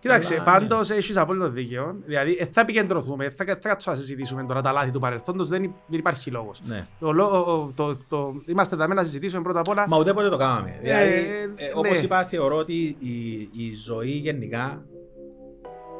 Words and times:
Κοίταξε, 0.00 0.34
Αλλά, 0.34 0.44
πάντως 0.44 0.90
έχεις 0.90 1.16
απόλυτο 1.16 1.48
δίκαιο. 1.50 1.96
Δηλαδή, 2.06 2.36
ε, 2.40 2.44
θα 2.52 2.60
επικεντρωθούμε, 2.60 3.30
θα, 3.30 3.44
θα 3.44 3.54
κάτσουμε 3.68 3.94
να 3.94 4.00
συζητήσουμε 4.00 4.44
τώρα 4.44 4.60
τα 4.62 4.72
λάθη 4.72 4.90
του 4.90 5.00
παρελθόντος, 5.00 5.48
δεν, 5.48 5.62
υ- 5.62 5.70
δεν 5.86 5.98
υπάρχει 5.98 6.30
λόγος. 6.30 6.62
Ναι. 6.66 6.86
Το, 7.00 7.12
λό- 7.12 7.72
το, 7.76 7.96
το, 8.08 8.32
είμαστε 8.46 8.74
εδώ 8.74 8.86
να 8.86 9.02
συζητήσουμε 9.02 9.42
πρώτα 9.42 9.60
απ' 9.60 9.68
όλα. 9.68 9.84
Μα 9.88 9.98
ούτε 9.98 10.12
ποτέ 10.12 10.28
το 10.28 10.36
κάναμε. 10.36 10.78
Δηλαδή, 10.82 11.12
Ε, 11.12 11.64
ε, 11.64 11.72
όπως 11.74 11.90
ναι. 11.90 11.98
είπα, 11.98 12.24
θεωρώ 12.24 12.56
ότι 12.56 12.96
η, 12.98 13.40
η 13.56 13.74
ζωή 13.84 14.10
γενικά 14.10 14.82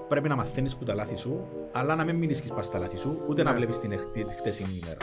πρέπει 0.08 0.28
να 0.28 0.36
μαθαίνεις 0.36 0.76
που 0.76 0.84
τα 0.84 0.94
λάθη 0.94 1.16
σου, 1.16 1.46
αλλά 1.72 1.96
να 1.96 2.04
μην 2.04 2.16
μείνεις 2.16 2.40
και 2.40 2.46
σπάς 2.46 2.66
στα 2.66 2.78
λάθη 2.78 2.96
σου, 2.98 3.16
ούτε 3.28 3.42
να 3.42 3.50
Ναι. 3.50 3.56
βλέπεις 3.56 3.78
την, 3.78 3.92
εχ- 3.92 4.10
τη 4.12 4.24
χτεσινή 4.38 4.80
ημέρα. 4.82 4.98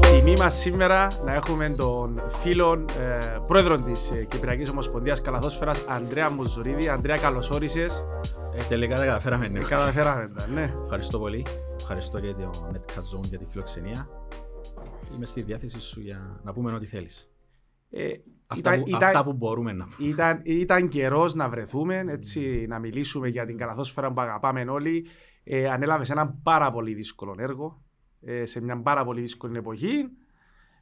Τιμή 0.00 0.34
μας 0.38 0.54
σήμερα 0.54 1.08
να 1.24 1.34
έχουμε 1.34 1.70
τον 1.70 2.22
φίλο 2.28 2.84
ε, 2.98 3.38
πρόεδρο 3.46 3.78
της 3.78 4.10
ε, 4.10 4.24
Κυπριακής 4.24 4.70
Ομοσπονδίας 4.70 5.20
Καλαθόσφαιρας, 5.20 5.84
Ανδρέα 5.88 6.30
Μουζουρίδη. 6.30 6.88
Ανδρέα, 6.88 7.16
καλώς 7.16 7.50
όρισες. 7.50 8.02
Ε, 8.54 8.62
τελικά 8.68 8.96
τα 8.96 9.04
καταφέραμε. 9.04 9.48
Ναι. 9.48 9.60
Καταφέραμε 9.60 10.32
τα, 10.36 10.46
ναι. 10.46 10.74
Ευχαριστώ 10.82 11.18
πολύ. 11.18 11.46
Ευχαριστώ 11.76 12.20
και 12.20 12.32
το 12.32 12.70
Netcast 12.72 13.18
Zone 13.18 13.28
για 13.28 13.38
τη 13.38 13.44
φιλοξενία. 13.50 14.08
Είμαι 15.14 15.26
στη 15.26 15.42
διάθεση 15.42 15.80
σου 15.80 16.00
για 16.00 16.40
να 16.42 16.52
πούμε 16.52 16.72
ό,τι 16.72 16.86
θέλεις. 16.86 17.28
Ε, 17.90 18.08
Αυτά, 18.46 18.74
ήταν, 18.74 18.82
που, 18.82 18.88
ήταν, 18.88 19.02
αυτά 19.02 19.24
που 19.24 19.32
μπορούμε 19.32 19.72
να 19.72 19.84
πούμε. 19.84 20.08
ήταν, 20.08 20.40
ήταν 20.44 20.88
καιρός 20.88 21.34
να 21.34 21.48
βρεθούμε, 21.48 22.04
έτσι, 22.08 22.66
να 22.68 22.78
μιλήσουμε 22.78 23.28
για 23.28 23.46
την 23.46 23.56
καλαθόσφαιρα 23.56 24.12
που 24.12 24.20
αγαπάμε 24.20 24.64
όλοι. 24.68 25.06
Ε, 25.44 25.68
ανέλαβες 25.68 26.10
ένα 26.10 26.28
πάρα 26.42 26.72
πολύ 26.72 26.94
δύσκολο 26.94 27.34
έργο 27.38 27.82
ε, 28.20 28.46
σε 28.46 28.60
μια 28.60 28.82
πάρα 28.82 29.04
πολύ 29.04 29.20
δύσκολη 29.20 29.58
εποχή. 29.58 30.08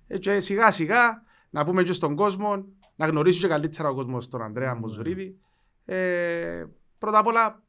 Ε, 0.06 0.18
και 0.18 0.40
σιγά 0.40 0.70
σιγά 0.70 1.22
να 1.50 1.64
πούμε 1.64 1.82
και 1.82 1.92
στον 1.92 2.16
κόσμο, 2.16 2.64
να 2.96 3.06
γνωρίσει 3.06 3.40
και 3.40 3.48
καλύτερα 3.48 3.88
ο 3.88 3.94
κόσμος 3.94 4.28
τον 4.28 4.42
Ανδρέα 4.42 4.72
Ναι. 4.72 4.78
Μουζουρίδη. 4.78 5.38
Ε, 5.84 6.64
πρώτα 6.98 7.18
απ' 7.18 7.26
όλα, 7.26 7.62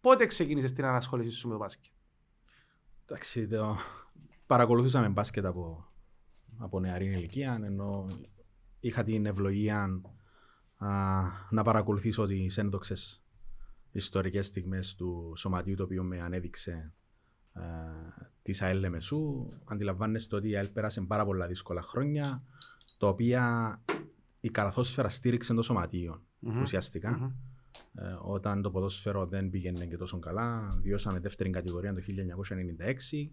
πότε 0.00 0.26
ξεκίνησες 0.26 0.72
την 0.72 0.84
ανασχόληση 0.84 1.30
σου 1.30 1.46
με 1.46 1.52
το 1.52 1.58
μπάσκετ; 1.58 1.92
Εντάξει, 3.06 3.48
το... 3.48 3.76
παρακολουθούσαμε 4.46 5.08
μπάσκετ 5.08 5.44
από, 5.44 5.92
από 6.58 6.80
νεαρή 6.80 7.04
ηλικία, 7.04 7.60
ενώ 7.64 8.06
είχα 8.80 9.04
την 9.04 9.26
ευλογία 9.26 10.00
α, 10.76 10.88
να 11.50 11.62
παρακολουθήσω 11.62 12.26
τις 12.26 12.58
ένδοξες 12.58 13.22
ιστορικές 13.92 14.46
στιγμές 14.46 14.94
του 14.94 15.32
σωματείου 15.36 15.74
το 15.74 15.82
οποίο 15.82 16.02
με 16.02 16.20
ανέδειξε 16.20 16.92
α, 17.52 17.62
της 18.42 18.62
ΑΕΛ 18.62 18.78
Λεμεσού. 18.78 19.52
Αντιλαμβάνεστε 19.64 20.36
ότι 20.36 20.48
η 20.48 20.56
ΑΕΛ 20.56 20.68
πέρασε 20.68 21.00
πάρα 21.00 21.24
πολλά 21.24 21.46
δύσκολα 21.46 21.82
χρόνια, 21.82 22.42
τα 22.98 23.08
οποία 23.08 23.82
η 24.40 24.48
καλαθόσφαιρα 24.48 25.08
στήριξε 25.08 25.54
το 25.54 25.62
σωματείο 25.62 26.22
Μμμ. 26.38 26.60
ουσιαστικά. 26.60 27.10
Μμμ. 27.10 27.32
Ε, 27.94 28.16
όταν 28.22 28.62
το 28.62 28.70
ποδόσφαιρο 28.70 29.26
δεν 29.26 29.50
πήγαινε 29.50 29.86
και 29.86 29.96
τόσο 29.96 30.18
καλά, 30.18 30.78
βιώσαμε 30.82 31.18
δεύτερη 31.18 31.50
κατηγορία 31.50 31.94
το 31.94 32.00
1996. 32.00 33.30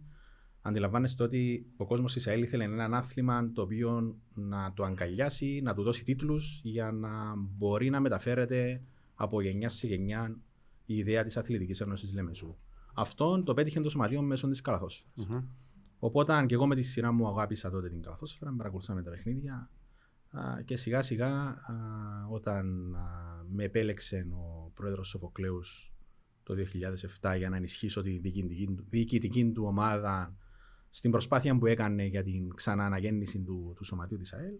Αντιλαμβάνεστε 0.61 1.23
ότι 1.23 1.65
ο 1.77 1.85
κόσμος 1.85 2.13
της 2.13 2.27
ΑΕΛ 2.27 2.41
ήθελε 2.41 2.63
έναν 2.63 2.93
άθλημα 2.93 3.51
το 3.51 3.61
οποίο 3.61 4.17
να 4.33 4.73
το 4.73 4.83
αγκαλιάσει, 4.83 5.61
να 5.63 5.73
του 5.73 5.83
δώσει 5.83 6.03
τίτλους 6.03 6.61
για 6.63 6.91
να 6.91 7.33
μπορεί 7.35 7.89
να 7.89 7.99
μεταφέρεται 7.99 8.81
από 9.15 9.41
γενιάς 9.41 9.73
σε 9.73 9.87
γενιά 9.87 10.37
η 10.85 10.95
ιδέα 10.97 11.23
της 11.23 11.37
Αθλητικής 11.37 11.81
Ένωσης 11.81 12.13
Λεμεσού. 12.13 12.55
Αυτό 12.93 13.43
το 13.43 13.53
πέτυχε 13.53 13.79
το 13.79 13.89
σωματείο 13.89 14.21
μέσω 14.21 14.47
της 14.49 14.61
καλαθόσφαιρας. 14.61 15.27
Μμμ. 15.29 15.43
Οπότε 15.99 16.45
και 16.45 16.53
εγώ 16.53 16.67
με 16.67 16.75
τη 16.75 16.81
σειρά 16.83 17.11
μου 17.11 17.27
αγάπησα 17.27 17.69
τότε 17.69 17.89
την 17.89 18.01
καλαθόσφαιρα, 18.01 18.53
παρακολουθούσαμε 18.57 19.03
τα 19.03 19.09
παιχνίδια 19.11 19.69
α, 20.29 20.61
και 20.65 20.77
σιγά 20.77 21.01
σιγά 21.01 21.29
α, 21.47 21.55
όταν 22.29 22.95
α, 22.95 22.99
με 23.49 23.63
επέλεξε 23.63 24.27
ο 24.31 24.71
πρόεδρος 24.73 25.07
Σοφοκλέους 25.07 25.93
το 26.43 26.53
2007 27.21 27.35
για 27.37 27.49
να 27.49 27.55
ενισχύσω 27.55 28.01
τη 28.01 28.17
διοικητική, 28.17 28.65
του- 28.65 28.85
διοικητική 28.89 29.51
του 29.51 29.63
ομάδα 29.65 30.35
στην 30.89 31.11
προσπάθεια 31.11 31.57
που 31.57 31.65
έκανε 31.65 32.05
για 32.05 32.23
την 32.23 32.53
ξανά 32.53 32.85
αναγέννηση 32.85 33.39
του, 33.41 33.73
του 33.75 33.83
σωματείου 33.83 34.17
της 34.17 34.33
ΑΕΛ 34.33 34.53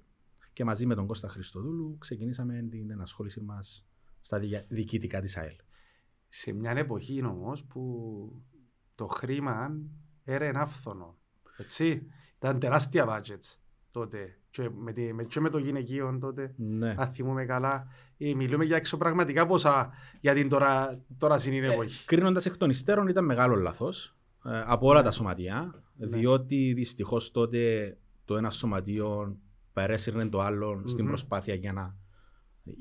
και 0.53 0.63
μαζί 0.63 0.85
με 0.85 0.96
τον 0.96 1.08
Κώστα 1.08 1.28
Χριστοδούλου 1.28 1.97
ξεκινήσαμε 1.97 2.68
την 2.72 2.91
ενασχόλησή 2.91 3.41
μας 3.41 3.88
στα 4.25 4.40
δια- 4.40 4.66
διοικητικά 4.68 5.22
της 5.22 5.38
ΑΕΛ. 5.38 5.56
σε 6.28 6.52
μια 6.53 6.72
εποχή 6.72 7.24
όμως 7.25 7.63
που 7.63 7.81
το 8.96 9.08
χρήμα 9.08 9.72
έρε 10.24 10.52
άφθονο. 10.56 11.18
Έτσι. 11.58 12.08
Ήταν 12.38 12.59
τεράστια 12.59 13.06
budgets 13.08 13.58
τότε. 13.91 14.40
Και 14.50 14.69
με, 14.69 14.94
τη, 14.94 15.14
με, 15.14 15.24
και 15.24 15.40
με 15.40 15.50
το 15.50 15.58
γυναικείο 15.58 16.18
τότε. 16.22 16.53
Ναι. 16.58 16.96
Αν 16.97 17.14
θυμούμε 17.14 17.46
καλά. 17.46 17.88
Ε, 18.18 18.34
μιλούμε 18.34 18.66
για 18.66 18.75
εξωπραγματικά 18.75 19.46
ποσά 19.46 19.91
για 20.22 20.34
την 20.34 20.50
τώρα, 20.50 21.03
τώρα 21.18 21.38
συνήνη 21.38 21.68
εποχή. 21.68 22.06
Κρίνοντας 22.06 22.46
εκ 22.46 22.58
των 22.58 22.69
υστέρων 22.69 23.08
ήταν 23.08 23.25
μεγάλο 23.25 23.56
λάθος 23.56 24.18
από 24.66 24.88
όλα 24.88 25.02
τα 25.02 25.12
σωματεία. 25.12 25.84
Ναι. 25.96 26.08
Διότι 26.18 26.74
δυστυχώς 26.74 27.31
τότε 27.31 27.97
το 28.25 28.38
ένας 28.38 28.56
σωματείο 28.56 29.38
παρέσυρνε 29.74 30.25
το 30.28 30.41
άλλο 30.41 30.84
στην 30.85 31.02
Μμμ. 31.03 31.09
προσπάθεια 31.09 31.53
για 31.53 31.74
να 31.74 31.96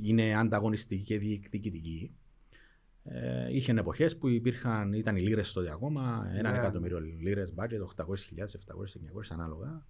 είναι 0.03 0.35
ανταγωνιστική 0.37 1.03
και 1.03 1.19
διεκδικητική. 1.19 2.15
Ε, 3.07 3.55
είχε 3.55 3.73
εποχές 3.73 4.17
που 4.19 4.29
υπήρχαν, 4.29 4.93
ήταν 4.93 5.17
οι 5.17 5.21
λίρες 5.21 5.53
τότε 5.53 5.71
ακόμα, 5.73 6.27
έναν 6.35 6.53
Ναι. 6.53 6.59
εκατομμύριο 6.59 7.01
λίρες, 7.01 7.53
budget, 7.57 7.81
800.000, 7.81 8.55
700, 8.55 8.97
900 8.97 9.31
ανάλογα. 9.31 9.87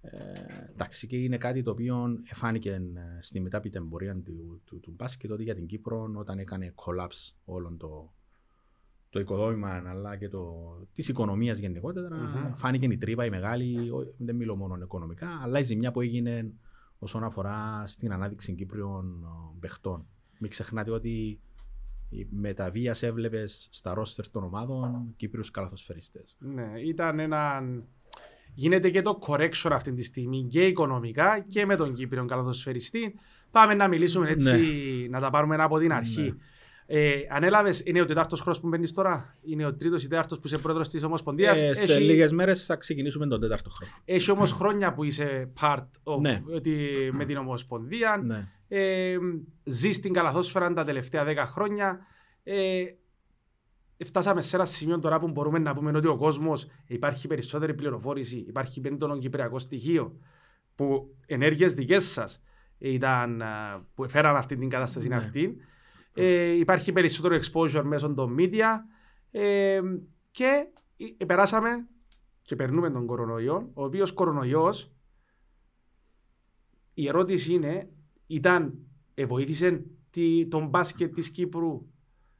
Ε, 0.00 0.32
εντάξει, 0.70 1.06
και 1.06 1.16
είναι 1.16 1.36
κάτι 1.38 1.62
το 1.62 1.70
οποίο 1.70 2.20
εφάνηκε 2.30 2.70
ε, 2.70 2.80
στη 3.20 3.40
μετάπειτα 3.40 3.78
εμπορία 3.78 4.20
του, 4.22 4.60
του, 4.64 4.80
του 4.80 4.92
μπάσκετ 4.96 5.30
ότι 5.30 5.42
για 5.42 5.54
την 5.54 5.66
Κύπρο 5.66 6.12
όταν 6.14 6.38
έκανε 6.38 6.74
collapse 6.74 7.34
όλο 7.44 7.76
το, 7.78 8.12
το 9.10 9.20
οικοδόμημα 9.20 9.82
αλλά 9.86 10.16
και 10.16 10.28
το, 10.28 10.54
της 10.94 11.08
οικονομίας 11.08 11.58
γενικότερα 11.58 12.16
Μμμ. 12.16 12.54
φάνηκε 12.54 12.86
η 12.86 12.98
τρύπα 12.98 13.24
η 13.24 13.30
μεγάλη, 13.30 13.90
ο- 13.90 14.14
δεν 14.18 14.36
μιλώ 14.36 14.56
μόνο 14.56 14.76
οικονομικά 14.82 15.28
αλλά 15.42 15.58
η 15.58 15.62
ζημιά 15.62 15.92
που 15.92 16.00
έγινε 16.00 16.52
όσον 17.02 17.24
αφορά 17.24 17.82
στην 17.86 18.12
ανάδειξη 18.12 18.54
Κύπριων 18.54 19.22
ε, 19.24 19.56
παιχτών. 19.60 20.06
Μην 20.38 20.50
ξεχνάτε 20.50 20.90
ότι 20.90 21.40
η- 22.08 22.26
με 22.30 22.52
τα 22.54 22.70
βίας 22.70 23.02
έβλεπες 23.02 23.68
στα 23.70 23.94
ρόστερ 23.94 24.28
των 24.30 24.44
ομάδων 24.44 25.12
Κύπριους 25.16 25.50
καλαθοσφαιριστές. 25.50 26.36
Ναι, 26.38 26.72
ήταν 26.86 27.18
ένα... 27.18 27.62
Γίνεται 28.54 28.90
και 28.90 29.02
το 29.02 29.18
correction 29.26 29.70
αυτή 29.72 29.92
τη 29.92 30.02
στιγμή 30.02 30.46
και 30.50 30.66
οικονομικά 30.66 31.40
και 31.48 31.66
με 31.66 31.76
τον 31.76 31.94
Κύπριο 31.94 32.24
καλαθοσφαιριστή. 32.24 33.14
Πάμε 33.50 33.74
να 33.74 33.88
μιλήσουμε 33.88 34.30
έτσι, 34.30 35.06
να 35.10 35.20
τα 35.20 35.30
πάρουμε 35.30 35.56
από 35.56 35.78
την 35.78 35.92
αρχή. 35.92 36.20
Ναι. 36.22 36.36
Ε, 36.86 37.12
ανέλαβες, 37.30 37.82
είναι 37.84 38.00
ο 38.00 38.04
τετάρτος 38.04 38.40
χρόνος 38.40 38.60
που 38.60 38.68
μπαίνεις 38.68 38.92
τώρα, 38.92 39.36
είναι 39.42 39.66
ο 39.66 39.74
τρίτος 39.74 40.04
ή 40.04 40.08
τέταρτος 40.08 40.38
που 40.38 40.46
είσαι 40.46 40.58
πρόεδρος 40.58 40.88
της 40.88 41.02
Ομοσπονδίας; 41.02 41.60
Ε, 41.60 41.74
σε 41.74 41.92
Έχει- 41.92 42.02
λίγες 42.02 42.32
μέρες 42.32 42.64
θα 42.64 42.76
ξεκινήσουμε 42.76 43.26
τον 43.26 43.40
τέταρτο 43.40 43.70
χρόνο. 43.70 43.92
Έχει 44.04 44.30
όμως 44.30 44.52
χρόνια 44.52 44.92
που 44.92 45.04
είσαι 45.04 45.52
part 45.60 45.86
of, 46.04 46.20
Ναι. 46.20 46.42
τη- 46.62 47.12
με 47.12 47.24
την 47.24 47.36
Ομοσπονδία. 47.36 48.22
Ναι. 48.26 48.48
Ε, 48.68 49.16
ζεις 49.64 49.96
στην 49.96 50.12
καλαθόσφαιρα 50.12 50.72
τα 50.72 50.84
τελευταία 50.84 51.24
10 51.24 51.46
χρόνια. 51.46 51.98
Ε, 52.42 52.84
φτάσαμε 54.04 54.40
σε 54.40 54.56
ένα 54.56 54.64
σημείο 54.64 54.98
τώρα 54.98 55.18
που 55.18 55.28
μπορούμε 55.28 55.58
να 55.58 55.74
πούμε 55.74 55.96
ότι 55.96 56.06
ο 56.06 56.16
κόσμος 56.16 56.66
υπάρχει 56.86 57.26
περισσότερη 57.26 57.74
πληροφόρηση, 57.74 58.36
υπάρχει 58.48 58.80
πέντονο 58.80 59.18
κυπριακό 59.18 59.58
στοιχείο 59.58 60.16
που 60.74 61.14
ενέργειες 61.26 61.74
δικές 61.74 62.04
σας 62.04 62.42
ήταν 62.78 63.42
α, 63.42 63.46
που 63.94 64.04
έφεραν 64.04 64.36
αυτή 64.36 64.56
την 64.56 64.68
κατάσταση 64.68 65.08
Ναι. 65.08 65.14
αυτή. 65.14 65.56
Ε, 66.14 66.52
υπάρχει 66.52 66.92
περισσότερο 66.92 67.38
exposure 67.42 67.82
μέσω 67.84 68.14
των 68.14 68.36
media. 68.38 68.68
Ε, 69.30 69.80
και 70.30 70.66
ε, 71.18 71.24
περάσαμε 71.24 71.86
και 72.42 72.56
περνούμε 72.56 72.90
τον 72.90 73.06
κορονοϊό, 73.06 73.70
ο 73.74 73.84
οποίος 73.84 74.12
κορονοϊός, 74.12 74.92
η 76.94 77.08
ερώτηση 77.08 77.52
είναι, 77.52 77.88
ήταν, 78.26 78.78
ε, 79.14 79.26
βοήθησε 79.26 79.84
τη, 80.10 80.46
τον 80.48 80.68
μπάσκετ 80.68 81.14
της 81.14 81.30
Κύπρου 81.30 81.86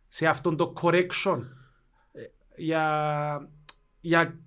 σε 0.08 0.26
αυτόν 0.26 0.56
το 0.56 0.72
correction 0.80 1.42
ε, 2.12 2.22
για, 2.56 3.50
για 4.00 4.40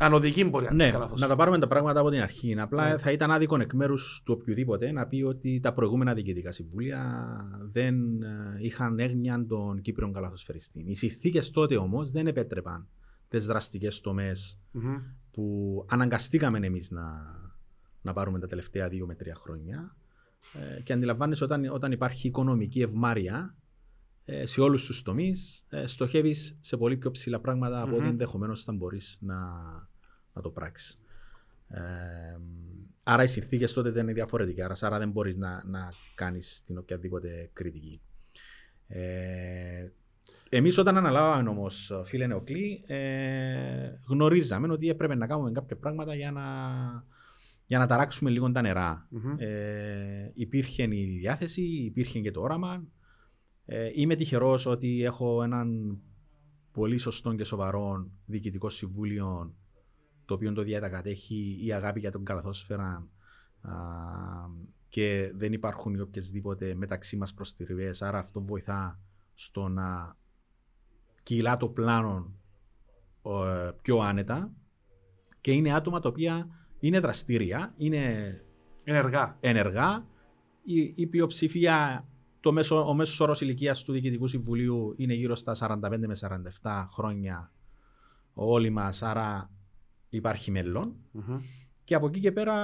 ανωδική 0.00 0.44
πορεία 0.50 0.70
Ναι, 0.70 0.82
της 0.82 0.92
καλαθόσφαιρας. 0.92 1.20
να 1.20 1.28
τα 1.28 1.36
πάρουμε 1.36 1.58
τα 1.58 1.66
πράγματα 1.66 2.00
από 2.00 2.10
την 2.10 2.20
αρχή. 2.20 2.58
Απλά 2.60 2.88
Ναι. 2.88 2.96
θα 2.98 3.10
ήταν 3.12 3.30
άδικο 3.30 3.60
εκ 3.60 3.72
μέρους 3.74 4.22
του 4.24 4.36
οποιοδήποτε 4.40 4.92
να 4.92 5.06
πει 5.06 5.22
ότι 5.22 5.60
τα 5.62 5.72
προηγούμενα 5.72 6.14
διοικητικά 6.14 6.52
συμβούλια 6.52 7.26
δεν 7.70 8.22
ε, 8.22 8.56
είχαν 8.60 8.98
έγνοια 8.98 9.44
των 9.48 9.80
Κύπριων 9.80 10.12
καλαθοσφαιριστή. 10.12 10.84
Οι 10.86 10.94
συνθήκες 10.94 11.50
τότε 11.50 11.76
όμως 11.76 12.10
δεν 12.10 12.26
επέτρεπαν 12.26 12.88
τις 13.28 13.46
δραστικές 13.46 14.00
τομές 14.00 14.58
Μμμ. 14.72 14.96
που 15.32 15.84
αναγκαστήκαμε 15.90 16.58
εμείς 16.66 16.90
να, 16.90 17.04
να 18.02 18.12
πάρουμε 18.12 18.38
τα 18.38 18.46
τελευταία 18.46 18.88
δύο 18.88 19.06
με 19.06 19.14
τρία 19.14 19.34
χρόνια. 19.34 19.96
Ε, 20.76 20.82
και 20.82 20.92
αντιλαμβάνεσαι 20.92 21.44
όταν, 21.44 21.68
όταν 21.72 21.92
υπάρχει 21.92 22.26
οικονομική 22.28 22.80
ευμάρεια, 22.82 23.54
ε, 23.56 23.67
σε 24.44 24.60
όλους 24.60 24.84
τους 24.84 25.02
τομείς, 25.02 25.66
ε, 25.68 25.86
στοχεύεις 25.86 26.58
σε 26.60 26.76
πολύ 26.76 26.96
πιο 26.96 27.10
ψηλά 27.10 27.40
πράγματα 27.40 27.80
από 27.80 27.90
Μμμ. 27.90 27.96
ό,τι 27.96 28.08
ενδεχομένως 28.08 28.64
θα 28.64 28.72
μπορείς 28.72 29.18
να, 29.20 29.36
να 30.32 30.42
το 30.42 30.50
πράξεις. 30.50 31.02
Ε, 31.68 31.80
άρα 33.02 33.22
οι 33.22 33.26
συνθήκες 33.26 33.72
τότε 33.72 33.90
δεν 33.90 34.02
είναι 34.02 34.12
διαφορετικές, 34.12 34.64
άρα, 34.64 34.74
άρα 34.80 34.98
δεν 34.98 35.10
μπορείς 35.10 35.36
να, 35.36 35.62
να 35.66 35.92
κάνεις 36.14 36.62
την 36.66 36.78
οποιαδήποτε 36.78 37.50
κριτική. 37.52 38.00
Ε, 38.86 39.88
εμείς 40.48 40.78
όταν 40.78 40.96
αναλάβαμε 40.96 41.48
όμως, 41.48 41.92
φίλε 42.04 42.26
Νεοκλή, 42.26 42.82
ε, 42.86 43.90
γνωρίζαμε 44.08 44.72
ότι 44.72 44.88
έπρεπε 44.88 45.14
να 45.14 45.26
κάνουμε 45.26 45.52
κάποια 45.52 45.76
πράγματα 45.76 46.14
για 46.14 46.32
να, 46.32 46.44
για 47.66 47.78
να 47.78 47.86
ταράξουμε 47.86 48.30
λίγο 48.30 48.50
τα 48.52 48.60
νερά. 48.60 49.06
Μμμ. 49.10 49.34
Ε, 49.38 50.32
υπήρχε 50.34 50.82
η 50.82 51.16
διάθεση, 51.18 51.62
υπήρχε 51.62 52.20
και 52.20 52.30
το 52.30 52.40
όραμα. 52.40 52.86
Ε, 53.70 53.90
είμαι 53.94 54.14
τυχερός 54.14 54.66
ότι 54.66 55.04
έχω 55.04 55.42
έναν 55.42 55.98
πολύ 56.72 56.98
σωστό 56.98 57.34
και 57.34 57.44
σοβαρό 57.44 58.10
διοικητικό 58.26 58.68
συμβούλιο 58.68 59.54
το 60.24 60.34
οποίο 60.34 60.52
το 60.52 60.62
διατακατέχει 60.62 61.58
η 61.64 61.72
αγάπη 61.72 62.00
για 62.00 62.10
τον 62.10 62.24
καλαθόσφαιρα 62.24 63.08
α, 63.60 63.72
και 64.88 65.32
δεν 65.34 65.52
υπάρχουν 65.52 65.94
οι 65.94 66.00
οποιασδήποτε 66.00 66.74
μεταξύ 66.74 67.16
μας 67.16 67.34
προστριβές, 67.34 68.02
άρα 68.02 68.18
αυτό 68.18 68.40
βοηθά 68.40 69.00
στο 69.34 69.68
να 69.68 70.16
κυλά 71.22 71.56
το 71.56 71.68
πλάνο 71.68 72.32
ε, 73.22 73.70
πιο 73.82 73.98
άνετα 73.98 74.52
και 75.40 75.52
είναι 75.52 75.74
άτομα 75.74 76.00
τα 76.00 76.08
οποία 76.08 76.48
είναι 76.78 77.00
δραστήρια, 77.00 77.74
είναι 77.76 78.34
Ενεργά. 78.84 79.36
ενεργά. 79.40 80.06
Η, 80.64 80.92
η 80.94 81.06
πλειοψηφία, 81.06 82.07
το 82.40 82.52
μέσο, 82.52 82.88
ο 82.88 82.94
μέσος 82.94 83.20
όρος 83.20 83.40
ηλικίας 83.40 83.82
του 83.82 83.92
Διοικητικού 83.92 84.26
Συμβουλίου 84.26 84.94
είναι 84.96 85.14
γύρω 85.14 85.34
στα 85.34 85.54
45 85.58 85.78
με 86.06 86.16
47 86.60 86.86
χρόνια 86.92 87.52
όλοι 88.34 88.70
μας, 88.70 89.02
άρα 89.02 89.50
υπάρχει 90.08 90.50
μέλλον. 90.50 90.94
Μμμ. 91.12 91.40
Και 91.84 91.94
από 91.94 92.06
εκεί 92.06 92.20
και 92.20 92.32
πέρα 92.32 92.54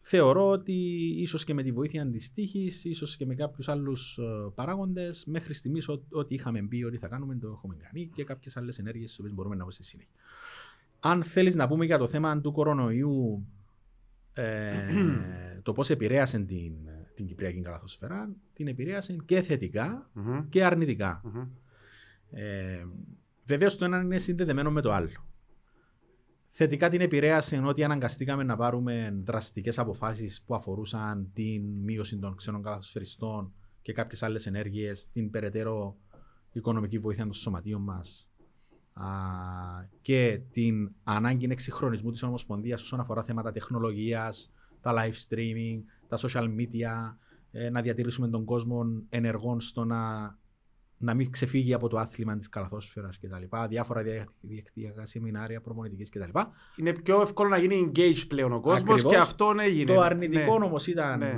θεωρώ 0.00 0.48
ότι 0.48 0.72
ίσως 1.16 1.44
και 1.44 1.54
με 1.54 1.62
τη 1.62 1.72
βοήθεια 1.72 2.10
της 2.10 2.32
τύχης, 2.32 2.84
ίσως 2.84 3.16
και 3.16 3.26
με 3.26 3.34
κάποιους 3.34 3.68
άλλους 3.68 4.18
ε, 4.18 4.22
παράγοντες, 4.54 5.24
μέχρι 5.26 5.54
στιγμής 5.54 5.88
ό- 5.88 6.02
ό,τι 6.10 6.34
είχαμε 6.34 6.62
πει 6.62 6.82
ότι 6.82 6.96
θα 6.96 7.08
κάνουμε 7.08 7.34
το 7.34 7.48
έχουμε 7.48 7.74
κάνει 7.74 8.10
και 8.14 8.24
κάποιες 8.24 8.56
άλλες 8.56 8.78
ενέργειες 8.78 9.08
τις 9.08 9.18
οποίες 9.18 9.34
μπορούμε 9.34 9.54
να 9.54 9.60
πούμε 9.60 9.72
στη 9.72 9.84
συνέχεια. 9.84 10.12
Αν 11.00 11.22
θέλεις 11.22 11.54
να 11.54 11.68
πούμε 11.68 11.84
για 11.84 11.98
το 11.98 12.06
θέμα 12.06 12.40
του 12.40 12.52
κορονοϊού, 12.52 13.46
ε, 14.32 14.72
το 15.62 15.72
πώς 15.72 15.90
επηρέασε 15.90 16.38
την, 16.38 16.72
την 17.22 17.30
Κυπριακή 17.30 17.60
καλαθοσφαίρα, 17.60 18.30
την 18.52 18.68
επηρέασε 18.68 19.16
και 19.24 19.42
θετικά 19.42 20.10
Μμμ. 20.12 20.48
και 20.48 20.64
αρνητικά. 20.64 21.20
Μμμ. 21.24 21.48
Ε, 22.30 22.86
Βεβαίως 23.44 23.76
το 23.76 23.84
ένα 23.84 24.00
είναι 24.00 24.18
συνδεδεμένο 24.18 24.70
με 24.70 24.80
το 24.80 24.92
άλλο. 24.92 25.10
Θετικά 26.50 26.88
την 26.88 27.00
επηρέασε 27.00 27.62
ότι 27.64 27.84
αναγκαστήκαμε 27.84 28.42
να 28.42 28.56
πάρουμε 28.56 29.20
δραστικές 29.24 29.78
αποφάσεις 29.78 30.42
που 30.42 30.54
αφορούσαν 30.54 31.30
την 31.34 31.62
μείωση 31.62 32.18
των 32.18 32.36
ξένων 32.36 32.62
καλαθοσφαιριστών 32.62 33.52
και 33.82 33.92
κάποιες 33.92 34.22
άλλες 34.22 34.46
ενέργειες, 34.46 35.08
την 35.12 35.30
περαιτέρω 35.30 35.96
οικονομική 36.52 36.98
βοήθεια 36.98 37.24
των 37.24 37.32
σωματείων 37.32 37.82
μας 37.82 38.30
α, 38.92 39.06
και 40.00 40.40
την 40.50 40.94
ανάγκη 41.04 41.48
εξυγχρονισμού 41.50 42.10
της 42.10 42.22
Ομοσπονδίας 42.22 42.82
όσον 42.82 43.00
αφορά 43.00 43.22
θέματα 43.22 43.52
τεχνολογίας, 43.52 44.52
τα 44.80 44.94
live 44.96 45.28
streaming, 45.28 45.80
τα 46.18 46.28
social 46.28 46.48
media, 46.58 47.16
ε, 47.52 47.70
να 47.70 47.80
διατηρήσουμε 47.80 48.28
τον 48.28 48.44
κόσμο 48.44 48.84
ενεργών 49.08 49.60
στο 49.60 49.84
να 49.84 50.00
να 51.04 51.14
μην 51.14 51.30
ξεφύγει 51.30 51.74
από 51.74 51.88
το 51.88 51.98
άθλημα 51.98 52.36
της 52.38 52.48
καλαθόσφαιρας 52.48 53.18
κτλ. 53.18 53.56
Διάφορα 53.68 54.02
δια- 54.02 54.28
διαδικτυακά 54.40 55.06
σεμινάρια 55.06 55.60
προμονητική 55.60 56.10
κτλ. 56.18 56.38
Είναι 56.76 56.92
πιο 56.92 57.20
εύκολο 57.20 57.48
να 57.48 57.58
γίνει 57.58 57.90
engage 57.94 58.24
πλέον 58.28 58.52
ο 58.52 58.60
κόσμος 58.60 58.90
Ακριβώς. 58.90 59.12
και 59.12 59.18
αυτό 59.18 59.54
έγινε. 59.60 59.94
Το 59.94 60.00
αρνητικό 60.00 60.58
Ναι. 60.58 60.64
όμως 60.64 60.86
ήταν. 60.86 61.18
Ναι. 61.18 61.26
α, 61.26 61.36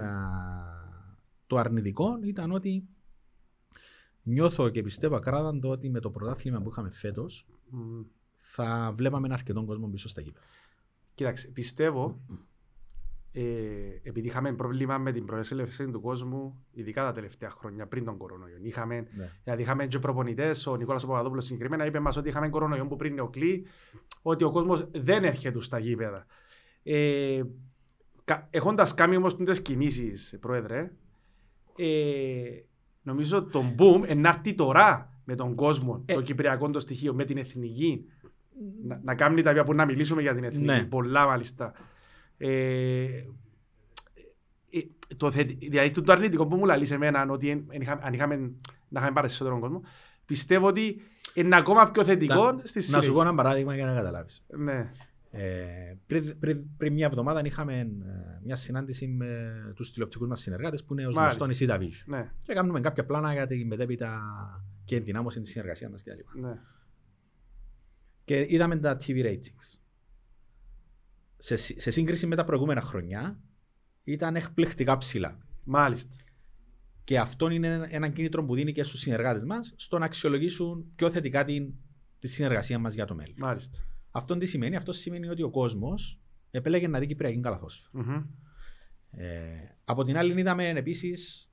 το 1.47 1.57
αρνητικό 1.57 2.19
ήταν 2.23 2.53
ότι 2.53 2.85
νιώθω 4.23 4.69
και 4.69 4.83
πιστεύω 4.83 5.17
ακράδαντο 5.17 5.69
ότι 5.71 5.91
με 5.91 6.01
το 6.01 6.11
πρωτάθλημα 6.11 6.61
που 6.61 6.69
είχαμε 6.71 6.91
φέτος 6.91 7.47
Μμ. 7.71 8.01
θα 8.37 8.93
βλέπαμε 8.97 9.27
ένα 9.27 9.35
αρκετό 9.35 9.65
κόσμο 9.65 9.89
πίσω 9.89 10.09
στα 10.09 10.21
γήπεδα. 10.21 10.47
Κοίταξε, 11.15 11.49
πιστεύω, 11.49 12.21
ε, 13.37 13.43
επειδή 14.03 14.27
είχαμε 14.27 14.53
πρόβλημα 14.53 14.99
με 14.99 15.13
την 15.13 15.25
προέσελευση 15.25 15.91
του 15.91 16.01
κόσμου, 16.01 16.65
ειδικά 16.73 17.03
τα 17.03 17.11
τελευταία 17.11 17.51
χρόνια 17.51 17.87
πριν 17.87 18.05
τον 18.05 18.17
κορονοϊό. 18.17 18.57
Είχαμε, 18.63 18.95
Ναι. 19.17 19.31
δηλαδή 19.45 19.63
είχαμε 19.63 19.87
και 19.87 19.99
προπονητές, 19.99 20.67
ο 20.67 20.77
Νικόλας 20.77 21.07
Παπαδόπουλος 21.07 21.45
συγκεκριμένα 21.45 21.87
είπε 21.87 21.99
μας 22.01 22.17
ότι 22.17 22.29
είχαμε 22.29 22.49
κορονοϊό 22.49 22.87
που 22.87 22.97
πριν 22.97 23.15
νεοκλεί, 23.15 23.67
ότι 24.23 24.45
ο 24.45 24.51
κόσμος 24.51 24.89
δεν 24.93 25.25
έρχεται 25.25 25.61
στα 25.61 25.79
γήπεδα. 25.79 26.27
Ε, 26.83 27.43
Έχοντας 28.51 28.95
κάνει 28.95 29.17
όμως 29.17 29.37
τι 29.37 29.63
κινήσεις, 29.63 30.37
Πρόεδρε, 30.41 30.91
ε, 31.77 32.51
νομίζω 33.03 33.43
το 33.45 33.75
boom 33.79 34.03
ενάρτη 34.07 34.55
τώρα 34.55 35.13
με 35.25 35.35
τον 35.35 35.55
κόσμο, 35.55 36.03
Ε. 36.07 36.15
το 36.15 36.23
κυπριακό 36.23 36.71
το 36.71 36.81
στοιχείο, 36.81 37.15
με 37.15 37.25
την 37.25 37.37
εθνική. 37.37 38.05
Να, 38.85 39.01
να 39.05 39.15
κάνει 39.15 39.43
τα 39.43 39.53
βία 39.53 39.65
που 39.65 39.75
να 39.75 39.85
μιλήσουμε 39.85 40.23
για 40.23 40.35
την 40.35 40.45
εθνική. 40.45 40.67
Ναι. 40.67 40.85
Πολλά 40.85 41.27
μάλιστα. 41.27 41.73
Ε, 42.37 43.05
ε, 44.71 44.81
το, 45.17 45.31
θετι- 45.31 45.59
δηλαδή 45.69 45.91
το, 45.91 46.03
το 46.03 46.13
αρνητικό 46.13 46.47
που 46.47 46.57
μου 46.57 46.65
λέει 46.65 46.85
σε 46.85 46.97
μένα 46.97 47.27
ότι 47.31 47.49
εν- 47.51 47.67
εν 47.71 47.81
είχα- 47.81 48.01
αν 48.03 48.13
είχαμε, 48.13 48.37
να 48.37 49.01
είχαμε 49.01 49.13
πάρει 49.15 49.27
περισσότερο 49.27 49.59
κόσμο, 49.61 49.83
πιστεύω 50.27 50.67
ότι 50.67 51.01
είναι 51.35 51.57
ακόμα 51.57 51.91
πιο 51.91 52.05
θετικό 52.05 52.53
Να- 52.53 52.61
στη 52.65 52.79
Να 52.79 52.85
σου 52.85 52.91
πω 52.93 53.01
συνέχεια. 53.03 53.21
ένα 53.23 53.35
παράδειγμα 53.35 53.75
για 53.75 53.87
να 53.87 53.95
καταλάβεις. 53.95 54.45
Ναι. 54.57 54.91
Ε, 55.31 55.95
πριν, 56.07 56.39
πριν, 56.39 56.65
πριν 56.77 56.93
μια 56.93 57.07
εβδομάδα 57.07 57.43
είχαμε 57.45 57.79
ε, 57.81 57.87
μια 58.45 58.57
συνάντηση 58.57 59.07
με 59.07 59.53
τους 59.75 59.93
τηλεοπτικούς 59.93 60.29
μας 60.29 60.41
συνεργάτες 60.41 60.85
που 60.85 60.93
είναι 60.93 61.07
ως 61.07 61.15
Μάλιστα. 61.15 61.45
γνωστόν 61.45 61.69
η 61.69 61.71
Sita 61.71 61.83
Vision. 61.83 62.03
Ναι, 62.07 62.31
Και 62.43 62.53
κάνουμε 62.55 62.81
κάποια 62.81 63.05
πλάνα 63.05 63.33
για 63.33 63.47
την 63.47 63.67
μετέπειτα 63.67 64.21
και 64.85 64.97
ενδυνάμωση 64.97 65.41
της 65.41 65.51
συνεργασίας 65.51 65.91
μας 65.91 66.03
κτλ. 66.03 66.41
ναι. 66.41 66.59
Και 68.25 68.47
είδαμε 68.49 68.77
τα 68.77 68.97
TV 68.97 69.25
ratings. 69.25 69.79
Σε, 71.47 71.57
σύ- 71.57 71.81
σε 71.81 71.91
σύγκριση 71.91 72.27
με 72.27 72.37
τα 72.37 72.45
προηγούμενα 72.45 72.81
χρονιά 72.81 73.41
ήταν 74.05 74.37
εκπληκτικά 74.37 74.97
ψηλά. 74.97 75.39
Μάλιστα. 75.65 76.17
Και 77.05 77.19
αυτό 77.19 77.51
είναι 77.51 77.67
ένα- 77.67 77.95
ένα 77.95 78.09
κίνητρο 78.09 78.45
που 78.45 78.55
δίνει 78.55 78.73
και 78.73 78.83
στους 78.83 79.01
συνεργάτες 79.01 79.45
μας 79.45 79.73
στο 79.77 79.99
να 79.99 80.05
αξιολογήσουν 80.05 80.93
πιο 80.95 81.11
θετικά 81.11 81.45
την, 81.45 81.75
τη 82.19 82.29
συνεργασία 82.29 82.79
μας 82.79 82.95
για 82.95 83.05
το 83.05 83.15
μέλλον. 83.15 83.35
Μάλιστα. 83.39 83.79
Αυτό 84.11 84.37
τι 84.37 84.47
σημαίνει, 84.47 84.77
αυτό 84.77 84.93
σημαίνει 84.93 85.29
ότι 85.29 85.43
ο 85.43 85.51
κόσμος 85.51 86.21
επέλεγε 86.51 86.89
να 86.89 86.99
δει 86.99 87.07
Κυπριακή 87.07 87.41
καλαθόσφαιρα. 87.41 87.89
Μμμ. 88.05 88.25
Ε, 89.11 89.77
από 89.85 90.05
την 90.05 90.17
άλλη 90.17 90.41
είδαμε 90.41 90.69
επίσης 90.69 91.51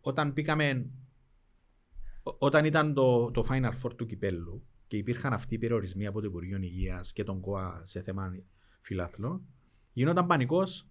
όταν 0.00 0.32
πήγαμε 0.32 0.90
ό- 2.22 2.36
όταν 2.38 2.64
ήταν 2.64 2.94
το, 2.94 3.30
το 3.30 3.46
Final 3.50 3.72
Four 3.82 3.96
του 3.96 4.06
Κυπέλου 4.06 4.66
και 4.86 4.96
υπήρχαν 4.96 5.32
αυτοί 5.32 5.54
οι 5.54 5.58
περιορισμοί 5.58 6.06
από 6.06 6.20
το 6.20 6.26
Υπουργείο 6.26 6.58
Υγείας 6.60 7.12
και 7.12 7.24
τον 7.24 7.40
ΚΟΑ 7.40 7.82
σε 7.84 8.02
θέμα 8.02 8.32
φιλάθλων, 8.80 9.42
γινόταν 9.92 10.26
πανικός 10.26 10.90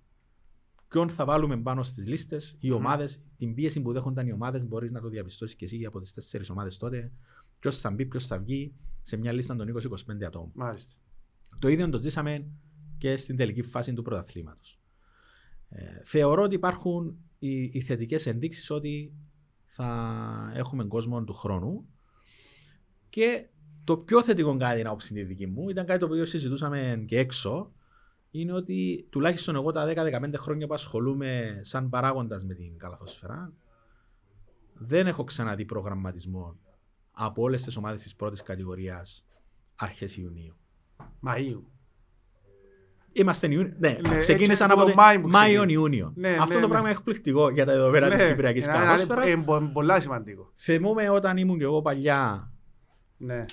ποιον 0.88 1.10
θα 1.10 1.26
βάλουμε 1.26 1.58
πάνω 1.58 1.84
στις 1.84 2.08
λίστες, 2.08 2.58
οι 2.60 2.70
Μμμ. 2.70 2.76
ομάδες, 2.76 3.22
την 3.38 3.54
πίεση 3.54 3.82
που 3.82 3.92
δέχονταν 3.92 4.28
οι 4.28 4.32
ομάδες, 4.32 4.66
μπορείς 4.66 4.92
να 4.92 5.02
το 5.02 5.10
διαπιστώσεις 5.10 5.56
και 5.56 5.66
εσύ 5.66 5.86
από 5.86 6.00
τις 6.00 6.14
τέσσερις 6.14 6.50
ομάδες 6.50 6.78
τότε. 6.78 7.12
Ποιος 7.60 7.80
θα 7.80 7.92
μπει, 7.92 8.06
ποιος 8.06 8.28
θα 8.28 8.40
βγει 8.40 8.74
σε 9.02 9.18
μια 9.18 9.32
λίστα 9.32 9.56
των 9.56 9.68
20-25 9.68 10.26
ατόμων. 10.26 10.52
Μάλιστα. 10.54 10.94
Το 11.60 11.68
ίδιο 11.68 11.90
το 11.90 12.02
ζήσαμε 12.02 12.46
και 12.98 13.16
στην 13.16 13.38
τελική 13.38 13.62
φάση 13.62 13.94
του 13.94 14.02
πρωταθλήματος. 14.02 14.80
Ε, 15.70 16.02
θεωρώ 16.04 16.44
ότι 16.44 16.56
υπάρχουν 16.56 17.18
οι, 17.40 17.64
οι 17.64 17.82
θετικές 17.82 18.26
ενδείξεις 18.26 18.70
ότι 18.70 19.14
θα 19.66 20.52
έχουμε 20.54 20.84
κόσμο 20.84 21.24
του 21.24 21.34
χρόνου 21.34 21.88
και 23.10 23.50
το 23.84 23.98
πιο 23.98 24.24
θετικό 24.24 24.58
κάτι 24.58 24.82
να 24.82 24.92
όψη 24.92 25.14
τη 25.14 25.24
δική 25.24 25.48
μου 25.48 25.70
ήταν 25.70 25.86
κάτι 25.86 26.00
το 26.00 26.06
οποίο 26.06 26.26
συζητούσαμε 26.26 27.04
και 27.08 27.18
έξω 27.18 27.74
είναι 28.32 28.54
ότι 28.54 29.08
τουλάχιστον 29.10 29.56
εγώ 29.56 29.72
τα 29.72 29.86
10-15 29.96 30.34
χρόνια 30.38 30.68
που 30.68 30.74
ασχολούμαι 30.74 31.60
σαν 31.64 31.90
παράγοντας 31.90 32.44
με 32.46 32.54
την 32.54 32.78
καλαθόσφαιρα 32.78 33.54
δεν 34.74 35.08
έχω 35.08 35.24
ξαναδεί 35.24 35.66
προγραμματισμό 35.66 36.56
από 37.12 37.42
όλες 37.42 37.64
τις 37.64 37.76
ομάδες 37.78 38.02
της 38.02 38.16
πρώτης 38.16 38.44
κατηγορίας 38.44 39.26
αρχές 39.76 40.18
Ιουνίου. 40.18 40.56
Μαΐου. 41.28 41.62
Είμαστε 43.12 43.48
Ιούνιο. 43.54 43.74
Ναι, 43.80 43.98
Ναι, 44.08 44.18
ξεκίνησαν 44.18 44.52
έτσι 44.52 44.64
από 44.64 44.76
το 44.82 44.86
το 44.90 44.94
Μάη 44.96 45.20
που 45.20 45.28
Μάιο-Ιούνιο. 45.28 46.12
Ναι, 46.16 46.30
Αυτό 46.30 46.46
ναι, 46.46 46.54
το 46.54 46.60
ναι. 46.60 46.68
πράγμα 46.68 46.90
είναι 46.90 46.98
εκπληκτικό 46.98 47.50
για 47.50 47.66
τα 47.66 47.72
δεδομένα 47.72 48.10
της 48.10 48.26
Κυπριακής 48.26 48.66
είναι- 48.66 48.76
είναι- 48.76 48.86
Καλόσφαιρα. 48.86 49.28
είναι 49.30 49.44
πο- 49.44 49.70
πολλά 49.74 50.00
σημαντικό. 50.00 50.52
Θυμούμαι 50.56 51.10
όταν 51.10 51.38
ήμουν 51.38 51.58
και 51.58 51.64
εγώ 51.64 51.82
παλιά, 51.82 52.52
Ναι. 53.18 53.46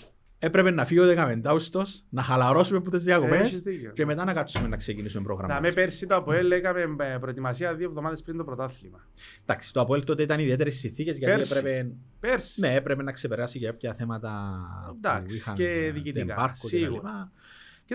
Έπρεπε 0.46 0.70
να 0.70 0.84
φύγει 0.84 1.00
ο 1.00 1.06
δεκαμεντάουστος, 1.06 2.04
να 2.08 2.22
χαλαρώσουμε 2.22 2.78
από 2.78 2.90
τις 2.90 3.04
διακοπές 3.04 3.40
Έχεις 3.40 3.60
δίκιο. 3.60 3.90
και 3.92 4.04
μετά 4.06 4.24
να 4.24 4.32
κάτσουμε 4.32 4.68
να 4.68 4.76
ξεκινήσουμε 4.76 5.20
Να 5.22 5.26
πρόγραμμα. 5.34 5.60
με 5.60 5.72
πέρσι 5.72 6.06
το 6.06 6.14
ΑΠΟΕΛ 6.16 6.50
έκαμε 6.50 6.80
ε, 6.80 7.16
προετοιμασία 7.20 7.74
δύο 7.74 7.86
εβδομάδες 7.88 8.22
πριν 8.22 8.36
το 8.36 8.44
πρωτάθλημα. 8.44 9.06
Εντάξει, 9.42 9.72
το 9.72 9.80
Αποέλ 9.80 10.04
τότε 10.04 10.22
ήταν 10.22 10.38
ιδιαίτερες 10.40 10.74
συνθήκες 10.78 11.18
γιατί 11.18 11.34
Πέρσι. 11.34 11.58
έπρεπε, 11.58 11.90
Πέρσι. 12.20 12.60
ναι, 12.60 12.74
έπρεπε 12.74 13.02
να 13.02 13.12
ξεπεράσει 13.12 13.58
για 13.58 13.70
κάποια 13.70 13.94
θέματα 13.94 14.50
Εντάξει, 14.96 15.26
που 15.26 15.32
είχαν 15.34 15.54
και 15.54 15.68
ε, 15.68 15.90
διοικητικά, 15.90 16.32
εμπάρκο 16.32 16.68
και 16.68 16.78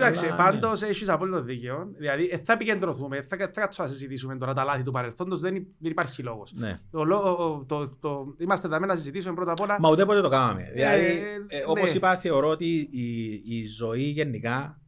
τα 0.00 0.12
σίγουρα. 0.12 0.30
λοιπά. 0.30 0.36
Κοίταξε, 0.36 0.42
Αλλά, 0.42 0.50
πάντως 0.60 0.82
έχεις 0.82 1.08
απόλυτο 1.08 1.42
δίκαιο. 1.42 1.88
Δηλαδή, 1.98 2.28
ε, 2.32 2.38
θα 2.38 2.52
επικεντρωθούμε, 2.52 3.16
θα, 3.22 3.36
θα 3.36 3.46
κάτσουμε 3.60 3.86
να 3.86 3.92
συζητήσουμε 3.92 4.36
τώρα 4.36 4.54
τα 4.54 4.64
λάθη 4.64 4.82
του 4.82 4.92
παρελθόντος, 4.92 5.40
δεν, 5.40 5.54
υ- 5.54 5.68
δεν 5.78 5.90
υπάρχει 5.90 6.22
λόγος. 6.22 6.52
Ναι. 6.54 6.80
Το, 6.90 7.04
λό- 7.04 7.64
το, 7.66 7.88
το, 7.88 8.34
είμαστε 8.38 8.66
εδώ 8.66 8.78
να 8.78 8.96
συζητήσουμε 8.96 9.34
πρώτα 9.34 9.52
απ' 9.52 9.60
όλα. 9.60 9.76
Μα 9.80 9.90
ουδέποτε 9.90 10.20
το 10.20 10.28
κάναμε. 10.28 10.70
Δηλαδή, 10.74 11.04
ε, 11.04 11.56
ε, 11.58 11.62
όπως 11.66 11.90
ναι. 11.90 11.96
είπα, 11.96 12.16
θεωρώ 12.16 12.48
ότι 12.48 12.88
η, 12.90 13.32
η 13.44 13.66
ζωή 13.66 14.02
γενικά 14.02 14.80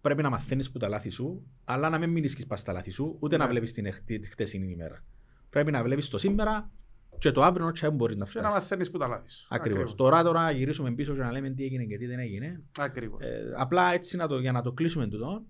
πρέπει 0.00 0.22
να 0.22 0.30
μαθαίνεις 0.30 0.70
που 0.70 0.78
τα 0.78 0.88
λάθη 0.88 1.10
σου, 1.10 1.46
αλλά 1.64 1.88
να 1.90 1.98
μην 1.98 2.10
μείνεις 2.10 2.34
και 2.34 2.40
σπάς 2.42 2.62
τα 2.62 2.72
λάθη 2.72 2.90
σου, 2.90 3.16
ούτε 3.20 3.36
να 3.36 3.44
Ναι. 3.44 3.50
βλέπεις 3.50 3.72
την, 3.72 3.86
εχ- 3.86 4.04
τη 4.04 4.26
χτεσινή 4.26 4.70
ημέρα. 4.72 5.04
Πρέπει 5.50 5.70
να 5.70 5.82
βλέπεις 5.82 6.08
το 6.08 6.18
σήμερα 6.18 6.70
και 7.18 7.32
το 7.32 7.42
αύριο 7.42 7.70
και 7.70 7.90
μπορείς 7.90 8.16
να 8.16 8.24
Και 8.24 8.40
να 8.40 8.48
φτάσεις. 8.48 8.60
μαθαίνεις 8.60 8.90
που 8.90 8.98
τα 8.98 9.06
λάθη 9.06 9.30
σου. 9.30 9.46
Ακριβώς. 9.50 9.94
Τώρα, 9.94 10.22
τώρα 10.22 10.42
να 10.42 10.50
γυρίσουμε 10.50 10.92
πίσω 10.92 11.14
και 11.14 11.20
να 11.20 11.32
λέμε 11.32 11.50
τι 11.50 11.64
έγινε 11.64 11.84
και 11.84 11.96
τι 11.96 12.06
δεν 12.06 12.18
έγινε. 12.18 12.62
Ακριβώς. 12.78 13.20
Ε, 13.22 13.52
απλά 13.56 13.92
έτσι 13.92 14.16
να 14.16 14.28
το, 14.28 14.38
για 14.38 14.52
να 14.52 14.62
το 14.62 14.72
κλείσουμε 14.72 15.06
τούτο, 15.06 15.44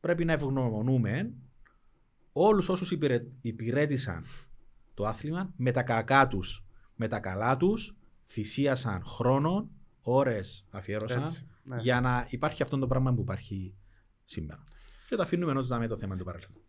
πρέπει 0.00 0.24
να 0.24 0.32
ευγνωμονούμε 0.32 1.32
όλους 2.32 2.68
όσους 2.68 2.90
υπηρε, 2.90 3.26
υπηρέτησαν 3.40 4.24
το 4.94 5.06
άθλημα 5.06 5.52
με 5.56 5.70
τα 5.70 5.82
κακά 5.82 6.26
τους, 6.26 6.64
με 6.94 7.08
τα 7.08 7.20
καλά 7.20 7.56
τους, 7.56 7.96
θυσίασαν 8.26 9.02
χρόνο, 9.04 9.70
ώρες 10.02 10.66
αφιέρωσαν 10.70 11.22
Έτσι, 11.22 11.46
ναι. 11.62 11.76
για 11.80 12.00
να 12.00 12.26
υπάρχει 12.28 12.62
αυτό 12.62 12.78
το 12.78 12.86
πράγμα 12.86 13.14
που 13.14 13.20
υπάρχει 13.20 13.74
σήμερα. 14.24 14.64
Και 15.08 15.16
το 15.16 15.22
αφήνουμε 15.22 15.50
ενός 15.50 15.68
δάμε 15.68 15.86
το 15.86 15.96
θέμα 15.96 16.16
του 16.16 16.24
παρελθόν. 16.24 16.61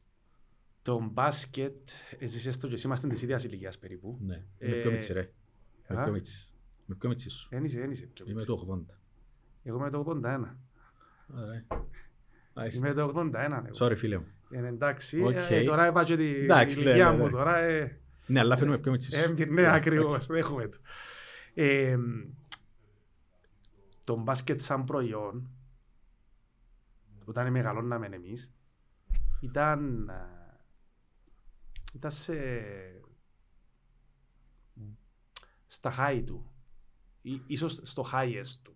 Το 0.84 1.10
μπάσκετ, 1.12 1.90
εσύ 2.20 2.60
το 2.60 2.68
και 2.68 2.74
εσύ 2.74 2.86
είμαστε 2.88 3.08
της 3.08 3.22
ίδιας 3.22 3.44
ηλικίας 3.44 3.80
περίπου. 3.80 4.18
Ναι. 4.22 4.44
Είμαι 4.60 4.75
Ε, 4.75 4.82
πιο 4.82 4.92
μιτσής 4.92 5.13
ρε. 5.13 5.32
Είμαι 5.90 6.00
α; 6.00 6.04
πιο 6.04 6.12
μίτσι. 6.12 6.54
Είμαι 6.88 6.98
πιο 7.00 7.10
μίτσι 7.10 7.30
σου. 7.30 7.48
Δεν 7.50 7.63
είσαι, 7.63 7.80
δεν 7.80 7.92
είσαι. 7.92 8.06
πιο 8.06 8.25
Είμαι 8.28 8.34
μιτσής. 8.34 8.48
το 8.48 8.86
80. 8.90 8.94
Εγώ 9.63 9.78
είμαι 9.78 9.90
το 9.90 10.00
81. 10.24 10.58
Ωραία. 11.36 11.66
Μάλιστα. 12.54 12.88
Είμαι 12.88 12.96
το 12.96 13.12
81. 13.16 13.34
εγώ. 13.34 13.86
Sorry 13.88 13.96
φίλε 13.98 14.18
μου. 14.18 14.25
Ε, 14.50 14.68
εντάξει, 14.68 15.22
Οκ. 15.22 15.36
ε, 15.50 15.63
τώρα 15.63 15.88
είπα 15.88 16.04
και 16.04 16.16
την 16.16 16.44
Εντάξει, 16.44 16.78
ναι, 16.78 16.90
ηλικία 16.90 17.12
ναι, 17.12 17.18
μου 17.18 17.24
ναι. 17.25 17.30
τώρα. 17.32 17.58
ε, 17.58 18.00
Ναι, 18.25 18.40
αλλά 18.40 18.58
φαίνομαι 18.58 18.78
πιο 18.78 18.92
μιτσής 18.92 19.12
σου. 19.12 19.34
Ε, 19.42 19.46
ναι, 19.46 19.74
ακριβώς, 19.74 20.30
έχουμε 20.44 20.68
το. 20.68 20.78
Ε, 21.54 21.98
το 24.04 24.16
μπάσκετ 24.16 24.62
σαν 24.62 24.84
προϊόν, 24.84 25.50
όταν 27.25 27.52
μεγαλώναμε 27.52 28.06
εμείς, 28.06 28.54
ήταν, 29.42 30.10
α, 30.10 30.42
ήταν 31.94 32.12
σε, 32.12 32.34
στα 35.66 35.94
high 35.98 36.24
του, 36.26 36.52
ή, 37.22 37.42
ίσως 37.48 37.80
στο 37.84 38.06
highest 38.14 38.60
του. 38.64 38.76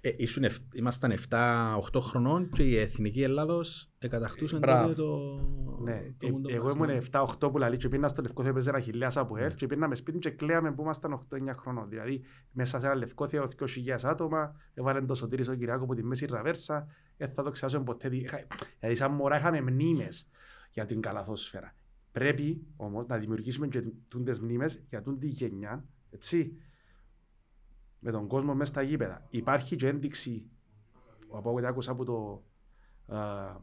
Ε, 0.00 0.10
ήσουν 0.16 0.44
ευ- 0.44 0.74
ήμασταν 0.74 1.12
7-8 1.28 1.78
χρονών 2.00 2.50
και 2.50 2.62
η 2.62 2.76
Εθνική 2.78 3.22
Ελλάδος 3.22 3.90
εκατακτούσε 3.98 4.58
Μπράβο. 4.58 4.82
τότε 4.88 4.94
το... 5.02 5.38
Ναι, 5.82 6.12
το 6.18 6.26
ε, 6.26 6.30
μουντο 6.30 6.48
εγώ 6.54 6.74
μπάσκετ. 6.74 6.88
ήμουν 7.14 7.26
7-8 7.40 7.50
που 7.52 7.58
λαλείς 7.58 7.78
και 7.78 7.88
πήγαινα 7.88 8.08
στο 8.08 8.22
Λευκό 8.22 8.42
Θεό 8.42 8.50
έπαιζε 8.50 8.70
ένα 8.70 8.80
χιλιάς 8.80 9.16
από 9.16 9.36
Ναι. 9.36 9.42
ελ 9.44 9.54
και 9.54 9.66
πήγαμε 9.66 9.94
σπίτι 9.94 10.18
και 10.18 10.30
κλαίαμε 10.30 10.72
που 10.72 10.82
ήμασταν 10.82 11.26
8-9 11.30 11.50
χρονών. 11.56 11.88
Δηλαδή 11.88 12.24
μέσα 12.50 12.78
σε 12.78 12.86
ένα 12.86 12.94
Λευκό 12.94 13.28
Θεό 13.28 13.48
2.000 13.58 13.96
άτομα, 14.02 14.56
έβαλε 14.74 15.00
το 15.00 15.14
Σωτήρης 15.14 15.48
ο 15.48 15.54
Κυριάκο 15.54 15.84
από 15.84 15.94
τη 15.94 16.02
μέση 16.02 16.26
ραβέρσα, 16.26 16.86
δεν 17.16 17.28
θα 17.32 17.42
το 17.42 17.50
ξεχάσω 17.50 17.80
ποτέ. 17.82 18.08
δι- 18.08 18.22
είχα- 18.22 18.46
Δηλαδή 18.78 18.96
σαν 18.96 19.12
μωρά 19.12 19.36
είχαμε 19.36 19.60
μνήμες 19.60 20.28
για 20.70 20.84
την 20.84 21.00
καλαθόσφαιρα. 21.00 21.74
Πρέπει 22.14 22.66
όμως 22.76 23.06
να 23.06 23.18
δημιουργήσουμε 23.18 23.68
και 23.68 23.80
τούντες 24.08 24.38
μνήμες 24.40 24.84
για 24.88 25.02
τούν 25.02 25.18
τη 25.18 25.26
γενιά, 25.26 25.84
έτσι, 26.10 26.56
με 27.98 28.10
τον 28.10 28.26
κόσμο 28.26 28.54
μέσα 28.54 28.72
στα 28.72 28.82
γήπεδα. 28.82 29.26
Υπάρχει 29.30 29.76
και 29.76 29.88
ένδειξη, 29.88 30.50
από 31.30 31.54
ό,τι 31.54 31.66
άκουσα 31.66 31.90
από 31.90 32.04
το 32.04 32.44
α, 33.14 33.56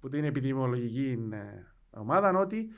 που 0.00 0.08
την 0.08 0.24
επιδημιολογική 0.24 1.28
ε, 1.32 1.38
ομάδα 1.90 2.38
ότι 2.38 2.68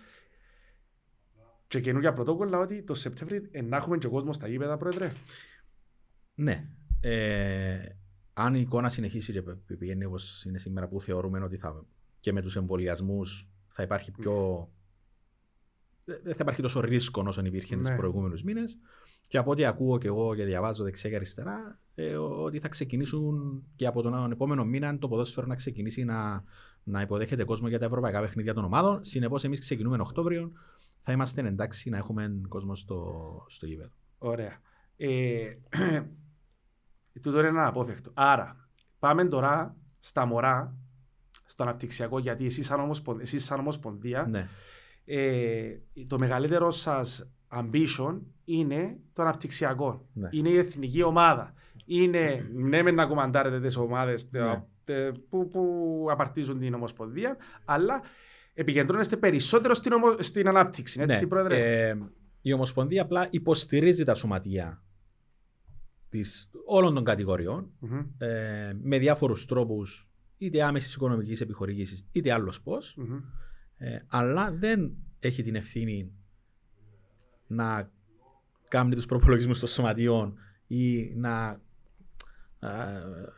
και 1.67 1.81
καινούργια 1.81 2.13
πρωτόκολλα 2.13 2.59
ότι 2.59 2.83
το 2.83 2.95
Σεπτέμβρη 2.95 3.49
ε, 3.51 3.63
να 3.63 3.77
έχουμε 3.77 3.99
και 3.99 4.09
κόσμο 4.09 4.33
στα 4.33 4.49
γήπεδα, 4.49 4.77
πρόεδρε. 4.77 5.13
Ναι. 6.35 6.69
Ε, 7.01 7.87
αν 8.33 8.55
η 8.55 8.61
εικόνα 8.61 8.89
συνεχίσει 8.89 9.33
και 9.33 9.43
π- 9.43 9.77
πηγαίνει 9.79 10.05
όπως 10.05 10.45
είναι 10.45 10.59
σήμερα 10.59 10.89
που 10.89 11.01
θεωρούμε 11.01 11.41
ότι 11.41 11.57
θα 11.57 11.87
και 12.21 12.33
με 12.33 12.43
τους 12.43 12.57
εμβολιασμούς 12.57 13.49
θα 13.69 13.83
υπάρχει 13.83 14.11
πιο... 14.11 14.69
Δεν 16.05 16.21
δεν 16.23 16.33
θα 16.35 16.39
υπάρχει 16.41 16.63
τόσο 16.63 16.81
ρίσκο 16.81 17.25
όσο 17.27 17.45
υπήρχε 17.45 17.77
Ναι. 17.77 17.83
τις 17.83 17.97
προηγούμενους 17.97 18.43
μήνες 18.43 18.79
και 19.29 19.39
από 19.39 19.51
ό,τι 19.51 19.65
ακούω 19.65 19.99
και 19.99 20.07
εγώ 20.07 20.35
και 20.35 20.45
διαβάζω 20.45 20.85
δεξιά 20.85 21.11
και 21.11 21.17
αριστερά 21.17 21.81
ε, 21.95 22.17
ότι 22.17 22.59
θα 22.59 22.69
ξεκινήσουν 22.69 23.63
και 23.77 23.87
από 23.87 24.03
τον 24.03 24.33
επόμενο 24.33 24.65
μήνα 24.65 24.99
το 24.99 25.09
ποδόσφαιρο 25.09 25.47
να 25.47 25.55
ξεκινήσει 25.55 26.05
να, 26.05 26.45
να 26.83 27.01
υποδέχεται 27.01 27.45
κόσμο 27.45 27.69
για 27.69 27.79
τα 27.79 27.85
ευρωπαϊκά 27.85 28.21
παιχνίδια 28.21 28.55
των 28.55 28.65
ομάδων. 28.65 29.05
Συνεπώς, 29.05 29.45
εμείς 29.45 29.61
ξεκινούμε 29.61 29.97
Οκτώβριο. 30.01 30.53
Θα 31.01 31.13
είμαστε 31.13 31.41
εντάξει 31.41 31.91
να 31.91 31.97
έχουμε 31.97 32.41
κόσμο 32.49 32.75
στο, 32.75 33.23
στο 33.49 33.67
γήπεδο. 33.67 33.91
Ωραία. 34.19 34.61
Ε, 34.97 35.57
τούτο 37.23 37.39
είναι 37.39 37.49
ένα 37.49 37.67
απόφευκτο. 37.67 38.11
Άρα, 38.15 38.69
πάμε 38.99 39.25
τώρα 39.25 39.77
στα 39.99 40.27
μωρά, 40.27 40.77
στο 41.47 41.63
αναπτυξιακό, 41.63 42.19
γιατί 42.19 42.45
εσείς 42.47 42.67
σαν, 42.67 42.81
ομοσπον, 42.81 43.21
εσείς 43.21 43.45
σαν 43.45 43.61
ομοσπονδία, 43.61 44.27
Ναι. 44.31 44.49
Ε, 45.05 45.63
το 46.07 46.19
μεγαλύτερο 46.19 46.71
σας 46.71 47.31
ambition 47.55 48.21
είναι 48.45 48.97
το 49.13 49.23
αναπτυξιακό. 49.23 50.07
Ναι. 50.13 50.29
Είναι 50.33 50.49
η 50.49 50.57
εθνική 50.57 51.03
ομάδα. 51.03 51.55
Είναι, 51.85 52.51
ναι, 52.55 52.83
μεν 52.83 52.95
να 52.95 53.07
κομμαντάρετε 53.07 53.61
τις 53.61 53.77
ομάδες 53.77 54.29
τε- 54.29 54.43
Ναι. 54.43 54.63
τε- 54.85 55.15
που, 55.29 55.49
που 55.49 56.07
απαρτίζουν 56.11 56.59
την 56.59 56.75
Ομοσπονδία, 56.75 57.37
αλλά 57.65 58.01
επικεντρώνεστε 58.55 59.17
περισσότερο 59.17 59.75
στην, 59.75 59.93
ομο, 59.93 60.07
στην 60.19 60.49
ανάπτυξη. 60.49 61.01
Έτσι, 61.01 61.21
Ναι, 61.21 61.27
Πρόεδρε; 61.27 61.89
ε, 61.89 61.99
η 62.41 62.53
Ομοσπονδία 62.53 63.03
απλά 63.03 63.27
υποστηρίζει 63.31 64.05
τα 64.05 64.15
σωματεία 64.15 64.83
της, 66.09 66.51
όλων 66.67 66.95
των 66.95 67.05
κατηγοριών 67.05 67.71
Μμμ, 67.79 67.99
ε, 68.19 68.73
με 68.83 68.99
διάφορους 68.99 69.47
τρόπους 69.47 70.09
είτε 70.39 70.63
άμεσης 70.63 70.95
οικονομικής 70.95 71.41
επιχορηγήσης 71.41 72.05
είτε 72.13 72.33
άλλος 72.33 72.61
πώς 72.63 72.95
μμμ. 72.97 73.19
Ε, 73.85 73.99
αλλά 74.09 74.53
δεν 74.53 74.97
έχει 75.19 75.43
την 75.43 75.55
ευθύνη 75.55 76.13
να 77.47 77.91
κάνει 78.69 78.95
τους 78.95 79.07
προπολογισμούς 79.07 79.59
των 79.59 79.69
σωματιών 79.69 80.39
ή 80.67 81.15
να, 81.15 81.61
α, 82.59 82.77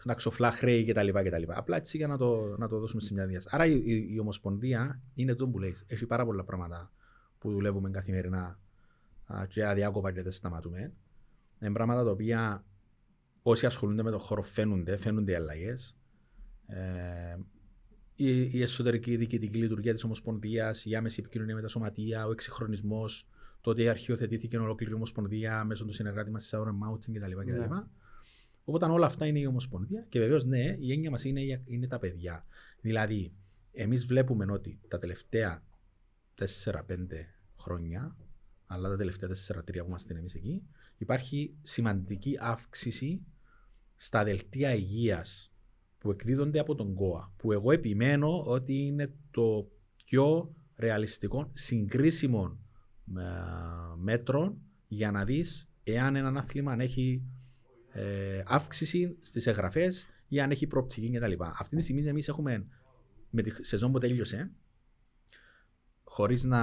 να 0.04 0.14
ξοφλά 0.14 0.50
χρέη 0.50 0.84
κτλ. 0.84 1.08
κτλ. 1.08 1.42
Απλά 1.46 1.76
έτσι 1.76 1.96
για 1.96 2.06
να 2.06 2.16
το, 2.16 2.56
να 2.58 2.68
το 2.68 2.78
δώσουμε 2.78 3.00
σε 3.00 3.14
μια 3.14 3.26
διάσταση. 3.26 3.56
Άρα 3.56 3.66
η, 3.66 3.82
η, 3.84 4.08
η 4.10 4.18
Ομοσπονδία 4.18 5.02
είναι 5.14 5.34
το 5.34 5.48
που 5.48 5.58
λέει. 5.58 5.74
Έχει 5.86 6.06
πάρα 6.06 6.24
πολλά 6.24 6.44
πράγματα 6.44 6.92
που 7.38 7.50
δουλεύουμε 7.50 7.90
καθημερινά 7.90 8.58
α, 9.26 9.46
και 9.46 9.66
αδιάκοπα 9.66 10.12
και 10.12 10.22
δεν 10.22 10.32
σταματούμε. 10.32 10.92
Είναι 11.60 11.72
πράγματα 11.72 12.04
τα 12.04 12.10
οποία 12.10 12.64
όσοι 13.42 13.66
ασχολούνται 13.66 14.02
με 14.02 14.10
τον 14.10 14.20
χώρο 14.20 14.42
φαίνονται, 14.42 14.96
φαίνονται 14.96 15.32
οι 15.32 15.34
αλλαγές. 15.34 15.96
Ε, 16.66 17.36
η, 18.16 18.40
η 18.58 18.62
εσωτερική 18.62 19.16
διοικητική 19.16 19.58
λειτουργία 19.58 19.94
της 19.94 20.04
Ομοσπονδίας, 20.04 20.84
η 20.84 20.94
άμεση 20.96 21.20
επικοινωνία 21.20 21.54
με 21.54 21.60
τα 21.60 21.68
σωματεία, 21.68 22.26
ο 22.26 22.30
εξυγχρονισμός, 22.30 23.26
το 23.60 23.70
ότι 23.70 23.88
αρχιοθετήθηκε 23.88 24.58
ολόκληρη 24.58 24.92
η 24.92 24.94
Ομοσπονδία 24.94 25.64
μέσω 25.64 25.84
του 25.84 25.92
συνεργάτη 25.92 26.30
μας 26.30 26.42
της 26.42 26.54
Auron 26.54 26.88
Mountain 26.88 27.12
κτλ. 27.12 27.36
Ναι. 27.36 27.44
κτλ. 27.44 27.74
Οπότε 28.64 28.86
όλα 28.86 29.06
αυτά 29.06 29.26
είναι 29.26 29.38
η 29.38 29.46
Ομοσπονδία 29.46 30.06
και 30.08 30.18
βεβαίως 30.18 30.44
ναι, 30.44 30.76
η 30.78 30.92
έννοια 30.92 31.10
μας 31.10 31.24
είναι, 31.24 31.40
η- 31.40 31.62
είναι 31.66 31.86
τα 31.86 31.98
παιδιά. 31.98 32.46
Δηλαδή, 32.80 33.32
εμείς 33.72 34.06
βλέπουμε 34.06 34.52
ότι 34.52 34.78
τα 34.88 34.98
τελευταία 34.98 35.62
4-5 36.34 36.80
χρόνια, 37.58 38.16
αλλά 38.66 38.88
τα 38.88 38.96
τελευταία 38.96 39.28
4-3 39.28 39.80
που 39.80 39.86
είμαστε 39.86 40.14
εμείς 40.18 40.34
εκεί, 40.34 40.62
υπάρχει 40.98 41.54
σημαντική 41.62 42.36
αύξηση 42.40 43.20
στα 43.96 44.24
δελτία 44.24 44.74
υγείας 44.74 45.52
που 46.04 46.10
εκδίδονται 46.10 46.58
από 46.58 46.74
τον 46.74 46.94
ΚΟΑ. 46.94 47.32
Που 47.36 47.52
εγώ 47.52 47.72
επιμένω 47.72 48.42
ότι 48.42 48.74
είναι 48.74 49.12
το 49.30 49.70
πιο 50.04 50.54
ρεαλιστικό, 50.76 51.50
συγκρίσιμο 51.52 52.58
ε, 53.18 53.22
μέτρο 53.96 54.56
για 54.88 55.10
να 55.10 55.24
δεις 55.24 55.70
εάν 55.84 56.16
ένα 56.16 56.38
άθλημα 56.38 56.76
έχει 56.78 57.22
ε, 57.92 58.42
αύξηση 58.46 59.18
στις 59.20 59.46
εγγραφές 59.46 60.06
ή 60.28 60.40
αν 60.40 60.50
έχει 60.50 60.66
προοπτική 60.66 61.10
κτλ. 61.10 61.32
Αυτή 61.38 61.76
τη 61.76 61.82
στιγμή 61.82 62.06
εμείς 62.06 62.28
έχουμε 62.28 62.66
με 63.30 63.42
τη 63.42 63.64
σεζόν 63.64 63.92
που 63.92 63.98
τέλειωσε 63.98 64.50
χωρίς 66.04 66.44
να 66.44 66.62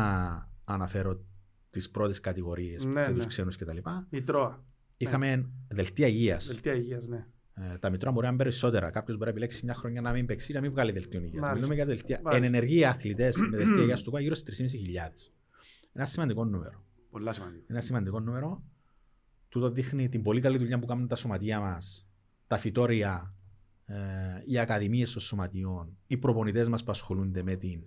αναφέρω 0.64 1.26
τις 1.70 1.90
πρώτες 1.90 2.20
κατηγορίες 2.20 2.84
Ναι, 2.84 3.06
και 3.06 3.10
τους 3.12 3.20
ναι. 3.20 3.26
ξένους 3.26 3.58
κτλ. 3.58 3.78
Μητρώα. 4.10 4.64
είχαμε 4.98 5.50
δελτία 5.68 6.08
υγείας. 6.08 6.48
Δελτία 6.48 6.74
υγείας, 6.74 7.08
ναι. 7.08 7.28
Ε, 7.54 7.78
τα 7.78 7.90
μητρώα 7.90 8.12
μπορεί 8.12 8.26
να 8.26 8.32
είναι 8.32 8.44
περισσότερα. 8.44 8.90
Κάποιος 8.90 9.18
μπορεί 9.18 9.30
να 9.30 9.32
επιλέξει 9.32 9.66
μια 9.66 9.74
χρονιά 9.74 10.02
να 10.02 10.12
μην 10.12 10.26
παίξει, 10.26 10.54
να 10.54 10.62
μην 10.62 10.72
βγάλει 10.72 10.92
δελτίο 10.92 11.20
υγείας. 11.20 11.34
Μάλιστα. 11.34 11.54
Μιλούμε 11.54 11.76
για 11.76 11.86
δελτία. 11.86 12.16
Εν 12.16 12.24
Μάλιστα. 12.24 12.46
ενεργοί 12.46 12.86
αθλητές 12.86 13.38
με 13.38 13.58
δελτία 13.58 13.82
υγείας 13.82 14.02
του 14.02 14.12
ΚΟΑ 14.12 14.22
γύρω 14.22 14.36
στις 14.36 14.58
3.500. 14.58 15.32
Ένα 15.94 16.06
σημαντικό 16.06 16.46
νούμερο. 16.46 16.86
Πολλά 17.10 17.32
σημαντικό. 17.32 17.64
Ένα 17.68 17.82
σημαντικό 17.82 18.20
νούμερο. 18.20 18.64
Τούτο 19.50 19.70
δείχνει 19.70 20.10
την 20.10 20.22
πολύ 20.22 20.40
καλή 20.40 20.58
δουλειά 20.58 20.80
που 20.80 20.86
κάνουν 20.86 21.08
τα 21.08 21.16
σωματεία 21.16 21.60
μας, 21.60 22.08
τα 22.48 22.58
φυτόρια, 22.58 23.36
ε, 23.86 23.98
οι 24.46 24.58
ακαδημίες 24.58 25.12
των 25.12 25.22
σωματιών, 25.22 25.98
οι 26.08 26.18
προπονητές 26.18 26.70
μας 26.70 26.84
που 26.84 26.92
ασχολούνται 26.92 27.44
με 27.44 27.56
την 27.56 27.80
ε, 27.80 27.84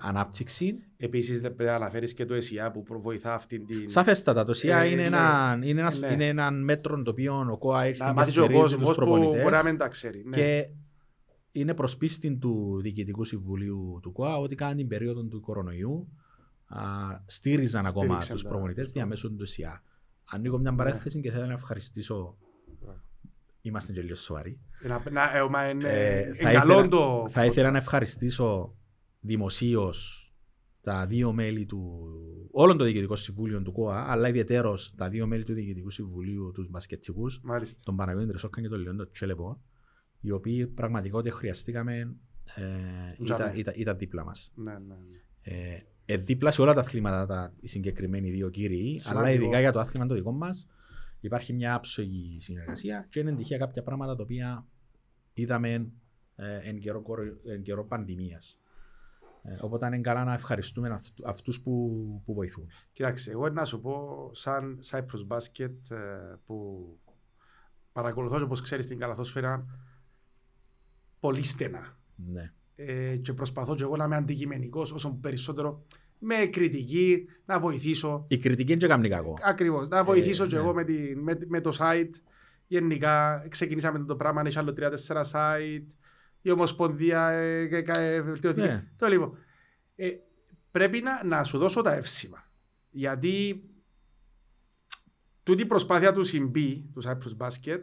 ανάπτυξη. 0.00 0.78
Επίσης 0.96 1.40
πρέπει 1.40 1.64
να 1.64 1.74
αναφέρεις 1.74 2.14
και 2.14 2.24
το 2.26 2.34
ΕΣΙΑ 2.34 2.70
που 2.70 2.82
προ- 2.82 3.00
βοηθά 3.00 3.34
αυτήν 3.34 3.66
την... 3.66 3.88
Σαφέστατα, 3.88 4.44
το 4.44 4.54
ΣΥΑ 4.54 4.78
Ε, 4.80 4.86
είναι, 4.90 5.00
ναι. 5.00 5.06
ένα, 5.06 5.58
είναι, 5.62 5.80
ένα, 5.80 5.98
Ναι. 5.98 6.12
είναι 6.12 6.26
ένα 6.28 6.50
μέτρο 6.50 7.02
το 7.02 7.10
οποίο 7.10 7.48
ο 7.52 7.58
ΚΟΑ 7.58 7.86
ήρθε 7.86 8.02
Να 8.04 8.08
και 8.10 8.14
μάθει 8.16 8.32
και 8.32 8.40
ο 8.40 8.44
στηρίζει 8.44 8.62
τους 8.62 8.72
κόσμος 8.74 8.88
που 8.96 9.02
προπονητές 9.02 9.42
μπορεί 9.42 9.54
να 9.54 9.62
μην 9.64 9.76
τα 9.78 9.88
ξέρει. 9.88 10.22
Ναι. 10.26 10.36
και 10.36 10.68
είναι 11.52 11.74
προς 11.74 11.96
πίστη 11.96 12.36
του 12.36 12.78
Διοικητικού 12.82 13.24
Συμβουλίου 13.24 13.98
του 14.02 14.12
ΚΟΑ 14.12 14.36
ότι 14.36 14.54
κατά 14.54 14.74
την 14.74 14.88
περίοδο 14.88 15.22
του 15.24 15.40
κορονοϊού 15.40 16.08
α, 16.66 16.80
στήριζαν 17.26 17.86
ακόμα 17.86 18.04
Στήριξαν 18.06 18.34
τους 18.34 18.42
τα- 18.42 18.48
προπονητές 18.48 18.92
διαμέσου 18.92 19.36
του 19.36 19.46
ΣΥΑ. 19.46 19.82
Ανοίγω 20.30 20.58
μια 20.58 20.74
παρέθεση 20.74 21.20
και 21.20 21.30
θέλω 21.30 21.46
να 21.46 21.52
ευχαριστήσω 21.52 22.36
Είμαστε 23.64 23.92
και 23.92 24.00
λίγο 24.02 24.14
σοβαροί. 24.14 24.60
Να, 24.82 25.02
να, 25.10 25.36
ε, 25.36 25.48
μα 25.50 25.68
είναι, 25.68 25.88
Ε, 25.88 26.18
ε, 26.18 26.34
θα 26.34 26.52
καλό 26.52 26.72
ήθελα- 26.72 26.88
το... 26.88 27.26
Θα 27.30 27.44
ήθελα 27.46 27.70
να 27.70 27.78
ευχαριστήσω 27.78 28.74
δημοσίως 29.22 30.26
τα 30.80 31.06
δύο 31.06 31.32
μέλη 31.32 31.66
του, 31.66 32.08
όλων 32.50 32.76
των 32.76 32.86
διοικητικών 32.86 33.16
συμβούλων 33.16 33.64
του 33.64 33.72
ΚΟΑ, 33.72 34.04
αλλά 34.10 34.28
ιδιαίτερω 34.28 34.78
τα 34.96 35.08
δύο 35.08 35.26
μέλη 35.26 35.44
του 35.44 35.52
Διοικητικού 35.54 35.90
Συμβουλίου, 35.90 36.50
τους 36.54 36.68
μπασκετικού, 36.70 37.26
Μάλιστα. 37.42 37.80
τον 37.84 37.96
Παναγιώτη 37.96 38.28
Τρεσόκαν 38.28 38.62
και 38.62 38.68
τον 38.68 38.80
Λεόντο 38.80 39.10
Τσέλεπο, 39.10 39.62
οι 40.20 40.30
οποίοι 40.30 40.66
πραγματικότητα 40.66 41.34
χρειαστήκαμε 41.36 42.16
ε, 42.54 43.24
Τζαμέ. 43.24 43.44
ήταν, 43.44 43.58
ήταν, 43.58 43.74
ήταν 43.76 43.98
δίπλα 43.98 44.24
μας. 44.24 44.52
Ναι, 44.54 44.72
ναι, 44.72 44.78
ναι. 44.78 44.94
Ε, 45.42 45.78
ε, 46.04 46.16
δίπλα 46.16 46.50
σε 46.50 46.62
όλα 46.62 46.74
τα 46.74 46.80
αθλήματα 46.80 47.26
τα, 47.26 47.54
οι 47.60 47.66
συγκεκριμένοι 47.66 48.30
δύο 48.30 48.48
κύριοι, 48.50 48.98
Σημαντικό. 48.98 49.18
αλλά 49.26 49.30
ειδικά 49.34 49.60
για 49.60 49.72
το 49.72 49.80
άθλημα 49.80 50.06
το 50.06 50.14
δικό 50.14 50.32
μας, 50.32 50.68
υπάρχει 51.20 51.52
μια 51.52 51.74
άψογη 51.74 52.40
συνεργασία 52.40 53.06
και 53.10 53.20
είναι 53.20 53.34
τυχαία 53.34 53.58
κάποια 53.58 53.82
πράγματα 53.82 54.16
τα 54.16 54.22
οποία 54.22 54.66
είδαμε 55.34 55.92
ε, 56.36 56.58
εν, 56.62 56.78
καιρό, 56.78 57.02
κορο- 57.02 57.40
εν 57.44 57.62
καιρό 57.62 57.84
πανδημίας. 57.86 58.61
Ε, 59.42 59.56
οπότε 59.60 59.86
είναι 59.86 60.00
καλά 60.00 60.24
να 60.24 60.32
ευχαριστούμε 60.32 60.88
αυτού, 60.88 61.28
αυτούς 61.28 61.60
που, 61.60 61.72
που 62.24 62.34
βοηθούν. 62.34 62.70
Κοίταξε, 62.92 63.30
εγώ 63.30 63.48
να 63.48 63.64
σου 63.64 63.80
πω, 63.80 64.30
σαν 64.32 64.78
Cyprus 64.90 65.36
Basket 65.36 65.90
ε, 65.90 66.34
που 66.46 66.86
παρακολουθώ, 67.92 68.42
όπως 68.42 68.60
ξέρεις, 68.60 68.86
την 68.86 68.98
καλαθόσφαιρα 68.98 69.66
πολύ 71.20 71.42
στενά. 71.42 71.96
Ναι. 72.16 72.52
Ε, 72.74 73.16
και 73.16 73.32
προσπαθώ 73.32 73.74
και 73.74 73.82
εγώ 73.82 73.96
να 73.96 74.04
είμαι 74.04 74.16
αντικειμενικός 74.16 74.92
όσο 74.92 75.18
περισσότερο 75.20 75.84
με 76.18 76.34
κριτική, 76.34 77.24
να 77.44 77.58
βοηθήσω. 77.58 78.24
Η 78.28 78.38
κριτική 78.38 78.72
είναι 78.72 78.80
και 78.80 78.86
καμνή 78.86 79.08
κακό. 79.08 79.38
Ακριβώς, 79.42 79.88
να 79.88 80.04
βοηθήσω 80.04 80.44
Ε, 80.44 80.46
και 80.46 80.54
ναι. 80.54 80.60
εγώ 80.60 80.74
με, 80.74 80.84
τη, 80.84 81.16
με, 81.16 81.38
με 81.46 81.60
το 81.60 81.76
site. 81.78 82.10
Γενικά, 82.66 83.46
ξεκινήσαμε 83.48 84.04
το 84.04 84.16
πράγμα, 84.16 84.42
έχει 84.46 84.58
άλλο 84.58 84.74
3-4 84.76 85.22
site. 85.32 85.86
Η 86.42 86.50
Ομοσπονδία 86.50 87.28
ε, 87.28 87.62
ε, 87.62 87.84
ε, 87.86 88.20
βελτιώθηκε. 88.20 88.66
Ναι. 88.66 88.84
Το 88.96 89.06
λοιπόν. 89.06 89.38
Ε, 89.96 90.10
πρέπει 90.70 91.00
να, 91.00 91.24
να 91.24 91.44
σου 91.44 91.58
δώσω 91.58 91.80
τα 91.80 91.94
εύσημα. 91.94 92.50
Γιατί 92.90 93.64
τούτη 95.42 95.62
η 95.62 95.66
προσπάθεια 95.66 96.12
του 96.12 96.24
Συμπή, 96.24 96.90
του 96.94 97.02
Cyprus 97.04 97.46
Basket, 97.46 97.80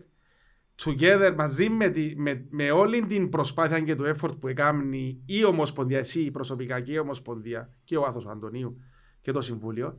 together 0.84 1.34
μαζί 1.38 1.70
με, 1.70 1.90
τη, 1.90 2.14
με, 2.18 2.46
με 2.50 2.72
όλη 2.72 3.06
την 3.06 3.30
προσπάθεια 3.30 3.80
και 3.80 3.96
το 3.96 4.14
effort 4.16 4.40
που 4.40 4.48
έκανε 4.48 5.18
η 5.26 5.44
Ομοσπονδία, 5.44 5.98
εσύ 5.98 6.32
προσωπικά 6.32 6.80
και 6.82 6.92
η 6.92 6.98
Ομοσπονδία 6.98 7.74
και 7.84 7.98
ο 7.98 8.06
Άθος 8.06 8.28
Αντωνίου 8.28 8.82
και 9.22 9.32
το 9.32 9.42
Συμβούλιο, 9.42 9.98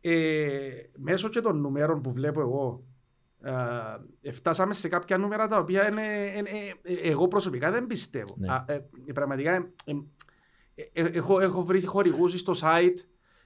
ε, 0.00 0.70
μέσω 0.96 1.28
και 1.28 1.40
των 1.40 1.60
νούμερων 1.60 2.00
που 2.00 2.12
βλέπω 2.12 2.40
εγώ, 2.40 2.84
ε, 4.22 4.32
φτάσαμε 4.32 4.74
σε 4.74 4.88
κάποια 4.88 5.18
νούμερα 5.18 5.48
τα 5.48 5.58
οποία 5.58 5.90
είναι, 5.90 6.32
είναι- 6.36 6.50
ε, 6.82 7.08
εγώ 7.08 7.28
προσωπικά 7.28 7.70
δεν 7.70 7.86
πιστεύω. 7.86 8.34
Ναι. 8.38 8.52
Α, 8.52 8.64
ε, 8.68 8.86
πραγματικά 9.14 9.54
ε, 9.54 9.92
ε, 10.74 10.82
ε, 10.92 11.04
έχω, 11.06 11.40
έχω 11.40 11.64
βρει 11.64 11.84
χορηγούς 11.84 12.40
στο 12.40 12.52
site, 12.60 12.96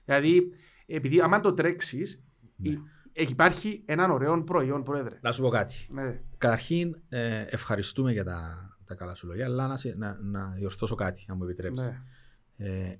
δηλαδή 0.05 0.51
επειδή 0.85 1.21
άμα 1.21 1.39
το 1.39 1.53
τρέξεις, 1.53 2.23
Ναι. 2.55 2.69
η- 2.69 2.81
έχει- 3.13 3.31
υπάρχει 3.31 3.83
έναν 3.85 4.11
ωραίο 4.11 4.43
προϊόν, 4.43 4.83
Πρόεδρε. 4.83 5.19
Να 5.21 5.31
σου 5.31 5.41
πω 5.41 5.49
κάτι. 5.49 5.87
Ναι. 5.89 6.21
Καταρχήν, 6.37 7.01
ε, 7.09 7.45
ευχαριστούμε 7.49 8.11
για 8.11 8.23
τα, 8.23 8.69
τα 8.85 8.95
καλά 8.95 9.15
σου 9.15 9.27
λόγια, 9.27 9.45
αλλά 9.45 9.67
να, 9.67 9.77
σε- 9.77 9.95
να, 9.97 10.17
να 10.21 10.49
διορθώσω 10.49 10.95
κάτι, 10.95 11.25
αν 11.29 11.37
μου 11.37 11.43
επιτρέψεις. 11.43 11.87
Ναι. 11.87 12.67
Ε, 12.67 12.95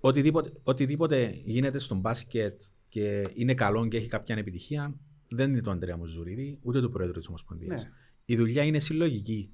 οτιδήποτε, 0.00 0.52
οτιδήποτε 0.62 1.30
γίνεται 1.44 1.78
στο 1.78 1.94
μπάσκετ 1.94 2.60
και 2.88 3.28
είναι 3.34 3.54
καλό 3.54 3.88
και 3.88 3.96
έχει 3.96 4.08
κάποια 4.08 4.36
επιτυχία, 4.36 4.94
δεν 5.28 5.50
είναι 5.50 5.60
του 5.60 5.70
Αντρέα 5.70 5.96
Μουζουρίδη, 5.96 6.58
ούτε 6.62 6.80
του 6.80 6.90
Πρόεδρου 6.90 7.18
της 7.18 7.28
Ομοσπονδίας. 7.28 7.84
Ναι. 7.84 7.90
Η 8.24 8.36
δουλειά 8.36 8.62
είναι 8.62 8.78
συλλογική. 8.78 9.52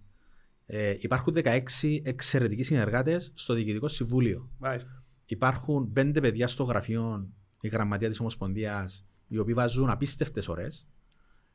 Ε, 0.66 0.94
υπάρχουν 0.98 1.34
16 1.36 1.60
εξαιρετικοί 2.02 2.62
συνεργάτες 2.62 3.32
στο 3.34 3.54
Διοικητικό 3.54 3.88
Συμβούλιο. 3.88 4.50
Μάλιστα. 4.58 5.02
Υπάρχουν 5.26 5.92
5 5.96 6.20
παιδιά 6.20 6.48
στο 6.48 6.64
γραφείο, 6.64 7.28
η 7.60 7.68
γραμματεία 7.68 8.08
της 8.08 8.20
Ομοσπονδίας, 8.20 9.06
οι 9.28 9.38
οποίοι 9.38 9.54
βάζουν 9.54 9.90
απίστευτες 9.90 10.48
ώρες. 10.48 10.86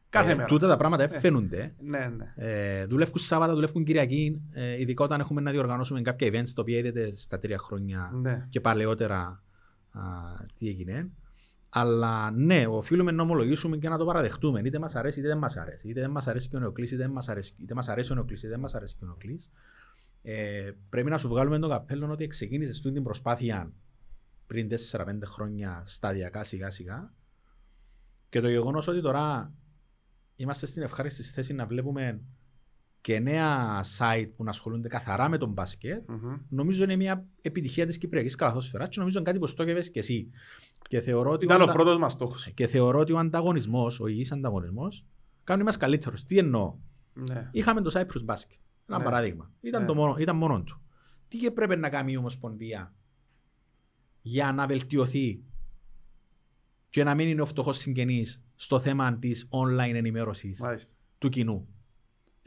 Κάθε 0.10 0.36
μέρα. 0.36 0.48
Τούτα 0.48 0.68
τα 0.68 0.78
πράγματα 0.78 1.10
φαίνονται. 1.10 1.74
Ναι, 1.80 2.14
ναι. 2.18 2.34
Ε, 2.36 2.86
δουλεύουν 2.86 3.18
Σάββατα, 3.18 3.54
δουλεύουν 3.54 3.84
Κυριακή, 3.84 4.42
ε, 4.52 4.80
ειδικά 4.80 5.04
όταν 5.04 5.20
έχουμε 5.20 5.42
να 5.42 5.52
διοργανώσουμε 5.52 6.02
κάποια 6.02 6.28
events 6.28 6.50
τα 6.56 6.62
οποία 6.62 6.78
είδατε 6.78 7.16
στα 7.16 7.40
τρία 7.40 7.58
χρόνια 7.58 8.12
ναι. 8.14 8.48
και 8.50 8.62
παλαιότερα 8.62 9.44
α, 9.92 10.02
τι 10.56 10.68
έγινε. 10.68 11.12
Αλλά 11.70 12.32
ναι, 12.32 12.68
οφείλουμε 12.68 13.12
να 13.12 13.24
ομολογήσουμε 13.24 13.78
και 13.78 13.90
να 13.90 13.98
το 13.98 14.06
παραδεχτούμε. 14.06 14.62
Είτε 14.66 14.80
μας 14.80 14.96
αρέσει 14.96 15.20
είτε 15.20 15.28
δεν 15.28 15.38
μας 15.38 15.58
αρέσει. 15.58 15.90
Είτε 15.90 16.02
δεν 16.02 16.10
μας 16.10 16.28
αρέσει 16.28 16.50
και 16.50 16.56
ο 16.56 16.60
Νεοκλής, 16.60 16.92
είτε 16.92 17.02
δεν 17.02 17.12
μας 17.12 17.30
αρέσει, 17.30 17.54
είτε 17.58 17.74
μας 17.74 17.88
αρέσει 17.90 18.12
ο 18.12 18.16
Νεοκλής, 18.16 18.40
είτε 18.40 18.50
δεν 18.50 18.60
μας 18.60 18.76
αρέσει 18.76 18.96
και 18.96 19.04
ο 19.04 19.08
Νεοκλής. 19.08 19.52
Ε, 20.22 20.72
πρέπει 20.90 21.10
να 21.10 21.18
σου 21.18 21.28
βγάλουμε 21.28 21.60
τον 21.60 21.70
καπέλο 21.70 22.12
ότι 22.12 22.28
ξεκίνησες 22.28 22.78
αυτή 22.78 22.92
την 22.92 23.04
προσπάθεια 23.04 23.74
πριν 24.48 24.70
4-5 24.92 25.20
χρόνια 25.26 25.84
σταδιακά 25.86 26.44
σιγά 26.44 26.72
σιγά. 26.72 27.14
Και 28.30 28.42
το 28.42 28.50
γεγονός 28.50 28.88
ότι 28.88 29.02
τώρα 29.02 29.54
είμαστε 30.36 30.66
στην 30.66 30.82
ευχάριστη 30.82 31.24
θέση 31.24 31.54
να 31.54 31.66
βλέπουμε 31.66 32.22
και 33.02 33.20
νέα 33.20 33.82
site 33.98 34.30
που 34.36 34.44
να 34.44 34.50
ασχολούνται 34.50 34.88
καθαρά 34.88 35.30
με 35.30 35.38
τον 35.38 35.50
μπάσκετ, 35.50 36.10
Μμμ. 36.10 36.36
νομίζω 36.50 36.84
είναι 36.84 36.96
μια 36.96 37.26
επιτυχία 37.42 37.86
της 37.86 37.98
Κυπριακής 37.98 38.36
καλαθόσφαιρας 38.36 38.90
και 38.90 39.00
νομίζω 39.00 39.18
είναι 39.18 39.28
κάτι 39.28 39.40
που 39.40 39.48
στόχευες 39.48 39.92
και 39.92 40.00
εσύ. 40.00 40.30
Και 40.82 41.00
θεωρώ 41.00 41.32
ότι, 41.32 41.46
Ήταν 41.46 41.58
ο, 41.58 41.60
ο 41.60 41.64
αντα- 41.64 41.74
πρώτος 41.76 41.98
μας 41.98 42.12
στόχος. 42.12 42.52
και 42.54 42.68
θεωρώ 42.68 43.00
ότι 43.00 43.12
ο 43.12 43.18
ανταγωνισμός, 43.20 44.00
ο 44.00 44.08
υγιής 44.08 44.32
ανταγωνισμός, 44.32 45.06
κάνει 45.44 45.64
μας 45.64 45.78
καλύτερους. 45.78 46.24
Τι 46.26 46.38
εννοώ; 46.38 46.76
Ναι. 47.14 47.50
Είχαμε 47.52 47.82
το 47.82 47.92
Cyprus 47.94 48.26
Basket. 48.26 48.60
Ένα 48.88 48.98
Ναι. 48.98 49.04
παράδειγμα. 49.04 49.52
Ήταν, 49.62 49.82
Ναι. 49.82 49.88
το 49.88 49.96
μόνο, 49.96 50.16
ήταν 50.20 50.36
μόνο 50.36 50.62
του. 50.64 50.82
Τι 51.28 51.38
και 51.38 51.52
πρέπει 51.52 51.76
να 51.76 51.90
κάνει 51.90 52.12
η 52.12 52.18
Ομοσπονδία 52.18 52.94
για 54.22 54.52
να 54.52 54.68
βελτιωθεί 54.68 55.44
και 56.90 57.04
να 57.04 57.16
μην 57.16 57.28
είναι 57.30 57.42
ο 57.42 57.46
φτωχός 57.46 57.78
συγγενής 57.78 58.44
στο 58.56 58.80
θέμα 58.80 59.18
της 59.18 59.48
online 59.50 59.94
ενημέρωσης 59.94 60.60
Μάλιστα. 60.60 60.92
του 61.18 61.30
κοινού; 61.30 61.68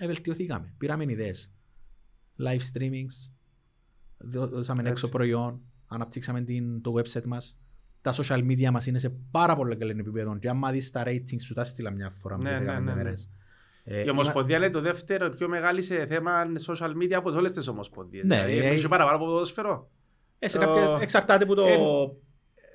Ε, 0.03 0.07
βελτιωθήκαμε. 0.07 0.75
Πήραμε 0.79 1.05
ιδέες. 1.09 1.53
Live 2.39 2.61
streamings, 2.73 3.31
δώ- 4.19 4.47
δώσαμε 4.47 4.81
Έτσι. 4.81 4.93
έξω 4.93 5.09
προϊόν, 5.09 5.61
αναπτύξαμε 5.87 6.41
την, 6.41 6.83
το 6.83 6.93
website 6.97 7.25
μας. 7.25 7.59
Τα 8.01 8.15
social 8.15 8.39
media 8.39 8.71
μας 8.71 8.87
είναι 8.87 8.99
σε 8.99 9.09
πάρα 9.31 9.57
πολύ 9.57 9.77
καλό 9.77 9.91
επίπεδο. 9.91 10.39
Και 10.39 10.49
άμα 10.49 10.71
δεις 10.71 10.91
τα 10.91 11.03
ratings 11.07 11.41
σου, 11.45 11.55
τα 11.55 11.65
στείλα 11.65 11.91
μια 11.91 12.11
φορά 12.11 12.37
Ναι, 12.37 12.51
με 12.51 12.59
ναι, 12.59 12.65
15 12.73 12.75
ναι, 12.75 12.81
ναι. 12.81 12.95
μέρες. 12.95 13.31
Ε, 13.85 14.05
Η 14.05 14.09
Ομοσπονδία 14.09 14.57
είναι 14.57 14.71
το 14.71 14.81
δεύτερο 14.81 15.29
πιο 15.29 15.49
μεγάλη 15.49 15.83
σε 15.83 16.07
θέμα 16.07 16.43
social 16.67 16.91
media 17.03 17.13
από 17.13 17.31
όλες 17.31 17.53
τις 17.53 17.69
ομοσπονδίες. 17.69 18.25
Ναι, 18.25 18.35
Δηλαδή, 18.45 18.67
ε, 18.67 18.71
έχει 18.71 18.89
παραπάνω 18.89 19.17
από 19.17 19.25
ποδόσφαιρο. 19.27 19.91
ε, 20.39 20.49
σε 20.49 20.59
κάποια, 20.59 20.91
ο- 20.91 20.99
εξαρτάται 21.01 21.47
που 21.47 21.55
το... 21.55 21.65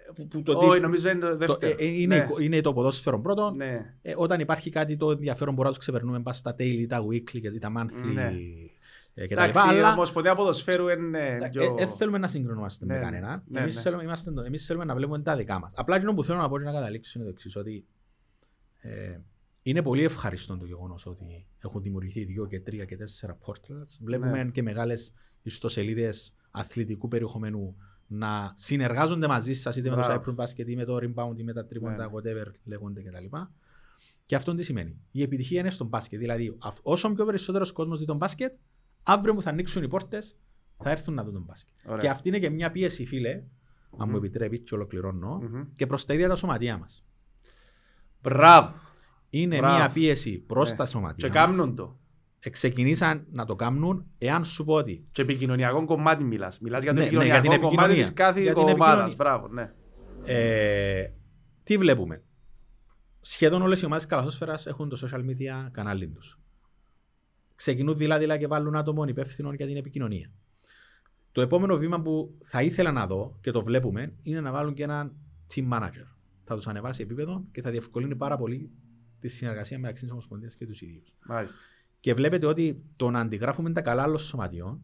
ε, 0.10 0.12
που, 0.16 0.28
που 0.28 0.42
το, 0.42 0.58
Όχι, 0.58 0.74
τι- 0.74 0.80
νομίζω 0.80 1.10
είναι 1.10 1.20
το 1.20 1.30
το- 1.30 1.38
δεύτερο. 1.38 1.76
ε, 1.80 1.84
ε, 1.84 1.86
είναι, 1.88 2.16
Ναι. 2.18 2.44
είναι 2.44 2.62
το 2.62 2.74
ποδόσφαιρο 2.74 3.20
πρώτο. 3.20 3.52
Ναι. 3.52 3.94
Ε, 4.02 4.14
όταν 4.18 4.40
υπάρχει 4.40 4.70
κάτι 4.70 4.98
το 4.98 5.12
ενδιαφέρον 5.12 5.54
μπορούμε 5.54 5.68
να 5.70 5.74
το 5.74 5.80
ξεπερνούμε 5.80 6.22
πας 6.22 6.38
στα 6.38 6.56
daily, 6.60 6.86
τα 6.90 7.06
weekly 7.06 7.40
και 7.42 7.52
τα 7.52 7.72
monthly 7.78 8.14
Ναι. 8.14 8.34
ε, 9.14 9.28
και 9.28 9.36
τα 9.36 9.44
Εντάξει, 9.44 9.62
λοιπά. 9.66 9.76
η 9.76 9.78
Αλλά 9.80 9.94
Ομοσπονδία 9.94 10.36
Ποδοσφαίρου 10.36 10.88
είναι 10.88 11.38
Δεν 11.40 11.50
πιο... 11.50 11.76
ε, 11.80 11.86
θέλουμε 11.86 12.18
να 12.18 12.28
συγκρινόμαστε 12.28 12.86
Ναι, 12.86 12.94
με 12.94 13.00
ναι. 13.00 13.06
κανέναν. 13.06 13.44
Ναι, 13.48 13.60
εμείς, 13.60 13.76
ναι. 13.76 13.82
Θέλουμε, 13.82 14.04
είμαστε, 14.04 14.32
το- 14.32 14.42
εμείς 14.42 14.66
θέλουμε 14.66 14.86
να 14.86 14.96
βλέπουμε 14.96 15.20
τα 15.22 15.36
δικά 15.36 15.60
μας. 15.60 15.74
Απλά 15.76 15.96
εκείνο 15.96 16.14
που 16.14 16.24
θέλω 16.24 16.40
να 16.40 16.50
πω 16.50 16.58
και 16.58 16.64
να 16.64 16.72
καταλήξω 16.72 17.20
είναι 17.20 17.28
το 17.28 17.34
εξής, 17.34 17.56
ότι 17.56 17.86
ε, 18.82 19.20
είναι 19.62 19.82
πολύ 19.82 20.04
ευχαριστώ 20.04 20.58
το 20.58 20.66
γεγονός 20.66 21.06
ότι 21.06 21.48
έχουν 21.64 21.82
δημιουργηθεί 21.82 22.24
δύο 22.24 22.46
και 22.48 22.60
τρία 22.60 22.86
και 22.86 22.98
τέσσερα 22.98 23.38
portals. 23.46 23.98
Βλέπουμε 24.02 24.44
Ναι. 24.44 24.50
και 24.52 24.62
μεγάλες 24.62 25.14
ιστοσελίδες 25.42 26.36
αθλητικού 26.52 27.08
περιεχομένου 27.08 27.76
να 28.08 28.54
συνεργάζονται 28.56 29.28
μαζί 29.28 29.54
σας 29.54 29.76
είτε 29.76 29.90
με 29.90 29.96
το 29.96 30.02
Μπράβο. 30.02 30.24
Cyprus 30.38 30.44
Basket 30.44 30.68
ή 30.68 30.76
με 30.76 30.86
το 30.86 30.96
Rebound 31.02 31.38
ή 31.38 31.44
με 31.44 31.54
τα 31.54 31.66
τρίποντα 31.66 31.96
Ναι. 31.96 32.12
whatever 32.14 32.52
λέγονται 32.64 33.02
κτλ. 33.02 33.36
Και 34.26 34.36
αυτό 34.36 34.56
τι 34.56 34.64
σημαίνει. 34.64 34.98
Η 35.12 35.22
επιτυχία 35.22 35.60
είναι 35.60 35.70
στον 35.70 35.88
μπάσκετ. 35.88 36.20
Δηλαδή, 36.20 36.58
αυ- 36.62 36.80
όσο 36.82 37.14
πιο 37.14 37.26
περισσότερος 37.26 37.72
κόσμος 37.72 38.00
δει 38.00 38.06
τον 38.06 38.18
μπάσκετ, 38.18 38.54
αύριο 39.04 39.34
που 39.34 39.42
θα 39.42 39.50
ανοίξουν 39.50 39.84
οι 39.84 39.88
πόρτες, 39.88 40.38
θα 40.78 40.90
έρθουν 40.90 41.14
να 41.14 41.24
δουν 41.24 41.34
τον 41.34 41.44
μπάσκετ. 41.44 41.74
Ωραία. 41.86 41.98
Και 42.02 42.10
αυτή 42.10 42.28
είναι 42.28 42.40
και 42.40 42.50
μια 42.50 42.72
πίεση, 42.72 43.06
φίλε, 43.06 43.30
αν 43.32 43.44
Μμμ. 44.06 44.10
μου 44.10 44.18
επιτρέπεις 44.18 44.60
και 44.60 44.76
ολοκληρώνω, 44.76 45.40
Μμμ. 45.42 45.64
και 45.74 45.86
προς 45.88 46.06
τα 46.06 46.14
ίδια 46.14 46.28
τα 46.28 46.36
σωματεία 46.36 46.78
μας. 46.78 47.06
Μπράβο. 48.22 48.74
Είναι 49.30 49.58
Μπράβο. 49.58 49.76
μια 49.76 49.90
πίεση 49.90 50.38
προς 50.38 50.70
Ναι. 50.70 50.76
τα 50.76 50.86
σωματεία. 50.86 51.30
Και 51.30 51.38
μας. 51.40 51.46
κάνουν 51.58 51.76
το. 51.76 52.00
Ξεκινήσαν 52.50 53.26
να 53.32 53.46
το 53.46 53.56
κάνουν, 53.56 54.06
εάν 54.18 54.46
σου 54.46 54.64
πω 54.64 54.74
ότι 54.74 55.06
Και 55.12 55.22
επικοινωνιακό 55.22 55.86
κομμάτι 55.86 56.24
μιλάς. 56.24 56.60
Μιλάς 56.60 56.84
για 56.84 56.94
το 56.94 57.00
Ναι, 57.00 57.06
ναι, 57.06 57.10
για 57.12 57.20
επικοινωνιακό 57.20 57.52
την 57.52 57.60
κομμάτι 57.68 57.76
επικοινωνία. 57.76 58.04
της 58.06 58.14
κάθε 58.14 58.42
Για 58.42 58.54
την 58.54 58.62
ομάδας. 58.62 59.12
επικοινωνία. 59.12 59.16
Μπράβο, 59.16 59.48
ναι. 59.48 59.72
Ε, 60.24 61.08
τι 61.64 61.78
βλέπουμε; 61.78 62.22
Σχεδόν 63.22 63.62
όλες 63.62 63.82
οι 63.82 63.86
ομάδες 63.86 64.06
καλαθόσφαιρας 64.06 64.66
έχουν 64.66 64.90
το 64.90 64.98
social 65.12 65.20
media 65.20 65.68
κανάλι 65.72 66.08
τους. 66.08 66.40
Ξεκινούν 67.56 67.96
δειλά-δειλά 67.96 68.38
και 68.38 68.48
βάλουν 68.48 68.76
άτομο 68.76 69.04
υπεύθυνο 69.04 69.54
για 69.54 69.66
την 69.68 69.78
επικοινωνία. 69.78 70.32
Το 71.32 71.42
επόμενο 71.42 71.78
βήμα 71.78 72.02
που 72.02 72.38
θα 72.44 72.62
ήθελα 72.62 72.92
να 72.92 73.08
δω 73.08 73.38
και 73.42 73.52
το 73.52 73.64
βλέπουμε 73.64 74.14
είναι 74.24 74.42
να 74.42 74.52
βάλουν 74.52 74.74
και 74.74 74.84
έναν 74.84 75.16
team 75.54 75.70
manager. 75.74 76.08
Θα 76.44 76.56
τους 76.56 76.68
ανεβάσει 76.68 77.02
επίπεδο 77.02 77.44
και 77.52 77.62
θα 77.62 77.70
διευκολύνει 77.70 78.16
πάρα 78.16 78.38
πολύ 78.38 78.72
τη 79.20 79.28
συνεργασία 79.28 79.80
μεταξύ 79.80 80.04
της 80.04 80.12
Ομοσπονδίας 80.12 80.56
και 80.56 80.66
τους 80.66 80.82
ίδιους. 80.82 81.16
Μάλιστα. 81.26 81.58
Και 82.08 82.14
βλέπετε 82.14 82.46
ότι 82.46 82.84
το 82.96 83.10
να 83.10 83.20
αντιγράφουμε 83.20 83.72
τα 83.72 83.82
καλά 83.82 84.04
άλλων 84.04 84.20
σωματιών 84.20 84.84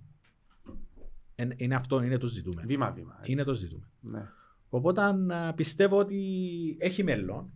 εν- 1.35 1.53
είναι 1.55 1.75
αυτό, 1.75 2.01
είναι 2.03 2.17
το 2.17 2.27
ζητούμενο. 2.27 2.67
Βήμα-βήμα. 2.67 3.15
έτσι. 3.19 3.31
Είναι 3.31 3.43
το 3.43 3.53
ζητούμενο. 3.53 3.89
Ναι. 3.99 4.27
Οπότε 4.69 5.01
α, 5.01 5.53
πιστεύω 5.55 5.97
ότι 5.97 6.17
έχει 6.79 7.03
μέλλον 7.03 7.49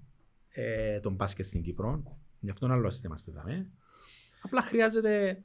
ε, 0.49 0.99
τον 0.99 1.13
μπάσκετ 1.13 1.45
στην 1.45 1.61
Κύπρο. 1.61 2.03
Γι' 2.39 2.49
αυτό 2.49 2.65
άλλο 2.65 2.93
είμαστε 3.05 3.31
εδώ. 3.31 3.49
Ε. 3.49 3.69
Απλά 4.41 4.61
χρειάζεται 4.61 5.43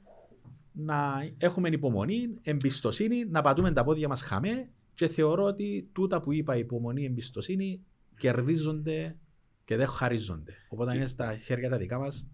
να 0.71 1.13
έχουμε 1.37 1.69
υπομονή, 1.69 2.37
εμπιστοσύνη, 2.41 3.25
να 3.25 3.41
πατούμε 3.41 3.71
τα 3.71 3.83
πόδια 3.83 4.07
μας 4.07 4.21
χαμέ 4.21 4.69
και 4.93 5.07
θεωρώ 5.07 5.43
ότι 5.43 5.89
τούτα 5.91 6.21
που 6.21 6.31
είπα, 6.33 6.57
υπομονή, 6.57 7.05
εμπιστοσύνη, 7.05 7.81
κερδίζονται 8.17 9.17
και 9.65 9.75
δεν 9.77 9.87
χαρίζονται. 9.87 10.53
Οπότε 10.69 10.91
Και- 10.91 10.97
είναι 10.97 11.07
στα 11.07 11.35
χέρια 11.37 11.69
τα 11.69 11.77
δικά 11.77 11.99
μας. 11.99 12.27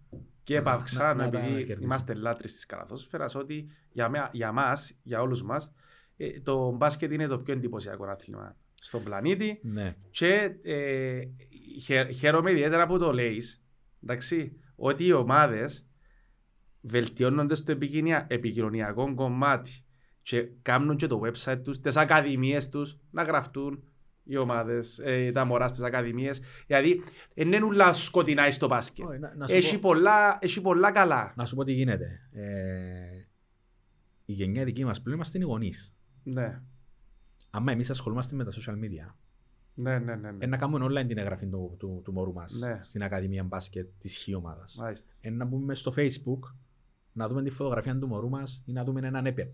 Και 0.50 0.56
Να- 0.56 0.60
επαυξάνω, 0.72 1.14
να- 1.14 1.24
να 1.26 1.30
τα 1.32 1.38
επειδή 1.40 1.54
κερδίσουμε. 1.58 1.86
είμαστε 1.86 2.14
λάτρεις 2.14 2.54
της 2.54 2.66
καλαθόσφαιρας, 2.66 3.36
ότι 3.36 3.70
για, 3.92 4.10
με, 4.10 4.30
για 4.32 4.52
μας, 4.52 5.00
για 5.04 5.22
όλους 5.22 5.44
μας, 5.44 5.74
ε, 6.18 6.40
το 6.40 6.72
μπάσκετ 6.72 7.12
είναι 7.12 7.28
το 7.28 7.40
πιο 7.40 7.54
εντυπωσιακό 7.54 8.06
άθλημα 8.06 8.56
στον 8.76 9.04
πλανήτη 9.04 9.60
Ναι. 9.64 9.96
και 10.12 10.56
ε, 10.64 11.22
χαι- 11.84 12.12
χαίρομαι 12.12 12.52
ιδιαίτερα 12.52 12.88
που 12.88 12.98
το 12.98 13.14
λέεις, 13.14 13.64
εντάξει, 14.04 14.60
ότι 14.76 15.06
οι 15.06 15.12
ομάδες 15.12 15.88
βελτιώνονται 16.82 17.56
στο 17.56 17.72
επικοινωνια- 17.72 18.26
επικοινωνιακό 18.30 19.14
κομμάτι 19.16 19.84
και 20.24 20.42
κάνουν 20.62 20.96
και 20.96 21.08
το 21.08 21.22
website 21.26 21.62
τους, 21.64 21.80
τις 21.80 21.96
ακαδημίες 21.98 22.70
τους 22.70 22.98
να 23.12 23.24
γραφτούν 23.24 23.84
οι 24.30 24.38
ομάδες, 24.38 25.00
ε, 25.04 25.32
τα 25.32 25.46
μωρά 25.46 25.68
στις 25.68 25.82
ακαδημίες. 25.82 26.42
Δηλαδή, 26.68 27.04
δεν 27.34 27.48
είναι 27.48 27.66
ούλα 27.66 27.94
σκοτεινά 27.94 28.52
στο 28.52 28.68
μπάσκετ. 28.68 29.06
Όχι, 29.06 29.20
να- 29.20 29.36
να 29.36 29.48
σου 29.48 29.56
Έχει 29.56 29.80
πω- 29.80 29.82
πολλά, 29.82 30.38
έχει 30.42 30.62
πολλά 30.62 30.92
καλά. 30.92 31.34
Να 31.36 31.46
σου 31.46 31.56
πω 31.56 31.64
τι 31.64 31.72
γίνεται. 31.74 32.30
Ε, 32.32 32.44
η 34.26 34.34
γενιά 34.34 34.64
δική 34.64 34.86
μας 34.86 35.02
πλέον 35.02 35.16
είμαστε 35.18 35.38
οι 35.38 35.42
γονείς. 35.42 35.94
Ναι, 36.24 36.62
Άμα 37.52 37.72
εμείς 37.72 37.90
ασχολούμαστε 37.90 38.36
με 38.36 38.44
τα 38.44 38.52
social 38.52 38.74
media, 38.74 39.14
ναι, 39.74 40.00
ναι, 40.00 40.16
ναι. 40.16 40.32
ναι. 40.32 40.38
ε, 40.46 40.48
να 40.48 40.58
κάνουμε 40.58 40.86
online 40.86 41.08
την 41.08 41.18
εγγραφή 41.18 41.48
του, 41.48 41.76
του, 41.80 42.02
του 42.04 42.12
μωρού 42.14 42.34
μας 42.34 42.54
Ναι. 42.60 42.80
στην 42.82 43.04
Ακαδημία 43.04 43.44
Μπάσκετ 43.44 43.88
της 44.00 44.18
χ 44.18 44.36
ομάδας. 44.38 44.76
Μάλιστα. 44.80 45.08
Ε, 45.22 45.30
να 45.30 45.46
μπούμε 45.46 45.76
στο 45.76 45.94
facebook, 45.96 46.40
να 47.12 47.28
δούμε 47.28 47.44
τη 47.44 47.50
φωτογραφία 47.50 48.00
του 48.00 48.08
μωρού 48.08 48.30
μας 48.30 48.64
ή 48.66 48.72
να 48.72 48.84
δούμε 48.84 49.08
έναν 49.08 49.26
έπε. 49.26 49.52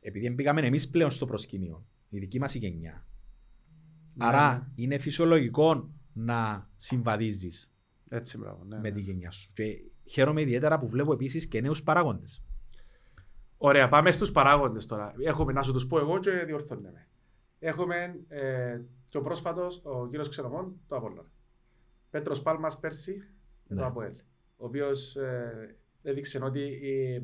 Επειδή 0.00 0.30
μπήκαμε 0.30 0.60
εμείς 0.60 0.88
πλέον 0.90 1.10
στο 1.10 1.26
προσκήνιο, 1.26 1.86
η 2.08 2.18
δική 2.18 2.38
μας 2.38 2.54
η 2.54 2.58
γενιά. 2.58 3.06
Ναι, 4.14 4.26
Άρα 4.26 4.54
ναι. 4.54 4.64
είναι 4.74 4.98
φυσιολογικό 4.98 5.90
να 6.12 6.68
συμβαδίζεις 6.76 7.72
Έτσι, 8.08 8.38
μπράβο. 8.38 8.64
Ναι, 8.64 8.76
με 8.76 8.82
ναι. 8.82 8.90
τη 8.90 9.00
γενιά 9.00 9.30
σου. 9.30 9.50
Και 9.52 9.82
χαίρομαι 10.04 10.40
ιδιαίτερα 10.40 10.78
που 10.78 10.88
βλέπω 10.88 11.12
επίσης 11.12 11.46
και 11.46 11.60
νέους 11.60 11.82
παράγοντες. 11.82 12.42
Ωραία, 13.56 13.88
πάμε 13.88 14.10
στους 14.10 14.32
παράγοντες 14.32 14.86
τώρα. 14.86 15.14
Έχουμε, 15.24 15.52
να 15.52 15.62
σου 15.62 15.72
τους 15.72 15.86
πω 15.86 15.98
εγώ 15.98 16.18
και 16.18 16.30
διορθώνε 16.30 16.90
με. 16.92 17.06
Έχουμε 17.58 18.20
ε, 18.28 18.80
και 19.08 19.16
ο 19.18 19.20
πρόσφατος, 19.20 19.80
ο 19.84 20.06
κύριος 20.06 20.28
Ξενομών, 20.28 20.80
το 20.88 20.96
Απόλλωνα. 20.96 21.30
Πέτρος 22.10 22.42
Πάλμας 22.42 22.78
πέρσι, 22.80 23.16
με 23.68 23.76
το 23.76 23.80
Ναι. 23.80 23.86
ΑΠΟΕΛ. 23.86 24.14
Ο 24.56 24.64
οποίος 24.66 25.16
ε, 25.16 25.76
έδειξε 26.02 26.38
ότι 26.42 26.80
ε, 26.82 27.22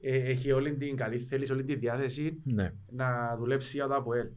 ε, 0.00 0.30
έχει 0.30 0.52
όλη 0.52 0.76
την 0.76 0.96
καλή 0.96 1.18
θέληση, 1.18 1.52
όλη 1.52 1.64
τη 1.64 1.74
διάθεση 1.74 2.40
Ναι, 2.44 2.74
να 2.90 3.36
δουλέψει 3.36 3.76
για 3.76 3.86
το 3.86 3.94
ΑΠΟΕΛ. 3.94 4.28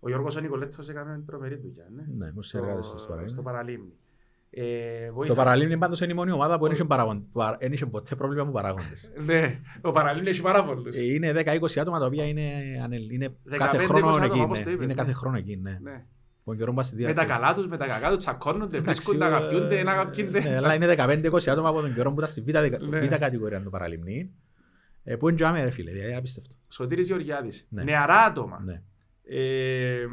Ο 0.00 0.08
Γιώργος 0.08 0.36
ο 0.36 0.40
Νικολέτος 0.40 0.88
έκανε 0.88 1.22
τρομερή 1.26 1.56
δουλειά, 1.56 1.84
ναι. 1.94 2.02
ναι, 2.24 2.32
μου 2.34 2.42
συνεργάτες 2.42 2.86
στο, 2.86 2.96
στο 2.98 3.06
στο 3.06 3.12
παραλίμνη. 3.42 3.42
παραλίμνη. 3.42 3.92
Ε, 4.52 5.06
Το 5.06 5.12
βοήθα- 5.14 5.34
παραλίμνη 5.34 5.78
πάντως 5.78 6.00
είναι 6.00 6.12
η 6.12 6.14
μόνη 6.14 6.30
ομάδα 6.30 6.56
που 6.58 6.62
δεν 6.64 6.72
είχε 6.72 6.84
παράγον- 6.84 7.24
παρα- 7.32 7.56
δεν 7.60 7.72
είχε 7.72 7.86
ποτέ 7.86 8.14
πρόβλημα 8.16 8.44
με 8.44 8.50
παράγοντες. 8.52 9.12
Ναι, 9.26 9.60
ο 9.80 9.92
παραλίμνη 9.92 10.28
έχει 10.30 10.42
πάρα 10.42 10.64
πολλούς. 10.64 10.96
Ε, 10.96 11.02
Είναι 11.04 11.32
10-20 11.32 11.78
άτομα 11.80 11.98
τα 11.98 12.06
οποία 12.06 12.24
είναι, 12.24 12.42
ανελ- 12.84 13.10
είναι 13.12 13.28
15-20 13.48 13.56
κάθε 13.58 13.84
χρόνο 13.84 14.06
άτομα, 14.08 14.24
εκεί. 14.24 14.40
όπως 14.40 14.58
ναι. 14.58 14.64
το 14.64 14.70
είπες, 14.70 14.84
Είναι 14.84 14.92
ναι. 14.92 15.00
κάθε 15.00 15.12
χρόνο 15.12 15.36
εκεί. 15.36 15.56
Ναι. 15.56 15.78
Ναι. 15.82 16.04
Ο 16.44 16.54
καιρό 16.54 16.72
μας 16.72 16.86
στη 16.86 16.96
Με 16.96 17.02
τα 17.06 17.12
διάρκεια. 17.12 17.34
καλά 17.36 17.54
τους, 17.54 17.66
με 17.66 17.76
τα 17.76 17.86
κακά 17.86 18.08
τους, 18.08 18.18
τσακώνονται, 18.18 18.76
Εντάξει, 18.76 18.94
βρίσκονται, 19.02 19.24
ε, 19.24 19.26
αγαπιούνται, 19.28 19.76
να 19.76 19.82
ναι, 19.82 19.90
αγαπιούνται. 19.90 20.56
Αλλά 20.56 20.74
είναι 20.74 20.86
15-20 20.86 21.50
άτομα 21.50 21.68
από 21.68 21.80
τον 21.80 21.94
καιρό 21.94 22.10
που 22.12 22.16
ήταν 22.18 22.28
στη 22.30 22.40
β' 22.40 22.50
δεκα- 22.50 22.78
Ναι. 22.78 23.00
β' 23.00 23.14
κατηγορία 23.14 23.62
του 23.62 23.70
παραλιμνή. 23.70 24.30
Ε, 25.04 25.16
Που 25.16 25.28
είναι 25.28 25.36
τζάμε 25.36 25.64
ρε 25.64 25.70
φίλε, 25.70 25.90
δηλαδή 25.90 26.14
απίστευτο. 26.14 26.54
Σωτήρης 26.68 27.06
Γεωργιάδης. 27.06 27.66
Ναι. 27.70 27.82
Νεαρά 27.82 28.18
άτομα. 28.18 28.64
Ναι. 29.30 29.36
Ε, 29.36 30.06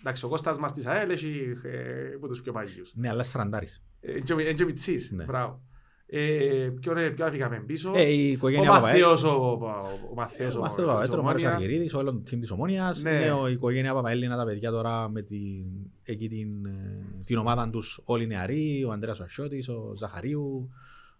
Εντάξει, 0.00 0.24
ο 0.24 0.28
Κώστας 0.28 0.58
μας 0.58 0.72
της 0.72 0.86
ΑΕΛ 0.86 1.10
έχει 1.10 1.56
ε, 1.62 2.14
από 2.16 2.28
τους 2.28 2.40
πιο 2.42 2.52
μαγείους. 2.52 2.92
Ναι, 2.94 3.08
αλλά 3.08 3.22
σαραντάρις. 3.22 3.84
Ε, 4.00 4.20
και 4.20 4.32
ο- 4.32 4.38
ε, 4.40 4.52
και 4.52 4.62
ο 4.62 4.66
Μιτσής, 4.66 5.10
Ναι. 5.10 5.24
μπράβο. 5.24 5.62
Ε, 6.06 6.70
Ποιον 6.80 6.96
ε, 6.96 7.10
ποιον 7.10 7.28
αφήκαμε 7.28 7.62
πίσω; 7.66 7.92
Ε, 7.94 8.02
η 8.08 8.28
Ο 8.28 8.32
οικογένεια 8.32 8.70
Παπαέ. 8.70 8.90
Μαθαίος, 8.92 9.24
ο- 9.24 9.28
ο- 9.28 10.10
ο 10.10 10.14
Μαθαίος, 10.14 10.54
Ο 10.54 10.58
ο- 10.58 10.62
Μαθαίος 10.62 10.86
της 10.86 10.94
Παπαέτρο, 10.94 11.18
ο 11.18 11.22
Μάριος 11.22 11.42
Ομόνιας. 11.42 11.62
Αργυρίδης, 11.64 11.94
όλο 11.94 12.12
το 12.12 12.22
team 12.30 12.38
της 12.40 12.50
Ομόνιας. 12.50 13.02
Ναι. 13.02 13.10
Είναι 13.10 13.30
ο- 13.32 13.48
η 13.48 13.52
οικογένεια 13.52 13.94
Παπαέλληνα 13.94 14.36
τα 14.36 14.44
παιδιά 14.44 14.70
τώρα 14.70 15.08
με 15.08 15.22
την, 15.22 15.64
εκεί 16.02 16.28
την, 16.28 16.66
ε, 16.66 17.04
την 17.24 17.36
ομάδα 17.38 17.70
τους 17.70 18.00
όλοι 18.04 18.26
νεαροί. 18.26 18.84
Ο 18.88 18.92
Ανδρέας 18.92 19.20
ο 19.20 19.22
Ασιώτης, 19.24 19.68
ο 19.68 19.92
Ζαχαρίου, 19.96 20.70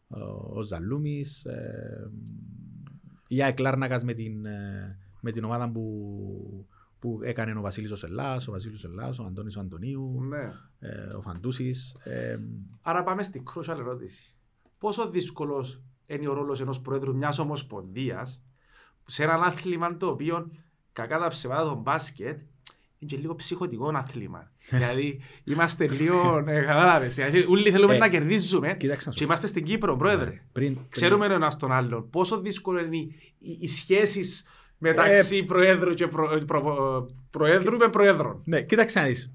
ο- 0.09 0.59
ο 0.59 0.63
Ζαλούμης. 0.63 1.45
ε, 1.45 2.11
Η 3.29 3.43
ΑΕΚ 3.43 3.59
Λάρνακας 3.59 4.05
με 4.05 4.13
την, 4.15 4.47
ε, 4.47 4.99
με 5.21 5.31
την 5.33 5.45
ομάδα 5.45 5.71
που, 5.71 6.67
που 7.05 7.21
έκανε 7.23 7.55
ο 7.59 7.61
Βασίλης 7.61 7.91
ο 7.91 7.97
Σελάς, 7.97 8.49
ο 8.49 8.53
Βασίλης 8.53 8.77
ο 8.77 8.81
Σελάς, 8.81 9.19
ο 9.19 9.25
Αντώνης 9.25 9.57
ο 9.57 9.61
Αντωνίου, 9.61 10.21
Ναι. 10.29 10.53
ε, 10.79 11.15
ο 11.17 11.21
Φαντούσης. 11.21 11.97
ε, 12.05 12.39
Άρα 12.83 13.03
πάμε 13.03 13.23
στη 13.23 13.43
crucial 13.55 13.79
ερώτηση. 13.79 14.35
Πόσο 14.79 15.09
δύσκολος 15.11 15.83
είναι 16.07 16.29
ο 16.29 16.33
ρόλος 16.33 16.61
ενός 16.61 16.81
πρόεδρου 16.81 17.17
μιας 17.17 17.39
ομοσπονδίας 17.39 18.43
σε 19.07 19.23
έναν 19.23 19.43
άθλημα 19.43 19.97
το 19.97 20.07
οποίο 20.07 20.51
κακά 20.93 21.19
τα 21.19 21.29
ψεβάτα 21.29 21.65
των 21.65 21.77
μπάσκετ 21.79 22.39
είναι 22.99 23.11
και 23.11 23.17
λίγο 23.17 23.35
ψυχοτικό 23.35 23.91
άθλημα. 23.95 24.51
δηλαδή 24.71 25.21
είμαστε 25.45 25.89
λίγο. 25.89 26.39
Ε, 26.47 26.61
Κατάλαβες. 26.63 27.15
Δηλαδή, 27.15 27.45
όλοι 27.49 27.71
θέλουμε 27.71 27.95
Ε, 27.95 27.99
να 27.99 28.09
κερδίζουμε. 28.09 28.75
Κοίταξε 28.77 29.07
να 29.07 29.13
σου 29.13 29.19
Και 29.19 29.25
είμαστε 29.25 29.47
στην 29.47 29.65
Κύπρο, 29.65 29.97
πρόεδρε. 29.97 30.31
Ναι. 30.31 30.43
Πριν, 30.53 30.79
Ξέρουμε 30.89 31.27
ο 31.27 31.33
ένα 31.33 31.57
τον 31.57 31.73
άλλον. 31.73 32.11
Πόσο 32.11 32.41
δύσκολο 32.41 32.81
είναι 32.81 32.97
οι, 32.97 33.15
οι, 33.39 33.59
οι 33.61 33.67
σχέσεις 33.67 34.47
μεταξύ 34.89 35.45
προέδρου 35.45 35.95
και 35.95 36.07
προ, 36.07 36.39
προ- 36.47 37.11
προέδρου 37.31 37.77
με 37.77 37.89
προέδρων. 37.89 38.43
Ναι, 38.45 38.63
κοίταξε 38.63 39.01
να 39.01 39.07
δεις. 39.07 39.33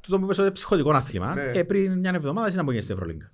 Τούτο 0.00 0.18
που 0.18 0.24
είπες 0.24 0.36
ότι 0.36 0.46
είναι 0.46 0.54
ψυχωτικό 0.54 0.90
άθλημα. 0.90 1.34
Ναι. 1.34 1.42
Ε, 1.50 1.62
πριν 1.62 1.98
μια 1.98 2.10
εβδομάδα 2.14 2.48
ήταν 2.48 2.64
που 2.64 2.70
έγινε 2.70 2.84
στην 2.84 2.96
Ευρωλίγκα. 2.96 3.32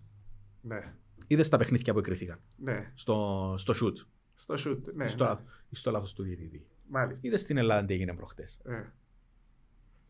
Ναι, 0.60 0.92
Είδες 1.26 1.48
τα 1.48 1.56
παιχνίδια 1.56 1.92
που 1.92 1.98
εκκρίθηκαν 1.98 2.38
ναι. 2.56 2.90
στο, 2.94 3.54
στο 3.58 3.74
shoot, 3.82 4.06
Στο 4.34 4.56
σουτ. 4.56 4.86
Ναι, 4.94 5.08
στο, 5.08 5.24
ναι. 5.24 5.30
λάθος- 5.30 5.46
στο 5.70 5.90
λάθος 5.90 6.12
του 6.12 6.22
διαιτητή. 6.22 6.66
Μάλιστα. 6.88 7.26
Είδες 7.28 7.40
στην 7.40 7.56
Ελλάδα 7.56 7.84
τι 7.86 7.94
έγινε 7.94 8.14
προχτές. 8.14 8.60
Ε. 8.64 8.92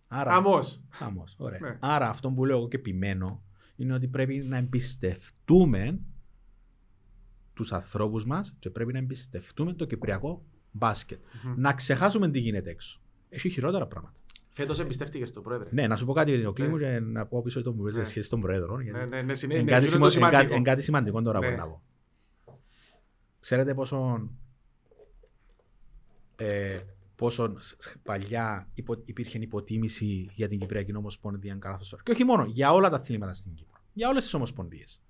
Άρα, 0.09 0.31
Χαμός. 0.33 0.81
χαμός, 0.91 1.35
ωραία. 1.39 1.59
Ναι. 1.63 1.77
Άρα 1.81 2.09
αυτό 2.09 2.31
που 2.31 2.45
λέω 2.45 2.57
εγώ 2.57 2.69
και 2.69 2.77
επιμένω 2.77 3.43
είναι 3.77 3.95
ότι 3.95 4.09
πρέπει 4.09 4.37
να 4.37 4.57
εμπιστευτούμε 4.57 5.99
τους 7.55 7.73
ανθρώπους 7.73 8.25
μας 8.27 8.57
και 8.59 8.71
πρέπει 8.71 8.93
να 8.93 8.99
εμπιστευτούμε 8.99 9.73
το 9.73 9.85
κυπριακό 9.85 10.45
μπάσκετ. 10.77 11.19
Μμμ. 11.45 11.55
Να 11.57 11.73
ξεχάσουμε 11.73 12.31
τι 12.31 12.39
γίνεται 12.39 12.71
έξω. 12.71 13.01
Έχει 13.29 13.49
χειρότερα 13.51 13.87
πράγματα. 13.87 14.15
Φέτος 14.53 14.79
εμπιστεύτηκε 14.79 15.27
στον 15.27 15.43
πρόεδρε. 15.43 15.69
Ναι, 15.73 15.87
να 15.87 15.97
σου 15.97 16.07
πω 16.07 16.13
κάτι 16.13 16.45
ο 16.47 16.53
Κλήμου 16.53 16.77
Ναι. 16.77 16.93
και 16.93 17.01
να 17.01 17.27
πω 17.27 17.43
πίσω 17.43 17.63
το 17.63 17.73
που 17.73 17.83
Ναι. 17.85 17.93
πες 17.93 18.09
σχέση 18.09 18.31
των 18.31 18.41
Προέδρων. 18.41 18.81
γιατί- 18.81 18.99
Ναι, 18.99 19.05
ναι, 19.05 19.23
ναι, 19.23 19.35
συνέ- 19.35 19.55
Είναι 19.57 19.65
ναι, 19.65 19.71
κάτι, 19.71 19.83
είναι 19.83 19.91
σημο- 19.93 20.09
το 20.09 20.15
εν 20.15 20.21
κάτι- 20.21 20.33
σημαντικό. 20.35 20.55
εν 20.57 20.63
κάτι 20.63 20.83
σημαντικό 20.83 21.23
τώρα 21.23 21.39
Ναι. 21.39 21.51
που 21.51 21.57
να 21.57 21.67
πω. 21.67 21.83
Ξέρετε 23.41 23.75
πόσο, 23.75 24.29
ε, 26.37 26.79
πόσο 27.17 27.55
σ- 27.59 27.83
σ- 27.83 27.99
παλιά 28.03 28.69
υπο, 28.75 29.03
υπήρχε 29.05 29.39
υποτίμηση 29.39 30.31
για 30.35 30.49
την 30.49 30.59
Κυπριακή 30.59 30.97
Ομοσπονδία 30.97 31.55
Καλαθοσφαίρα. 31.55 32.03
Και 32.05 32.11
όχι 32.13 32.25
μόνο, 32.25 32.45
για 32.45 32.73
όλα 32.73 32.91
τα 32.91 32.97
αθλήματα 32.97 33.35
στην 33.35 33.55
Κύπρο. 33.55 33.81
Για 33.93 34.09
όλες 34.09 34.23
τις 34.25 34.35
ομοσπονδίες. 34.35 35.03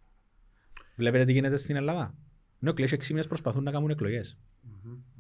Βλέπετε 0.97 1.25
τι 1.25 1.33
γίνεται 1.33 1.57
στην 1.59 1.77
Ελλάδα. 1.77 2.15
Νεοκλές 2.59 2.93
6 2.93 3.13
μήνες 3.13 3.27
προσπαθούν 3.27 3.63
να 3.63 3.71
κάνουν 3.71 3.91
εκλογές. 3.91 4.39
Μμμ, 4.63 4.91
μμμ. 4.91 5.16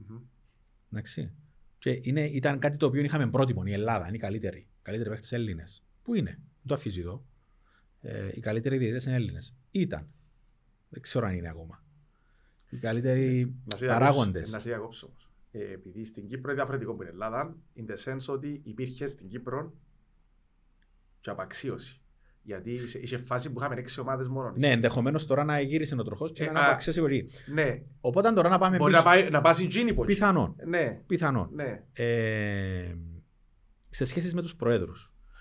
Εντάξει. 0.92 1.32
Και 1.78 1.98
είναι, 2.02 2.24
ήταν 2.26 2.58
κάτι 2.58 2.76
το 2.76 2.86
οποίο 2.86 3.02
είχαμε 3.02 3.30
πρότυπο. 3.30 3.64
Η 3.66 3.72
Ελλάδα 3.72 4.06
είναι 4.06 4.16
η 4.16 4.20
καλύτερη. 4.20 4.58
Οι 4.58 4.68
καλύτεροι 4.82 5.10
παίχτες 5.10 5.32
Έλληνες. 5.32 5.82
Πού 6.02 6.14
είναι, 6.14 6.30
δεν 6.30 6.66
το 6.66 6.74
αφήσει 6.74 7.00
εδώ. 7.00 7.24
Ε, 8.00 8.30
οι 8.34 8.40
καλύτεροι 8.40 8.76
διαιτητές 8.78 9.04
είναι 9.04 9.14
Έλληνες. 9.14 9.54
Ήταν. 9.70 10.08
Δεν 10.88 11.02
ξέρω 11.02 11.26
αν 11.26 11.34
είναι 11.34 11.48
ακόμα. 11.48 11.84
Οι 12.70 12.76
καλύτεροι 12.78 13.54
Να 13.64 13.76
σε 13.76 13.86
παράγοντες. 13.86 14.32
διακόψω- 14.32 14.52
Να 14.52 14.58
σε 14.58 14.68
διακόψω 14.68 15.06
όμως. 15.06 15.30
Ε, 15.50 15.72
επειδή 15.72 16.04
στην 16.04 16.26
Κύπρο 16.26 16.44
είναι 16.50 16.54
διαφορετικό 16.60 16.90
από 16.90 17.00
την 17.00 17.08
Ελλάδα, 17.12 17.56
in 17.76 17.84
the 17.90 17.96
sense 18.04 18.34
ότι 18.34 18.60
υπήρχε 18.64 19.06
στην 19.06 19.28
Κύπρο 19.28 19.74
και 21.20 21.30
απαξίωση. 21.30 22.00
Γιατί 22.46 22.70
είχε- 22.72 22.98
είχε 22.98 23.18
φάση 23.18 23.52
που 23.52 23.58
είχαμε 23.60 23.74
έξι 23.74 24.00
ομάδες 24.00 24.28
μόνος. 24.28 24.52
Ναι, 24.56 24.70
ενδεχομένως 24.70 25.26
τώρα 25.26 25.44
να 25.44 25.60
γύρισε 25.60 25.94
ο 25.98 26.02
τροχός 26.02 26.32
και 26.32 26.44
Ε, 26.44 26.50
να 26.50 26.60
α, 26.60 26.66
απαξιώσει 26.66 27.00
πολύ. 27.00 27.30
Ναι, 27.46 27.82
Οπότε 28.00 28.32
τώρα 28.32 28.48
να 28.48 28.58
πάμε 28.58 28.76
μπορεί 28.76 28.92
πίσω. 28.92 29.02
να 29.04 29.08
πάει, 29.10 29.30
να 29.30 29.40
πάει 29.40 29.52
στην 29.52 29.68
Τζίνη 29.68 29.94
πολύ. 29.94 30.12
Πιθανόν. 30.12 30.56
Ναι, 30.66 31.00
Πιθανόν. 31.06 31.48
ναι. 31.54 31.82
Ε, 31.92 32.94
σε 33.88 34.04
σχέση 34.04 34.34
με 34.34 34.42
τους 34.42 34.56
προέδρου. 34.56 34.92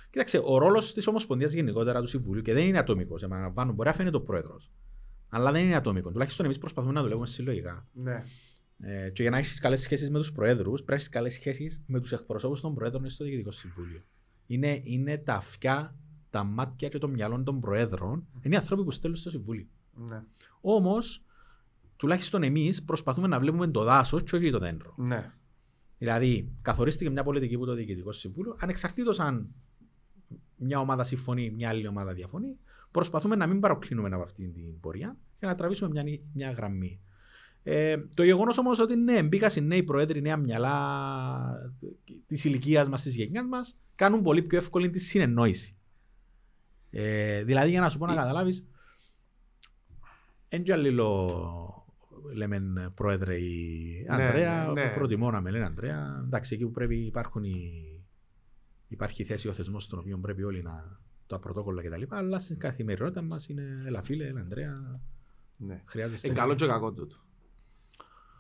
Κοίταξε, 0.10 0.42
ο 0.44 0.58
ρόλος 0.58 0.94
της 0.94 1.08
Ομοσπονδίας 1.08 1.54
γενικότερα 1.54 2.02
του 2.02 2.08
Συμβουλίου 2.08 2.42
και 2.42 2.54
δεν 2.54 2.68
είναι 2.68 2.78
ατομικός. 2.78 3.24
Επαναλαμβάνω, 3.24 3.74
μπορεί 3.74 3.88
να 3.90 3.96
φαίνεται 3.96 4.18
ο 4.18 4.22
πρόεδρος. 4.22 4.72
Αλλά 5.30 5.52
δεν 5.52 5.64
είναι 5.66 5.76
ατομικός. 5.76 6.12
Τουλάχιστον 6.12 6.46
εμείς 6.46 6.58
προσπαθούμε 6.58 6.94
να 6.94 7.02
δουλεύουμε 7.02 7.28
συλλογικά. 7.28 7.88
ναι. 7.94 8.24
Ε, 8.80 9.10
και 9.10 9.22
για 9.22 9.32
να 9.32 9.38
έχεις 9.38 9.60
καλές 9.60 9.82
σχέσεις 9.82 10.10
με 10.10 10.18
τους 10.18 10.32
προέδρου, 10.32 10.72
πρέπει 10.72 10.86
να 10.90 10.96
έχεις 10.96 11.10
καλές 11.10 11.34
σχέσεις 11.34 11.84
με 11.88 12.00
τους 12.00 12.12
εκπροσώπους 12.12 12.62
των 12.62 12.76
προέδρων 12.76 13.10
στο 13.10 13.24
Διοικητικό 13.24 13.52
Συμβούλιο. 13.52 14.02
Είναι, 14.48 14.80
είναι 14.84 15.18
τα 15.18 15.34
αυτιά, 15.34 15.96
τα 16.36 16.44
μάτια 16.44 16.90
και 16.90 16.98
το 16.98 17.08
μυαλό 17.08 17.44
των 17.44 17.60
προέδρων. 17.60 18.28
Είναι 18.42 18.56
οι 18.56 18.58
άνθρωποι 18.58 18.84
που 18.84 18.92
στέλνουν 18.92 19.20
στο 19.20 19.30
Συμβούλιο. 19.30 19.68
ναι. 20.10 20.24
Όμως, 20.62 21.24
τουλάχιστον 21.96 22.44
εμείς 22.44 22.84
προσπαθούμε 22.84 23.28
να 23.28 23.40
βλέπουμε 23.40 23.68
το 23.68 23.84
δάσος 23.84 24.24
και 24.24 24.36
όχι 24.36 24.52
το 24.52 24.60
δέντρο. 24.60 24.94
ναι. 24.98 25.32
Δηλαδή, 25.98 26.52
καθορίστηκε 26.62 27.10
μια 27.10 27.24
πολιτική 27.24 27.58
που 27.58 27.66
το 27.66 27.74
Διοικητικό 27.74 28.12
Συμβούλιο, 28.12 28.56
ανεξαρτήτως 28.60 29.20
αν 29.20 29.48
μια 30.56 30.80
ομάδα 30.80 31.04
συμφωνεί, 31.04 31.52
μια 31.52 31.70
άλλη 31.70 31.88
ομάδα 31.88 32.14
διαφωνεί, 32.14 32.58
προσπαθούμε 32.92 33.36
να 33.36 33.48
μην 33.48 33.60
παροκλίνουμε 33.60 34.10
από 34.12 34.24
αυτή 34.24 34.48
την 34.48 34.80
πορεία 34.80 35.18
και 35.40 35.46
να 35.46 35.56
τραβήσουμε 35.56 35.90
μια, 35.90 36.20
μια 36.34 36.52
γραμμή. 36.52 37.00
Ε, 37.64 37.98
το 38.14 38.24
γεγονός 38.24 38.58
όμως 38.58 38.80
ότι 38.80 38.96
ναι, 38.96 39.24
μπήκαν 39.24 39.52
οι 39.56 39.62
νέοι 39.62 39.84
προέδροι, 39.84 40.22
νέα 40.22 40.38
μυαλά 40.38 41.74
της 42.28 42.46
ηλικίας 42.46 42.90
μας, 42.90 43.02
της 43.02 43.16
γενιάς 43.16 43.46
μας, 43.48 43.78
κάνουν 43.96 44.22
πολύ 44.22 44.42
πιο 44.42 44.58
εύκολη 44.58 44.90
τη 44.90 45.00
συνεννόηση. 45.00 45.76
Ε, 46.98 47.44
δηλαδή, 47.44 47.70
για 47.70 47.82
να 47.82 47.90
σου 47.90 47.98
πω 47.98 48.06
να 48.06 48.14
Ε- 48.14 48.16
καταλάβεις, 48.16 48.66
δεν 50.50 50.72
αλληλό 50.72 51.86
λέμε 52.34 52.92
πρόεδρε 52.96 53.36
η 53.36 54.06
Ναι, 54.10 54.24
Ανδρέα, 54.24 54.66
ναι, 54.66 54.84
ναι. 54.84 54.90
προτιμώ 54.90 55.32
να 55.32 55.42
με 55.42 55.52
λένε 55.52 55.66
Ανδρέα. 55.66 56.22
Εντάξει, 56.26 56.54
εκεί 56.54 56.64
που 56.64 56.72
πρέπει 56.72 56.96
υπάρχουν 56.96 57.44
οι... 57.44 57.82
υπάρχει 58.88 59.22
η 59.22 59.26
θέση, 59.26 59.48
ο 59.48 59.54
θεσμός 59.54 59.84
στον 59.84 60.00
οποίο 60.00 60.18
πρέπει 60.18 60.44
όλοι 60.44 60.62
να 60.62 61.00
τα 61.28 61.40
πρωτόκολλα 61.40 61.84
κτλ. 61.84 62.04
Αλλά 62.10 62.40
στην 62.40 62.60
καθημερινότητα 62.60 63.22
μας 63.22 63.48
είναι 63.50 63.84
έλα 63.86 64.04
φίλε, 64.04 64.26
έλα 64.28 64.40
Ανδρέα, 64.40 65.02
ναι. 65.58 65.82
χρειάζεστε. 65.86 66.28
Είναι 66.28 66.38
καλό 66.38 66.56
και 66.56 66.66
κακό 66.66 66.92
τούτο. 66.92 67.16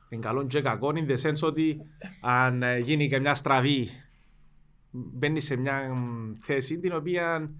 Είναι 0.09 0.21
καλό 0.21 0.45
και 0.47 0.61
κακό 0.61 0.91
in 0.95 1.09
the 1.09 1.17
sense 1.17 1.41
ότι 1.41 1.81
αν 2.21 2.63
ε, 2.63 2.79
γίνει 2.79 3.09
και 3.09 3.19
μια 3.19 3.33
στραβή 3.35 3.89
μπαίνει 4.91 5.39
σε 5.39 5.55
μια 5.55 5.93
μ, 5.93 6.33
θέση 6.41 6.79
την 6.79 6.93
οποία 6.93 7.51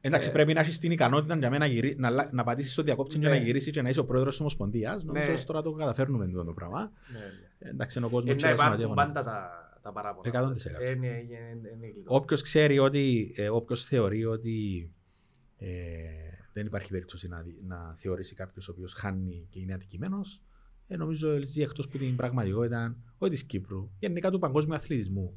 Εντάξει, 0.00 0.28
Ε, 0.28 0.32
πρέπει 0.32 0.52
να 0.52 0.60
έχεις 0.60 0.78
την 0.78 0.90
ικανότητα 0.90 1.36
για 1.36 1.50
μένα 1.50 1.66
να, 1.66 1.72
γυρί... 1.72 1.94
να, 1.98 2.06
αλλα- 2.08 2.28
να 2.32 2.44
πατήσεις 2.44 2.74
το 2.74 2.82
διακόπτη 2.82 3.18
και 3.18 3.28
Ναι. 3.28 3.28
να 3.28 3.36
γυρίσεις 3.36 3.72
και 3.72 3.82
να 3.82 3.88
είσαι 3.88 4.00
ο 4.00 4.04
πρόεδρος 4.04 4.30
της 4.32 4.40
Ομοσπονδίας. 4.40 5.04
Νομίζω 5.04 5.26
Ναι. 5.26 5.32
ότι 5.32 5.44
τώρα 5.44 5.62
το 5.62 5.72
καταφέρνουμε 5.72 6.24
αυτό 6.24 6.44
το 6.44 6.52
πράγμα. 6.52 6.90
Ε, 7.58 7.68
Εντάξει, 7.68 7.98
είναι 7.98 8.06
ο 8.06 8.10
κόσμος 8.10 8.42
ε, 8.42 8.46
να 8.46 8.52
υπάρχουν 8.52 8.94
πάντα 8.94 9.22
τα, 9.24 9.50
τα 9.82 9.92
παράπονα. 9.92 10.52
100%. 10.52 10.80
Ε, 10.80 10.94
ναι, 10.94 11.06
ε, 11.06 11.10
ε, 11.10 11.16
είναι 11.76 11.86
γλυκό. 11.92 12.14
Όποιος 12.16 12.42
ξέρει 12.42 12.78
ότι, 12.78 13.32
ε, 13.36 13.48
όποιος 13.48 13.84
θεωρεί 13.84 14.24
ότι 14.24 14.90
ε, 15.58 15.68
δεν 16.52 16.66
υπάρχει 16.66 16.90
περίπτωση 16.90 17.28
να, 17.28 17.40
δι- 17.40 17.62
να 17.66 17.94
θεωρήσει 17.98 18.34
κάποιος 18.34 18.68
ο 18.68 18.72
οποίος 18.72 18.92
χάνει 18.92 19.46
και 19.50 19.58
είναι 19.60 19.74
αντικείμενο, 19.74 20.20
ε, 20.88 20.96
νομίζω 20.96 21.38
ζει 21.44 21.62
εκτός 21.62 21.88
που 21.88 21.98
την 21.98 22.16
πραγματικότητα, 22.16 22.96
όχι 23.18 23.30
της 23.30 23.44
Κύπρου, 23.44 23.90
γενικά 23.98 24.30
του 24.30 24.38
παγκόσμιου 24.38 24.74
αθλητισμού. 24.74 25.34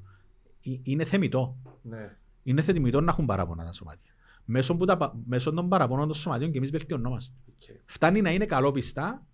Ε, 0.66 0.72
είναι 0.84 1.04
θεμητό. 1.04 1.58
Ναι. 1.82 2.16
Είναι 2.44 2.62
θεμητό 2.62 3.02
να 3.02 3.12
έχουν 3.12 3.26
παράπονα 3.26 3.66
τα 3.66 3.74
σωματεία. 3.74 4.13
Μέσω, 4.46 4.78
που 4.78 4.86
τα, 4.86 4.98
πα- 4.98 5.16
μέσω 5.26 5.52
των 5.54 5.70
παραπώνων 5.70 6.08
των 6.08 6.16
σωματείων 6.16 6.52
και 6.52 6.58
εμείς 6.58 6.72
βελτιωνόμαστε. 6.72 7.36
οκ. 7.50 7.76
Φτάνει 7.86 8.22
να 8.22 8.32
είναι 8.32 8.46
καλόπιστα 8.46 9.26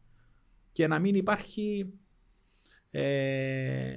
και 0.71 0.87
να 0.87 0.99
μην 0.99 1.15
υπάρχει 1.15 1.93
ε, 2.91 3.95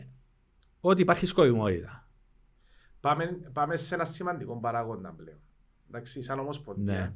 ότι 0.81 1.03
υπάρχει 1.03 1.27
σκοπιμότητα. 1.27 2.09
Πάμε, 3.01 3.25
πάμε 3.53 3.77
σε 3.77 3.95
ένα 3.95 4.05
σημαντικό 4.05 4.59
παράγοντα 4.61 5.13
πλέον. 5.17 5.39
Εντάξει, 5.89 6.23
σαν 6.23 6.39
ομοσπονδία. 6.39 6.85
Ναι. 6.95 7.15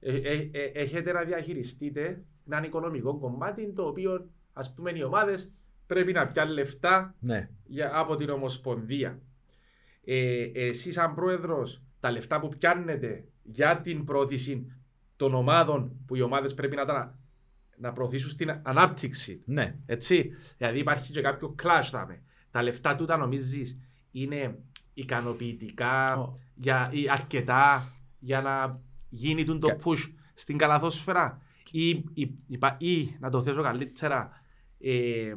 Ε, 0.00 0.16
ε, 0.16 0.48
ε, 0.52 0.64
έχετε 0.64 1.12
να 1.12 1.24
διαχειριστείτε 1.24 2.24
έναν 2.46 2.64
οικονομικό 2.64 3.18
κομμάτι 3.18 3.72
το 3.72 3.86
οποίο 3.86 4.30
ας 4.52 4.74
πούμε 4.74 4.90
οι 4.94 5.02
ομάδες 5.02 5.52
πρέπει 5.86 6.12
να 6.12 6.26
πιάνουν 6.26 6.54
λεφτά 6.54 7.14
Ναι. 7.20 7.48
για, 7.66 7.98
από 7.98 8.14
την 8.16 8.30
Ομοσπονδία. 8.30 9.20
Ε, 10.04 10.42
εσείς 10.54 10.94
σαν 10.94 11.14
πρόεδρος 11.14 11.82
τα 12.00 12.10
λεφτά 12.10 12.40
που 12.40 12.48
πιάνετε 12.48 13.24
για 13.42 13.80
την 13.80 14.04
πρόθεση 14.04 14.66
των 15.16 15.34
ομάδων 15.34 15.96
που 16.06 16.16
οι 16.16 16.20
ομάδες 16.20 16.54
πρέπει 16.54 16.76
να, 16.76 16.84
τα, 16.84 17.18
να 17.76 17.92
προωθήσουν 17.92 18.30
στην 18.30 18.60
ανάπτυξη. 18.62 19.42
ναι. 19.44 19.78
Έτσι. 19.86 20.30
Δηλαδή 20.56 20.78
υπάρχει 20.78 21.12
και 21.12 21.20
κάποιο 21.20 21.54
clash 21.62 21.88
δάμε. 21.92 22.22
Τα 22.50 22.62
λεφτά 22.62 22.94
τούτα 22.94 23.16
νομίζεις 23.16 23.78
είναι 24.10 24.58
ικανοποιητικά 24.94 26.16
Ω. 26.18 26.38
για, 26.54 26.88
ή 26.92 27.08
αρκετά 27.10 27.92
για 28.18 28.40
να 28.40 28.80
γίνει 29.08 29.44
τούτο 29.44 29.58
το 29.58 29.76
Κα- 29.76 29.78
push 29.84 30.12
στην 30.34 30.56
καλαθόσφαιρα; 30.58 31.42
Ή, 31.70 31.88
ή, 31.90 32.34
είπα- 32.46 32.76
ή, 32.78 33.16
να 33.20 33.30
το 33.30 33.42
θέσω 33.42 33.62
καλύτερα 33.62 34.30
ε, 34.78 35.32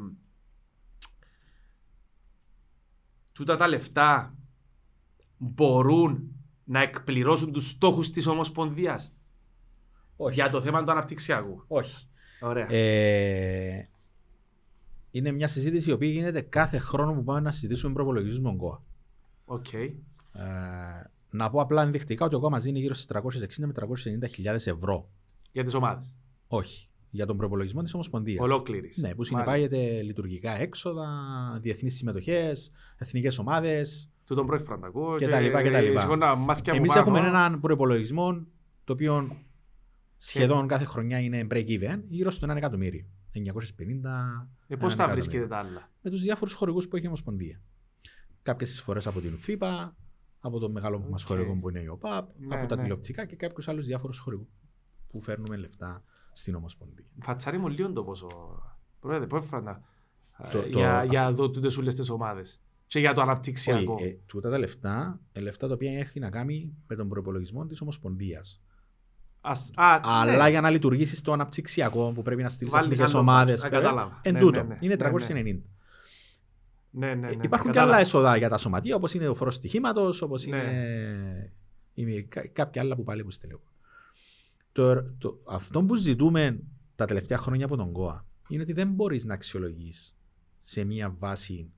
τούτα 3.32 3.56
τα 3.56 3.68
λεφτά 3.68 4.36
μπορούν 5.38 6.36
να 6.64 6.82
εκπληρώσουν 6.82 7.52
τους 7.52 7.70
στόχους 7.70 8.10
της 8.10 8.28
Ομοσπονδίας; 8.28 9.14
Όχι. 10.16 10.34
για 10.34 10.50
το 10.50 10.62
θέμα 10.62 10.84
του 10.84 10.92
αναπτυξιακού. 10.92 11.64
Όχι. 11.68 12.08
Ωραία. 12.42 12.68
Ε, 12.72 13.90
είναι 15.12 15.32
μια 15.32 15.48
συζήτηση 15.48 15.90
η 15.90 15.94
οποία 15.94 16.10
γίνεται 16.10 16.42
κάθε 16.42 16.78
χρόνο 16.78 17.14
που 17.14 17.24
πάμε 17.24 17.40
να 17.40 17.52
συζητήσουμε 17.52 17.94
προπολογισμό 17.94 18.40
στον 18.40 18.58
ΚΟΑ. 18.58 18.84
Οκ. 19.46 19.74
Ε, 19.74 19.90
να 21.30 21.50
πω 21.50 21.62
απλά 21.62 21.82
ενδεικτικά 21.82 22.26
ότι 22.26 22.36
ο 22.36 22.40
ΚΟΑ 22.40 22.50
μας 22.50 22.64
δίνει 22.64 22.80
γύρω 22.80 22.94
στις 22.94 23.06
360 23.06 23.66
με 23.66 23.74
390 23.74 24.30
χιλιάδες 24.30 24.68
ευρώ. 24.68 25.10
Για 25.52 25.64
τις 25.64 25.74
ομάδες. 25.74 26.16
Όχι. 26.48 26.88
Για 27.10 27.26
τον 27.26 27.38
προπολογισμό 27.38 27.82
της 27.82 27.94
Ομοσπονδίας. 27.94 28.44
Ολόκληρης. 28.44 28.98
Ναι, 28.98 29.10
που 29.10 29.16
Μάλιστα. 29.16 29.38
συνεπάγεται 29.38 30.02
λειτουργικά 30.02 30.62
έξοδα, 30.62 31.08
διεθνείς 31.62 31.96
συμμετοχές, 31.96 32.72
εθνικές 32.98 33.38
ομάδες. 33.38 34.10
Του 34.26 34.36
τον 34.36 34.46
πρώην 34.46 34.64
Φραντακό 34.64 35.16
Και 35.18 35.28
τα 35.28 35.40
λοιπά, 35.40 35.64
και 35.64 35.72
τα 35.72 35.82
λοιπά. 35.82 36.00
σηκώνα 36.00 36.36
μάτια 36.36 36.74
μου 36.74 36.80
Εμείς 36.80 36.94
πάνω. 36.94 37.02
έχουμε 37.02 37.28
έναν 37.28 37.60
προπολογισμό 37.60 38.46
το 38.84 38.94
οποίο 38.94 39.38
σχεδόν 40.18 40.68
κάθε 40.68 40.86
χρονιά 40.86 41.20
είναι 41.20 41.48
break 41.52 41.68
even, 41.68 42.00
γύρω 42.10 42.32
στο 42.32 42.48
1 42.52 42.56
εκατομμύριο. 42.56 43.06
950. 43.32 44.50
Ε, 44.68 44.76
πώς 44.76 44.94
ένα 44.94 44.96
θα 44.96 45.04
εκατομμύριο. 45.04 45.14
βρίσκετε 45.14 45.48
τα 45.48 45.58
άλλα; 45.58 45.90
με 46.02 46.10
τους 46.10 46.22
διάφορους 46.22 46.54
χορηγούς 46.54 46.88
που 46.88 46.96
έχει 46.96 47.06
η 47.06 47.08
Ομοσπονδία. 47.08 47.62
Κάποιες 48.42 48.72
εισφορές 48.72 49.08
από 49.08 49.20
την 49.22 49.38
FIPA, 49.48 49.92
από 50.40 50.60
το 50.60 50.70
μεγάλο 50.70 50.96
Οκ. 50.98 51.10
μας 51.10 51.24
χορηγό 51.24 51.54
που 51.56 51.70
είναι 51.70 51.80
η 51.80 51.88
ΟΠΑΠ, 51.88 52.30
Ναι, 52.40 52.56
από 52.56 52.68
τα 52.68 52.76
ναι. 52.76 52.82
τηλεοπτικά 52.82 53.26
και 53.26 53.36
κάποιους 53.36 53.68
άλλους 53.68 53.86
διάφορους 53.86 54.18
χορηγούς 54.20 54.48
που 55.08 55.22
φέρνουμε 55.22 55.56
λεφτά 55.58 56.04
στην 56.34 56.56
Ομοσπονδία. 56.56 57.06
Πατσάρι 57.26 57.58
μου 57.58 57.68
λίγο 57.68 57.94
το 57.94 58.04
πόσο. 58.04 58.28
Πρόεδρε, 59.00 59.28
πρώην 59.28 59.44
Φραντα. 59.44 59.82
Το- 60.52 60.58
Ε, 60.58 60.62
το- 60.62 60.68
Για, 60.68 61.04
για 61.04 61.32
δω 61.32 61.50
τούτες 61.50 61.78
όλες 61.78 61.96
τις 61.96 62.10
ομάδες. 62.10 62.62
Και 62.94 63.00
για 63.00 63.14
το 63.14 63.22
αναπτυξιακό. 63.22 63.94
Όχι, 63.94 64.04
ε, 64.04 64.18
τούτα 64.26 64.50
τα 64.50 64.58
λεφτά, 64.58 65.20
ε, 65.32 65.40
λεφτά 65.40 65.68
τα 65.68 65.74
οποία 65.74 66.00
έχει 66.00 66.20
να 66.20 66.30
κάνει 66.30 66.74
με 66.88 66.96
τον 66.96 67.10
προπολογισμό 67.10 67.66
της 67.66 67.82
Ομοσπονδίας. 67.82 68.62
Ας, 69.42 69.72
α, 69.76 70.00
Αλλά 70.04 70.44
ναι. 70.44 70.50
για 70.50 70.62
να 70.62 70.70
λειτουργήσεις 70.70 71.22
το 71.22 71.32
αναπτυξιακό 71.34 72.12
που 72.12 72.22
πρέπει 72.22 72.42
να 72.44 72.50
στείλεις 72.50 72.74
Βάλεις 72.74 72.88
εθνικές 72.92 73.14
άλλο 73.14 73.22
ομάδες. 73.22 73.62
μπάτζ. 73.62 73.66
Α, 73.66 73.70
πρέπει- 73.70 73.86
κατάλαβα. 73.86 74.20
Εν 74.24 74.34
Ναι, 74.34 74.40
τούτο, 74.40 74.62
ναι, 74.62 74.68
ναι. 74.68 74.76
είναι 74.80 74.96
Ναι, 74.96 75.02
390. 75.02 75.62
Ναι, 76.90 77.08
ναι, 77.08 77.14
ναι. 77.16 77.28
Ε, 77.32 77.36
ναι. 77.36 77.44
Υπάρχουν 77.44 77.50
και 77.72 77.78
Κατάλαβα. 77.78 77.94
άλλα 77.94 78.00
έσοδα 78.00 78.36
για 78.38 78.50
τα 78.50 78.58
σωματεία, 78.58 78.96
όπως 78.96 79.14
είναι 79.14 79.28
ο 79.28 79.36
φόρος 79.36 79.56
στοιχήματος, 79.56 80.22
όπως 80.22 80.46
Ναι. 80.46 80.58
είναι 80.58 81.54
είναι 81.94 82.22
κα- 82.22 82.48
κάποια 82.48 82.82
άλλα 82.82 82.96
που 82.96 83.04
πάλι 83.04 83.24
που 83.24 83.32
στέλνω. 83.32 83.60
Το, 84.72 85.04
το, 85.18 85.40
αυτό 85.48 85.84
που 85.84 85.96
ζητούμε 85.96 86.60
τα 86.96 87.06
τελευταία 87.06 87.38
χρόνια 87.38 87.66
από 87.66 87.76
τον 87.76 87.92
ΚΟΑ 87.92 88.26
είναι 88.48 88.62
ότι 88.62 88.74
δεν 88.74 88.88
μπορείς 88.92 89.26
να 89.26 89.34
αξιολογείς 89.34 90.16
σε 90.60 90.84
μία 90.84 91.16
βάση 91.20 91.72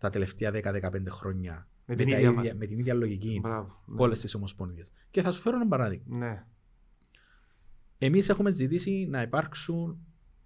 τα 0.00 0.10
τελευταία 0.10 0.50
10-15 0.54 1.02
χρόνια 1.08 1.68
Με 1.86 1.94
την 1.96 2.08
τα 2.08 2.16
ίδια 2.16 2.28
ίδια- 2.28 2.32
βάση. 2.42 2.56
με 2.56 2.66
την 2.66 2.78
ίδια 2.78 2.94
λογική 2.94 3.38
Μπράβο. 3.42 3.82
ναι. 3.86 4.02
όλες 4.02 4.20
τις 4.20 4.34
ομοσπονδίες. 4.34 4.92
Και 5.10 5.22
θα 5.22 5.32
σου 5.32 5.40
φέρω 5.40 5.56
ένα 5.56 5.66
παράδειγμα. 5.68 6.16
Ναι. 6.16 6.44
Εμείς 7.98 8.28
έχουμε 8.28 8.50
ζητήσει 8.50 9.06
να 9.10 9.22
υπάρξουν 9.22 9.98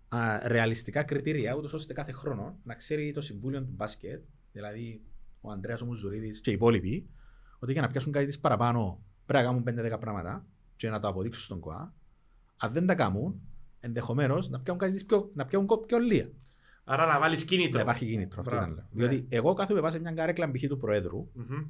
α, 0.09 0.49
ρεαλιστικά 0.49 1.03
κριτήρια, 1.03 1.55
ούτως 1.55 1.73
ώστε 1.73 1.93
κάθε 1.93 2.12
χρόνο 2.12 2.59
να 2.62 2.75
ξέρει 2.75 3.12
το 3.12 3.21
Συμβούλιο 3.21 3.61
του 3.62 3.73
Μπάσκετ, 3.77 4.23
δηλαδή 4.53 5.03
ο 5.40 5.51
Ανδρέας 5.51 5.81
ο 5.81 5.85
Μουζουρίδης 5.87 6.40
και 6.40 6.51
οι 6.51 6.53
υπόλοιποι, 6.53 7.09
ότι 7.59 7.73
για 7.73 7.81
να 7.83 7.88
πιάσουν 7.88 8.12
κάτι 8.12 8.27
της 8.27 8.38
παραπάνω 8.40 9.03
πρέπει 9.27 9.45
να 9.45 9.51
κάνουν 9.51 9.62
5-10 9.95 9.99
πράγματα 10.01 10.47
και 10.77 10.88
να 10.88 11.01
το 11.01 11.09
αποδείξουν 11.09 11.45
στον 11.45 11.61
ΚΟΑ. 11.61 11.95
Αν 12.57 12.73
δεν 12.73 12.87
τα 12.87 12.95
κάνουν, 12.95 13.40
ενδεχομένως 13.81 14.49
να 14.49 14.61
πιάσουν 14.61 14.79
κάτι 14.81 14.93
της 14.93 15.05
πιο, 15.05 15.31
να 15.35 15.45
πιάσουν 15.45 15.69
πιο 15.87 15.99
λίγα. 15.99 16.29
Άρα 16.85 17.07
να 17.07 17.18
βάλεις 17.18 17.44
κίνητρο. 17.44 17.77
Να 17.77 17.81
υπάρχει 17.81 18.07
κίνητρο. 18.07 18.40
Αυτό 18.40 18.55
Μπράβο. 18.57 18.73
ήταν. 18.73 18.87
Ναι. 18.90 19.07
Διότι 19.07 19.27
εγώ 19.29 19.55
κάθομαι 19.55 19.81
πάω 19.81 19.90
σε 19.90 19.99
μια 20.01 20.12
καρέκλα 20.12 20.51
π.χ. 20.51 20.62
του 20.68 20.79
Προέδρου, 20.79 21.31
Μμμ. 21.35 21.64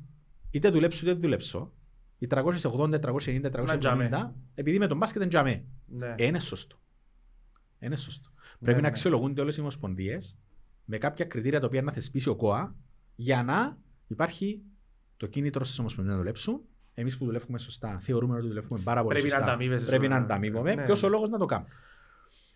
είτε 0.50 0.70
δουλέψω 0.70 1.00
είτε 1.02 1.12
δεν 1.12 1.20
δουλέψω, 1.20 1.72
οι 2.18 2.26
380, 2.30 3.00
390, 3.00 3.50
370, 3.50 4.30
επειδή 4.54 4.78
με 4.78 4.86
τον 4.86 4.96
μπάσκετ 4.96 5.20
είναι 5.20 5.30
τζαμέ. 5.30 5.64
Ναι. 5.86 6.14
Ε, 6.18 6.24
είναι 6.26 6.38
σωστό. 6.38 6.76
Είναι 7.78 7.96
σωστό. 7.96 8.28
Ναι, 8.34 8.42
Πρέπει 8.58 8.76
να 8.76 8.82
ναι. 8.82 8.88
αξιολογούνται 8.88 9.40
όλες 9.40 9.56
οι 9.56 9.60
ομοσπονδίες 9.60 10.38
με 10.84 10.98
κάποια 10.98 11.24
κριτήρια 11.24 11.60
τα 11.60 11.66
οποία 11.66 11.82
να 11.82 11.92
θεσπίσει 11.92 12.28
ο 12.28 12.36
ΚΟΑ 12.36 12.74
για 13.14 13.42
να 13.42 13.78
υπάρχει 14.06 14.64
το 15.16 15.26
κίνητρο 15.26 15.64
στις 15.64 15.78
ομοσπονδίες 15.78 16.14
να 16.14 16.20
δουλέψουν. 16.22 16.60
Εμείς 16.94 17.18
που 17.18 17.24
δουλεύουμε 17.24 17.58
σωστά, 17.58 17.98
θεωρούμε 18.02 18.36
ότι 18.36 18.46
δουλεύουμε 18.46 18.80
πάρα 18.84 19.02
πολύ 19.02 19.14
Πρέπει 19.14 19.28
να 19.30 19.34
σωστά. 19.36 19.52
ανταμείβεσαι 19.52 19.86
Πρέπει 19.86 20.08
να 20.08 20.14
σωστά. 20.16 20.34
ανταμείβουμε. 20.34 20.74
Ναι. 20.74 20.84
Ποιος 20.84 21.02
ο 21.02 21.08
λόγος 21.08 21.28
να 21.30 21.38
το 21.38 21.44
κάνουμε. 21.46 21.68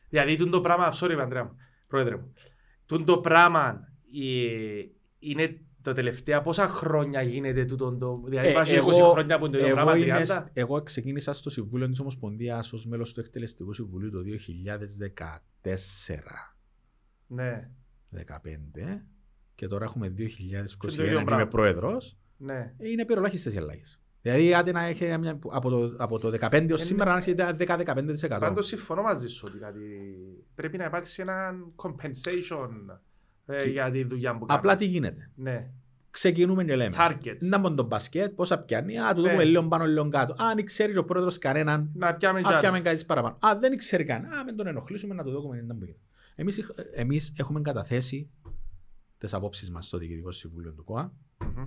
Δηλαδή, 0.08 0.36
τούτο 0.36 0.50
το 0.50 0.60
πράγμα, 0.60 0.92
sorry, 1.00 1.16
Ανδρέα 1.20 1.44
μου, 1.44 1.56
πρόεδρε 1.88 2.16
μου, 2.16 2.32
τούτο 2.86 3.04
το 3.04 3.20
πράγμα 3.20 3.88
ε, 4.14 4.82
είναι 5.18 5.60
τα 5.82 5.92
τελευταία 5.92 6.42
πόσα 6.42 6.68
χρόνια 6.68 7.22
γίνεται 7.22 7.64
τούτο 7.64 7.96
το. 7.96 8.22
Δηλαδή, 8.24 8.46
Ε, 8.48 8.50
υπάρχει 8.50 8.74
εγώ- 8.74 8.88
20 9.08 9.10
χρόνια 9.10 9.38
που 9.38 9.46
είναι 9.46 9.56
το 9.56 9.62
ίδιο 9.62 9.76
Εγώ, 9.76 9.84
πράγμα, 9.84 10.04
είμαι 10.06 10.18
30. 10.18 10.26
σ- 10.26 10.50
εγώ 10.52 10.82
ξεκίνησα 10.82 11.32
στο 11.32 11.50
Συμβούλιο 11.50 11.88
της 11.88 12.00
Ομοσπονδίας 12.00 12.72
ως 12.72 12.86
μέλος 12.86 13.12
του 13.12 13.20
Εκτελεστικού 13.20 13.72
Συμβουλίου 13.72 14.10
το 14.10 14.20
2014. 15.62 16.54
Ναι, 17.26 17.70
15 18.10 19.02
και 19.54 19.66
τώρα 19.66 19.84
έχουμε 19.84 20.08
2021 20.08 20.86
το 20.86 20.86
και 20.86 21.02
ίδιο 21.02 21.14
είμαι 21.16 21.24
πράγμα. 21.24 21.46
πρόεδρος. 21.48 22.16
ναι. 22.36 22.74
είναι 22.78 23.04
περιολάχιστε 23.04 23.50
οι 23.52 23.56
αλλαγές. 23.56 24.00
Δηλαδή, 24.22 24.54
άντε 24.54 24.72
να 24.72 24.82
έχει 24.84 25.18
μια, 25.18 25.38
από, 25.48 25.68
το, 25.70 25.94
από 25.98 26.18
το 26.18 26.28
15 26.40 26.68
έως 26.68 26.80
Ε, 26.80 26.84
σήμερα 26.84 27.12
να 27.12 27.18
έχει 27.18 27.34
10-15%. 27.36 28.36
Πάντως 28.40 28.66
συμφωνώ 28.66 29.02
μαζί 29.02 29.28
σου 29.28 29.44
ότι 29.48 29.58
κάτι... 29.58 29.80
πρέπει 30.54 30.76
να 30.76 30.84
υπάρξει 30.84 31.22
ένα 31.22 31.54
compensation 31.76 32.68
ε, 33.46 33.56
Τι- 33.56 33.70
για 33.70 33.90
τη 33.90 34.04
δουλειά 34.04 34.38
που 34.38 34.46
Απλά 34.48 34.74
τι 34.74 34.78
κάνεις. 34.84 34.92
γίνεται; 34.98 35.30
Ναι. 35.34 35.70
Ξεκινούμε 36.10 36.64
και 36.64 36.76
λέμε. 36.76 36.94
Targets. 36.98 37.36
Να 37.40 37.58
μπουν 37.58 37.76
το 37.76 37.82
μπασκετ, 37.82 38.32
πόσα 38.34 38.58
πιάνει. 38.58 38.98
Α, 39.00 39.14
του 39.14 39.20
Ναι. 39.20 39.30
δούμε 39.30 39.44
λίγο 39.44 39.68
πάνω, 39.68 39.84
λίγο 39.84 40.08
κάτω. 40.08 40.34
Αν 40.38 40.64
ξέρεις 40.64 40.96
ο 40.96 41.04
πρόεδρος 41.04 41.38
κανέναν, 41.38 41.90
Να 41.94 42.14
πιάμε 42.14 42.38
α, 42.38 42.42
τζάρι. 42.42 42.60
πιάμε 42.60 42.80
κάτι 42.80 43.04
παραπάνω. 43.04 43.36
Α, 43.46 43.58
δεν 43.58 43.76
ξέρει 43.76 44.04
κανένα. 44.04 44.38
Α, 44.38 44.44
μην 44.44 44.56
τον 44.56 44.66
ενοχλήσουμε 44.66 45.14
να 45.14 45.22
το 45.24 45.30
δούμε. 45.40 45.64
να 45.66 45.74
μπει. 45.74 45.96
Εμείς, 46.34 46.70
εμείς 46.94 47.32
έχουμε 47.36 47.60
καταθέσει 47.60 48.30
τις 49.18 49.34
απόψεις 49.34 49.70
μας 49.70 49.86
στο 49.86 49.98
Διοικητικό 49.98 50.32
Συμβούλιο 50.32 50.72
του 50.72 50.84
ΚΟΑ. 50.84 51.12
Μμμ. 51.38 51.62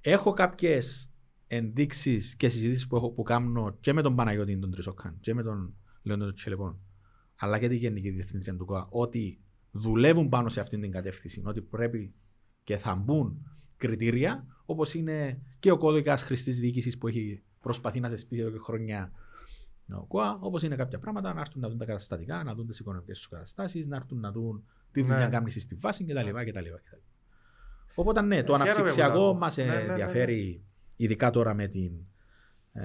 Έχω 0.00 0.32
κάποιες 0.32 1.10
ενδείξεις 1.54 2.36
και 2.36 2.48
συζητήσεις 2.48 2.86
που, 2.86 2.96
έχω, 2.96 3.10
που 3.10 3.22
κάνω 3.22 3.76
και 3.80 3.92
με 3.92 4.02
τον 4.02 4.14
Παναγιώτη 4.16 4.58
τον 4.58 4.70
Τρισόκαν 4.70 5.16
και 5.20 5.34
με 5.34 5.42
τον 5.42 5.74
Λεόντο 6.02 6.32
Τσελεπών, 6.32 6.78
αλλά 7.36 7.58
και 7.58 7.68
τη 7.68 7.76
Γενική 7.76 8.10
Διευθύντρια 8.10 8.56
του 8.56 8.64
ΚΟΑ, 8.64 8.86
ότι 8.90 9.40
δουλεύουν 9.70 10.28
πάνω 10.28 10.48
σε 10.48 10.60
αυτήν 10.60 10.80
την 10.80 10.90
κατεύθυνση, 10.90 11.42
ότι 11.44 11.60
πρέπει 11.60 12.14
και 12.64 12.76
θα 12.76 12.94
μπουν 12.94 13.46
κριτήρια, 13.76 14.46
όπως 14.64 14.94
είναι 14.94 15.40
και 15.58 15.70
ο 15.70 15.78
κώδικας 15.78 16.22
χρηστής 16.22 16.58
διοίκησης 16.58 16.98
που 16.98 17.08
έχει 17.08 17.42
προσπαθεί 17.60 18.00
να 18.00 18.08
θεσπίσει 18.08 18.40
εδώ 18.40 18.50
και 18.50 18.58
χρόνια 18.58 19.12
ο 19.92 20.04
ΚΟΑ, 20.06 20.38
όπως 20.40 20.62
είναι 20.62 20.76
κάποια 20.76 20.98
πράγματα, 20.98 21.34
να 21.34 21.40
έρθουν 21.40 21.60
να 21.60 21.68
δουν 21.68 21.78
τα 21.78 21.84
καταστατικά, 21.84 22.42
να 22.44 22.54
δουν 22.54 22.66
τις 22.66 22.78
οικονομικές 22.78 23.18
τους 23.18 23.28
καταστάσεις, 23.28 23.86
να 23.86 23.96
έρθουν 23.96 24.20
να 24.20 24.32
δουν 24.32 24.64
τι 24.92 25.02
Ναι. 25.02 25.06
δουλειά 25.06 25.26
κάνει 25.28 25.50
στη 25.50 25.74
βάση 25.74 26.04
κτλ. 26.04 26.28
κτλ. 26.30 26.58
Οπότε 27.94 28.20
ναι, 28.22 28.42
το 28.42 28.54
Ε, 28.54 28.56
χαίρομαι 28.56 28.64
που 28.64 28.66
τα 28.66 28.72
αναπτυξιακό 28.72 29.14
ακούω. 29.14 29.34
μας 29.34 29.56
Ναι, 29.56 29.64
ναι, 29.64 29.70
ναι, 29.74 29.82
ναι. 29.82 29.88
ενδιαφέρει, 29.88 30.62
ειδικά 30.96 31.30
τώρα 31.30 31.54
με 31.54 31.66
την, 31.66 31.92
ε, 32.72 32.82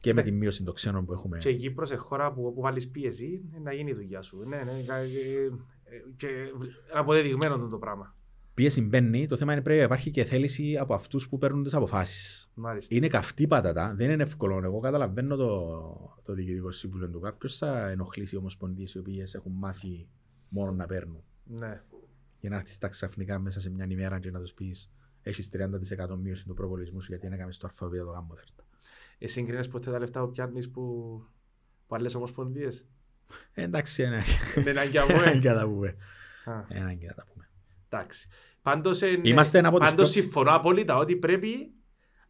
και 0.00 0.14
με 0.14 0.22
την 0.22 0.36
μείωση 0.36 0.62
των 0.64 0.74
ξένων 0.74 1.04
που 1.04 1.12
έχουμε. 1.12 1.38
Και 1.38 1.48
η 1.48 1.56
Κύπρος 1.56 1.90
είναι 1.90 1.98
χώρα 1.98 2.32
που 2.32 2.46
όπου 2.46 2.60
βάλεις 2.60 2.90
πίεση 2.90 3.42
ε, 3.54 3.58
να 3.58 3.72
γίνει 3.72 3.90
η 3.90 3.94
δουλειά 3.94 4.22
σου. 4.22 4.36
Ναι, 4.48 4.56
ναι, 4.56 4.82
κα- 4.86 4.96
ε, 4.96 5.06
ε, 5.84 6.02
και 6.16 6.28
αποδεδειγμένο 6.92 7.58
το, 7.58 7.68
το 7.68 7.78
πράγμα. 7.78 8.16
Πίεση 8.54 8.82
μπαίνει, 8.82 9.26
το 9.26 9.36
θέμα 9.36 9.52
είναι 9.52 9.62
πρέπει 9.62 9.78
να 9.78 9.84
υπάρχει 9.84 10.10
και 10.10 10.24
θέληση 10.24 10.76
από 10.76 10.94
αυτούς 10.94 11.28
που 11.28 11.38
παίρνουν 11.38 11.62
τις 11.62 11.74
αποφάσεις. 11.74 12.50
Μάλιστα. 12.54 12.94
Είναι 12.94 13.06
καυτή 13.08 13.46
πατατά, 13.46 13.94
δεν 13.96 14.10
είναι 14.10 14.22
εύκολο. 14.22 14.60
Εγώ 14.64 14.80
καταλαβαίνω 14.80 15.36
το, 15.36 16.20
το 16.22 16.32
διοικητικό 16.32 16.70
σύμβουλο 16.70 17.08
του 17.10 17.20
κάποιο 17.20 17.48
θα 17.48 17.88
ενοχλήσει 17.90 18.36
ομοσπονδίες 18.36 18.94
οι 18.94 18.98
οποίες 18.98 19.34
έχουν 19.34 19.52
μάθει 19.52 20.08
μόνο 20.48 20.72
να 20.72 20.86
παίρνουν; 20.86 21.22
Ναι. 21.44 21.82
Για 22.40 22.50
να 22.50 22.56
έρθεις 22.56 22.78
τα 22.78 22.88
ξαφνικά 22.88 23.38
μέσα 23.38 23.60
σε 23.60 23.70
μια 23.70 23.86
ημέρα 23.88 24.18
και 24.18 24.30
να 24.30 24.40
τους 24.40 24.52
πεις: 24.54 24.90
Έχεις 25.22 25.48
30% 25.52 26.16
μείωση 26.22 26.44
του 26.46 26.54
προβολισμού 26.54 27.00
σου 27.00 27.06
γιατί 27.08 27.26
δεν 27.26 27.36
έκαμε 27.36 27.52
το 27.52 27.66
αλφαβήτα 27.66 28.04
το 28.04 28.10
γάμο 28.10 28.34
δέρτα. 28.34 28.64
Ε, 29.18 29.26
σύγκρινες 29.26 29.68
ποτέ 29.68 29.90
τα 29.90 29.98
λεφτά 29.98 30.20
που 30.24 30.30
πιάνεις 30.30 30.70
που, 30.70 30.82
που 31.86 31.94
άλλες 31.94 32.14
ομοσπονδίες; 32.14 32.86
Ε, 33.54 33.62
εντάξει, 33.62 34.02
ένα 34.02 34.22
Είναι 34.58 34.70
ένα 34.70 34.84
για 34.84 35.02
μου, 35.04 35.10
ένα 35.10 35.30
ε. 35.30 35.38
και 35.38 35.48
να 35.48 35.54
τα 35.60 35.66
πούμε. 35.66 35.88
Α, 36.44 36.64
Ένα 36.68 36.94
και 36.94 37.06
να 37.06 37.14
τα 37.14 37.24
πούμε. 37.32 37.48
Εντάξει. 37.88 38.28
Πάντως, 38.62 39.02
ε, 39.02 39.20
Είμαστε 39.22 39.58
ένα 39.58 39.68
από 39.68 39.78
τις 39.78 39.88
πάντως 39.90 40.10
πιο- 40.12 40.22
συμφωνώ 40.22 40.50
απόλυτα 40.54 40.96
ότι 40.96 41.16
πρέπει 41.16 41.72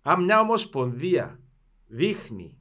αν 0.03 0.25
μια 0.25 0.41
ομοσπονδία 0.41 1.41
δείχνει 1.87 2.59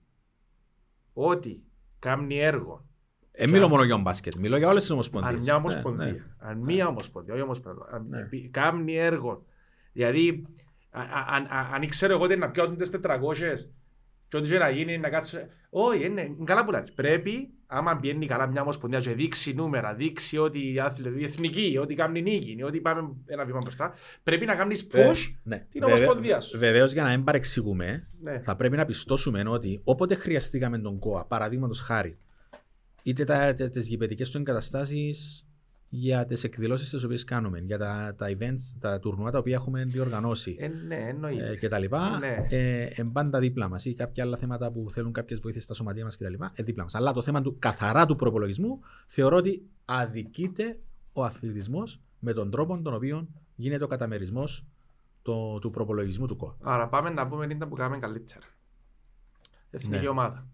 ότι 1.13 1.63
κάνει 1.99 2.39
έργο 2.39 2.85
Ε, 3.31 3.47
μιλώ 3.47 3.67
μόνο 3.69 3.83
για 3.83 3.93
τον 3.93 4.01
μπάσκετ, 4.01 4.35
μιλώ 4.35 4.57
για 4.57 4.67
όλες 4.67 4.81
τις 4.81 4.91
ομοσπονδίες. 4.91 5.33
Αν 5.33 5.39
μια 5.41 5.55
ομοσπονδία, 5.55 6.35
αν 6.37 6.57
μία 6.57 6.87
ομοσπονδία, 6.87 7.33
όχι 7.33 7.43
ομοσπονδία, 7.43 7.85
αν 7.91 8.05
Ναι. 8.09 8.19
επί- 8.19 8.49
κάνει 8.51 8.95
έργο, 8.97 9.45
δηλαδή 9.93 10.45
α- 10.89 10.99
α- 11.01 11.25
αν- 11.35 11.45
α- 11.45 11.69
αν 11.73 11.81
ήξερε 11.81 12.13
εγώ 12.13 12.23
ότι 12.23 12.35
να 12.35 12.49
πιάσουν 12.51 12.77
τις 12.77 12.89
400 12.89 13.69
και 14.27 14.37
ό,τι 14.37 14.49
και 14.49 14.57
να 14.57 14.69
γίνει 14.69 14.97
να 14.97 15.09
κάτσω, 15.09 15.37
όχι, 15.69 16.05
είναι 16.05 16.21
είναι 16.21 16.43
καλά 16.43 16.65
που 16.65 16.71
λες. 16.71 16.91
Πρέπει, 16.93 17.49
άμα 17.67 17.97
πιένει 17.97 18.25
καλά 18.25 18.47
μια 18.47 18.61
ομοσπονδία 18.61 18.99
και 18.99 19.13
δείξει 19.13 19.53
νούμερα, 19.53 19.93
δείξει 19.93 20.37
ότι 20.37 20.73
η 20.73 20.79
άθλη- 20.79 21.19
η 21.19 21.23
εθνική, 21.23 21.77
ότι 21.81 21.93
κάνει 21.95 22.21
νίκη, 22.21 22.57
ότι 22.63 22.79
πάμε 22.81 23.13
ένα 23.25 23.45
βήμα 23.45 23.57
μπροστά, 23.61 23.93
πρέπει 24.23 24.45
να 24.45 24.55
κάνεις 24.55 24.87
push 24.91 25.33
ναι. 25.43 25.65
την 25.69 25.83
ομοσπονδία 25.83 26.39
σου. 26.39 26.57
Βεβαίως, 26.59 26.93
για 26.93 27.03
να 27.03 27.09
μην 27.09 27.23
παρεξηγούμε, 27.23 28.07
Ναι. 28.21 28.39
θα 28.39 28.55
πρέπει 28.55 28.75
να 28.75 28.85
πιστώσουμε 28.85 29.43
ότι 29.47 29.81
όποτε 29.83 30.15
χρειαστήκαμε 30.15 30.79
τον 30.79 30.99
ΚΟΑ, 30.99 31.25
παραδείγματος 31.25 31.79
χάρη, 31.79 32.17
είτε 33.03 33.53
τις 33.71 33.87
γηπαιδικές 33.87 34.29
του 34.29 34.37
εγκαταστάσεις 34.37 35.45
για 35.93 36.25
τις 36.25 36.43
εκδηλώσεις 36.43 36.89
τις 36.89 37.03
οποίες 37.03 37.23
κάνουμε, 37.23 37.59
για 37.59 37.77
τα, 37.77 38.15
τα 38.17 38.27
events, 38.29 38.75
τα 38.79 38.99
τουρνουά 38.99 39.31
τα 39.31 39.37
οποία 39.37 39.55
έχουμε 39.55 39.83
διοργανώσει 39.83 40.55
Ε, 40.59 40.67
ναι, 40.67 40.95
ε, 40.95 41.07
εννοείται. 41.07 41.55
και 41.55 41.67
τα 41.67 41.79
λοιπά, 41.79 42.17
Ναι. 42.19 42.45
ε, 42.49 42.81
ε, 42.83 43.03
πάντα 43.13 43.39
δίπλα 43.39 43.67
μας 43.69 43.85
ή 43.85 43.93
κάποια 43.93 44.23
άλλα 44.23 44.37
θέματα 44.37 44.71
που 44.71 44.91
θέλουν 44.91 45.11
κάποιες 45.11 45.39
βοήθειες 45.39 45.63
στα 45.63 45.73
σωματεία 45.73 46.03
μας 46.03 46.17
και 46.17 46.23
τα 46.23 46.29
λοιπά, 46.29 46.51
ε, 46.55 46.63
δίπλα 46.63 46.83
μας. 46.83 46.95
Αλλά 46.95 47.13
το 47.13 47.21
θέμα 47.21 47.41
του 47.41 47.55
καθαρά 47.59 48.05
του 48.05 48.15
προπολογισμού 48.15 48.79
θεωρώ 49.07 49.37
ότι 49.37 49.65
αδικείται 49.85 50.79
ο 51.13 51.23
αθλητισμός 51.23 52.01
με 52.19 52.33
τον 52.33 52.51
τρόπο 52.51 52.81
τον 52.81 52.93
οποίο 52.93 53.27
γίνεται 53.55 53.83
ο 53.83 53.87
καταμερισμός 53.87 54.65
το, 55.21 55.59
του 55.59 55.69
προπολογισμού 55.69 56.25
του 56.27 56.35
ΚΟΑ. 56.37 56.55
Άρα 56.61 56.87
πάμε 56.87 57.09
να 57.09 57.27
πούμε 57.27 57.47
τι 57.47 57.55
που 57.55 57.75
κάνουμε 57.75 57.97
καλύτερα. 57.99 58.45
Εθνική 59.71 60.03
Ναι. 60.03 60.09
ομάδα. 60.09 60.47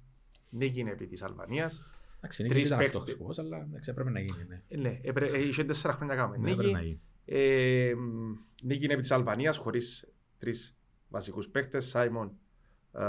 Νίκη 0.49 0.79
είναι 0.79 0.91
επί 0.91 1.07
της 1.07 1.21
Αλβανίας. 1.23 1.83
Εντάξει, 2.17 2.41
είναι 2.43 2.51
Τρεις 2.51 2.67
και 2.67 2.73
ήταν 2.73 2.85
αυτό 2.85 2.97
παίκτες. 2.97 3.15
σκοπός, 3.15 3.39
αλλά 3.39 3.57
εντάξει, 3.57 3.89
έπρεπε 3.89 4.09
να 4.09 4.19
γίνει. 4.19 4.45
Ναι. 4.47 4.61
Ε, 4.67 4.77
Ναι, 4.77 4.99
έπρε- 5.03 5.33
ε, 5.33 5.39
είχε 5.47 5.63
τέσσερα 5.63 5.93
χρόνια 5.93 6.15
κάνουμε. 6.15 6.37
Ναι, 6.37 6.51
έπρεπε 6.51 6.71
να 6.71 6.79
Νίκη, 6.79 6.99
γίνει. 7.25 7.41
ε, 7.41 7.93
μ, 7.95 8.33
νίκη 8.63 8.83
είναι 8.83 8.93
επί 8.93 9.01
της 9.01 9.11
Αλβανίας 9.11 9.57
χωρίς 9.57 10.07
τρεις 10.37 10.77
βασικούς 11.09 11.47
παίκτες. 11.49 11.85
Σάιμον, 11.85 12.31
ε, 12.93 12.99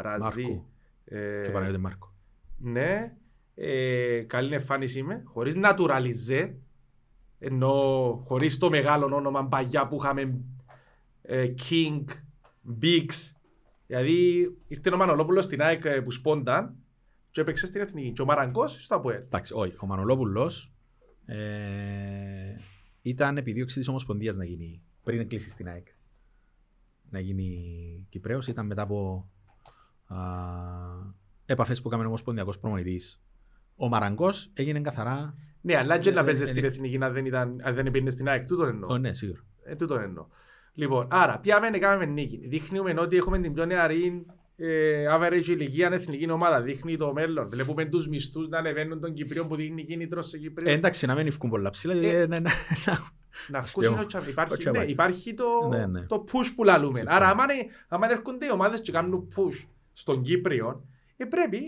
Ραζί. 0.00 0.42
Μάρκο. 0.42 0.68
ε, 1.04 1.40
Και 1.42 1.48
ο 1.48 1.52
Παναγιώτης 1.52 1.82
Μάρκο. 1.82 2.14
Ναι, 2.58 3.16
ε, 3.54 4.20
καλή 4.26 4.54
εμφάνιση 4.54 4.98
είμαι. 4.98 5.22
Χωρίς 5.24 5.54
naturalize, 5.56 6.52
ενώ 7.38 7.72
χωρίς 8.26 8.58
το 8.58 8.70
μεγάλο 8.70 9.14
όνομα 9.16 9.46
παγιά 9.46 9.88
που 9.88 9.96
είχαμε 9.96 10.40
ε, 11.22 11.54
King, 11.70 12.04
Biggs. 12.82 13.32
Δηλαδή 13.86 14.50
ήρθε 14.68 14.90
ο 14.94 14.96
Μανολόπουλος 14.96 15.44
στην 15.44 15.62
ΑΕΚ 15.62 15.84
ε, 15.84 16.00
που 16.00 16.10
σπόνταν 16.10 16.74
και 17.30 17.40
έπαιξε 17.40 17.66
στην 17.66 17.80
Εθνική. 17.80 18.12
Και 18.12 18.22
ο 18.22 18.24
Μαραγκός 18.24 18.84
στο 18.84 18.94
ΑΠΟΕΛ. 18.94 19.20
Εντάξει, 19.20 19.52
όχι. 19.56 19.74
Ο 19.80 19.86
Μανολόπουλος 19.86 20.72
ε, 21.24 21.38
ήταν 23.02 23.36
επιδίωξη 23.36 23.80
τη 23.80 23.90
Ομοσπονδίας 23.90 24.36
να 24.36 24.44
γίνει 24.44 24.82
πριν 25.02 25.28
κλείσει 25.28 25.50
στην 25.50 25.68
ΑΕΚ. 25.68 25.86
Να 27.10 27.20
γίνει 27.20 28.06
Κυπρέος. 28.08 28.46
Ήταν 28.46 28.66
μετά 28.66 28.82
από 28.82 29.30
επαφέ 31.46 31.74
που 31.74 31.88
έκαμε 31.88 32.04
ο 32.04 32.06
Ομοσπονδιακός 32.06 32.58
προμονητής. 32.58 33.22
Ο 33.76 33.88
Μαραγκός 33.88 34.50
έγινε 34.54 34.80
καθαρά. 34.80 35.34
Ναι, 35.60 35.76
αλλά 35.76 35.98
και 35.98 36.10
να 36.10 36.20
Ε, 36.20 36.24
παίζεις 36.24 36.48
ε, 36.48 36.52
στην 36.52 36.64
ε, 36.64 36.66
Εθνική 36.66 36.98
αν 37.02 37.12
δεν, 37.12 37.26
ήταν, 37.26 37.60
αν 37.62 37.74
δεν 37.74 37.90
πήγαινε 37.90 38.10
στην 38.10 38.28
ΑΕΚ. 38.28 38.46
Τούτο 38.46 38.64
εννοώ. 38.64 38.94
Oh, 38.94 39.00
ναι, 39.00 39.12
σίγουρα. 39.12 39.40
Ε, 39.64 39.76
τούτο 39.76 39.94
εννοώ. 39.94 40.26
Λοιπόν, 40.74 41.06
άρα, 41.10 41.38
πιάμε 41.38 41.70
να 41.70 41.78
κάνουμε 41.78 42.04
νίκη. 42.04 42.48
Δείχνουμε 42.48 42.94
ότι 42.98 43.16
έχουμε 43.16 43.40
την 43.40 43.52
πιο 43.52 43.64
νεαρή 43.64 44.26
ε, 44.62 45.06
average 45.16 45.46
ηλικία 45.48 45.88
εθνική 45.92 46.30
ομάδα 46.30 46.60
δείχνει 46.60 46.96
το 46.96 47.12
μέλλον. 47.12 47.48
Βλέπουμε 47.48 47.84
τους 47.84 48.08
μισθούς 48.08 48.48
να 48.48 48.58
ανεβαίνουν 48.58 49.00
των 49.00 49.12
Κυπρίων 49.12 49.48
που 49.48 49.56
δείχνει 49.56 49.84
κίνητρος 49.84 50.28
σε 50.28 50.38
Κυπρίο. 50.38 50.70
Ε, 50.70 50.74
εντάξει, 50.74 51.06
να 51.06 51.14
μην 51.14 51.26
ευκούν 51.26 51.50
πολλά 51.50 51.70
ψηλά. 51.70 51.94
Ε, 51.94 52.20
ε, 52.20 52.26
ναι, 52.26 52.38
ναι, 52.38 52.50
να 53.48 53.58
αστείο. 53.58 53.90
αυκούσουν 53.90 54.20
ο 54.20 54.28
υπάρχει, 54.30 54.56
τσαμπάκι. 54.56 54.84
ναι, 54.84 54.90
υπάρχει 54.90 55.34
το, 55.34 55.44
Ναι, 55.70 55.86
ναι. 55.86 56.00
το 56.02 56.24
push 56.32 56.52
που 56.56 56.64
λαλούμε. 56.64 56.98
Συμφωνώ. 56.98 57.16
Άρα 57.16 57.28
άμα, 57.28 57.44
είναι- 57.52 57.66
άμα 57.88 58.10
έρχονται 58.10 58.46
οι 58.46 58.50
ομάδες 58.50 58.80
και 58.80 58.92
κάνουν 58.92 59.28
push 59.36 59.66
στον 59.92 60.22
Κύπριο, 60.22 60.84
ε, 61.16 61.24
πρέπει 61.24 61.60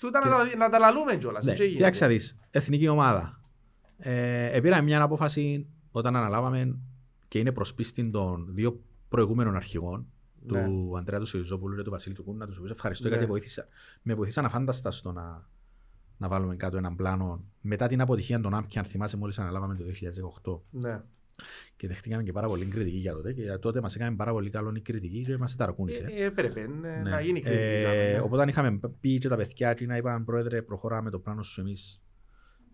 τούτα 0.00 0.18
να, 0.24 0.30
τα, 0.30 0.56
να 0.56 0.68
τα 0.68 0.78
λαλούμε 0.78 1.16
κιόλας. 1.16 1.44
Ναι, 1.44 1.50
έτσι 1.50 1.62
γίνεται. 1.62 1.78
κοιτάξτε 1.80 2.04
να 2.04 2.10
δεις. 2.10 2.36
Εθνική 2.50 2.88
ομάδα. 2.88 3.40
Ε, 3.98 4.56
επήραμε 4.56 4.82
μια 4.82 5.02
απόφαση 5.02 5.66
όταν 5.90 6.16
αναλάβαμε 6.16 6.78
και 7.28 7.38
είναι 7.38 7.52
προς 7.52 7.74
πίστη 7.74 8.10
των 8.10 8.46
δύο 8.50 8.80
προηγούμενων 9.08 9.56
αρχηγών 9.56 10.06
Ναι. 10.52 10.64
του 10.64 10.94
Αντρέα 10.98 11.18
του 11.18 11.26
Σιριζόπουλου 11.26 11.76
και 11.76 11.82
του 11.82 11.90
Βασίλη 11.90 12.14
του 12.14 12.22
Κούνα. 12.24 12.46
Τους 12.46 12.56
οποίους 12.56 12.70
ευχαριστώ 12.70 13.08
Ναι. 13.08 13.14
γιατί 13.14 13.26
βοήθησα, 13.30 13.66
με 14.02 14.14
βοήθησαν 14.14 14.44
αφάνταστα 14.44 14.90
στο 14.90 15.12
να, 15.12 15.48
να 16.16 16.28
βάλουμε 16.28 16.56
κάτω 16.56 16.76
έναν 16.76 16.96
πλάνο 16.96 17.44
μετά 17.60 17.86
την 17.86 18.00
αποτυχία 18.00 18.40
των 18.40 18.54
Άμπ 18.54 18.64
και 18.66 18.78
αν 18.78 18.84
θυμάσαι 18.84 19.16
μόλις 19.16 19.38
αναλάβαμε 19.38 19.74
το 19.74 19.84
2018 19.84 20.60
Ναι. 20.70 21.00
και 21.76 21.88
δεχτήκαμε 21.88 22.22
και 22.22 22.32
πάρα 22.32 22.46
πολύ 22.46 22.66
κριτική 22.66 22.96
για 22.96 23.12
τότε 23.14 23.32
και 23.32 23.42
για 23.42 23.58
τότε 23.58 23.80
μας 23.80 23.94
έκανε 23.94 24.16
πάρα 24.16 24.32
πολύ 24.32 24.50
καλό 24.50 24.72
η 24.76 24.80
κριτική 24.80 25.24
και 25.24 25.36
μας 25.36 25.56
ταρακούνησε. 25.56 26.06
Ε, 26.10 26.22
ε, 26.22 26.24
έπρεπε 26.24 26.60
ε, 26.60 26.66
Ναι. 26.66 27.10
να 27.10 27.20
γίνει 27.20 27.40
κριτική. 27.40 27.62
Ε, 27.62 28.12
ναι. 28.12 28.20
Οπότε 28.20 28.48
είχαμε 28.48 28.80
πει 29.00 29.18
και 29.18 29.28
τα 29.28 29.36
παιδιά 29.36 29.74
και 29.74 29.86
να 29.86 29.96
είπαν 29.96 30.24
πρόεδρε 30.24 30.62
προχωράμε 30.62 31.10
το 31.10 31.18
πλάνο 31.18 31.42
σου 31.42 31.60
εμείς 31.60 32.02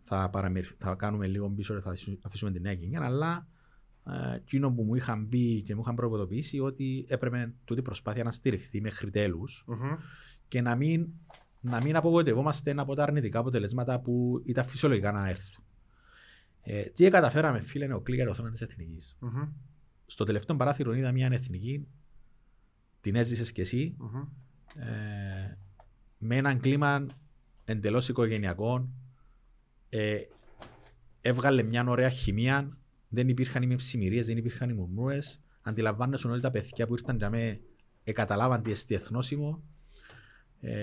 θα, 0.03 0.29
παραμερ- 0.31 0.75
θα 0.79 0.95
κάνουμε 0.95 1.27
λίγο 1.27 1.51
πίσω 1.51 1.75
και 1.75 1.81
θα 1.81 1.95
αφήσουμε 2.23 2.51
την 2.51 2.63
νέα 2.63 2.73
γενιά 2.73 3.05
αλλά 3.05 3.37
ε, 3.37 3.60
εκείνο 4.35 4.71
που 4.73 4.83
μου 4.83 4.95
είχαν 4.95 5.29
πει 5.29 5.63
και 5.63 5.75
μου 5.75 5.81
είχαν 5.81 5.95
προειδοποιήσει 5.95 6.61
ότι 6.61 7.05
έπρεπε 7.09 7.53
τούτη 7.65 7.81
η 7.81 7.83
προσπάθεια 7.83 8.25
να 8.25 8.31
στηριχθεί 8.31 8.81
μέχρι 8.81 9.11
τέλους 9.11 9.65
Μμμ. 9.67 9.93
και 10.49 10.61
να 10.61 10.77
μην, 10.77 11.09
να 11.61 11.83
μην 11.83 11.97
απογοητευόμαστε 11.97 12.75
από 12.77 12.95
τα 12.95 13.03
αρνητικά 13.03 13.39
αποτελέσματα 13.39 14.01
που 14.01 14.43
ήταν 14.45 14.65
φυσιολογικά 14.65 15.13
να 15.13 15.29
έρθουν. 15.29 15.65
Ε, 16.63 16.83
τι 16.83 17.11
καταφέραμε 17.11 17.61
φίλε 17.61 17.85
είναι 17.85 17.95
ο 17.95 18.01
κλικ 18.01 18.17
για 18.17 18.27
το 18.27 18.35
θέμα 18.35 18.51
της 18.51 18.61
εθνικής. 18.61 19.17
Μμμ. 19.21 19.49
Στο 20.07 20.25
τελευταίο 20.25 20.57
παράθυρο 20.57 20.93
είδα 20.93 21.13
μια 21.13 21.29
εθνική, 21.33 21.87
την 23.01 23.15
έζησες 23.15 23.53
κι 23.53 23.61
εσύ, 23.61 23.95
Μμμ. 23.99 24.27
ε, 24.83 25.59
με 26.19 26.37
έναν 26.37 26.61
κλίμα 26.61 27.07
εντελώς 27.65 28.09
οικογενειακό. 28.09 28.89
Ε, 29.89 30.17
έβγαλε 31.21 31.63
μια 31.63 31.85
ωραία 31.89 32.11
χημεία. 32.11 32.79
Δεν 33.13 33.29
υπήρχαν 33.29 33.71
οι 33.71 33.77
ψημυρίες, 33.77 34.27
δεν 34.27 34.37
υπήρχαν 34.37 34.71
οι 34.71 34.73
μουρμούες. 34.73 35.41
Αντιλαμβάνεσαι 35.63 36.29
όλοι 36.29 36.41
τα 36.41 36.51
παιδιά 36.51 36.87
που 36.87 36.93
ήρθαν 36.93 37.17
για 37.17 37.31
με 37.31 37.61
εκαταλάβαν 38.05 38.63
τι 38.63 38.71
εστί 38.71 38.95
εθνόσημο. 38.95 39.63
Ε, 40.61 40.81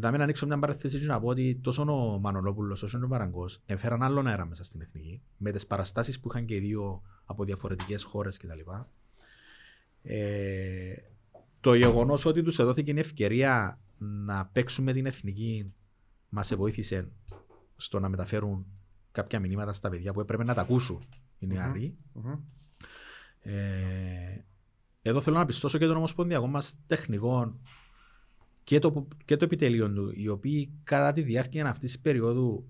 θα 0.00 0.10
με 0.10 0.16
να 0.16 0.22
ανοίξω 0.22 0.46
μια 0.46 0.58
παραθέση 0.58 0.98
και 0.98 1.06
να 1.06 1.20
πω 1.20 1.28
ότι 1.28 1.58
τόσο 1.62 1.82
ο 1.82 2.18
Μανολόπουλος 2.18 2.82
όσο 2.82 2.98
και 2.98 3.04
ο 3.04 3.08
Παραγκός 3.08 3.60
έφεραν 3.66 4.02
άλλον 4.02 4.26
αέρα 4.26 4.46
μέσα 4.46 4.64
στην 4.64 4.80
εθνική 4.80 5.22
με 5.36 5.50
τις 5.50 5.66
παραστάσεις 5.66 6.20
που 6.20 6.28
είχαν 6.28 6.44
και 6.44 6.54
οι 6.54 6.60
δύο 6.60 7.02
από 7.24 7.44
διαφορετικές 7.44 8.02
χώρες 8.02 8.36
κτλ. 8.36 8.60
Ε, 10.02 10.94
το 11.60 11.74
γεγονός 11.74 12.24
ότι 12.24 12.42
τους 12.42 12.56
δόθηκε 12.56 12.92
η 12.92 12.98
ευκαιρία 12.98 13.80
να 13.98 14.46
παίξουν 14.46 14.84
με 14.84 14.92
την 14.92 15.06
εθνική 15.06 15.72
μας 16.28 16.54
βοήθησε 16.54 17.08
στο 17.76 18.00
να 18.00 18.08
μεταφέρουν 18.08 18.66
κάποια 19.14 19.40
μηνύματα 19.40 19.72
στα 19.72 19.88
παιδιά 19.88 20.12
που 20.12 20.20
έπρεπε 20.20 20.44
να 20.44 20.54
τα 20.54 20.60
ακούσουν 20.60 21.04
οι 21.38 21.46
Μμμ. 21.46 21.52
νεαροί. 21.54 21.96
Μμμ. 22.12 22.32
Ε, 23.40 24.44
εδώ 25.02 25.20
θέλω 25.20 25.36
να 25.36 25.44
πιστώσω 25.44 25.78
και 25.78 25.86
τον 25.86 25.96
Ομοσπονδιακό 25.96 26.46
μας 26.46 26.74
τεχνικό 26.86 27.60
και 28.64 28.78
το, 28.78 29.08
και 29.24 29.36
το 29.36 29.44
επιτελείο 29.44 29.92
του, 29.92 30.12
οι 30.14 30.28
οποίοι 30.28 30.72
κατά 30.84 31.12
τη 31.12 31.22
διάρκεια 31.22 31.66
αυτής 31.68 31.92
της 31.92 32.00
περίοδου 32.00 32.68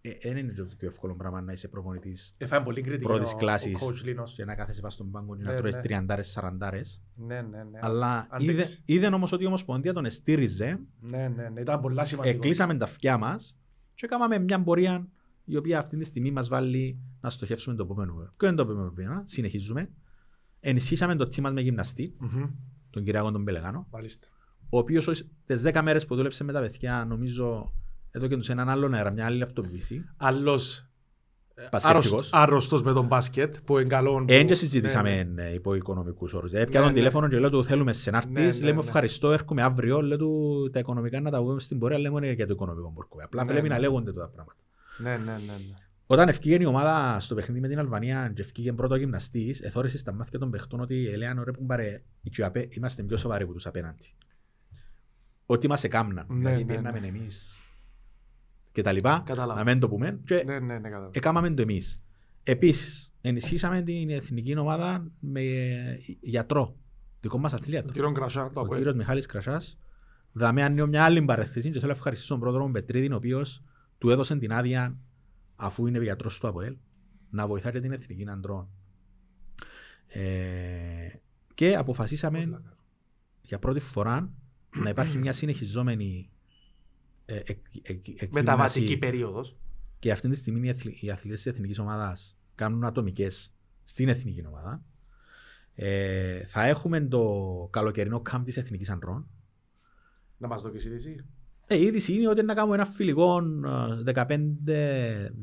ε, 0.00 0.12
δεν 0.22 0.36
είναι 0.36 0.52
το 0.52 0.64
πιο 0.78 0.88
εύκολο 0.88 1.14
πράγμα 1.14 1.40
να 1.40 1.52
είσαι 1.52 1.68
προπονητής 1.68 2.34
Έφαγε 2.38 2.64
πολύ 2.64 2.80
κριτική 2.80 3.06
Πρώτης 3.06 3.32
ο- 3.32 3.36
κλάσης. 3.36 3.82
ο 3.82 3.86
coach 3.86 4.02
Λίνος. 4.04 4.34
και 4.34 4.44
να 4.44 4.54
κάθεσαι 4.54 4.80
πάνω 4.80 4.92
στον 4.92 5.10
πάγκο 5.10 5.36
και 5.36 5.42
να 5.42 5.52
Ναι, 5.52 5.58
τρώεις 5.58 5.74
ναι. 5.74 5.80
τριαντάρες, 5.80 6.28
σαραντάρες. 6.30 7.02
Ναι, 7.16 7.40
ναι, 7.42 7.62
ναι. 7.64 7.78
Αλλά 7.82 8.26
Αντέξει. 8.30 8.52
είδε, 8.52 8.66
είδε 8.84 9.06
όμως 9.06 9.32
ότι 9.32 9.42
η 9.42 9.46
Ομοσπονδία 9.46 9.92
τον 9.92 10.04
εστήριζε, 10.04 10.80
Ναι, 11.00 11.28
ναι, 11.28 11.48
ναι. 11.48 11.60
Ήταν 11.60 11.80
πολλά 11.80 12.04
σημαντικό. 12.04 12.36
εκλείσαμε 12.36 12.74
τα 12.74 12.84
αυτιά 12.84 13.18
μας 13.18 13.58
και 13.94 14.06
κάναμε 14.06 14.38
μια 14.38 14.62
πορεία 14.62 15.08
η 15.44 15.56
οποία 15.56 15.78
αυτή 15.78 15.96
τη 15.96 16.04
στιγμή 16.04 16.30
μας 16.30 16.48
βάλει 16.48 16.98
να 17.20 17.30
στοχεύσουμε 17.30 17.76
το 17.76 17.82
επόμενο 17.82 18.12
βήμα. 18.12 18.32
Ποιο 18.36 18.48
είναι 18.48 18.56
το 18.56 18.62
επόμενο 18.62 18.90
βήμα, 18.94 19.22
συνεχίζουμε. 19.26 19.88
Ενισχύσαμε 20.60 21.14
το 21.16 21.24
team 21.24 21.40
μας 21.40 21.52
με 21.52 21.60
γυμναστή, 21.60 22.14
Μμμ. 22.18 22.44
τον 22.90 23.04
Κυριάκο 23.04 23.30
τον 23.32 23.44
Πελεγάνο, 23.44 23.86
Μάλιστα. 23.90 24.26
ο 24.70 24.78
οποίος 24.78 25.24
τις 25.46 25.62
10 25.62 25.82
μέρες 25.82 26.06
που 26.06 26.14
δούλεψε 26.16 26.44
με 26.44 26.52
τα 26.52 26.60
παιδιά, 26.60 27.04
νομίζω 27.08 27.72
εδώ 28.10 28.26
και 28.26 28.36
τους 28.36 28.48
έναν 28.48 28.68
άλλον 28.68 28.94
αέρα, 28.94 29.10
μια 29.12 29.24
άλλη 29.26 29.42
αυτοποίηση. 29.42 30.04
Άλλος 30.16 30.88
Πασχετικός. 31.70 32.30
άρρωστος 32.32 32.82
με 32.82 32.92
τον 32.92 33.06
μπάσκετ 33.06 33.56
που 33.64 33.78
είναι 33.78 33.88
καλό. 33.88 34.14
που- 34.18 34.24
Δεν 34.26 34.46
και 34.46 34.54
συζητήσαμε 34.54 35.14
Ναι, 35.14 35.22
ναι. 35.22 35.46
ε, 35.48 35.54
υπό 35.54 35.74
οικονομικούς 35.74 36.32
όρους. 36.32 36.52
Ναι, 36.52 36.60
Έπια 36.60 36.80
τον 36.80 36.88
ναι. 36.88 36.94
τηλέφωνο 36.94 37.28
και 37.28 37.38
λέω 37.38 37.50
του 37.50 37.64
θέλουμε 37.64 37.92
σε 37.92 38.10
να 38.10 38.22
Ναι, 38.28 38.40
έρθεις, 38.40 38.58
ναι, 38.60 38.64
λέμε 38.66 38.80
ναι. 38.80 38.84
ευχαριστώ, 38.86 39.32
έρχομαι 39.32 39.62
αύριο, 39.62 40.02
λέω 40.02 40.16
του 40.18 40.68
τα 40.72 40.78
οικονομικά 40.78 41.20
να 41.20 41.30
τα 41.30 41.40
βγούμε 41.42 41.60
στην 41.60 41.78
πορεία, 41.78 41.98
λέμε 41.98 42.16
είναι 42.26 42.32
για 42.34 42.46
το 42.46 42.52
οικονομικό 42.52 42.90
μπορκό. 42.94 43.18
Απλά 43.24 43.44
Ναι, 43.44 43.50
πρέπει 43.52 43.68
ναι. 43.68 43.74
να 43.74 43.80
λέγονται 43.80 44.12
τα 44.12 44.28
πράγματα. 44.28 44.54
Ναι, 44.98 45.16
ναι, 45.16 45.32
ναι. 45.32 45.38
ναι. 45.38 45.74
Όταν 46.06 46.28
ευκήγε 46.28 46.56
η 46.60 46.64
ομάδα 46.64 47.20
στο 47.20 47.34
παιχνίδι 47.34 47.60
με 47.60 47.68
την 47.68 47.78
Αλβανία 47.78 48.30
και 48.34 48.42
ευκήγε 48.42 48.72
πρώτο 48.72 48.94
γυμναστής, 48.96 49.60
εθώρησε 49.60 49.98
στα 49.98 50.12
μάτια 50.12 50.38
των 50.38 50.50
παιχτών 50.50 50.80
ότι 50.80 51.08
έλεγαν 51.08 51.42
ρε 51.44 51.50
που 51.50 51.62
μπαρε, 51.64 52.02
οι 52.22 52.30
Τσιουαπέ 52.30 52.68
είμαστε 52.70 53.02
πιο 53.02 53.16
σοβαροί 53.16 53.44
από 53.44 53.52
τους 53.52 53.66
απέναντι. 53.66 54.06
Ό,τι 55.46 55.68
μας 55.68 55.84
εκάμναν, 55.84 56.26
Ναι, 56.28 56.36
δηλαδή 56.38 56.64
ναι, 56.64 56.72
πιέναμε 56.72 57.00
ναι. 57.00 57.06
εμείς 57.06 57.58
και 58.72 58.82
τα 58.82 58.92
λοιπά, 58.92 59.22
Κατάλαβα. 59.26 59.64
να 59.64 59.70
μην 59.70 59.80
το 59.80 59.88
πούμε 59.88 60.20
και 60.24 60.42
Ναι, 60.46 60.58
ναι, 60.58 60.74
ναι, 60.78 60.88
κατάλαβα. 60.88 61.10
έκαναμε 61.12 61.50
το 61.50 61.62
εμείς. 61.62 62.04
Επίσης, 62.42 63.12
ενισχύσαμε 63.20 63.82
την 63.82 64.10
εθνική 64.10 64.56
ομάδα 64.58 65.06
με 65.20 65.42
γιατρό, 66.20 66.76
δικό 67.20 67.38
μας 67.38 67.52
Ο 67.52 67.56
αθλήατρο. 67.56 67.92
κύριος 67.92 68.12
Γκρασά, 68.12 68.50
το 68.54 68.60
Ο 68.60 68.62
ακούω. 68.62 68.76
κύριος 68.76 68.94
Μιχάλης 68.94 69.26
Κρασάς 69.26 69.78
δαμε 70.32 70.62
ανοίγω 70.62 70.86
μια 70.86 71.04
άλλη 71.04 71.22
παρεθέση 71.22 71.66
και 71.70 71.78
θέλω 71.78 71.90
να 71.90 71.96
ευχαριστήσω 71.96 72.32
τον 72.32 72.40
πρόεδρο 72.40 72.66
μου 72.66 72.72
Πετρίδη, 72.72 73.12
ο 73.12 73.16
οποίος 73.16 73.62
του 74.04 74.10
έδωσε 74.10 74.36
την 74.36 74.52
άδεια, 74.52 74.98
αφού 75.56 75.86
είναι 75.86 76.02
γιατρός 76.02 76.38
του 76.38 76.48
ΑΠΟΕΛ, 76.48 76.76
να 77.30 77.46
βοηθά 77.46 77.70
και 77.70 77.80
την 77.80 77.92
εθνική 77.92 78.28
αντρών. 78.28 78.68
Ε, 80.06 81.08
και 81.54 81.76
αποφασίσαμε 81.76 82.62
για 83.42 83.58
πρώτη 83.58 83.80
φορά 83.80 84.32
να 84.76 84.88
υπάρχει 84.88 85.18
μια 85.18 85.32
συνεχιζόμενη 85.32 86.30
ε, 87.24 87.34
εκ- 87.36 87.46
εκ- 87.46 87.88
εκγύμναση 87.88 88.28
Μεταβατική 88.32 88.96
περίοδος. 88.96 89.56
και 89.98 90.12
αυτή 90.12 90.28
τη 90.28 90.36
στιγμή 90.36 90.66
οι 90.66 90.70
αθλη- 90.70 91.02
οι 91.02 91.10
αθλητές 91.10 91.42
της 91.42 91.52
εθνικής 91.52 91.78
ομάδας 91.78 92.38
κάνουν 92.54 92.84
ατομικές 92.84 93.54
στην 93.84 94.08
εθνική 94.08 94.46
ομάδα. 94.46 94.82
Ε, 95.74 96.46
θα 96.46 96.64
έχουμε 96.66 97.00
το 97.00 97.24
καλοκαιρινό 97.72 98.20
κάμπ 98.20 98.44
της 98.44 98.56
εθνικής 98.56 98.90
αντρών. 98.90 99.28
Να 100.38 100.48
μας 100.48 100.62
δοκίσει 100.62 100.90
εσύ. 100.90 101.24
Ε, 101.66 101.76
η 101.76 101.82
είδηση 101.82 102.14
είναι 102.14 102.28
ότι 102.28 102.42
να 102.42 102.54
κάνουμε 102.54 102.74
ένα 102.74 102.84
φιλικό 102.84 103.38
ε, 104.06 104.12
15, 104.14 104.22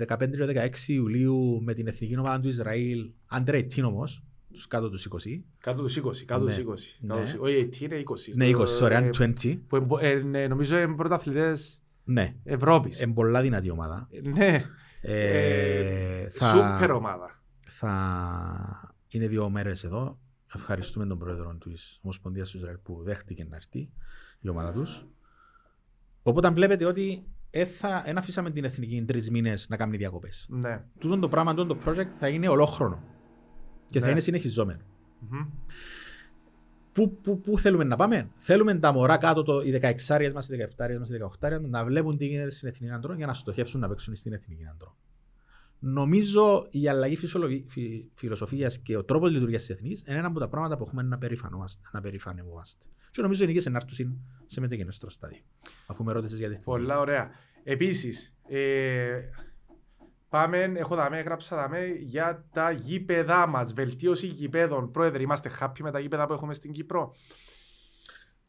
15 0.08 0.30
και 0.30 0.70
16 0.88 0.88
Ιουλίου 0.88 1.62
με 1.64 1.74
την 1.74 1.88
εθνική 1.88 2.18
ομάδα 2.18 2.40
του 2.40 2.48
Ισραήλ, 2.48 3.12
under 3.38 3.54
18 3.54 3.84
όμως, 3.84 4.24
τους 4.54 4.68
κάτω 4.68 4.90
τους 4.90 5.08
20. 5.10 5.44
Κάτω 5.60 5.82
τους 5.82 5.98
20, 5.98 6.26
κάτω 6.26 6.44
Ναι. 6.44 6.50
τους 6.50 6.58
20. 6.58 6.98
Ναι. 7.00 7.08
Κάτω 7.14 7.22
τους- 7.22 7.36
Όχι, 7.40 7.68
τι 7.68 7.86
είναι 7.86 7.96
20. 7.96 8.32
Ναι, 8.36 8.46
20, 8.48 8.66
sorry, 8.82 8.92
Ε, 8.92 8.98
under 8.98 9.12
20. 9.14 9.56
που 9.68 9.76
εμπο- 9.76 9.98
ε, 10.00 10.14
ναι, 10.16 10.48
Νομίζω 10.48 10.78
είναι 10.78 10.96
πρωταθλητές 10.96 11.82
Ναι, 12.04 12.36
Ευρώπης. 12.44 13.02
είναι 13.02 13.14
πολλά 13.14 13.42
δυνατή 13.42 13.70
ομάδα. 13.70 14.08
Ναι, 14.36 14.64
Ε, 15.02 16.30
θα- 16.30 16.48
σούπερ 16.48 16.92
ομάδα. 16.92 17.42
θα 17.68 18.96
είναι 19.08 19.28
δύο 19.28 19.50
μέρες 19.50 19.84
εδώ. 19.84 20.20
Ευχαριστούμε 20.56 21.06
τον 21.06 21.18
πρόεδρο 21.18 21.58
της 21.64 22.00
Ομοσπονδίας 22.04 22.50
του 22.50 22.58
Ισραήλ 22.58 22.78
που 22.84 23.02
δέχτηκε 23.04 23.46
να 23.50 23.56
έρθει 23.56 23.90
η 24.40 24.50
ομάδα 24.50 24.72
τους. 24.72 25.06
Οπότε 26.24 26.50
βλέπετε 26.50 26.86
ότι 26.86 27.24
δεν 28.04 28.18
αφήσαμε 28.18 28.52
την 28.52 28.64
εθνική 28.64 29.04
τρεις 29.04 29.30
μήνες 29.30 29.68
να 29.70 29.78
κάνει 29.78 29.98
διακοπές. 29.98 30.48
Ναι. 30.50 30.84
Τούτο 31.00 31.20
το 31.20 31.28
πράγμα, 31.28 31.54
τούτο 31.54 31.76
το 31.76 31.82
project 31.86 32.08
θα 32.20 32.28
είναι 32.28 32.48
ολόχρονο 32.48 33.04
και 33.86 34.00
θα 34.00 34.06
Ναι. 34.06 34.12
είναι 34.12 34.20
συνεχιζόμενο. 34.22 34.82
Μμμ. 35.20 35.48
Πού, 36.94 37.18
πού, 37.22 37.40
πού 37.40 37.60
θέλουμε 37.60 37.84
να 37.84 37.96
πάμε, 37.96 38.30
Θέλουμε 38.36 38.76
τα 38.76 38.92
μωρά 38.92 39.18
κάτω, 39.18 39.44
το, 39.44 39.62
οι 39.62 39.80
16 39.82 40.32
μας, 40.34 40.50
οι 40.50 40.56
17 40.78 40.98
μας, 41.00 41.10
οι 41.10 41.14
18 41.14 41.60
μας, 41.62 41.70
να 41.70 41.86
βλέπουν 41.86 42.18
τι 42.18 42.26
γίνεται 42.26 42.52
στην 42.52 42.68
εθνική 42.68 42.94
αντρών 42.94 43.18
για 43.18 43.26
να 43.26 43.34
στοχεύσουν 43.34 43.80
να 43.80 43.88
παίξουν 43.88 44.16
στην 44.16 44.34
εθνική 44.34 44.66
αντρών. 44.74 44.96
Νομίζω 45.84 46.68
η 46.70 46.88
αλλαγή 46.88 47.18
φιλοσοφίας 48.16 48.80
και 48.80 48.98
ο 48.98 49.04
τρόπος 49.04 49.32
λειτουργίας 49.32 49.62
της 49.62 49.70
εθνικής 49.70 50.04
είναι 50.08 50.18
ένα 50.18 50.28
από 50.28 50.40
τα 50.40 50.48
πράγματα 50.48 50.78
που 50.78 50.84
έχουμε 50.84 51.02
να, 51.02 51.18
περηφανόμαστε- 51.18 51.82
να 51.92 52.02
περηφανευόμαστε. 52.02 52.86
Και 53.12 53.22
νομίζω 53.22 53.44
είναι 53.44 53.54
και 53.54 53.62
σε 53.62 53.70
ενάρτηση 53.70 54.18
σε 54.46 54.60
μεταγενέστερο 54.60 55.12
στάδιο. 55.12 55.42
Αφού 55.88 56.04
με 56.04 56.12
ρώτησες 56.12 56.38
για 56.38 56.48
τη 56.48 56.54
εθνική. 56.54 56.70
Πολλά 56.72 57.00
ωραία. 57.00 57.32
Επίσης, 57.64 58.36
ε, 58.48 59.20
πάμε, 60.30 60.64
έχω 60.76 60.96
δαμέ, 60.96 61.18
έγραψα 61.20 61.56
δαμέ 61.56 61.86
για 61.88 62.46
τα 62.54 62.72
γήπεδά 62.72 63.48
μας, 63.48 63.74
βελτίωση 63.74 64.28
γήπεδων. 64.28 64.92
Πρόεδρε, 64.92 65.22
είμαστε 65.22 65.52
happy 65.60 65.80
με 65.80 65.92
τα 65.92 66.00
γήπεδα 66.00 66.26
που 66.28 66.34
έχουμε 66.34 66.54
στην 66.54 66.72
Κύπρο; 66.72 67.16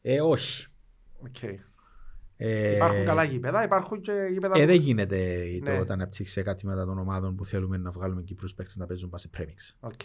Ε, 0.01 0.21
όχι. 0.21 0.67
Okay. 1.27 1.55
Ε, 2.37 2.75
Υπάρχουν 2.75 3.05
καλά 3.05 3.23
γήπεδα, 3.23 3.63
υπάρχουν 3.63 4.01
και 4.01 4.11
γήπεδα. 4.31 4.57
Ε, 4.57 4.59
που- 4.61 4.65
δεν 4.67 4.75
γίνεται 4.79 5.45
το 5.65 5.71
Ναι. 5.71 5.79
όταν 5.79 6.01
αναπτύξει 6.01 6.43
κάτι 6.43 6.65
μετά 6.65 6.85
των 6.85 6.97
ομάδων 6.99 7.35
που 7.35 7.45
θέλουμε 7.45 7.77
να 7.77 7.91
βγάλουμε 7.91 8.21
Κύπρους 8.21 8.53
παίκτες 8.53 8.75
να 8.75 8.85
παίζουν 8.85 9.09
πάσε 9.09 9.27
πρέμιξ. 9.27 9.77
Οκ. 9.79 10.01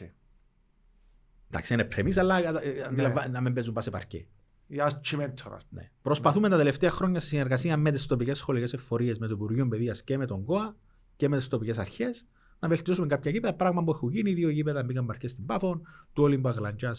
Εντάξει, 1.50 1.72
είναι 1.74 1.84
πρέμιξ, 1.84 2.16
αλλά 2.16 2.38
ε, 2.38 2.70
Ναι. 2.70 2.82
αντιλαμβα- 2.86 3.28
να 3.28 3.40
μην 3.40 3.52
παίζουν 3.54 3.72
πάσε 3.74 3.90
παρκέ. 3.90 4.26
Για 4.66 5.00
τσιμέντορα. 5.02 5.56
Ναι. 5.70 5.90
Προσπαθούμε 6.02 6.48
τα 6.48 6.56
τελευταία 6.56 6.90
χρόνια 6.90 7.20
σε 7.20 7.26
συνεργασία 7.26 7.76
με 7.76 7.90
τις 7.90 8.06
τοπικές 8.06 8.38
σχολικές 8.38 8.72
εφορίες, 8.72 9.18
με 9.18 9.26
το 9.26 9.32
Υπουργείο 9.34 9.68
Παιδείας 9.68 10.02
και 10.02 10.18
με 10.18 10.26
τον 10.26 10.44
ΚΟΑ 10.44 10.76
και 11.16 11.28
με 11.28 11.36
τις 11.36 11.48
τοπικές 11.48 11.78
αρχές 11.78 12.26
να 12.58 12.68
βελτιώσουμε 12.68 13.06
κάποια 13.06 13.30
γήπεδα. 13.30 13.54
Πράγμα 13.54 13.84
που 13.84 13.90
έχουν 13.90 14.08
γίνει. 14.10 14.32
Δύο 14.32 14.48
γήπεδα 14.48 14.82
μπήκαν 14.82 15.06
παρκές 15.06 15.30
στην 15.30 15.46
Πάφων, 15.46 15.82
του 16.12 16.22
Όλυμπα 16.22 16.50
Αγλαντζά 16.50 16.94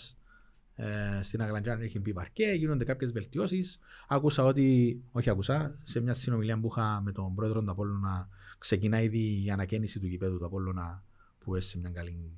ε, 0.81 1.23
στην 1.23 1.41
Αγλαντζά 1.41 1.77
έχει 1.81 1.99
μπει 1.99 2.13
παρκέ. 2.13 2.45
Γίνονται 2.51 2.83
κάποιες 2.83 3.11
βελτιώσεις. 3.11 3.79
Άκουσα 4.07 4.43
ότι, 4.43 4.99
όχι 5.11 5.29
άκουσα, 5.29 5.77
σε 5.83 5.99
μια 5.99 6.13
συνομιλία 6.13 6.59
που 6.59 6.67
είχα 6.71 7.01
με 7.01 7.11
τον 7.11 7.35
πρόεδρο 7.35 7.61
του 7.63 7.71
Απόλλωνα, 7.71 8.27
ξεκινά 8.57 9.01
ήδη 9.01 9.43
η 9.45 9.49
ανακαίνιση 9.51 9.99
του 9.99 10.05
γήπεδου 10.07 10.37
του 10.37 10.45
Απόλλωνα 10.45 11.03
που 11.39 11.51
είναι 11.51 11.61
σε 11.63 11.77
μια 11.79 11.89
καλή. 11.89 12.31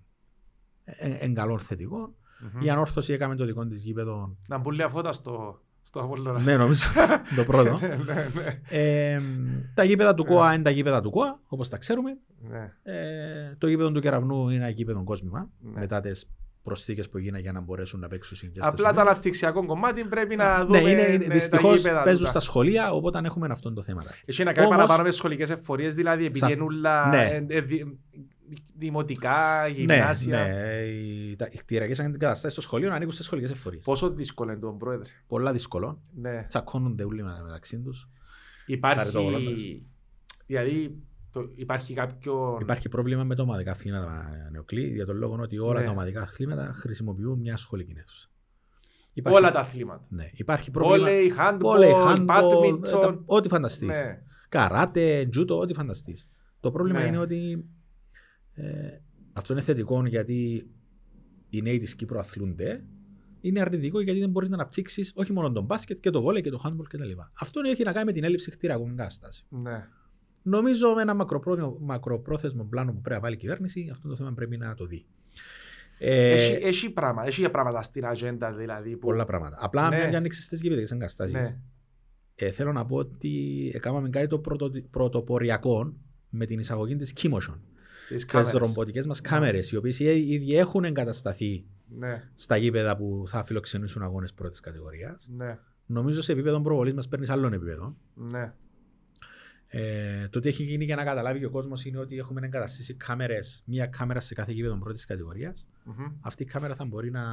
Ε, 0.83 1.15
εν 1.19 1.33
καλό 1.33 1.59
θετικό. 1.59 2.15
Η 2.59 2.69
ανόρθωση 2.69 3.13
έκαμε 3.13 3.35
το 3.35 3.45
δικό 3.45 3.65
της 3.65 3.83
γήπεδο. 3.83 4.35
Να 4.47 4.57
μπουν 4.57 4.73
λίγα 4.73 4.89
φώτα 4.89 5.11
στο, 5.11 5.61
στο 5.81 5.99
Απόλλωνα. 5.99 6.39
ναι, 6.39 6.57
νομίζω 6.57 6.87
το 7.35 7.43
πρώτο. 7.43 7.79
ναι, 7.81 7.95
ναι, 8.33 8.61
Ε, 8.69 9.21
τα 9.73 9.83
γήπεδα 9.83 10.13
του 10.13 10.25
ΚΟΑ 10.25 10.53
είναι 10.53 10.63
τα 10.63 10.69
γήπεδα 10.69 11.01
του 11.01 11.09
ΚΟΑ, 11.09 11.39
όπως 11.47 11.69
τα 11.69 11.77
ξέρουμε. 11.77 12.17
ναι. 12.49 12.73
Ε, 12.83 13.55
το 13.57 13.67
γήπεδο 13.67 13.91
του 13.91 13.99
Κεραυνού 13.99 14.49
είναι 14.49 14.55
ένα 14.63 14.69
γήπεδο 14.69 15.03
κόσμημα, 15.03 15.49
Ναι. 15.59 15.79
μετά 15.79 16.01
τις 16.01 16.29
προσθήκες 16.63 17.09
που 17.09 17.17
έγιναν 17.17 17.41
για 17.41 17.51
να 17.51 17.59
μπορέσουν 17.61 17.99
να 17.99 18.07
παίξουν 18.07 18.37
συγκεκριτές. 18.37 18.69
Απλά 18.69 18.93
το 18.93 19.01
αναπτυξιακό 19.01 19.65
κομμάτι 19.65 20.03
πρέπει 20.03 20.35
να 20.35 20.65
δούμε 20.65 20.81
Ναι, 20.81 20.89
είναι, 20.89 21.01
ναι, 21.01 21.13
είναι, 21.13 21.25
τα 21.25 21.33
δυστυχώς 21.33 21.75
γήπεδα 21.81 22.03
παίζουν 22.03 22.17
τούτα. 22.19 22.29
στα 22.31 22.39
σχολεία, 22.39 22.91
οπότε 22.91 23.19
έχουμε 23.23 23.47
αυτό 23.51 23.73
το 23.73 23.81
θέμα. 23.81 24.03
Έχει 24.25 24.43
να 24.43 24.51
κάνει 24.53 24.65
Όμως- 24.67 24.77
παραπάνω 24.79 25.03
με 25.03 25.11
σχολικές 25.11 25.49
εφορίες, 25.49 25.95
δηλαδή 25.95 26.25
επειδή 26.25 26.39
Σα- 26.39 26.51
είναι 26.51 26.61
όλα 26.63 27.07
Ναι. 27.09 27.45
ε, 27.47 27.57
ε, 27.57 27.61
δη- 27.61 27.97
δημοτικά, 28.77 29.61
Ναι, 29.65 29.69
γυμνάσια. 29.73 30.45
ναι, 30.45 30.77
οι, 30.81 31.35
τα, 31.35 31.47
οι 31.51 31.57
κτηριακές 31.57 31.99
εγκαταστάσεις 31.99 32.51
στο 32.51 32.61
σχολείο 32.61 32.93
ανήκουν 32.93 33.13
στις 33.13 33.25
σχολικές 33.25 33.51
εφορίες. 33.51 33.83
Πόσο 33.83 34.09
δύσκολο 34.09 34.51
είναι 34.51 34.59
τον 34.59 34.77
πρόεδρε. 34.77 35.09
Πολλά 35.27 35.51
δύσκολο. 35.51 36.01
Ναι. 36.15 36.45
Τσακώνονται 36.47 37.03
όλοι 37.03 37.23
με- 37.23 37.41
μεταξύ 37.43 37.79
τους. 37.79 38.09
Υπάρχει, 38.65 38.97
Χαριτό 38.99 39.29
δηλαδή 40.45 40.95
το, 41.31 41.51
υπάρχει 41.55 41.93
κάποιο... 41.93 42.57
Υπάρχει 42.61 42.89
πρόβλημα 42.89 43.23
με 43.23 43.35
τα 43.35 43.43
ομαδικά 43.43 43.71
αθλήματα 43.71 44.29
νεοκλή, 44.51 44.87
για 44.93 45.05
τον 45.05 45.17
λόγο 45.17 45.37
ότι 45.41 45.57
όλα 45.59 45.79
Ναι. 45.79 45.85
τα 45.85 45.91
ομαδικά 45.91 46.21
αθλήματα 46.21 46.73
χρησιμοποιούν 46.73 47.39
μια 47.39 47.57
σχολική 47.57 47.93
αίθουσα. 47.97 48.29
Υπάρχει- 49.13 49.37
όλα 49.39 49.51
τα 49.51 49.59
αθλήματα. 49.59 50.05
Ναι, 50.09 50.29
υπάρχει 50.33 50.71
πρόβλημα. 50.71 50.97
Βόλεϊ, 50.97 51.31
handball, 51.37 51.57
Βόλεϊ, 51.59 51.91
handball, 51.95 52.17
ε, 52.17 52.69
badminton. 52.69 53.01
τα- 53.01 53.21
ό,τι 53.25 53.49
φανταστείς. 53.49 53.87
Ναι. 53.87 54.21
Καράτε, 54.49 55.25
τζούτο, 55.31 55.59
ό,τι 55.59 55.73
φανταστείς. 55.73 56.29
Το 56.59 56.71
πρόβλημα 56.71 56.99
Ναι. 56.99 57.07
είναι 57.07 57.17
ότι 57.17 57.65
ε, 58.53 58.63
αυτό 59.33 59.53
είναι 59.53 59.61
θετικό 59.61 60.05
γιατί 60.07 60.69
οι 61.49 61.61
νέοι 61.61 61.79
της 61.79 61.95
Κύπρου 61.95 62.19
αθλούνται. 62.19 62.83
Είναι 63.41 63.61
αρνητικό 63.61 63.99
γιατί 64.01 64.19
δεν 64.19 64.29
μπορείς 64.29 64.49
να 64.49 64.55
αναπτύξεις 64.55 65.11
όχι 65.15 65.33
μόνο 65.33 65.51
τον 65.51 65.63
μπάσκετ 65.65 65.99
και 65.99 66.09
το 66.09 66.21
βόλεϊ 66.21 66.41
και 66.41 66.49
το 66.49 66.61
handball 66.65 66.85
κτλ. 66.89 67.11
Αυτό 67.39 67.61
έχει 67.65 67.83
να 67.83 67.91
κάνει 67.91 68.05
με 68.05 68.11
την 68.11 68.23
έλλειψη 68.23 68.51
κτηριακών 68.51 68.89
εγκαταστάσεων. 68.89 69.61
Ναι. 69.63 69.87
Νομίζω 70.41 70.93
με 70.93 71.01
ένα 71.01 71.13
μακροπρό- 71.13 71.77
μακροπρόθεσμο 71.79 72.63
πλάνο 72.63 72.91
που 72.91 73.01
πρέπει 73.01 73.15
να 73.15 73.21
βάλει 73.21 73.35
η 73.35 73.37
κυβέρνηση, 73.37 73.89
αυτό 73.91 74.07
το 74.07 74.15
θέμα 74.15 74.31
πρέπει 74.33 74.57
να 74.57 74.73
το 74.73 74.85
δει. 74.85 75.05
Ε, 75.97 76.31
Έχει, 76.31 76.63
έχει, 76.63 76.89
πράγματα, 76.89 77.27
έχει 77.27 77.49
πράγματα 77.49 77.81
στην 77.81 78.05
ατζέντα 78.05 78.53
δηλαδή. 78.53 78.91
Που... 78.91 78.97
πολλά 79.07 79.25
πράγματα. 79.25 79.57
Απλά 79.59 79.89
Ναι. 79.89 79.95
μια 79.95 80.09
και 80.09 80.15
ανοίξεις 80.15 80.47
τις 80.47 80.61
γηπεδικές 80.61 80.91
εγκαταστάσεις. 80.91 81.33
Ναι. 81.33 81.57
Ε, 82.35 82.51
θέλω 82.51 82.71
να 82.71 82.85
πω 82.85 82.95
ότι 82.95 83.71
έκαναμε 83.73 84.09
κάτι 84.09 84.27
το 84.27 84.39
πρωτο, 84.39 84.71
πρωτοποριακό 84.91 85.93
με 86.29 86.45
την 86.45 86.59
εισαγωγή 86.59 86.95
της 86.95 87.13
Kimotion. 87.21 87.55
Τις 88.07 88.15
Τις 88.15 88.25
κάμερες. 88.25 88.53
ρομποτικές 88.53 89.07
μας 89.07 89.21
κάμερες, 89.21 89.71
οι 89.71 89.75
οποίες 89.77 89.99
ή- 89.99 90.27
ήδη 90.27 90.55
έχουν 90.57 90.83
εγκατασταθεί 90.83 91.65
Ναι. 91.87 92.29
στα 92.35 92.57
γήπεδα 92.57 92.97
που 92.97 93.23
θα 93.27 93.43
φιλοξενήσουν 93.43 94.01
αγώνες 94.03 94.33
πρώτης 94.33 94.59
κατηγορίας. 94.59 95.29
Ναι. 95.35 95.57
Νομίζω 95.85 96.21
σε 96.21 96.31
επίπεδο 96.31 96.61
προβολής 96.61 96.93
μας 96.93 97.07
παίρνεις 97.07 97.27
σε 97.27 97.33
άλλων 97.33 97.53
επίπεδο. 97.53 97.95
Ναι. 98.15 98.53
Ε, 99.73 100.27
το 100.27 100.39
τι 100.39 100.47
έχει 100.49 100.63
γίνει 100.63 100.83
για 100.85 100.95
να 100.95 101.03
καταλάβει 101.03 101.39
και 101.39 101.45
ο 101.45 101.49
κόσμος 101.49 101.85
είναι 101.85 101.97
ότι 101.97 102.17
έχουμε 102.17 102.41
εγκαταστήσει 102.45 102.93
κάμερες, 102.93 103.63
μία 103.65 103.87
κάμερα 103.87 104.19
σε 104.19 104.33
κάθε 104.33 104.51
γήπεδο 104.51 104.77
πρώτης 104.77 105.05
κατηγορίας. 105.05 105.67
Μμμ. 105.83 106.05
Αυτή 106.21 106.43
η 106.43 106.45
κάμερα 106.45 106.75
θα 106.75 106.85
μπορεί 106.85 107.11
να, 107.11 107.23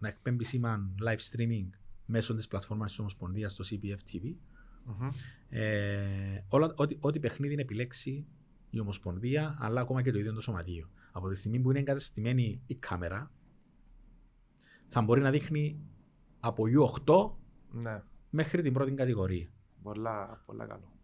να 0.00 0.08
εκπέμπει 0.08 0.44
σήμα 0.44 0.90
live 1.06 1.18
streaming 1.36 1.68
μέσω 2.06 2.34
της 2.34 2.48
πλατφόρμας 2.48 2.88
της 2.90 2.98
Ομοσπονδίας 2.98 3.52
στο 3.52 3.64
CPF 3.70 4.14
TV. 4.14 4.34
Μμμ. 4.84 5.08
Ε, 5.48 6.44
όλα, 6.48 6.72
ό,τι, 6.76 6.96
ό,τι 7.00 7.20
παιχνίδι 7.20 7.52
είναι 7.52 7.62
επιλέξει 7.62 8.26
η 8.70 8.80
Ομοσπονδία, 8.80 9.56
αλλά 9.60 9.80
ακόμα 9.80 10.02
και 10.02 10.12
το 10.12 10.18
ίδιο 10.18 10.32
το 10.32 10.40
σωματείο. 10.40 10.90
Από 11.12 11.28
τη 11.28 11.34
στιγμή 11.36 11.58
που 11.60 11.70
είναι 11.70 11.78
εγκαταστημένη 11.78 12.62
η 12.66 12.74
κάμερα, 12.74 13.30
θα 14.88 15.02
μπορεί 15.02 15.20
να 15.20 15.30
δείχνει 15.30 15.80
από 16.40 16.64
U8 16.66 17.30
Ναι. 17.82 18.02
μέχρι 18.30 18.62
την 18.62 18.72
πρώτη 18.72 18.92
κατηγορία. 18.92 19.48
Πολλά, 19.82 20.42
πολλά 20.46 20.66
καλό. 20.66 20.95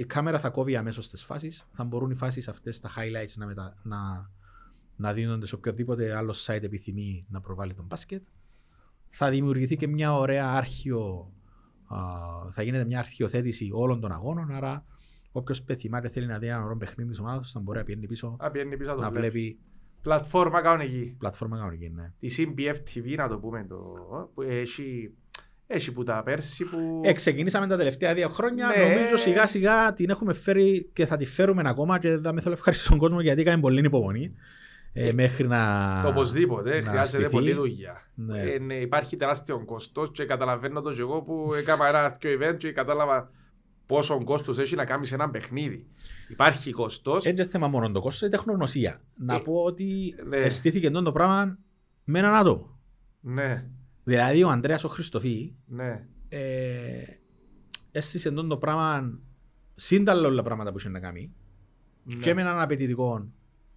Η 0.00 0.04
κάμερα 0.04 0.38
θα 0.38 0.50
κόβει 0.50 0.76
αμέσως 0.76 1.08
τις 1.10 1.24
φάσεις. 1.24 1.66
Θα 1.72 1.84
μπορούν 1.84 2.10
οι 2.10 2.14
φάσεις 2.14 2.48
αυτές, 2.48 2.80
τα 2.80 2.88
highlights, 2.96 3.34
να, 3.36 3.46
μετα... 3.46 3.74
να... 3.82 4.30
να 4.96 5.12
δίνονται 5.12 5.46
σε 5.46 5.54
οποιοδήποτε 5.54 6.16
άλλο 6.16 6.34
site 6.46 6.62
επιθυμεί 6.62 7.26
να 7.28 7.40
προβάλλει 7.40 7.74
τον 7.74 7.84
μπάσκετ. 7.84 8.22
Θα 9.08 9.30
δημιουργηθεί 9.30 9.76
και 9.76 9.86
μια 9.86 10.14
ωραία 10.14 10.50
άρχιο. 10.52 11.32
α, 11.86 11.98
θα 12.52 12.62
γίνεται 12.62 12.84
μια 12.84 12.98
αρχιοθέτηση 12.98 13.70
όλων 13.72 14.00
των 14.00 14.12
αγώνων. 14.12 14.50
Άρα, 14.50 14.84
όποιος 15.32 15.62
πεθυμάται 15.62 16.08
θέλει 16.08 16.26
να 16.26 16.38
δει 16.38 16.46
ένα 16.46 16.62
ωραίο 16.64 16.76
παιχνίδι 16.76 17.10
της 17.10 17.18
ομάδας 17.20 17.50
θα 17.50 17.60
μπορεί 17.60 17.78
να 17.78 17.84
πηγαίνει 17.84 18.06
πίσω 18.06 18.36
Α, 18.40 18.50
πιένει 18.50 18.76
πίσω 18.76 18.90
να 18.90 18.96
το 18.96 19.00
να 19.02 19.10
βλέπεις. 19.10 19.30
βλέπει 19.30 19.58
Πλατφόρμα 20.02 20.60
κανονική. 20.62 21.14
πλατφόρμα 21.18 21.56
κανονική. 21.56 21.88
Ναι. 21.90 22.12
Τη 22.18 22.34
CBF 22.36 22.76
TV, 22.94 23.14
να 23.16 23.28
το 23.28 23.38
πούμε, 23.38 23.64
το, 23.68 23.76
που 24.34 24.42
έχει, 24.42 25.14
έχει 25.72 25.92
που 25.92 26.02
τα 26.02 26.22
πέρσι 26.24 26.64
που... 26.64 27.00
Ε, 27.04 27.12
ξεκινήσαμε 27.12 27.66
τα 27.66 27.76
τελευταία 27.76 28.14
δύο 28.14 28.28
χρόνια. 28.28 28.66
Ναι. 28.76 28.82
Νομίζω 28.84 29.16
σιγά 29.16 29.46
σιγά 29.46 29.92
την 29.92 30.10
έχουμε 30.10 30.32
φέρει 30.32 30.90
και 30.92 31.06
θα 31.06 31.16
τη 31.16 31.24
φέρουμε 31.24 31.62
ακόμα 31.66 31.98
και 31.98 32.08
δεν 32.08 32.34
με 32.34 32.40
θέλω 32.40 32.52
να 32.52 32.58
ευχαριστήσω 32.58 32.90
τον 32.90 32.98
κόσμο 32.98 33.20
γιατί 33.20 33.40
έκανε 33.40 33.60
πολύ 33.60 33.84
υπομονή. 33.86 34.34
Ε, 34.92 35.08
Ε, 35.08 35.12
μέχρι 35.12 35.46
να. 35.46 36.02
Οπωσδήποτε, 36.06 36.80
να 36.80 36.90
χρειάζεται 36.90 37.18
στηθεί. 37.22 37.32
πολλή 37.32 37.52
δουλειά. 37.52 38.10
Ναι. 38.14 38.40
Ε, 38.40 38.58
ναι, 38.58 38.74
υπάρχει 38.74 39.16
τεράστιο 39.16 39.64
κόστος 39.64 40.10
και 40.12 40.24
καταλαβαίνω 40.24 40.80
το 40.80 40.92
και 40.94 41.00
εγώ 41.00 41.22
που 41.22 41.50
έκανα 41.58 41.88
ένα 41.88 42.10
τέτοιο 42.20 42.38
event 42.40 42.56
και 42.58 42.72
κατάλαβα 42.72 43.30
πόσο 43.86 44.24
κόστος 44.24 44.58
έχει 44.58 44.74
να 44.74 44.84
κάνεις 44.84 45.12
ένα 45.12 45.30
παιχνίδι. 45.30 45.86
Υπάρχει 46.28 46.72
κόστος. 46.72 47.24
Δεν 47.24 47.32
είναι 47.32 47.44
θέμα 47.44 47.68
μόνο 47.68 47.90
το 47.90 48.00
κόστος, 48.00 48.20
είναι 48.20 48.30
τεχνογνωσία. 48.30 49.00
Να 49.16 49.34
Ε, 49.34 49.38
πω 49.38 49.52
ότι 49.54 50.14
ναι. 50.28 50.36
αισθήθηκε 50.36 50.86
αυτό 50.86 51.02
το 51.02 51.12
πράγμα 51.12 51.58
με 52.04 52.18
έναν 52.18 52.34
άτομο. 52.34 52.78
Ναι, 53.20 53.64
Δηλαδή 54.10 54.42
ο 54.42 54.48
Ανδρέας 54.48 54.84
ο 54.84 54.88
Χριστοφή 54.88 55.52
ναι, 55.66 56.06
ε, 56.28 56.40
αίσθησε 57.92 58.28
αυτό 58.28 58.46
το 58.46 58.56
πράγμα 58.56 59.18
σύνταλλα 59.74 60.26
όλα 60.26 60.36
τα 60.36 60.42
πράγματα 60.42 60.72
που 60.72 60.78
είχε 60.78 60.88
να 60.88 61.00
κάνει 61.00 61.32
ναι. 62.04 62.14
και 62.14 62.34
με 62.34 62.40
έναν 62.40 62.60
απαιτητικό 62.60 63.26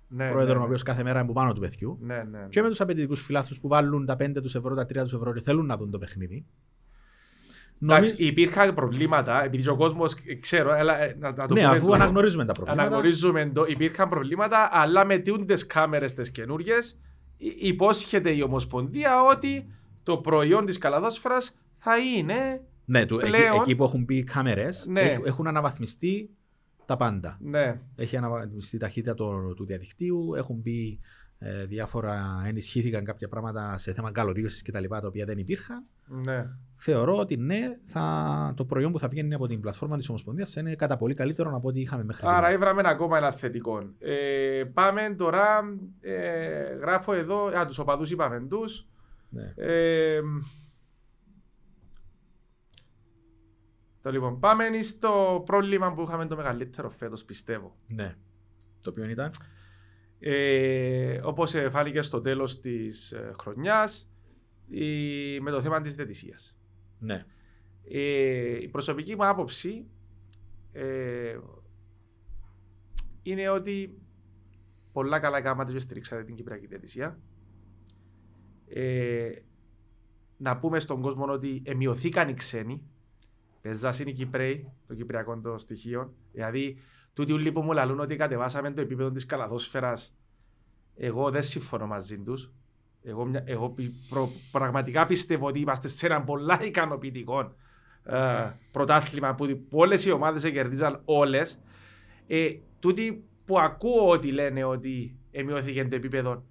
ναι, 0.08 0.30
πρόεδρο 0.30 0.54
ναι, 0.54 0.60
ο 0.60 0.64
οποίος 0.64 0.84
κάθε 0.84 1.04
μέρα 1.04 1.20
είναι 1.20 1.24
από 1.30 1.34
πάνω 1.34 1.54
του 1.54 1.60
παιδιού 1.60 1.98
Ναι, 2.02 2.16
ναι, 2.16 2.24
ναι. 2.24 2.48
και 2.50 2.62
με 2.62 2.70
τους 2.70 2.82
απαιτητικούς 2.82 3.22
φιλάθλους 3.22 3.60
που 3.60 3.68
βάλουν 3.68 4.06
τα 4.06 4.16
5 4.20 4.32
τους 4.42 4.56
ευρώ, 4.56 4.76
τα 4.76 4.84
3 4.84 5.04
τους 5.04 5.14
ευρώ 5.14 5.34
και 5.34 5.42
θέλουν 5.42 5.66
να 5.66 5.78
δουν 5.78 5.92
το 5.92 5.98
παιχνίδι. 5.98 6.46
Εντάξει, 7.84 8.12
Νομι- 8.12 8.28
υπήρχαν 8.32 8.74
προβλήματα, 8.74 9.44
επειδή 9.44 9.68
ο 9.70 9.76
κόσμος 9.76 10.16
ξέρω, 10.40 10.74
έλα, 10.74 11.02
ε, 11.02 11.16
να, 11.20 11.32
να 11.32 11.48
το 11.48 11.54
Ναι, 11.54 11.62
πούμε 11.62 11.76
αφού 11.76 11.88
το- 11.88 11.94
αναγνωρίζουμε 11.94 12.46
τα 12.46 12.52
προβλήματα. 12.52 12.82
Αναγνωρίζουμε 12.86 13.52
το, 13.54 13.66
υπήρχαν 13.68 14.10
προβλήματα, 14.10 14.70
αλλά 14.72 15.06
με 15.06 15.18
τι 15.18 15.32
κάμερες 15.68 16.14
τις 16.14 16.32
καινούριε, 16.32 16.76
υπόσχεται 17.60 18.32
η 18.32 18.42
Ομοσπονδία 18.42 19.24
ότι 19.24 19.68
το 20.04 20.18
προϊόν 20.18 20.66
της 20.66 20.78
καλαδόσφαιρα 20.78 21.38
θα 21.78 21.98
είναι. 21.98 22.62
Ναι, 22.86 23.06
του, 23.06 23.20
εκεί, 23.20 23.30
πλέον- 23.30 23.62
εκεί 23.62 23.76
που 23.76 23.84
έχουν 23.84 24.04
μπει 24.04 24.24
κάμερες 24.24 24.86
Ναι. 24.90 25.18
έχουν 25.26 25.48
αναβαθμιστεί 25.48 26.30
τα 26.86 26.98
πάντα. 26.98 27.38
Ναι, 27.42 27.80
Έχει 27.96 28.18
αναβαθμιστεί 28.18 28.76
η 28.76 28.80
ταχύτητα 28.80 29.14
του, 29.14 29.54
του 29.56 29.66
διαδικτύου, 29.66 30.34
έχουν 30.36 30.56
μπει 30.56 31.00
ε, 31.40 31.66
διάφορα, 31.66 32.44
ενισχύθηκαν 32.46 33.04
κάποια 33.06 33.28
πράγματα 33.28 33.78
σε 33.78 33.94
θέμα 33.94 34.12
καλωδίωσης 34.12 34.62
κτλ. 34.62 34.84
τα 34.90 35.08
οποία 35.08 35.26
δεν 35.26 35.38
υπήρχαν. 35.38 35.84
ναι. 36.08 36.46
Θεωρώ 36.76 37.18
ότι 37.18 37.38
ναι, 37.38 37.78
θα, 37.86 38.54
το 38.56 38.66
προϊόν 38.66 38.92
που 38.92 39.00
θα 39.00 39.08
βγαίνει 39.08 39.34
από 39.34 39.48
την 39.48 39.60
πλατφόρμα 39.60 39.98
της 39.98 40.10
Ομοσπονδίας 40.10 40.56
είναι 40.56 40.76
κατά 40.76 40.98
πολύ 40.98 41.14
καλύτερο 41.14 41.56
από 41.56 41.68
ό,τι 41.68 41.80
είχαμε 41.82 42.04
μέχρι 42.04 42.28
Άρα 42.28 42.36
σήμερα. 42.36 42.54
έβραμε 42.54 42.82
ακόμα 42.90 43.18
ένα 43.18 43.32
θετικό. 43.32 43.90
Ε, 44.00 44.64
πάμε 44.74 45.16
τώρα, 45.18 45.60
ε, 46.02 46.76
γράφω 46.80 47.14
εδώ, 47.14 47.46
α, 47.46 47.66
τους 47.66 47.78
οπαδούς 47.80 48.12
είπαμε 48.12 48.46
τους. 48.50 48.86
Ναι. 49.34 49.54
Ε, 49.56 50.22
το 54.02 54.12
λοιπόν, 54.12 54.40
πάμε 54.40 54.82
στο 54.82 55.44
πρόβλημα 55.46 55.94
που 55.94 56.02
είχαμε 56.02 56.26
το 56.28 56.36
μεγαλύτερο 56.36 56.90
φέτος, 56.90 57.24
πιστεύω. 57.24 57.78
ναι. 57.88 58.16
Το 58.82 58.90
οποίο 58.90 59.10
ήταν; 59.10 59.32
Ε, 60.20 61.20
όπως 61.24 61.54
ε, 61.54 61.70
φάνηκε 61.70 62.02
στο 62.02 62.22
τέλος 62.22 62.60
της 62.60 63.12
ε, 63.12 63.32
χρονιάς, 63.40 64.12
η, 64.68 65.40
με 65.40 65.52
το 65.52 65.62
θέμα 65.62 65.82
της 65.82 65.96
διαιτησίας. 65.96 66.58
Ναι. 67.00 67.20
Ε, 67.92 68.62
η 68.62 68.68
προσωπική 68.68 69.16
μου 69.16 69.26
άποψη 69.28 69.88
ε, 70.72 71.38
είναι 73.24 73.50
ότι 73.50 74.02
πολλά 74.92 75.20
καλά 75.20 75.42
κάνατε 75.42 75.72
και 75.74 75.80
στηρίξατε 75.80 76.24
την 76.24 76.36
Κυπριακή 76.36 76.68
Διατησία. 76.68 77.20
Ε, 78.76 79.32
να 80.38 80.58
πούμε 80.58 80.80
στον 80.80 81.02
κόσμο 81.02 81.26
ότι 81.26 81.62
εμειωθήκαν 81.66 82.30
οι 82.30 82.34
ξένοι. 82.34 82.82
Πεζάς 83.62 84.00
είναι 84.00 84.10
οι 84.10 84.14
Κυπρέοι, 84.14 84.72
το 84.88 84.96
κυπριακό 84.96 85.40
το 85.40 85.58
στοιχείο. 85.58 86.14
Δηλαδή, 86.32 86.78
τούτοι 87.14 87.32
όλοι 87.32 87.52
που 87.52 87.62
μου 87.62 87.72
λαλούν 87.72 88.00
ότι 88.00 88.16
κατεβάσαμε 88.16 88.72
το 88.72 88.82
επίπεδο 88.82 89.12
της 89.12 89.26
καλαθόσφαιρας, 89.26 90.18
εγώ 90.96 91.32
δεν 91.32 91.44
συμφωνώ 91.44 91.88
μαζί 91.88 92.20
τους. 92.20 92.52
Εγώ, 93.04 93.32
εγώ 93.46 93.76
προ, 94.10 94.30
πραγματικά 94.52 95.06
πιστεύω 95.06 95.48
ότι 95.48 95.60
είμαστε 95.60 95.88
σε 95.88 96.06
ένα 96.06 96.24
πολλά 96.24 96.60
ικανοποιητικό 96.64 97.56
ε, 98.04 98.52
πρωτάθλημα 98.72 99.36
που, 99.36 99.46
που 99.70 99.78
όλες 99.78 100.06
οι 100.06 100.12
ομάδες 100.12 100.52
κερδίζαν 100.52 101.02
όλες. 101.06 101.60
Ε, 102.28 102.50
τούτοι 102.80 103.24
που 103.46 103.60
ακούω 103.60 104.10
ότι 104.10 104.32
λένε 104.32 104.64
ότι 104.64 105.20
εμειώθηκε 105.32 105.86
το 105.86 105.96
επίπεδο 105.96 106.44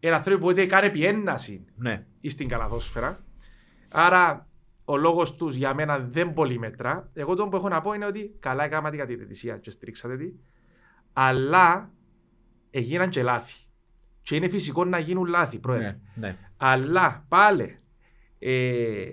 είναι 0.00 0.14
άνθρωποι 0.14 0.40
που 0.40 0.46
ούτε 0.46 0.66
κάνε 0.66 0.90
πιέναση 0.90 1.64
ναι. 1.76 2.06
στην 2.24 2.48
καλαθόσφαιρα. 2.48 3.24
Άρα 3.88 4.48
ο 4.84 4.96
λόγος 4.96 5.36
τους 5.36 5.54
για 5.54 5.74
μένα 5.74 5.98
δεν 5.98 6.32
πολύ 6.32 6.58
μετρά. 6.58 7.10
Εγώ 7.14 7.34
το 7.34 7.48
που 7.48 7.56
έχω 7.56 7.68
να 7.68 7.80
πω 7.80 7.92
είναι 7.92 8.06
ότι 8.06 8.36
καλά 8.38 8.64
έκανα 8.64 8.90
την 8.90 8.98
κατηγορητησία 8.98 9.56
και 9.56 9.70
στρίξατε 9.70 10.16
τη, 10.16 10.32
αλλά 11.12 11.90
έγιναν 12.70 13.08
και 13.08 13.22
λάθη. 13.22 13.58
Και 14.22 14.36
είναι 14.36 14.48
φυσικό 14.48 14.84
να 14.84 14.98
γίνουν 14.98 15.26
λάθη, 15.26 15.58
πρόεδρε. 15.58 15.98
Ναι, 16.14 16.26
ναι. 16.26 16.36
Αλλά 16.56 17.24
πάλι 17.28 17.76
ε, 18.38 19.06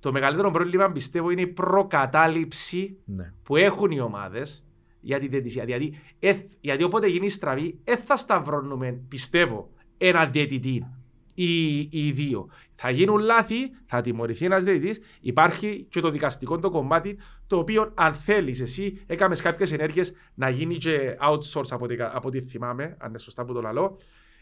το 0.00 0.12
μεγαλύτερο 0.12 0.50
πρόβλημα 0.50 0.92
πιστεύω 0.92 1.30
είναι 1.30 1.40
η 1.40 1.46
προκατάληψη 1.46 2.98
ναι. 3.04 3.32
που 3.42 3.56
έχουν 3.56 3.90
οι 3.90 4.00
ομάδες 4.00 4.65
για 5.06 5.18
τη 5.18 5.28
διαιτησία. 5.28 5.64
Γιατί, 5.64 6.00
ε, 6.18 6.34
γιατί 6.60 6.82
όποτε 6.82 7.06
γίνει 7.06 7.28
στραβή, 7.28 7.78
δεν 7.84 7.96
θα 7.96 8.16
σταυρώνουμε, 8.16 9.00
πιστεύω, 9.08 9.70
ένα 9.98 10.26
διαιτητή 10.26 10.86
ή, 11.34 11.78
ή 11.90 12.12
δύο. 12.12 12.48
Θα 12.74 12.90
γίνουν 12.90 13.18
λάθη, 13.18 13.56
θα 13.84 14.00
τιμωρηθεί 14.00 14.44
ένας 14.44 14.64
διαιτητής. 14.64 15.00
Υπάρχει 15.20 15.86
και 15.90 16.00
το 16.00 16.10
δικαστικό 16.10 16.58
το 16.58 16.70
κομμάτι, 16.70 17.18
το 17.46 17.58
οποίο 17.58 17.92
αν 17.94 18.14
θέλεις 18.14 18.60
εσύ, 18.60 19.04
έκαμες 19.06 19.40
κάποιες 19.40 19.72
ενέργειες 19.72 20.12
να 20.34 20.48
γίνει 20.48 20.76
και 20.76 21.16
outsource 21.30 21.70
από, 21.70 21.86
από 22.12 22.28
ό,τι 22.28 22.40
θυμάμαι, 22.40 22.96
αν 22.98 23.08
είναι 23.08 23.18
σωστά 23.18 23.44
που 23.44 23.52
το 23.52 23.60
λαλώ. 23.60 23.98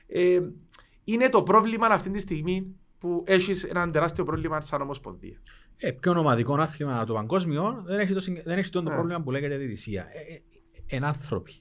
Ε, 0.06 0.40
είναι 1.04 1.28
το 1.28 1.42
πρόβλημα 1.42 1.86
αυτή 1.86 2.10
τη 2.10 2.18
στιγμή 2.18 2.76
που 2.98 3.24
έχεις 3.26 3.64
ένα 3.64 3.90
τεράστιο 3.90 4.24
πρόβλημα 4.24 4.60
σαν 4.60 4.80
ομοσπονδία. 4.80 5.40
Ε, 5.76 5.90
πιο 5.90 6.18
ομαδικό 6.18 6.54
άθλημα 6.54 7.04
το 7.04 7.14
παγκόσμιο 7.14 7.82
δεν 7.86 7.98
έχει 7.98 8.12
το, 8.12 8.20
δεν 8.44 8.58
έχει 8.58 8.70
το, 8.70 8.82
το 8.82 8.90
πρόβλημα 8.90 9.22
που 9.22 9.30
λέγεται 9.30 9.56
διαιτησία. 9.56 10.06
Ε, 10.12 10.34
ε, 10.34 10.42
εν 10.86 11.04
άνθρωποι. 11.04 11.52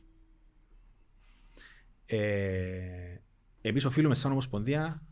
Ε, 2.06 3.18
Εμείς 3.62 3.86
οφείλουμε 3.86 4.16
σαν 4.16 4.32
Ομοσπονδία 4.32 5.06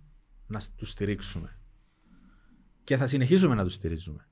να 0.48 0.62
τους 0.76 0.90
στηρίξουμε. 0.90 1.60
Και 2.84 2.98
θα 2.98 3.08
συνεχίσουμε 3.08 3.56
να 3.56 3.64
τους 3.64 3.74
στηρίζουμε. 3.74 4.28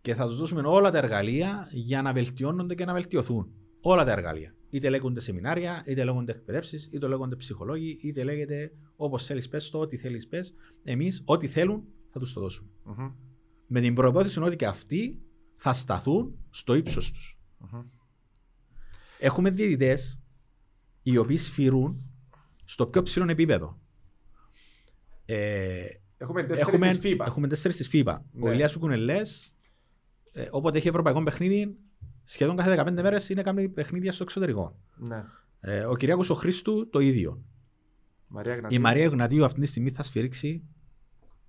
Και 0.00 0.14
θα 0.14 0.26
τους 0.26 0.36
δώσουμε 0.36 0.62
όλα 0.64 0.90
τα 0.90 0.98
εργαλεία 0.98 1.68
για 1.70 2.02
να 2.02 2.12
βελτιώνονται 2.12 2.74
και 2.74 2.84
να 2.84 2.92
βελτιωθούν. 2.92 3.52
Όλα 3.80 4.04
τα 4.04 4.12
εργαλεία. 4.12 4.54
Είτε 4.70 4.88
λέγονται 4.88 5.20
σεμινάρια, 5.20 5.82
είτε 5.86 6.04
λέγονται 6.04 6.32
εκπαιδεύσεις, 6.32 6.88
είτε 6.92 7.06
λέγονται 7.06 7.36
ψυχολόγοι, 7.36 7.98
είτε 8.02 8.24
λέγεται 8.24 8.72
όπως 8.96 9.26
θέλεις 9.26 9.48
πες 9.48 9.70
το, 9.70 9.78
ό,τι 9.78 9.96
θέλεις 9.96 10.28
πες. 10.28 10.54
Εμείς, 10.82 11.22
ό,τι 11.24 11.48
θέλουν, 11.48 11.84
θα 12.10 12.18
τους 12.18 12.32
το 12.32 12.40
δωσουμε 12.40 12.68
Mm-hmm. 12.84 13.12
Με 13.66 13.80
την 13.80 13.94
προπόθεση 13.94 14.40
ότι 14.40 14.56
και 14.56 14.66
αυτοί 14.66 15.22
θα 15.56 15.74
σταθούν 15.74 16.38
στο 16.50 16.74
ύψος 16.74 17.10
τους. 17.12 17.38
Mm-hmm. 17.60 17.84
Έχουμε 19.24 19.50
διαιτητές 19.50 20.20
οι 21.02 21.16
οποίοι 21.16 21.36
σφυρούν 21.36 22.02
στο 22.64 22.86
πιο 22.86 23.02
ψηλό 23.02 23.30
επίπεδο. 23.30 23.78
Ε, 25.24 25.84
έχουμε 26.16 26.42
τέσσερις 26.42 26.72
έχουμε, 26.72 26.88
της 26.88 27.00
FIBA. 27.02 27.26
Έχουμε 27.26 27.48
τέσσερις 27.48 27.76
της 27.76 27.90
FIBA. 27.92 28.16
Ναι. 28.32 28.48
Ο 28.48 28.52
Ηλίας 28.52 28.72
Κουκουνελές, 28.72 29.54
ε, 30.32 30.48
όποτε 30.50 30.78
έχει 30.78 30.88
ευρωπαϊκό 30.88 31.22
παιχνίδι, 31.22 31.76
σχεδόν 32.22 32.56
κάθε 32.56 32.82
15 32.82 33.02
μέρες 33.02 33.28
είναι 33.28 33.42
κάνει 33.42 33.68
παιχνίδια 33.68 34.12
στο 34.12 34.22
εξωτερικό. 34.22 34.78
Ναι. 34.96 35.24
Ε, 35.60 35.84
ο 35.84 35.96
Κυριάκος 35.96 36.30
ο 36.30 36.34
Χρήστου 36.34 36.88
το 36.90 36.98
ίδιο. 36.98 37.42
Μαρία 38.26 38.66
Η 38.68 38.78
Μαρία 38.78 39.08
Γνατίου 39.08 39.44
αυτή 39.44 39.60
τη 39.60 39.66
στιγμή 39.66 39.90
θα 39.90 40.02
σφυρίξει 40.02 40.64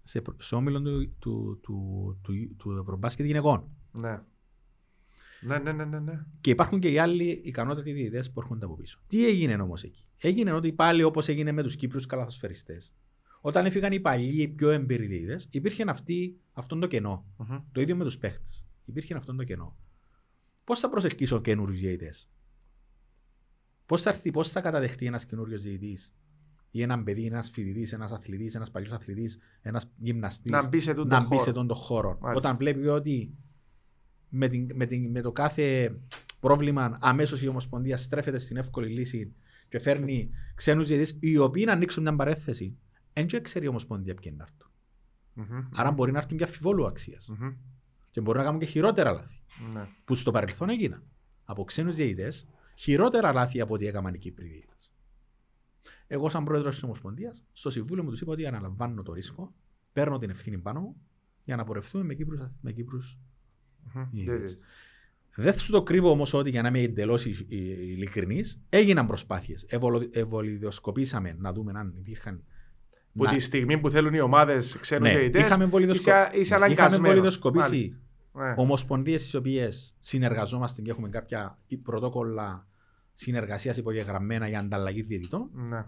σε, 0.04 0.22
σε 0.40 0.56
όμιλο 0.56 0.82
του, 0.82 1.16
του, 1.20 1.60
του, 1.62 2.20
του, 2.22 2.56
του 2.58 2.78
Ευρωμπάσκετ 2.78 3.26
γυναικών. 3.26 3.70
Ναι. 3.92 4.22
Ναι, 5.46 5.58
ναι, 5.58 5.72
ναι, 5.72 5.86
ναι, 5.86 6.00
ναι. 6.00 6.26
Και 6.42 6.50
υπάρχουν 6.50 6.80
και 6.80 6.92
οι 6.92 6.98
άλλοι 6.98 7.42
ικανότατοι 7.44 7.92
διαιτητές 7.92 8.32
που 8.32 8.40
έρχονται 8.40 8.66
από 8.66 8.76
πίσω. 8.76 9.00
Τι 9.08 9.26
έγινε 9.26 9.56
όμως 9.56 9.84
εκεί; 9.84 10.06
Έγινε 10.18 10.52
ότι 10.52 10.74
πάλι 10.74 11.04
όπως 11.04 11.28
έγινε 11.28 11.52
με 11.52 11.64
τους 11.64 11.76
Κύπρους 11.76 12.06
καλαθοσφαιριστές, 12.06 12.96
όταν 13.42 13.66
έφυγαν 13.66 13.92
οι 13.92 14.00
παλιοί, 14.00 14.36
οι 14.38 14.48
πιο 14.48 14.70
εμπειροί 14.70 15.06
διαιτητές, 15.06 15.48
υπήρχε 15.52 15.84
αυτή, 15.88 16.40
αυτό 16.54 16.80
το 16.80 16.88
κενο 16.88 17.26
mm-hmm. 17.38 17.62
Το 17.72 17.82
ίδιο 17.82 17.96
με 17.96 18.04
τους 18.04 18.18
παίχτες. 18.18 18.66
Υπήρχε 18.86 19.14
αυτό 19.14 19.36
το 19.36 19.44
κενό. 19.44 19.78
Πώς 20.64 20.80
θα 20.80 20.90
προσελκύσω 20.90 21.42
καινούριους 21.42 21.80
διαιτητές, 21.80 22.30
Πώς 23.86 24.02
θα 24.02 24.10
έρθει, 24.10 24.32
πώς 24.32 24.52
θα 24.52 24.62
καταδεχτεί 24.62 25.06
ένας 25.06 25.26
καινούριος 25.26 25.62
διαιτητής 25.62 26.14
ή 26.72 26.82
ένα 26.82 27.04
παιδί, 27.04 27.26
ένας 27.26 27.50
φοιτητής, 27.50 27.94
ένας 27.94 28.12
αθλητής, 28.12 28.56
ένας 28.56 28.72
παλιός 28.72 28.92
αθλητής, 28.92 29.40
ένας 29.62 29.92
γυμναστής 29.98 30.52
να 30.52 30.68
μπει 30.68 31.40
σε 31.40 31.52
τον 31.52 31.74
χώρο. 31.74 32.18
Όταν 32.36 32.58
βλέπει 32.58 32.88
ότι 32.88 33.38
με, 34.36 34.48
την, 34.48 34.70
με, 34.74 34.86
την, 34.86 35.12
με 35.12 35.22
το 35.22 35.32
κάθε 35.32 35.96
πρόβλημα 36.40 36.98
αμέσως 37.02 37.42
η 37.42 37.48
Ομοσπονδία 37.48 37.98
στρέφεται 37.98 38.38
στην 38.38 38.58
εύκολη 38.58 38.88
λύση 38.88 39.34
και 39.70 39.80
φέρνει 39.80 40.30
ξένους 40.56 40.88
διαιτητές 40.88 41.18
οι 41.20 41.38
οποίοι 41.38 41.64
να 41.66 41.72
ανοίξουν 41.72 42.04
μια 42.04 42.16
παρέθεση. 42.16 42.78
Δεν 43.14 43.44
ξέρει 43.44 43.66
η 43.66 43.68
Ομοσπονδία 43.68 44.16
ποιοι 44.16 44.34
να 44.38 44.44
έρθουν. 44.44 44.68
Mm-hmm. 45.38 45.68
Άρα 45.76 45.92
μπορεί 45.92 46.12
να 46.12 46.18
έρθουν 46.18 46.38
και 46.38 46.44
αφιβόλου 46.44 46.86
αξίας. 46.86 47.32
Mm-hmm. 47.32 47.56
Και 48.12 48.22
μπορεί 48.22 48.38
να 48.38 48.44
κάνουν 48.44 48.60
και 48.60 48.66
χειρότερα 48.66 49.12
λάθη. 49.12 49.42
Mm-hmm. 49.48 49.88
Που 50.06 50.16
στο 50.16 50.32
παρελθόν 50.32 50.70
έγιναν. 50.70 51.04
Από 51.46 51.64
ξένους 51.64 51.96
διαιτητές, 51.96 52.48
χειρότερα 52.76 53.34
λάθη 53.34 53.62
από 53.62 53.74
ό,τι 53.74 53.88
έκαναν 53.88 54.14
οι 54.14 54.18
Κύπροι 54.18 54.48
διαιτητές. 54.48 54.94
Εγώ, 56.08 56.30
σαν 56.30 56.44
πρόεδρος 56.44 56.74
της 56.74 56.84
Ομοσπονδίας, 56.84 57.44
στο 57.54 57.70
συμβούλιο 57.70 58.04
μου 58.04 58.10
τους 58.10 58.22
είπα 58.22 58.32
ότι 58.32 58.46
αναλαμβάνω 58.46 59.04
το 59.04 59.14
ρίσκο, 59.14 59.54
παίρνω 59.94 60.18
την 60.18 60.30
ευθύνη 60.30 60.58
πάνω 60.58 60.80
μου 60.80 60.96
για 61.44 61.56
να 61.56 61.64
πορευτούμε 61.64 62.04
με 62.04 62.14
Κύπρους 62.14 62.40
με 62.62 62.72
Κύπρους 62.72 63.18
δεν 65.36 65.54
σου 65.54 65.72
το 65.72 65.84
κρύβω 65.84 66.10
όμως 66.10 66.34
ότι 66.34 66.50
για 66.50 66.62
να 66.62 66.68
είμαι 66.68 66.80
εντελώς 66.80 67.26
ειλικρινής, 67.26 68.62
έγιναν 68.70 69.08
προσπάθειες. 69.08 69.66
Ευολιδοσκοπήσαμε 70.12 71.36
να 71.38 71.54
δούμε 71.54 71.72
αν 71.76 71.94
υπήρχαν. 71.98 72.44
Που 73.14 73.24
να... 73.24 73.32
τη 73.32 73.40
στιγμή 73.40 73.80
που 73.80 73.90
θέλουν 73.90 74.14
οι 74.14 74.20
ομάδες 74.20 74.78
ξένου 74.80 75.04
ναι, 75.04 75.12
διαιτητέ, 75.12 75.40
είχαμε 75.40 75.66
βολιδοσκοπήσει 77.00 77.98
ναι. 78.34 78.54
ομοσπονδίες 78.56 79.30
τι 79.30 79.38
οποίες 79.38 79.96
συνεργαζόμαστε 80.00 80.82
και 80.82 80.90
έχουμε 80.90 81.10
κάποια 81.10 81.60
πρωτόκολλα 81.84 82.68
συνεργασίας 83.14 83.78
υπογεγραμμένα 83.78 84.48
για 84.48 84.60
ανταλλαγή 84.60 85.02
διαιτητών. 85.02 85.50
Ναι. 85.54 85.86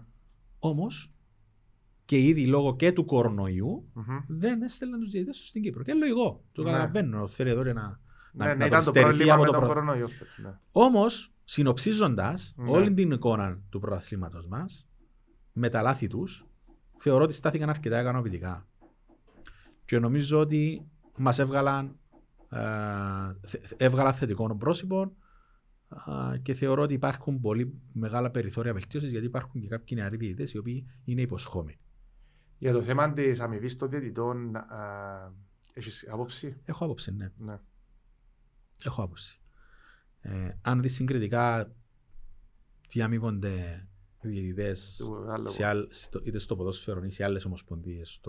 Όμως 0.58 1.10
και 2.06 2.18
ήδη 2.18 2.46
λόγω 2.46 2.76
και 2.76 2.92
του 2.92 3.04
κορονοϊού 3.04 3.88
mm-hmm. 3.94 4.24
δεν 4.26 4.62
έστελναν 4.62 5.00
τους 5.00 5.10
διαιτητές 5.10 5.46
στην 5.46 5.62
Κύπρο. 5.62 5.82
Και 5.82 5.92
λογικό. 5.92 6.44
Το 6.52 6.62
ναι. 6.62 6.70
καταλαβαίνω. 6.70 7.26
Φέρει 7.26 7.50
εδώ 7.50 7.62
να, 7.62 7.72
ναι, 7.72 7.74
να, 8.32 8.46
ναι, 8.46 8.54
να 8.54 8.66
ήταν 8.66 8.84
το 8.84 8.92
πρόβλημα 8.92 9.32
από 9.34 9.42
με 9.42 9.50
το 9.50 9.66
κορονοϊό. 9.66 10.08
Ναι. 10.42 10.58
Όμως, 10.72 11.32
συνοψίζοντας 11.44 12.54
Ναι. 12.56 12.70
όλη 12.70 12.94
την 12.94 13.10
εικόνα 13.10 13.60
του 13.70 13.80
πρωταθλήματος 13.80 14.46
μας, 14.46 14.88
με 15.52 15.68
τα 15.68 15.82
λάθη 15.82 16.06
τους, 16.06 16.46
θεωρώ 16.96 17.24
ότι 17.24 17.32
στάθηκαν 17.32 17.68
αρκετά 17.68 18.00
ικανοποιητικά. 18.00 18.66
Και 19.84 19.98
νομίζω 19.98 20.38
ότι 20.40 20.88
μας 21.16 21.38
έβγαλαν, 21.38 21.98
ε, 22.48 22.58
θε- 23.40 23.72
έβγαλαν 23.76 24.12
θετικό 24.12 24.56
πρόσωπο 24.56 25.16
ε, 26.34 26.38
και 26.38 26.54
θεωρώ 26.54 26.82
ότι 26.82 26.94
υπάρχουν 26.94 27.40
πολύ 27.40 27.80
μεγάλα 27.92 28.30
περιθώρια 28.30 28.72
βελτίωσης 28.72 29.10
γιατί 29.10 29.26
υπάρχουν 29.26 29.60
και 29.60 29.68
κάποιοι 29.68 29.98
νεαροί 30.00 30.16
διαιτητές 30.16 30.52
οι 30.52 30.58
οποίοι 30.58 30.86
είναι 31.04 31.20
υποσχόμενοι. 31.20 31.78
Για 32.58 32.72
το 32.72 32.82
θέμα 32.82 33.12
της 33.12 33.40
αμοιβής 33.40 33.76
των 33.76 33.88
διαιτητών, 33.90 34.56
έχεις 35.72 36.08
άποψη; 36.10 36.60
Έχω 36.64 36.84
άποψη, 36.84 37.12
ναι. 37.12 37.32
Ναι. 37.38 37.58
Έχω 38.84 39.02
άποψη. 39.02 39.40
Ε, 40.20 40.48
αν 40.62 40.80
δεις 40.82 40.94
συγκριτικά 40.94 41.72
τι 42.88 43.02
αμείβονται 43.02 43.86
οι 44.22 44.28
διαιτητές 44.28 44.96
Του 44.98 45.30
άλλου. 45.30 45.50
σε 45.50 45.64
άλλ- 45.64 45.92
στο- 45.92 46.20
είτε 46.24 46.38
στο 46.38 46.56
ποδόσφαιρο 46.56 47.04
ή 47.04 47.10
σε 47.10 47.24
άλλες 47.24 47.44
ομοσπονδίες 47.44 48.20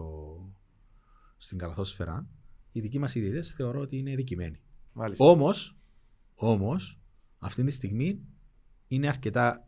στην 1.38 1.58
καλαθόσφαιρα, 1.58 2.28
οι 2.72 2.80
δικοί 2.80 3.00
μας 3.00 3.14
διαιτητές 3.14 3.52
θεωρώ 3.52 3.80
ότι 3.80 3.98
είναι 3.98 4.16
δικημένοι. 4.16 4.62
Μάλιστα. 4.94 5.26
Όμως, 5.26 5.78
όμως, 6.36 7.00
αυτή 7.40 7.64
τη 7.64 7.72
στιγμή 7.72 8.22
είναι 8.88 9.08
αρκετά 9.08 9.68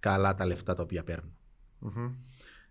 καλά 0.00 0.34
τα 0.34 0.46
λεφτά 0.46 0.74
τα 0.74 0.82
οποία 0.82 1.04
παίρνουν. 1.04 1.36
Μμμ. 1.78 2.14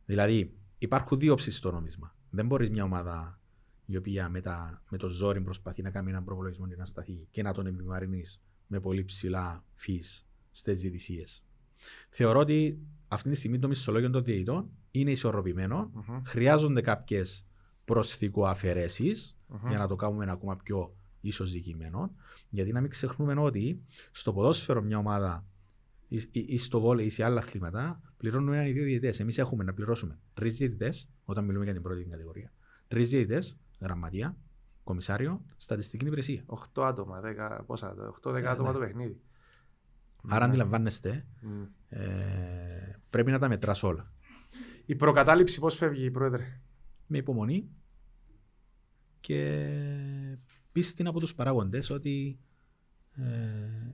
Δηλαδή, 0.05 0.58
υπάρχουν 0.79 1.19
δύο 1.19 1.33
όψεις 1.33 1.57
στο 1.57 1.71
νόμισμα. 1.71 2.15
Δεν 2.29 2.45
μπορείς 2.45 2.69
μια 2.69 2.83
ομάδα 2.83 3.39
η 3.85 3.97
οποία 3.97 4.29
με, 4.29 4.41
τα, 4.41 4.81
με 4.89 4.97
το 4.97 5.07
ζόρι 5.07 5.41
προσπαθεί 5.41 5.81
να 5.81 5.89
κάνει 5.89 6.09
έναν 6.09 6.23
προπολογισμό 6.23 6.67
και 6.67 6.75
να 6.75 6.85
σταθεί 6.85 7.27
και 7.31 7.41
να 7.43 7.53
τον 7.53 7.65
επιβαρύνει 7.65 8.23
με 8.67 8.79
πολύ 8.79 9.03
ψηλά 9.05 9.63
φύ 9.75 10.01
στις 10.51 10.81
διαιτησίε. 10.81 11.23
Θεωρώ 12.09 12.39
ότι 12.39 12.79
αυτή 13.07 13.29
τη 13.29 13.35
στιγμή 13.35 13.59
το 13.59 13.67
μισθολόγιο 13.67 14.09
των 14.09 14.23
διαιτητών 14.23 14.69
είναι 14.91 15.11
ισορροπημένο. 15.11 15.91
Μμμ. 15.93 16.21
Χρειάζονται 16.25 16.81
κάποιες 16.81 17.45
προσθηκοαφαιρέσεις 17.85 19.37
Μμμ. 19.47 19.69
για 19.69 19.77
να 19.77 19.87
το 19.87 19.95
κάνουμε 19.95 20.23
ένα 20.23 20.33
ακόμα 20.33 20.55
πιο 20.57 20.95
ισοζυγημένο. 21.21 22.11
Γιατί 22.49 22.71
να 22.71 22.81
μην 22.81 22.89
ξεχνούμε 22.89 23.33
ότι 23.41 23.83
στο 24.11 24.33
ποδόσφαιρο 24.33 24.81
μια 24.81 24.97
ομάδα 24.97 25.45
ή, 26.07 26.15
ή- 26.31 26.45
ή 26.47 26.57
στο 26.57 26.79
βόλεϊ 26.79 27.05
ή 27.05 27.09
σε 27.09 27.23
άλλα 27.23 27.39
αθλήματα 27.39 28.01
πληρώνουν 28.19 28.53
έναν 28.53 28.65
ή 28.65 28.71
δύο 28.71 28.83
διαιτητές. 28.83 29.19
Εμείς 29.19 29.37
έχουμε 29.37 29.63
να 29.63 29.73
πληρώσουμε 29.73 30.19
τρεις 30.33 30.57
διαιτητές 30.57 31.09
όταν 31.25 31.45
μιλούμε 31.45 31.63
για 31.63 31.73
την 31.73 31.81
πρώτη 31.81 32.03
κατηγορία. 32.03 32.53
Τρεις 32.87 33.09
διαιτητές, 33.09 33.59
γραμματεία, 33.79 34.37
κομισάριο, 34.83 35.45
στατιστική 35.57 36.05
υπηρεσία. 36.05 36.43
8 36.45 36.83
άτομα, 36.83 37.19
10, 37.19 37.63
πόσα, 37.65 37.95
8-10 38.23 38.41
Ναι, 38.41 38.49
άτομα 38.49 38.67
ναι. 38.67 38.73
το 38.73 38.79
παιχνίδι. 38.79 39.21
Άρα 40.27 40.39
Ναι. 40.45 40.51
αντιλαμβάνεστε, 40.51 41.25
Μμ. 41.41 41.63
ε, 41.89 42.99
πρέπει 43.09 43.31
να 43.31 43.39
τα 43.39 43.47
μετράς 43.47 43.83
όλα. 43.83 44.11
Η 44.85 44.95
προκατάληψη 44.95 45.59
πώς 45.59 45.75
φεύγει, 45.75 46.11
πρόεδρε; 46.11 46.61
Με 47.07 47.17
υπομονή 47.17 47.69
και 49.19 49.67
πίστη 50.71 51.07
από 51.07 51.19
τους 51.19 51.35
παράγοντες 51.35 51.89
ότι 51.89 52.39
ε, 53.15 53.93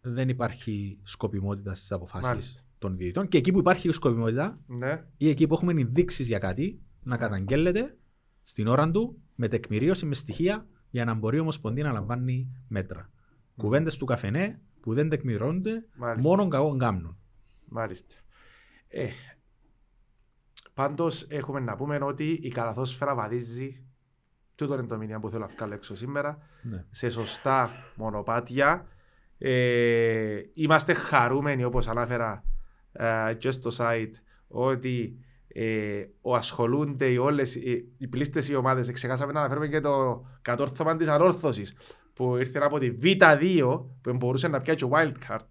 δεν 0.00 0.28
υπάρχει 0.28 1.00
σκοπιμότητα 1.02 1.74
στις 1.74 1.92
αποφάσεις 1.92 2.28
Μάλιστα. 2.28 2.60
Των 2.78 2.96
διαιτητών 2.96 3.28
και 3.28 3.38
εκεί 3.38 3.52
που 3.52 3.58
υπάρχει 3.58 3.92
σκοπιμότητα 3.92 4.58
Ναι. 4.66 5.04
ή 5.16 5.28
εκεί 5.28 5.46
που 5.46 5.54
έχουμε 5.54 5.72
ενδείξεις 5.80 6.26
για 6.26 6.38
κάτι 6.38 6.80
να 7.02 7.16
καταγγέλλεται 7.16 7.96
στην 8.42 8.66
ώρα 8.66 8.90
του 8.90 9.22
με 9.34 9.48
τεκμηρίωση, 9.48 10.06
με 10.06 10.14
στοιχεία 10.14 10.66
για 10.90 11.04
να 11.04 11.14
μπορεί 11.14 11.36
η 11.36 11.40
Ομοσπονδία 11.40 11.84
να 11.84 11.92
λαμβάνει 11.92 12.52
μέτρα. 12.68 13.10
Κουβέντες 13.56 13.96
του 13.96 14.04
καφενέ 14.04 14.60
που 14.80 14.94
δεν 14.94 15.08
τεκμηρώνονται, 15.08 15.84
Μάλιστα. 15.96 16.30
μόνο 16.30 16.48
κακό 16.48 16.76
κάνουν. 16.76 17.16
Μάλιστα. 17.68 18.14
Ε, 18.88 19.08
πάντως 20.74 21.26
έχουμε 21.28 21.60
να 21.60 21.76
πούμε 21.76 21.98
ότι 22.02 22.38
η 22.42 22.48
καλαθόσφαιρα 22.48 23.14
βαδίζει 23.14 23.82
τούτο 24.54 24.74
είναι 24.74 24.86
το 24.86 24.96
μήνυμα 24.96 25.18
που 25.20 25.28
θέλω 25.28 25.46
να 25.46 25.54
βγάλω 25.56 25.74
έξω 25.74 25.94
σήμερα 25.96 26.38
Ναι. 26.62 26.84
σε 26.90 27.08
σωστά 27.10 27.70
μονοπάτια. 27.96 28.86
Ε, 29.38 30.40
είμαστε 30.54 30.92
χαρούμενοι 30.94 31.64
όπως 31.64 31.88
ανάφερα 31.88 32.44
ε, 32.98 33.34
και 33.34 33.50
στο 33.50 33.70
site 33.78 34.12
ότι 34.48 35.18
ε, 35.48 36.04
ο 36.20 36.34
ασχολούνται 36.34 37.06
οι 37.06 37.16
όλες 37.16 37.54
οι, 37.54 37.92
οι 37.98 38.06
πλήστες 38.06 38.48
οι 38.48 38.54
ομάδες. 38.54 38.92
Ξεχάσαμε 38.92 39.32
να 39.32 39.38
αναφέρουμε 39.40 39.68
και 39.68 39.80
το 39.80 40.24
κατόρθωμα 40.42 40.96
της 40.96 41.08
ανόρθωσης 41.08 41.76
που 42.12 42.36
ήρθε 42.36 42.58
από 42.58 42.78
τη 42.78 42.92
Β2 43.02 43.80
που 44.00 44.12
μπορούσε 44.12 44.48
να 44.48 44.60
πιάσει 44.60 44.88
wild 44.92 45.12
card 45.28 45.46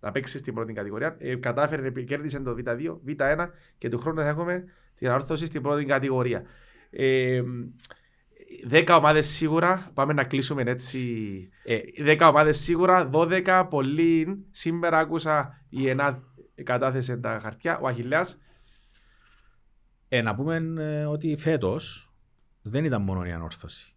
να 0.00 0.12
παίξει 0.12 0.38
στην 0.38 0.54
πρώτη 0.54 0.72
κατηγορία. 0.72 1.16
Ε, 1.18 1.34
κατάφερε, 1.34 1.90
κέρδισε 1.90 2.40
το 2.40 2.56
Β2, 2.58 2.96
Β1 3.06 3.48
και 3.78 3.88
του 3.88 3.98
χρόνου 3.98 4.20
θα 4.20 4.28
έχουμε 4.28 4.64
την 4.94 5.08
ανόρθωση 5.08 5.46
στην 5.46 5.62
πρώτη 5.62 5.84
κατηγορία. 5.84 6.42
Ε, 6.90 7.42
Δέκα 8.66 8.96
ομάδες 8.96 9.26
σίγουρα, 9.26 9.90
πάμε 9.94 10.12
να 10.12 10.24
κλείσουμε 10.24 10.62
έτσι. 10.62 10.98
Ε, 11.64 11.78
Δέκα 12.02 12.28
ομάδες 12.28 12.58
σίγουρα, 12.58 13.10
12 13.12 13.66
πολύ. 13.70 14.44
Σήμερα 14.50 14.98
άκουσα 14.98 15.64
η 15.68 15.88
ΕΝΑ 15.88 16.22
κατάθεσε 16.62 17.16
τα 17.16 17.38
χαρτιά, 17.42 17.78
ο 17.78 17.86
Αχιλέας. 17.86 18.38
Ε, 20.08 20.22
να 20.22 20.34
πούμε 20.34 20.56
ε, 20.78 21.04
ότι 21.04 21.36
φέτος 21.36 22.12
δεν 22.62 22.84
ήταν 22.84 23.02
μόνο 23.02 23.24
η 23.24 23.30
ανόρθωση 23.32 23.94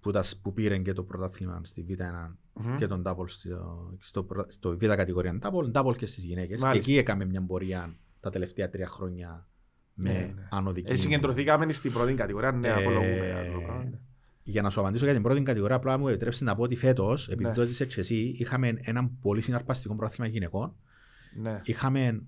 που, 0.00 0.10
τα, 0.10 0.24
που 0.42 0.52
πήρε 0.52 0.78
και 0.78 0.92
το 0.92 1.02
πρωτάθλημα 1.02 1.60
στη 1.64 1.86
Β1 1.88 2.34
και 2.78 2.86
τον 2.86 3.02
Double 3.06 3.24
στο, 3.28 3.92
στο, 4.00 4.22
πρωτά- 4.24 4.52
στο 4.52 4.76
Β 4.78 4.84
κατηγορία 4.86 5.38
Double, 5.42 5.72
Double 5.72 5.96
και 5.96 6.06
στις 6.06 6.24
γυναίκες. 6.24 6.58
Και 6.60 6.64
Μάλιστα. 6.66 6.90
εκεί 6.90 6.98
έκαμε 6.98 7.24
μια 7.24 7.42
πορεία 7.42 7.96
τα 8.20 8.30
τελευταία 8.30 8.68
τρία 8.68 8.86
χρόνια 8.86 9.48
με 9.94 10.12
Ναι, 10.12 10.18
ναι. 10.18 10.48
ανωδική. 10.50 10.92
Ε, 10.92 10.96
συγκεντρωθήκαμε 10.96 11.72
στην 11.72 11.92
πρώτη 11.92 12.14
κατηγορία, 12.14 12.52
ναι, 12.52 12.68
Ε, 12.68 12.72
απολογούμε. 12.72 13.46
άλλο 13.48 13.60
πράγμα, 13.62 13.84
ναι. 13.84 13.98
Για 14.42 14.62
να 14.62 14.70
σου 14.70 14.80
απαντήσω 14.80 15.04
για 15.04 15.14
την 15.14 15.22
πρώτη 15.22 15.42
κατηγορία, 15.42 15.76
απλά 15.76 15.98
μου 15.98 16.08
επιτρέψει 16.08 16.44
να 16.44 16.54
πω 16.54 16.62
ότι 16.62 16.76
φέτος, 16.76 17.28
επειδή 17.28 17.48
Ναι. 17.48 17.54
το 17.54 17.60
έζησες 17.60 17.94
και 17.94 18.00
εσύ, 18.00 18.16
είχαμε 18.38 18.72
ένα 18.80 19.10
πολύ 19.20 19.40
συναρπαστικό 19.40 19.94
πρόθυμα 19.94 20.26
γυναικών. 20.26 20.76
Ναι. 21.34 21.60
Είχαμε 21.64 22.22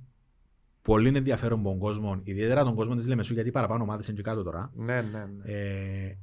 πολύ 0.82 1.08
ενδιαφέρον 1.16 1.58
από 1.58 1.68
τον 1.68 1.78
κόσμο, 1.78 2.18
ιδιαίτερα 2.22 2.64
τον 2.64 2.74
κόσμο 2.74 2.94
της 2.96 3.06
Λεμεσού, 3.06 3.34
γιατί 3.34 3.50
παραπάνω 3.50 3.82
ομάδε 3.82 4.02
είναι 4.06 4.16
και 4.16 4.22
κάτω 4.22 4.42
τώρα. 4.42 4.70
Ναι, 4.74 5.00
ναι, 5.00 5.24
ναι. 5.24 5.52
Ε, 5.52 6.16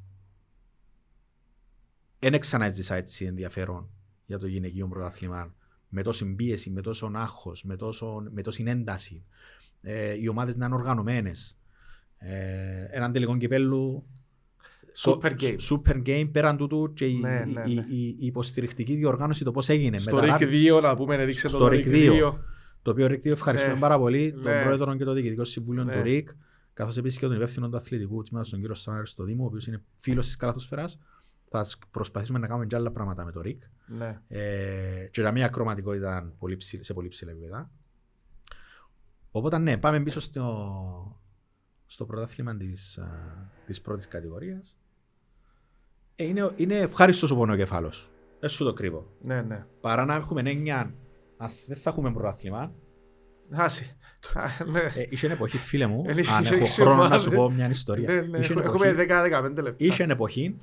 δεν 2.20 2.40
ξανά 2.40 2.66
έζησα 2.66 2.96
έτσι 2.96 3.26
ενδιαφέρον 3.26 3.90
για 4.26 4.38
το 4.40 4.48
γυναικείο 4.48 4.88
πρωτάθλημα 4.88 5.54
με 5.90 6.02
τόση 6.02 6.26
πίεση, 6.26 6.70
με 6.70 6.82
τόσο 6.82 7.12
άγχος, 7.16 7.64
με, 7.64 7.76
τόσο, 7.76 8.24
με 8.32 8.42
τόση 8.42 8.64
ένταση. 8.68 9.24
Ε, 9.82 10.14
οι 10.14 10.28
ομάδες 10.28 10.56
να 10.56 10.66
είναι 10.66 10.76
οργανωμένες. 10.76 11.58
Ε, 12.18 12.88
έναν 12.90 13.12
τελικό 13.12 13.38
κυπέλου. 13.38 14.04
Super 15.06 15.32
game. 15.40 15.58
Super 15.70 16.02
game 16.06 16.30
πέραν 16.32 16.58
τούτου 16.58 16.94
και 16.94 17.06
η, 17.06 17.14
Ναι, 17.18 17.30
ναι, 17.54 17.62
η- 17.68 17.74
ναι. 17.74 17.82
η- 17.88 18.08
η 18.20 18.26
υποστηρικτική 18.26 18.96
διοργάνωση 18.96 19.44
το 19.44 19.52
πώς 19.52 19.70
έγινε. 19.70 19.98
Στο 19.98 20.16
Μεταρά- 20.16 20.38
ΡΙΚ 20.40 20.50
2, 20.50 20.82
να 20.82 20.96
πούμε, 20.96 21.16
έδειξε 21.16 21.48
το 21.50 21.56
Στο 21.56 21.68
ΡΙΚ 21.68 21.86
RIC 21.86 21.92
2. 22.12 22.38
Το 22.84 22.92
οποίο 22.92 23.08
ΡΙΚ 23.08 23.22
2 23.22 23.32
ευχαριστούμε 23.32 23.74
Ναι. 23.74 23.80
πάρα 23.80 23.98
πολύ 23.98 24.32
τον 24.34 24.42
Ναι. 24.42 24.64
πρόεδρο 24.64 24.96
και 24.96 25.04
το 25.04 25.14
διοικητικό 25.14 25.44
συμβούλιο 25.44 25.84
Ναι. 25.84 25.96
του 25.96 26.02
ΡΙΚ, 26.02 26.30
καθώς 26.74 26.98
επίσης 26.98 27.20
και 27.20 27.26
τον 27.26 27.36
υπεύθυνο 27.36 27.70
του 27.70 27.76
αθλητικού 27.76 28.24
τμήματος, 28.24 28.50
τον 28.52 28.60
κύριο 28.60 28.76
Σάμερ 28.76 29.06
στο 29.06 29.24
Δήμο, 29.24 29.44
ο 29.44 29.46
οποίος 29.48 29.68
είναι 29.68 29.82
φίλος 29.98 30.26
της 30.26 30.36
καλαθοσφαίρα. 30.36 30.86
Θα 31.50 31.64
σκ- 31.64 31.88
προσπαθήσουμε 31.92 32.40
να 32.40 32.48
κάνουμε 32.48 32.66
και 32.66 32.76
άλλα 32.76 32.92
πράγματα 32.92 33.26
με 33.26 33.32
το 33.32 33.42
ΡΙΚ. 33.42 33.64
Ναι. 33.88 34.20
Ε, 34.28 35.08
και 35.12 35.22
τα 35.22 35.32
μία 35.32 35.48
κροματικότητα 35.48 36.10
ήταν 36.12 36.34
πολύ 36.40 36.56
ψη- 36.58 36.84
σε 36.84 36.94
πολύ 36.94 37.08
ψηλά 37.08 37.32
επίπεδα. 37.32 37.72
Οπότε 39.32 39.58
ναι, 39.58 39.78
πάμε 39.78 40.00
πίσω 40.04 40.20
στο, 40.20 41.22
στο 41.86 42.06
πρωτάθλημα 42.06 42.56
της, 42.58 42.98
α, 42.98 43.08
της 43.66 43.82
πρώτης 43.82 44.08
κατηγορίας. 44.08 44.78
Ε, 46.16 46.24
είναι, 46.24 46.52
είναι 46.56 46.76
ευχάριστος 46.78 47.32
ο 47.32 47.36
πονοκεφάλος. 47.36 48.10
Δεν 48.40 48.50
σου 48.50 48.64
το 48.64 48.74
κρύβω. 48.74 49.14
Ναι, 49.22 49.42
ναι. 49.42 49.66
Παρά 49.82 50.06
να 50.06 50.16
έχουμε 50.16 50.42
έννοια, 50.46 50.80
αν 50.80 50.96
δεν 51.68 51.78
θα 51.78 51.89
έχουμε 51.89 52.12
πρωτάθλημα, 52.12 52.74
Άσε. 53.52 53.98
Ναι. 54.66 54.80
ε, 54.80 55.08
είχε 55.10 55.28
εποχή, 55.28 55.58
φίλε 55.58 55.88
μου, 55.88 56.04
Ε, 56.08 56.20
είχε- 56.20 56.32
αν 56.34 56.46
έχω 56.46 56.56
είχε 56.56 56.82
χρόνο 56.82 56.96
να 56.96 57.02
ομάδες. 57.06 57.22
σου 57.22 57.32
πω 57.32 57.50
μια 57.52 57.70
ιστορία. 57.70 58.14
Ναι, 58.14 58.22
ναι. 58.22 58.38
Είχε 58.39 58.54
Έχουμε 58.54 58.88
εποχή, 58.88 59.08
10-15 59.10 59.62
λεπτά. 59.62 59.86
είχε 59.86 60.04
εποχή 60.04 60.58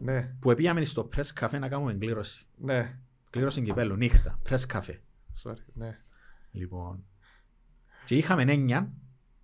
Ναι, 0.00 0.34
που 0.40 0.54
πήγαμε 0.54 0.84
στο 0.84 1.08
press 1.16 1.40
cafe 1.44 1.58
να 1.58 1.68
κάνουμε 1.68 1.94
κλήρωση. 1.94 2.44
ναι. 2.56 2.98
Κλήρωση 3.30 3.62
κυπέλου, 3.62 3.96
νύχτα, 3.96 4.38
press 4.48 4.66
cafe. 4.72 4.98
Sorry, 5.44 5.54
ναι. 5.72 5.98
Λοιπόν. 6.50 7.04
Και 8.04 8.16
είχαμε 8.16 8.42
έννοια 8.42 8.92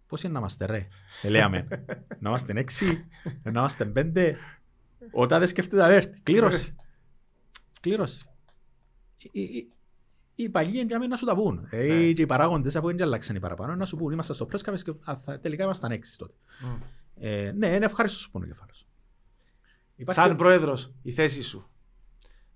πώς 0.06 0.22
είναι 0.22 0.32
να 0.32 0.38
είμαστε 0.38 0.66
ρε; 0.66 0.88
Ε, 1.22 1.28
λέμε, 1.28 1.66
να 2.20 2.28
είμαστε 2.28 2.52
έξι, 2.56 3.06
να 3.42 3.50
είμαστε 3.50 3.84
πέντε. 3.84 4.36
Όταν 5.12 5.38
δεν 5.38 5.48
σκέφτεται 5.48 5.82
να 5.82 5.92
έρθει. 5.92 6.20
Κλήρωση. 6.22 6.74
Κλήρωση. 7.80 8.26
Οι- 10.38 10.42
οι- 10.42 10.44
Οι 10.44 10.48
παλιοί 10.48 10.70
είναι 10.74 10.84
για 10.84 10.98
μένα 10.98 11.10
να 11.10 11.16
σου 11.16 11.24
τα 11.26 11.34
πούν. 11.34 11.66
Ε, 11.70 11.86
Ναι. 11.86 12.12
και 12.12 12.22
οι 12.22 12.26
παράγοντες 12.26 12.76
αφού 12.76 12.86
δεν 12.86 13.02
αλλάξαν 13.02 13.36
οι 13.36 13.40
παραπάνω 13.40 13.74
να 13.74 13.84
σου 13.84 13.96
πούν. 13.96 14.12
Είμαστε 14.12 14.32
στο 14.32 14.48
press 14.52 14.70
cafe 14.70 14.74
και 14.84 14.92
α, 15.04 15.16
θα- 15.16 15.40
τελικά 15.40 15.64
ήμασταν 15.64 15.90
έξι 15.90 16.18
τότε. 16.18 16.34
Μμ. 16.62 16.80
Ε, 17.20 17.52
ναι, 17.56 17.66
είναι 17.66 17.84
ευχάριστος 17.84 18.24
ο 18.26 18.30
πονοκεφάλος. 18.30 18.86
Υπάρχει- 19.96 20.20
Σαν 20.20 20.36
πρόεδρος, 20.36 20.92
η 21.02 21.12
θέση 21.12 21.42
σου. 21.42 21.68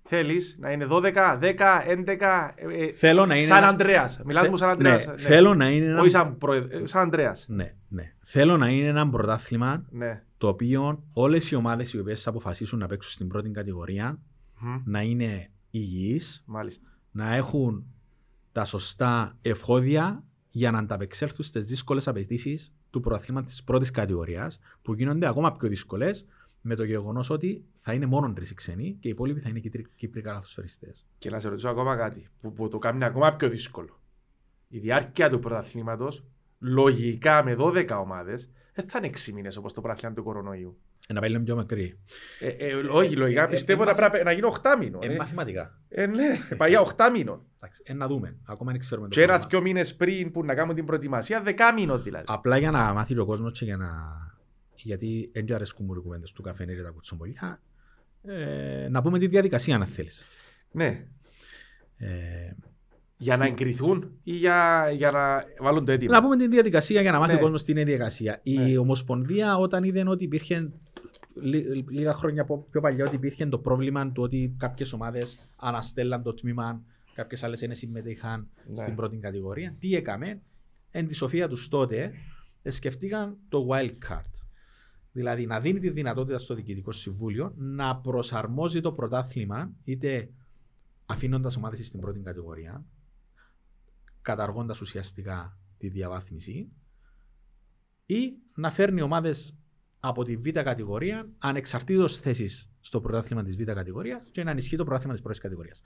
Θέλεις 0.02 0.56
να 0.60 0.70
είναι 0.70 0.86
12, 0.86 1.36
10, 1.40 1.82
11. 1.86 2.52
ε, 2.56 2.84
ε, 2.84 2.90
Θέλω 2.92 3.26
να 3.26 3.36
είναι 3.36 3.44
Σαν 3.46 3.56
ένα- 3.56 3.68
Ανδρέας. 3.68 4.20
Μιλάς 4.24 4.42
Θε- 4.42 4.50
μου 4.50 4.56
σαν 4.56 4.66
ναι, 4.68 4.72
Ανδρέας. 4.90 5.06
ναι. 5.06 5.16
Θέλω 5.16 5.54
να 5.54 5.70
είναι 5.70 5.86
ένα... 5.86 6.00
Όχι 6.00 6.08
σαν, 6.08 6.38
πρόεδρος, 6.38 6.80
ε, 6.82 6.86
σαν 6.86 7.02
Ανδρέας. 7.02 7.44
Ναι, 7.48 7.74
ναι. 7.88 8.12
Θέλω 8.24 8.56
να 8.56 8.68
είναι 8.68 8.86
ένα 8.86 9.10
πρωτάθλημα 9.10 9.84
Ναι. 9.90 10.22
το 10.38 10.48
οποίο 10.48 11.04
όλες 11.12 11.50
οι 11.50 11.54
ομάδες 11.54 11.92
οι 11.92 11.98
οποίες 11.98 12.22
θα 12.22 12.30
αποφασίσουν 12.30 12.78
να 12.78 12.86
παίξουν 12.86 13.12
στην 13.12 13.28
πρώτη 13.28 13.50
κατηγορία 13.50 14.18
Μμ. 14.58 14.76
να 14.84 15.00
είναι 15.02 15.48
υγιείς, 15.70 16.42
Μάλιστα. 16.46 16.88
Να 17.10 17.34
έχουν 17.34 17.84
τα 18.52 18.64
σωστά 18.64 19.38
εφόδια 19.42 20.24
για 20.50 20.70
να 20.70 20.78
ανταπεξέλθουν 20.78 21.44
στις 21.44 21.66
δύσκολες 21.66 22.08
απαιτήσεις 22.08 22.72
του 22.90 23.00
πρωταθλήματος 23.00 23.50
της 23.50 23.64
πρώτης 23.64 23.90
κατηγορίας 23.90 24.58
που 24.82 24.92
γίνονται 24.94 25.26
ακόμα 25.28 25.52
πιο 25.52 25.68
δύσκολες 25.68 26.26
με 26.60 26.74
το 26.74 26.84
γεγονός 26.84 27.30
ότι 27.30 27.64
θα 27.78 27.92
είναι 27.92 28.06
μόνο 28.06 28.32
τρεις 28.32 28.50
οι 28.50 28.54
ξένοι 28.54 28.96
και 29.00 29.08
οι 29.08 29.10
υπόλοιποι 29.10 29.40
θα 29.40 29.48
είναι 29.48 29.58
Κύπροι- 29.58 29.86
Κύπροι 29.96 30.20
καλαθοσφαιριστές. 30.20 31.06
Και 31.18 31.30
να 31.30 31.40
σε 31.40 31.48
ρωτήσω 31.48 31.68
ακόμα 31.68 31.96
κάτι 31.96 32.28
που, 32.40 32.52
που 32.52 32.68
το 32.68 32.78
κάνει 32.78 33.04
ακόμα 33.04 33.32
πιο 33.34 33.48
δύσκολο. 33.48 34.00
Η 34.68 34.78
διάρκεια 34.78 35.28
του 35.30 35.38
πρωταθλήματος, 35.38 36.24
λογικά 36.58 37.44
με 37.44 37.54
12 37.54 37.98
ομάδες, 38.00 38.50
δεν 38.74 38.88
θα 38.88 38.98
είναι 38.98 39.10
6 39.26 39.32
μήνες 39.32 39.56
όπως 39.56 39.72
το 39.72 39.80
πρωτάθλημα 39.80 40.14
του 40.14 40.22
κορονοϊού. 40.22 40.78
Ε, 41.06 41.12
να 41.12 41.20
πάει 41.20 41.30
λίγο 41.30 41.42
πιο 41.42 41.56
μικρή. 41.56 41.98
Ε, 42.40 42.48
ε, 42.48 42.74
όχι, 42.74 43.16
λογικά 43.16 43.42
ε, 43.42 43.48
πιστεύω 43.48 43.82
ε, 43.82 43.84
να 43.86 43.94
πρέπει 43.94 44.24
να 44.24 44.32
γίνει 44.32 44.46
8 44.62 44.76
μήνων. 44.78 45.00
Ε, 45.02 45.06
Ε, 45.06 45.16
μαθηματικά. 45.16 45.78
ε, 45.88 46.06
ναι, 46.06 46.38
πάει 46.56 46.70
για 46.70 46.94
8 46.96 47.08
μήνων. 47.12 47.42
Εντάξει, 47.56 47.82
ε, 47.86 47.92
να 47.92 48.06
δούμε. 48.06 48.36
Ακόμα 48.44 48.70
δεν 48.70 48.80
ξέρουμε 48.80 49.08
το 49.08 49.14
Και 49.14 49.22
ένα 49.22 49.28
πρόγραμμα. 49.38 49.50
δυο 49.62 49.72
μήνες 49.72 49.94
πριν 49.96 50.30
που 50.30 50.44
να 50.44 50.54
κάνουμε 50.54 50.74
την 50.74 50.84
προετοιμασία, 50.84 51.42
10 51.46 51.52
μήνων 51.74 52.02
δηλαδή. 52.02 52.24
Απλά 52.28 52.56
για 52.58 52.70
να 52.70 52.92
μάθει 52.92 53.18
ο 53.18 53.24
κόσμος 53.26 53.52
και 53.58 53.64
για 53.64 53.76
να 53.76 53.88
γιατί 54.76 55.30
δεν 55.34 55.52
αρέσκουν 55.54 55.86
μου 55.86 55.94
οι 55.94 56.00
κουβέντες 56.02 56.32
του 56.32 56.42
καφενέ 56.42 56.74
και 56.74 56.82
τα 56.82 56.90
κουτσομπολιά, 56.90 57.60
ε, 58.24 58.88
να 58.90 59.02
πούμε 59.02 59.18
τη 59.18 59.26
διαδικασία 59.26 59.74
αν 59.76 59.86
θέλεις. 59.86 60.24
Ναι. 60.70 61.06
Ε, 61.96 62.08
Για 63.22 63.36
να 63.36 63.46
εγκριθούν 63.46 64.10
ή 64.22 64.32
για, 64.32 64.90
για 64.96 65.10
να 65.10 65.44
βάλουν 65.64 65.84
το 65.84 65.92
έτοιμο. 65.92 66.12
να 66.12 66.22
πούμε 66.22 66.36
τη 66.36 66.48
διαδικασία 66.48 67.00
για 67.00 67.12
να 67.12 67.18
μάθει 67.18 67.32
Ναι. 67.32 67.38
ο 67.38 67.42
κόσμος 67.42 67.62
τι 67.62 67.70
είναι 67.72 67.80
η 67.80 67.84
διαδικασία. 67.84 68.40
Η 68.42 68.58
Ναι. 68.58 68.78
Ομοσπονδία 68.78 69.56
όταν 69.56 69.84
είδε 69.84 70.04
ότι 70.08 70.24
υπήρχε 70.24 70.70
λί- 71.42 71.90
λίγα 71.90 72.12
χρόνια 72.12 72.42
από- 72.42 72.66
πιο 72.70 72.80
παλιά 72.80 73.06
ότι 73.06 73.14
υπήρχε 73.14 73.46
το 73.46 73.58
πρόβλημα 73.58 74.12
του 74.12 74.22
ότι 74.22 74.54
κάποιες 74.58 74.92
ομάδες 74.92 75.38
αναστέλαν 75.56 76.22
το 76.22 76.34
τμήμα, 76.34 76.82
κάποιες 77.14 77.42
άλλες 77.42 77.60
δεν 77.60 77.74
συμμετείχαν 77.74 78.48
Ναι. 78.66 78.76
στην 78.76 78.94
πρώτη 78.94 79.16
κατηγορία. 79.16 79.76
Τι 79.78 79.94
έκαμε, 79.94 80.40
εν 80.90 81.06
τη 81.06 81.14
σοφία 81.14 81.48
τους 81.48 81.68
τότε, 81.68 82.12
ε, 82.62 82.70
σκεφτήκαν 82.70 83.36
το 83.48 83.66
wild 83.70 84.10
card. 84.10 84.44
Δηλαδή 85.12 85.46
να 85.46 85.60
δίνει 85.60 85.78
τη 85.78 85.90
δυνατότητα 85.90 86.38
στο 86.38 86.54
Διοικητικό 86.54 86.92
Συμβούλιο 86.92 87.52
να 87.56 87.96
προσαρμόζει 87.96 88.80
το 88.80 88.92
πρωτάθλημα 88.92 89.70
είτε 89.84 90.28
αφήνοντας 91.06 91.56
ομάδες 91.56 91.86
στην 91.86 92.00
πρώτη 92.00 92.20
κατηγορία, 92.20 92.84
καταργώντας 94.22 94.80
ουσιαστικά 94.80 95.58
τη 95.78 95.88
διαβάθμιση 95.88 96.72
ή 98.06 98.32
να 98.54 98.70
φέρνει 98.70 99.02
ομάδες 99.02 99.54
από 100.00 100.24
τη 100.24 100.36
β' 100.36 100.48
κατηγορία 100.48 101.28
ανεξαρτήτως 101.38 102.18
θέσης 102.18 102.70
στο 102.80 103.00
πρωτάθλημα 103.00 103.42
της 103.42 103.56
β' 103.56 103.62
κατηγορίας 103.62 104.28
και 104.32 104.44
να 104.44 104.50
ενισχύει 104.50 104.76
το 104.76 104.84
πρωτάθλημα 104.84 105.12
της 105.12 105.22
πρώτης 105.22 105.40
κατηγορίας. 105.40 105.82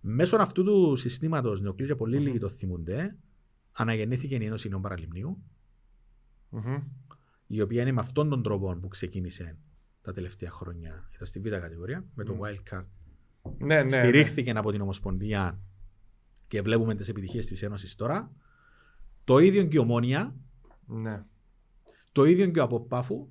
Μέσω 0.00 0.36
αυτού 0.36 0.64
του 0.64 0.96
συστήματος 0.96 1.60
νεοκλήρια 1.60 1.96
πολύ 1.96 2.18
λίγοι 2.18 2.38
το 2.38 2.48
θυμούνται, 2.48 3.16
αναγεννήθηκε 3.72 4.36
η 4.36 4.44
Ένωση 4.44 4.68
Νέων 4.68 4.82
Παραλιμνίου, 4.82 5.42
Μμμ. 6.48 6.82
η 7.46 7.60
οποία 7.60 7.82
είναι 7.82 7.92
με 7.92 8.00
αυτόν 8.00 8.28
τον 8.28 8.42
τρόπο 8.42 8.76
που 8.76 8.88
ξεκίνησε 8.88 9.58
τα 10.02 10.12
τελευταία 10.12 10.50
χρόνια. 10.50 11.08
Ήταν 11.14 11.26
στη 11.26 11.40
β' 11.40 11.48
κατηγορία, 11.48 12.04
με 12.14 12.24
το 12.24 12.34
Μμ. 12.34 12.40
wild 12.42 12.74
card. 12.74 12.84
Ναι, 13.58 13.82
ναι. 13.82 13.90
Στηρίχθηκε 13.90 14.50
από 14.50 14.72
την 14.72 14.80
Ομοσπονδία 14.80 15.60
και 16.46 16.62
βλέπουμε 16.62 16.94
τις 16.94 17.08
επιτυχίες 17.08 17.46
της 17.46 17.62
Ένωσης 17.62 17.94
τώρα. 17.94 18.32
Το 19.24 19.38
ίδιο 19.38 19.62
και 19.64 19.76
η 19.76 19.80
Ομόνια, 19.80 20.34
Ναι. 20.86 21.24
το 22.12 22.24
ίδιο 22.24 22.46
και 22.50 22.60
ο 22.60 22.62
Αποπάφου 22.62 23.28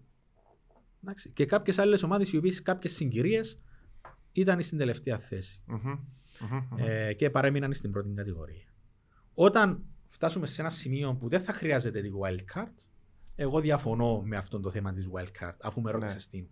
εντάξει, 1.04 1.30
και 1.30 1.46
κάποιες 1.46 1.80
άλλες 1.80 2.04
ομάδες 2.04 2.32
οι 2.32 2.38
οποίες 2.38 2.62
κάποιες 2.62 2.94
συγκυρίες 2.94 3.62
ήταν 4.32 4.62
στην 4.62 4.78
τελευταία 4.78 5.18
θέση 5.18 5.64
Μμμ. 5.66 5.78
Μμμ. 5.86 5.98
Μμμ. 6.72 6.78
ε, 6.78 7.14
και 7.14 7.30
παρέμειναν 7.30 7.74
στην 7.74 7.92
πρώτη 7.92 8.10
κατηγορία. 8.16 8.74
Όταν 9.34 9.84
φτάσουμε 10.08 10.48
σε 10.48 10.62
ένα 10.62 10.70
σημείο 10.70 11.16
που 11.16 11.28
δεν 11.28 11.42
θα 11.42 11.54
χρειάζεται 11.54 12.02
τη 12.02 12.10
wild 12.22 12.40
card, 12.58 12.74
εγώ 13.36 13.60
διαφωνώ 13.60 14.22
με 14.22 14.38
αυτό 14.38 14.60
το 14.60 14.70
θέμα 14.70 14.94
της 14.94 15.08
wild 15.14 15.44
card, 15.44 15.56
αφού 15.62 15.82
με 15.82 15.92
ρώτησες 15.92 16.30
Ναι. 16.32 16.40
την. 16.40 16.50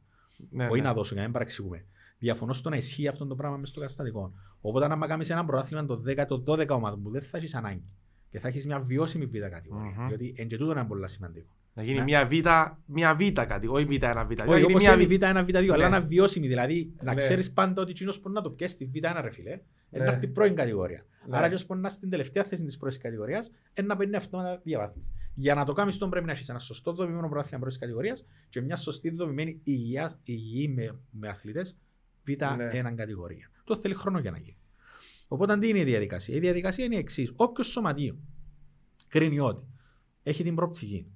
Ναι, 0.49 0.65
Όχι 0.65 0.81
ναι. 0.81 0.87
να 0.87 0.93
δώσω, 0.93 1.07
για 1.13 1.17
να 1.17 1.23
μην 1.23 1.31
παραξηγούμε. 1.33 1.85
Διαφωνώ 2.23 2.53
στο 2.53 2.69
να 2.69 2.75
ισχύει 2.75 3.07
αυτό 3.07 3.25
το 3.25 3.35
πράγμα 3.35 3.57
μέσα 3.57 3.71
στο 3.71 3.79
καταστατικό. 3.79 4.33
Οπότε, 4.61 4.85
αν 4.85 4.99
κάνεις 5.07 5.29
ένα 5.29 5.45
πρωτάθλημα 5.45 5.85
το 5.85 6.01
10, 6.07 6.25
το 6.27 6.43
12 6.47 6.67
ομάδων 6.69 7.03
που 7.03 7.09
δεν 7.11 7.21
θα 7.21 7.37
έχεις 7.37 7.55
ανάγκη 7.55 7.83
και 8.29 8.39
θα 8.39 8.47
έχεις 8.47 8.65
μια 8.65 8.79
βιώσιμη 8.79 9.25
β' 9.25 9.37
κατηγορία. 9.49 9.93
Μμμ. 9.97 10.07
Διότι 10.07 10.33
εν 10.37 10.47
και 10.47 10.57
τούτο 10.57 10.71
είναι 10.71 10.85
πολύ 10.85 11.09
σημαντικό. 11.09 11.55
Να 11.73 11.83
γίνει 11.83 11.97
Ναι. 11.97 12.03
μια 12.03 12.25
β' 12.25 12.47
μια 12.85 13.15
β' 13.15 13.31
κάτι, 13.31 13.67
όχι 13.67 13.85
β' 13.85 14.03
ένα 14.03 14.25
β'. 14.25 14.31
Να 14.37 14.45
Όχι, 14.45 14.59
γίνει 14.59 14.63
όπως 14.63 14.81
μια 14.83 14.93
είναι 14.93 15.03
η 15.03 15.07
β'. 15.07 15.21
Β1, 15.21 15.45
Β2, 15.45 15.69
αλλά 15.73 15.89
Ναι. 15.89 15.97
να 15.97 16.05
βιώσιμη. 16.05 16.47
Δηλαδή 16.47 16.93
να 17.01 17.13
Ναι. 17.13 17.17
ξέρεις 17.19 17.51
πάντα 17.53 17.81
ότι 17.81 17.91
εκείνος 17.91 18.21
μπορεί 18.21 18.33
να 18.35 18.41
το 18.41 18.49
πιέσει 18.49 18.73
στη 18.73 18.91
Β1, 18.93 19.21
ρε 19.21 19.31
φιλέ, 19.31 19.59
Ναι. 19.89 19.99
να 19.99 20.05
έρθει 20.05 20.27
πρώην 20.27 20.55
κατηγορία. 20.55 21.05
Ναι. 21.27 21.37
Άρα, 21.37 21.47
ποιο 21.47 21.57
μπορεί 21.57 21.79
να 21.81 21.87
είναι 21.87 21.89
στην 21.89 22.09
τελευταία 22.09 22.43
θέση 22.43 22.63
της 22.63 22.77
πρώτη 22.77 22.97
κατηγορίας, 22.97 23.51
να 23.85 23.95
παίρνει 23.95 24.15
αυτόματα 24.15 24.59
διαβάθμιση. 24.63 25.11
Για 25.35 25.53
να 25.55 25.65
το 25.65 25.73
κάνεις 25.73 25.93
αυτό, 25.93 26.07
πρέπει 26.09 26.25
να 26.25 26.31
έχεις 26.31 26.49
ένα 26.49 26.59
σωστό 26.59 26.91
δομημένο 26.93 27.29
πρωτάθλημα 27.29 27.61
πρώτη 27.61 27.79
κατηγορίας 27.79 28.25
και 28.49 28.61
μια 28.61 28.75
σωστή 28.75 29.09
δομημένη 29.09 29.59
υγεία, 29.63 30.19
υγιή 30.23 30.73
με, 30.75 30.99
με 31.11 31.27
αθλητές 31.27 31.77
Β1 32.27 32.55
Ναι. 32.57 32.93
κατηγορία. 32.95 33.49
Το 33.63 33.77
θέλει 33.77 33.93
χρόνο 33.93 34.19
για 34.19 34.31
να 34.31 34.37
γίνει. 34.37 34.57
Οπότε, 35.27 35.57
τι 35.57 35.67
είναι 35.69 35.79
η 35.79 35.83
διαδικασία. 35.83 36.35
Η 36.35 36.39
διαδικασία 36.39 36.85
είναι 36.85 36.95
η 36.95 36.97
εξής. 36.97 37.31
Όποιος 37.35 37.67
σωματείο 37.67 38.19
κρίνει 39.07 39.39
ότι 39.39 39.65
έχει 40.23 40.43
την 40.43 40.55
προοπτική 40.55 41.07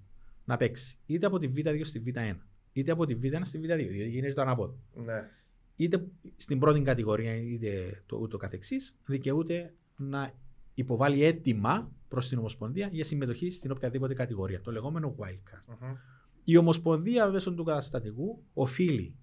να 0.45 0.57
παίξει 0.57 0.99
είτε 1.05 1.25
από 1.25 1.37
τη 1.39 1.47
Β2 1.55 1.79
στη 1.83 2.03
Β1, 2.05 2.33
είτε 2.73 2.91
από 2.91 3.05
τη 3.05 3.15
Β1 3.21 3.41
στη 3.43 3.59
Β2, 3.59 3.63
διότι 3.63 4.09
γίνεται 4.09 4.33
το 4.33 4.41
ανάποδο. 4.41 4.77
Ναι. 4.93 5.29
Είτε 5.75 6.07
στην 6.35 6.59
πρώτη 6.59 6.81
κατηγορία, 6.81 7.35
είτε 7.35 8.03
το 8.05 8.17
ούτω 8.17 8.37
καθεξής, 8.37 8.97
δικαιούται 9.05 9.73
να 9.97 10.31
υποβάλει 10.73 11.23
αίτημα 11.23 11.91
προς 12.07 12.27
την 12.29 12.37
Ομοσπονδία 12.37 12.89
για 12.91 13.03
συμμετοχή 13.03 13.49
στην 13.49 13.71
οποιαδήποτε 13.71 14.13
κατηγορία, 14.13 14.61
το 14.61 14.71
λεγόμενο 14.71 15.15
wild 15.19 15.51
card. 15.51 15.77
Μμμ. 15.81 15.95
Η 16.43 16.57
Ομοσπονδία 16.57 17.27
μέσω 17.27 17.53
του 17.53 17.63
καταστατικού 17.63 18.43
οφείλει 18.53 19.15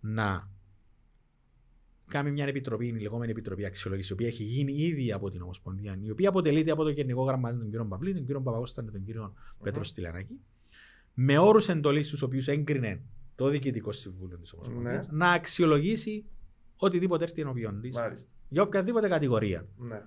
να 0.00 0.50
κάνει 2.08 2.30
μια 2.30 2.46
επιτροπή, 2.46 2.86
η 2.86 2.92
λεγόμενη 3.00 3.30
επιτροπή 3.30 3.64
αξιολόγησης, 3.64 4.10
η 4.10 4.12
οποία 4.12 4.26
έχει 4.26 4.42
γίνει 4.42 4.72
ήδη 4.72 5.12
από 5.12 5.30
την 5.30 5.42
Ομοσπονδία, 5.42 5.98
η 6.02 6.10
οποία 6.10 6.28
αποτελείται 6.28 6.70
από 6.70 6.82
τον 6.82 6.92
Γενικό 6.92 7.22
Γραμματέα 7.22 7.58
τον 7.58 7.70
κύριο 7.70 7.86
Παυλή, 7.86 8.14
τον 8.14 8.24
κύριο 8.24 8.40
Παπαγώστα 8.42 8.82
και 8.82 8.90
τον 8.90 9.04
κύριο 9.04 9.34
Πέτρο 9.62 9.84
Στυλιανάκη, 9.84 10.40
με 11.14 11.38
όρους 11.38 11.68
εντολής 11.68 12.08
τους 12.08 12.22
οποίου 12.22 12.42
έγκρινε 12.46 13.02
το 13.34 13.48
Διοικητικό 13.48 13.92
Συμβούλιο 13.92 14.38
της 14.38 14.52
Ομοσπονδίας, 14.52 15.08
να 15.10 15.30
αξιολογήσει 15.30 16.24
οτιδήποτε 16.76 17.24
έρθει 17.24 17.40
ενώπιον 17.40 17.80
της 17.80 17.96
Μάλιστα. 17.96 18.28
για 18.48 18.62
οποιαδήποτε 18.62 19.08
κατηγορία. 19.08 19.68
Ναι. 19.76 20.02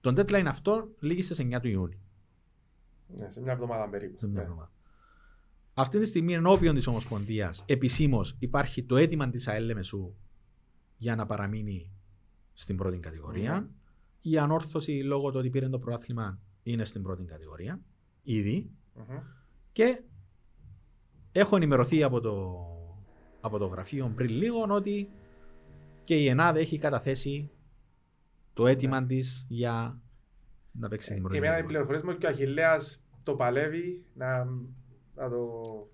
Το 0.00 0.12
deadline 0.16 0.44
αυτό 0.46 0.88
λήγει 1.00 1.22
στι 1.22 1.48
9 1.54 1.60
του 1.60 1.68
Ιούνιου. 1.68 1.98
Ναι, 3.06 3.30
σε 3.30 3.40
μια 3.40 3.52
εβδομάδα 3.52 3.88
περίπου. 3.88 4.18
σε 4.18 4.26
μια 4.26 4.34
Ναι. 4.36 4.42
εβδομάδα. 4.42 4.72
Αυτή 5.74 5.98
τη 5.98 6.04
στιγμή 6.04 6.34
ενώπιον 6.34 6.74
της 6.74 6.86
Ομοσπονδίας 6.86 7.64
επισήμως 7.66 8.36
υπάρχει 8.38 8.82
το 8.82 8.96
αίτημα 8.96 9.30
της 9.30 9.48
ΑΕΛΜΕΣΟΥ 9.48 10.14
για 10.98 11.16
να 11.16 11.26
παραμείνει 11.26 11.90
στην 12.54 12.76
πρώτη 12.76 12.98
κατηγορία. 12.98 13.60
Ναι. 13.60 13.66
Η 14.20 14.38
ανόρθωση 14.38 14.92
λόγω 15.02 15.30
του 15.30 15.36
ότι 15.38 15.50
πήρε 15.50 15.68
το 15.68 15.78
πρωτάθλημα 15.78 16.38
είναι 16.62 16.84
στην 16.84 17.02
πρώτη 17.02 17.24
κατηγορία. 17.24 17.80
Ήδη. 18.22 18.70
Μμμ. 18.94 19.18
Και 19.72 20.02
έχω 21.32 21.56
ενημερωθεί 21.56 22.02
από 22.02 22.20
το, 22.20 22.56
από 23.40 23.58
το 23.58 23.66
γραφείο 23.66 24.12
πριν 24.16 24.30
λίγο 24.30 24.66
ότι 24.70 25.08
και 26.04 26.16
η 26.16 26.28
ΕΝΑΔ 26.28 26.56
έχει 26.56 26.78
καταθέσει 26.78 27.50
το 28.52 28.66
αίτημα 28.66 29.04
της 29.06 29.46
για 29.48 30.00
να 30.72 30.88
παίξει 30.88 31.12
την 31.12 31.22
πρώτη 31.22 31.36
Ε, 31.36 31.38
Εμένα 31.38 31.52
οι 31.58 31.60
κατηγορία. 31.60 31.86
πληροφορίες 31.86 32.02
μου 32.14 32.20
και 32.20 32.26
ο 32.26 32.28
Αχιλέας 32.28 33.04
το 33.22 33.34
παλεύει 33.34 34.04
να, 34.14 34.44
να 35.14 35.28
το... 35.30 35.48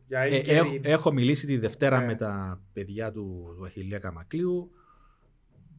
για 0.07 0.20
Ε, 0.20 0.24
έγκαιρη- 0.36 0.48
έχω, 0.48 0.80
έχω 0.82 1.12
μιλήσει 1.12 1.46
τη 1.46 1.59
Δευτέρα 1.59 1.98
Ναι. 2.00 2.07
με 2.07 2.14
τα 2.14 2.62
παιδιά 2.72 3.12
του, 3.12 3.55
του 3.57 3.64
Αχιλία 3.64 3.98
Καμακλείου. 3.98 4.70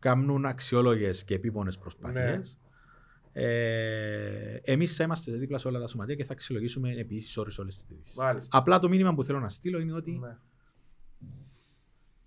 Κάνουν 0.06 0.46
αξιόλογες 0.46 1.24
και 1.24 1.34
επίπονες 1.34 1.78
προσπάθειες. 1.78 2.58
Ναι. 3.34 3.42
Ε, 3.44 4.60
Εμείς 4.64 4.96
θα 4.96 5.04
είμαστε 5.04 5.32
δίπλα 5.32 5.58
σε 5.58 5.68
όλα 5.68 5.80
τα 5.80 5.88
σωματεία 5.88 6.16
και 6.16 6.24
θα 6.24 6.34
αξιολογήσουμε 6.34 6.92
επίσης 6.94 7.38
όρου 7.38 7.52
όλες 7.58 7.74
τις 7.74 7.84
αιτήσει. 7.98 8.20
Μάλιστα. 8.20 8.58
Απλά 8.58 8.80
το 8.80 8.90
μήνυμα 8.90 9.14
που 9.14 9.24
θέλω 9.24 9.40
να 9.40 9.50
στείλω 9.50 9.80
είναι 9.80 9.94
ότι 9.94 10.12
Ναι. 10.12 10.38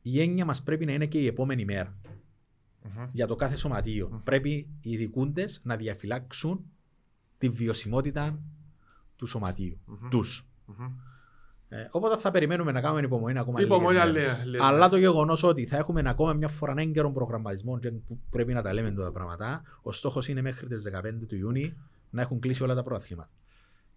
η 0.03 0.20
έννοια 0.20 0.45
μας 0.45 0.62
πρέπει 0.62 0.85
να 0.85 0.93
είναι 0.93 1.07
και 1.07 1.18
η 1.18 1.26
επόμενη 1.26 1.64
μέρα. 1.64 1.97
Μμμ. 2.83 3.05
Για 3.12 3.26
το 3.26 3.37
κάθε 3.37 3.57
σωματείο. 3.57 4.09
Μμμ. 4.09 4.22
Πρέπει 4.22 4.51
οι 4.81 4.91
ειδικούντες 4.91 5.61
να 5.64 5.76
διαφυλάξουν 5.76 6.64
τη 7.39 7.49
βιωσιμότητα 7.49 8.43
του 9.16 9.26
σωματείου. 9.26 9.79
Μμμ. 9.87 10.09
Τους. 10.09 10.47
Μμμ. 11.71 11.79
Ε, 11.79 11.89
οπότε 11.91 12.16
θα 12.16 12.31
περιμένουμε 12.31 12.73
να 12.73 12.81
κάνουμε 12.81 13.01
υπομονή 13.01 13.39
ακόμα 13.39 13.61
Υπομονή 13.61 13.89
λίγες 13.95 14.03
άλλη- 14.03 14.12
μέρες. 14.19 14.45
λίγες 14.45 14.61
Αλλά 14.61 14.73
μέρες. 14.77 14.89
το 14.91 14.97
γεγονός 14.97 15.43
ότι 15.43 15.66
θα 15.66 15.77
έχουμε 15.77 16.03
ακόμα 16.07 16.33
μια 16.33 16.49
φορά 16.49 16.73
έναν 16.73 16.85
έγκαιρο 16.89 17.12
προγραμματισμό 17.12 17.79
και 17.79 17.91
που 17.91 18.19
πρέπει 18.31 18.53
να 18.53 18.62
τα 18.62 18.73
λέμε 18.73 18.91
τώρα 18.91 19.07
τα 19.07 19.12
πράγματα, 19.12 19.62
ο 19.83 19.93
στόχος 19.93 20.29
είναι 20.29 20.41
μέχρι 20.43 20.66
τις 20.66 20.83
15 20.83 21.27
του 21.27 21.37
Ιούνιου 21.37 21.73
να 22.11 22.23
έχουν 22.23 22.41
κλείσει 22.41 22.62
όλα 22.62 22.75
τα 22.75 22.83
πρωταθλήματα. 22.83 23.31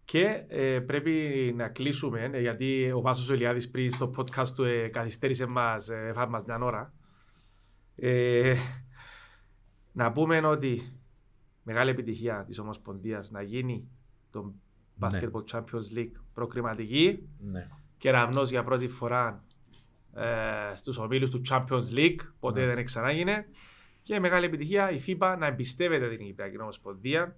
Και 0.06 0.44
ε, 0.48 0.80
πρέπει 0.80 1.12
να 1.58 1.68
κλείσουμε, 1.68 2.30
ε, 2.34 2.40
γιατί 2.40 2.92
ο 2.92 3.02
Βάσος 3.02 3.30
Ελιάδης 3.30 3.70
πριν 3.70 3.92
στο 3.92 4.12
podcast 4.18 4.48
του 4.48 4.64
ε, 4.64 4.88
καθυστέρησε 4.88 5.46
μας, 5.46 5.90
ε, 5.90 6.08
έφαγε 6.10 6.30
μας 6.30 6.44
μια 6.46 6.58
ώρα. 6.62 6.94
Ε, 7.96 8.56
να 9.92 10.12
πούμε 10.12 10.38
ότι 10.48 10.94
μεγάλη 11.64 11.90
επιτυχία 11.90 12.44
της 12.48 12.60
Ομοσπονδίας 12.60 13.32
να 13.32 13.42
γίνει 13.42 13.88
το 14.32 14.54
Basketball 15.00 15.44
Champions 15.52 15.98
League 15.98 16.12
προκριματική 16.34 17.28
Ναι. 17.40 17.68
κεραυνός 17.98 18.50
για 18.50 18.64
πρώτη 18.64 18.88
φορά 18.88 19.44
ε, 20.16 20.76
στους 20.76 20.98
ομίλους 20.98 21.30
του 21.30 21.42
Champions 21.50 21.96
League, 21.96 22.20
ποτέ 22.40 22.66
Ναι. 22.66 22.74
δεν 22.74 22.86
ξανάγινε. 22.86 23.46
Και 24.04 24.20
μεγάλη 24.20 24.46
επιτυχία 24.46 24.92
η 24.92 25.00
FIBA 25.08 25.36
να 25.40 25.46
εμπιστεύεται 25.48 26.10
την 26.16 26.26
Κυπριακή 26.26 26.62
Ομοσπονδία 26.62 27.36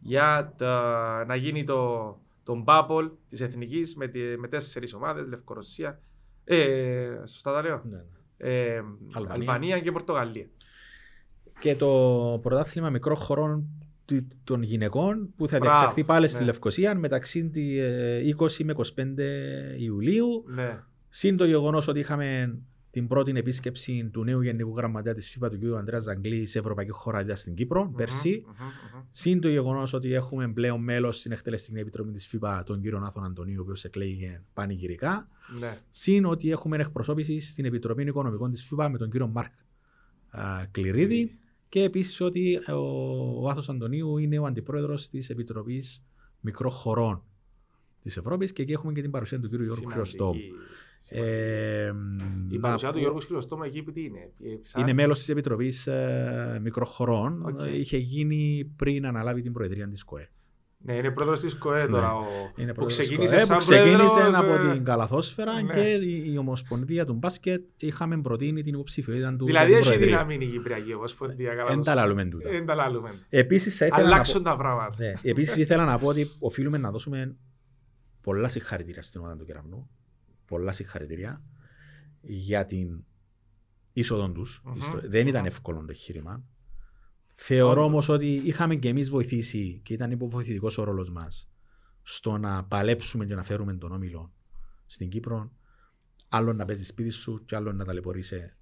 για 0.00 0.54
τα- 0.58 1.24
να 1.26 1.34
γίνει 1.36 1.64
το, 1.64 2.18
τον 2.44 2.64
bubble 2.66 3.10
της 3.28 3.40
Εθνικής 3.40 3.96
με, 3.96 4.08
τη, 4.08 4.20
με 4.38 4.48
τέσσερις 4.48 4.94
ομάδες, 4.94 5.26
Λευκορωσία, 5.26 6.00
ε, 6.44 7.10
σωστά 7.26 7.52
τα 7.52 7.62
λέω, 7.62 7.82
Ναι, 7.84 7.96
ναι. 7.96 8.02
ε, 8.50 8.76
Αλβανία. 9.12 9.32
Αλβανία 9.34 9.80
και 9.80 9.92
Πορτογαλία. 9.92 10.46
Και 11.58 11.76
το 11.76 12.38
πρωτάθλημα 12.42 12.90
μικρών 12.90 13.16
χωρών 13.16 13.50
του- 13.80 13.81
των 14.44 14.62
γυναικών 14.62 15.32
που 15.36 15.48
θα 15.48 15.58
Μπράβο, 15.58 15.74
διεξαχθεί 15.74 16.04
πάλι 16.04 16.28
στη 16.28 16.38
ναι. 16.38 16.44
Λευκοσία 16.44 16.94
μεταξύ 16.94 17.48
τη, 17.48 17.78
ε, 17.78 18.34
20 18.38 18.64
με 18.64 18.74
25 18.76 18.82
Ιουλίου. 19.78 20.44
Ναι. 20.46 20.80
Συν 21.08 21.36
το 21.36 21.44
γεγονός 21.44 21.88
ότι 21.88 21.98
είχαμε 21.98 22.58
την 22.92 23.06
πρώτη 23.06 23.32
επίσκεψη 23.34 24.10
του 24.12 24.24
νέου 24.24 24.40
Γενικού 24.40 24.76
Γραμματέα 24.76 25.14
της 25.14 25.30
ΦΥΠΑ 25.30 25.50
του 25.50 25.58
κ. 25.58 25.76
Αντρέα 25.78 26.00
Ζαγκλή 26.00 26.46
σε 26.46 26.58
ευρωπαϊκή 26.58 26.90
χώρα 26.90 27.20
ήταν 27.20 27.36
στην 27.36 27.54
Κύπρο 27.54 27.92
πέρσι. 27.96 28.44
Μμμ, 28.46 28.52
μμμ, 28.52 28.98
μμμ. 28.98 29.04
Συν 29.10 29.40
το 29.40 29.48
γεγονός 29.48 29.92
ότι 29.92 30.12
έχουμε 30.12 30.48
πλέον 30.48 30.80
μέλος 30.82 31.18
στην 31.18 31.32
εκτελεστική 31.32 31.78
επιτροπή 31.78 32.10
της 32.10 32.26
ΦΥΠΑ 32.26 32.62
τον 32.62 32.80
κύριο 32.80 32.98
Άθων 32.98 33.24
Αντωνίου, 33.24 33.58
ο 33.58 33.62
οποίος 33.62 33.84
εκλέγει 33.84 34.38
πανηγυρικά. 34.54 35.26
Ναι. 35.58 35.78
Συν 35.90 36.24
ότι 36.24 36.50
έχουμε 36.50 36.76
εκπροσώπηση 36.76 37.40
στην 37.40 37.64
Επιτροπή 37.64 38.02
Οικονομικών 38.02 38.50
της 38.50 38.64
ΦΥΠΑ 38.64 38.88
με 38.88 38.98
τον 38.98 39.10
κύριο 39.10 39.26
Μάρκ 39.26 39.52
α, 40.30 40.66
Κληρίδη. 40.70 41.38
Και 41.72 41.82
επίσης 41.82 42.20
ότι 42.20 42.58
ο, 42.68 42.74
ο 43.44 43.48
Άθος 43.48 43.68
Αντωνίου 43.68 44.18
είναι 44.18 44.38
ο 44.38 44.44
αντιπρόεδρος 44.44 45.08
της 45.08 45.30
Επιτροπής 45.30 46.02
Μικρών 46.40 46.70
Χωρών 46.70 47.22
της 48.02 48.16
Ευρώπης 48.16 48.52
και 48.52 48.62
εκεί 48.62 48.72
έχουμε 48.72 48.92
και 48.92 49.00
την 49.00 49.10
παρουσία 49.10 49.40
του 49.40 49.48
κύριου 49.48 49.64
Γιώργου 49.64 49.88
Χρυωστόμου. 49.90 50.32
Σημαντική, 50.32 50.52
σημαντική. 50.98 51.30
Ε, 51.30 51.92
Η 52.50 52.54
να 52.54 52.60
παρουσία 52.60 52.88
του 52.88 52.94
πω- 52.94 53.00
Γιώργου 53.00 53.20
Χρυστόμου 53.20 53.62
εκεί 53.62 53.82
που 53.82 53.92
τι 53.92 54.04
είναι. 54.04 54.18
ε, 54.44 54.58
σαν- 54.62 54.82
είναι 54.82 54.92
μέλος 54.92 55.18
της 55.18 55.28
Επιτροπής 55.28 55.86
ε, 55.86 56.58
Μικροχωρών. 56.62 57.42
Οκ. 57.46 57.60
Ε, 57.62 57.78
Είχε 57.78 57.96
γίνει 57.96 58.72
πριν 58.76 59.06
αναλάβει 59.06 59.42
την 59.42 59.52
Προεδρία 59.52 59.88
της 59.88 60.04
ΚΟΕ. 60.04 60.28
Ναι, 60.84 60.94
είναι 60.96 61.10
πρόεδρος 61.10 61.40
της 61.40 61.54
ΚΟΕ 61.58 61.86
τώρα. 61.86 62.14
ο- 62.14 62.20
Είναι 62.56 62.68
που 62.68 62.74
πρόεδρος 62.74 62.86
της 62.86 62.96
ξεκίνησε 63.06 63.34
ΚΟΕ, 63.34 63.44
σαν 63.44 63.56
που 63.58 63.62
ξεκίνησε 63.64 63.96
πρόεδρος, 64.14 64.34
από 64.34 64.52
ε, 64.68 64.72
την 64.72 64.84
Καλαθόσφαιρα 64.84 65.62
ναι. 65.62 65.72
και 65.74 65.80
η, 65.92 66.30
η 66.32 66.38
Ομοσπονδία 66.38 67.04
του 67.04 67.12
μπάσκετ 67.14 67.62
είχαμε 67.82 68.20
προτείνει 68.20 68.62
την 68.62 68.74
υποψηφιότητα 68.74 69.36
του 69.36 69.44
Δηλαδή 69.46 69.68
για 69.68 69.78
έχει 69.78 69.88
την 69.90 69.98
Προεδρία. 69.98 70.24
δύναμη 70.26 70.44
η 70.44 70.50
Κυπριακή 70.50 70.94
Ομοσπονδία. 70.94 71.54
καλά 71.54 71.70
Εν 71.70 71.76
το 71.76 71.82
τα 71.82 71.90
σου. 71.90 71.96
λαλούμε 71.96 72.24
τούτα. 72.24 72.48
Εν 72.50 72.66
τα 72.66 72.74
λαλούμε. 72.74 73.10
Επίσης 73.28 73.76
θα 73.76 73.86
ήθελα 73.86 74.02
να 74.02 74.08
πω, 74.08 74.14
Αλλάξουν 74.14 74.42
τα 74.42 74.56
πράγματα. 74.56 74.94
ναι, 74.98 75.12
επίσης 75.22 75.56
ήθελα 75.56 75.84
να 75.84 75.98
πω 75.98 76.06
ότι 76.06 76.30
οφείλουμε 76.38 76.78
να 76.78 76.90
δώσουμε 76.90 77.36
πολλά 78.20 78.48
συγχαρητήρια 78.48 79.02
στην 79.02 79.20
ομάδα 79.20 79.36
του 79.36 79.44
Κεραμνού. 79.44 79.90
Πολλά 80.46 80.72
συγχαρητήρια 80.72 81.42
για 82.20 82.66
την 82.66 83.04
είσοδο 83.92 84.30
τους. 84.30 84.62
Μμμ. 84.64 84.80
Στο- 84.80 85.00
Δεν 85.04 85.26
ήταν 85.26 85.44
εύκολο 85.44 85.78
το 85.78 85.86
εγχείρημα. 85.88 86.42
Θεωρώ 87.34 87.84
όμως 87.84 88.08
ότι 88.08 88.34
είχαμε 88.34 88.74
και 88.74 88.88
εμείς 88.88 89.10
βοηθήσει 89.10 89.80
και 89.84 89.92
ήταν 89.92 90.10
υποβοηθητικό 90.10 90.70
ο 90.76 90.82
ρόλος 90.84 91.10
μας 91.10 91.48
στο 92.02 92.38
να 92.38 92.64
παλέψουμε 92.64 93.24
και 93.26 93.34
να 93.34 93.42
φέρουμε 93.42 93.74
τον 93.74 93.92
όμιλο 93.92 94.32
στην 94.86 95.08
Κύπρο. 95.08 95.52
Άλλο 96.28 96.52
να 96.52 96.64
παίζει 96.64 96.84
σπίτι 96.84 97.10
σου, 97.10 97.44
και 97.44 97.56
άλλο 97.56 97.72
να 97.72 97.84
ταλαιπωρείσαι 97.84 98.56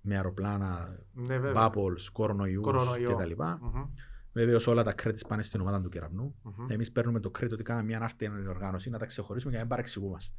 με 0.00 0.14
αεροπλάνα, 0.14 0.98
Ναι, 1.12 1.38
βέβαια. 1.38 1.70
bubbles, 1.74 2.02
κορονοϊούς 2.12 2.62
Κορονοϊό. 2.64 3.14
κτλ. 3.16 3.32
Μμμ, 3.60 3.88
Βεβαίως 4.32 4.66
όλα 4.66 4.82
τα 4.84 4.94
credits 5.02 5.26
πάνε 5.28 5.42
στην 5.42 5.60
ομάδα 5.60 5.80
του 5.80 5.88
κεραυνού. 5.88 6.34
μμμ. 6.42 6.66
Εμείς 6.70 6.92
παίρνουμε 6.92 7.20
το 7.20 7.30
credit 7.38 7.50
ότι 7.52 7.62
κάναμε 7.62 7.86
μια 7.86 8.00
άρτη 8.00 8.30
οργάνωση 8.48 8.90
να 8.90 8.98
τα 8.98 9.06
ξεχωρίσουμε 9.06 9.50
και 9.50 9.56
να 9.56 9.62
μην 9.64 9.70
παρεξηγούμαστε. 9.72 10.36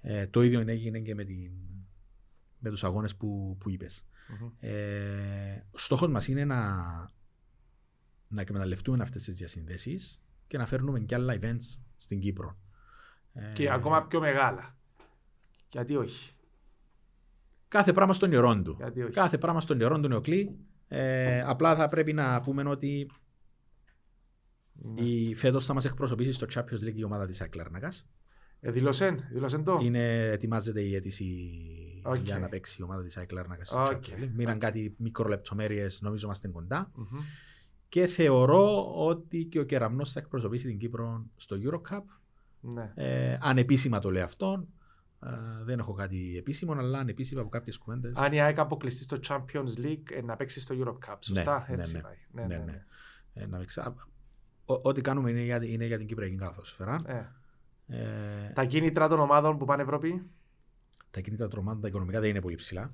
Ε, 0.00 0.26
το 0.26 0.42
ίδιο 0.42 0.60
έγινε 0.66 0.98
και 1.00 1.14
με, 1.14 1.24
την, 1.24 1.50
με 2.58 2.70
τους 2.70 2.84
αγώνες 2.84 3.16
που, 3.16 3.56
που 3.60 3.70
είπες. 3.70 4.06
Μμμ. 4.28 4.48
Ε, 4.60 5.64
στόχος 5.74 6.08
μας 6.08 6.28
είναι 6.28 6.44
να, 6.44 6.74
να 8.28 8.40
εκμεταλλευτούμε 8.40 9.02
αυτές 9.02 9.22
τις 9.22 9.36
διασυνδέσεις 9.36 10.20
και 10.46 10.58
να 10.58 10.66
φέρνουμε 10.66 11.00
και 11.00 11.14
άλλα 11.14 11.38
events 11.40 11.80
στην 11.96 12.18
Κύπρο. 12.20 12.58
Ε, 13.32 13.52
Και 13.54 13.70
ακόμα 13.70 14.06
πιο 14.06 14.20
μεγάλα. 14.20 14.76
Γιατί 15.68 15.96
όχι; 15.96 16.34
Κάθε 17.68 17.92
πράγμα 17.92 18.12
στον 18.12 18.32
τζιαιρόν 18.32 18.64
του. 18.64 18.74
Γιατί 18.78 19.02
όχι; 19.02 19.12
Κάθε 19.12 19.38
πράγμα 19.38 19.60
στον 19.60 19.80
τζιαιρόν 19.80 20.02
του 20.02 20.08
Νεοκλή. 20.08 20.58
Ε, 20.88 21.40
απλά 21.42 21.76
θα 21.76 21.88
πρέπει 21.88 22.12
να 22.12 22.40
πούμε 22.40 22.68
ότι 22.68 23.10
Ναι. 24.72 25.00
η, 25.00 25.34
φέτος 25.34 25.64
θα 25.66 25.74
μας 25.74 25.84
εκπροσωπήσει 25.84 26.32
στο 26.32 26.46
Champions 26.54 26.84
League 26.84 26.94
η 26.96 27.04
ομάδα 27.04 27.26
της 27.26 27.40
ΑΕΚ 27.40 27.57
Λάρνακας. 27.57 28.08
Ε, 28.60 28.70
Δηλώσεν, 28.70 29.24
δηλώσεν 29.30 29.64
το. 29.64 29.78
Είναι, 29.82 30.24
ετοιμάζεται 30.26 30.80
η 30.82 30.94
αίτηση 30.94 31.24
Οκ. 32.08 32.16
για 32.16 32.38
να 32.38 32.48
παίξει 32.48 32.76
η 32.80 32.84
ομάδα 32.84 33.02
της 33.02 33.16
ΑΕΚ 33.16 33.30
Λάρνακας 33.30 33.68
στο 33.68 33.82
OK. 33.82 33.90
Champions 33.90 34.22
League. 34.22 34.30
Μείναν 34.34 34.58
κάτι 34.58 34.94
μικρολεπτομέρειες, 34.98 36.00
νομίζω 36.00 36.26
είμαστε 36.26 36.48
κοντά. 36.48 36.90
Μμμ. 36.94 37.18
Και 37.88 38.06
θεωρώ 38.06 38.92
ότι 39.06 39.44
και 39.44 39.58
ο 39.58 39.64
Κεραυνός 39.64 40.12
θα 40.12 40.20
εκπροσωπήσει 40.20 40.66
την 40.66 40.78
Κύπρο 40.78 41.26
στο 41.36 41.56
Eurocup. 41.62 42.02
Ναι. 42.60 42.92
Ε, 42.94 43.38
ανεπίσημα 43.40 43.98
το 43.98 44.10
λέει 44.10 44.22
αυτό. 44.22 44.66
Ε, 45.24 45.28
δεν 45.64 45.78
έχω 45.78 45.92
κάτι 45.92 46.34
επίσημο, 46.38 46.72
αλλά 46.72 46.98
ανεπίσημα 46.98 47.40
από 47.40 47.50
κάποιες 47.50 47.78
κουβέντες. 47.78 48.12
Αν 48.16 48.32
η 48.32 48.40
ΑΕΚ 48.40 48.58
αποκλειστεί 48.58 49.02
στο 49.02 49.16
Champions 49.28 49.84
League 49.84 50.10
ε, 50.12 50.22
να 50.22 50.36
παίξει 50.36 50.60
στο 50.60 50.74
Europe 50.78 51.10
Cup. 51.12 51.16
Σωστά, 51.20 51.66
ναι, 51.68 51.74
έτσι 51.78 51.92
ναι. 51.92 52.00
πάει. 52.00 52.16
Ναι, 52.30 52.42
Ναι, 52.42 52.56
ναι, 52.56 52.64
ναι. 52.64 52.70
ναι. 52.72 52.84
Ε, 53.42 53.46
να 53.46 53.58
παίξει- 53.58 53.80
α, 53.80 53.94
ο- 54.64 54.80
Ό,τι 54.82 55.00
κάνουμε 55.00 55.30
είναι 55.30 55.42
για, 55.42 55.64
είναι 55.64 55.84
για 55.86 55.98
την 55.98 56.06
Κυπριακή 56.06 56.34
καλαθόσφαιρα. 56.36 57.02
Ε, 57.06 57.30
Ε, 57.88 58.50
Τα 58.54 58.64
κίνητρα 58.64 59.08
των 59.08 59.20
ομάδων 59.20 59.58
που 59.58 59.64
πάνε 59.64 59.82
Ευρώπη; 59.82 60.22
Τα 61.16 61.22
κίνητρα 61.22 61.48
των 61.48 61.58
ομάδων, 61.58 61.80
τα 61.80 61.88
οικονομικά 61.88 62.20
δεν 62.20 62.30
είναι 62.30 62.40
πολύ 62.40 62.54
ψηλά, 62.54 62.92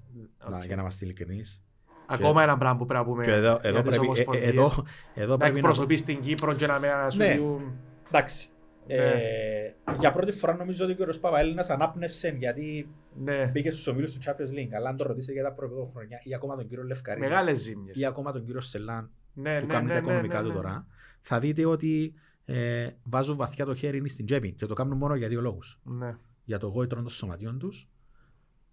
να- 0.51 0.57
Οκ. 0.57 0.65
για 0.65 0.77
να 0.77 0.83
είμαστε 0.83 1.05
ειλικρινείς. 1.05 1.63
Ακόμα 2.07 2.43
ένα 2.43 2.59
πράγμα 2.59 2.79
που 2.79 2.87
πρέπει 2.87 3.05
να 3.05 3.11
πούμε. 3.11 3.25
Και 3.25 3.31
εδώ, 3.31 3.59
για 3.61 3.71
εδώ, 3.71 3.83
τις 3.83 3.89
πρέπει, 3.89 3.95
ε, 3.97 3.99
ομοσπονδίες. 4.07 4.45
ε, 4.47 4.49
εδώ, 4.49 4.85
εδώ 5.15 5.31
να 5.33 5.37
πρέπει 5.37 5.53
να... 5.53 5.59
εκπροσωπείς 5.59 6.05
την 6.05 6.21
Κύπρο 6.21 6.55
και 6.55 6.67
να 6.67 6.79
με 6.79 6.89
σου 7.11 7.19
Ναι. 7.19 7.33
διούν- 7.33 7.73
Εντάξει. 8.09 8.49
Ναι. 8.87 8.95
Ε, 8.95 9.75
για 9.99 10.13
πρώτη 10.13 10.33
φορά 10.33 10.57
νομίζω 10.57 10.85
ότι 10.85 11.03
ο 11.03 11.07
κ. 11.07 11.15
Παπαέλληνας 11.21 11.71
ανάπνευσε 11.71 12.29
γιατί 12.39 12.89
Ναι. 13.25 13.47
μπήκε 13.53 13.71
στους 13.71 13.87
ομίλους 13.87 14.13
του 14.13 14.19
Champions 14.25 14.59
League. 14.59 14.73
Αλλά 14.77 14.89
αν 14.89 14.97
το 14.97 15.05
ρωτήσετε 15.05 15.33
για 15.33 15.43
τα 15.43 15.53
προηγούμενα 15.53 15.91
χρόνια 15.93 16.21
ή 16.25 16.35
ακόμα 16.35 16.57
τον 16.57 16.69
κύριο 16.69 16.85
Λευκαρίδη 16.85 17.27
Μεγάλες 17.27 17.59
ζήμιες. 17.59 17.97
ή 18.01 18.05
ακόμα 18.05 18.33
τον 18.33 18.45
κύριο 18.45 18.61
Σελάν 18.61 19.11
Ναι, 19.35 19.59
που 19.61 19.67
ναι, 19.67 19.73
κάνουν 19.73 19.89
ναι, 19.89 19.95
τα 19.95 20.01
ναι, 20.01 20.07
οικονομικά 20.07 20.37
ναι, 20.37 20.43
του 20.43 20.49
ναι. 20.49 20.55
τώρα, 20.55 20.87
θα 21.21 21.39
δείτε 21.39 21.67
ότι 21.67 22.15
ε, 22.45 22.87
βάζουν 23.05 23.37
βαθιά 23.37 23.65
το 23.65 23.75
χέρι 23.75 24.09
στην 24.09 24.25
τσέπη 24.27 24.53
και 24.53 24.67
το 24.67 24.75
κάνουν 24.75 24.97
μόνο 24.99 25.15
για 25.15 25.29
δύο 25.29 25.41
λόγους. 25.41 25.81
Ναι. 25.83 26.17
Για 26.45 26.59
το 26.59 26.67
γόητρο 26.67 27.01
των 27.01 27.09
σωματιών 27.09 27.59
τους, 27.59 27.89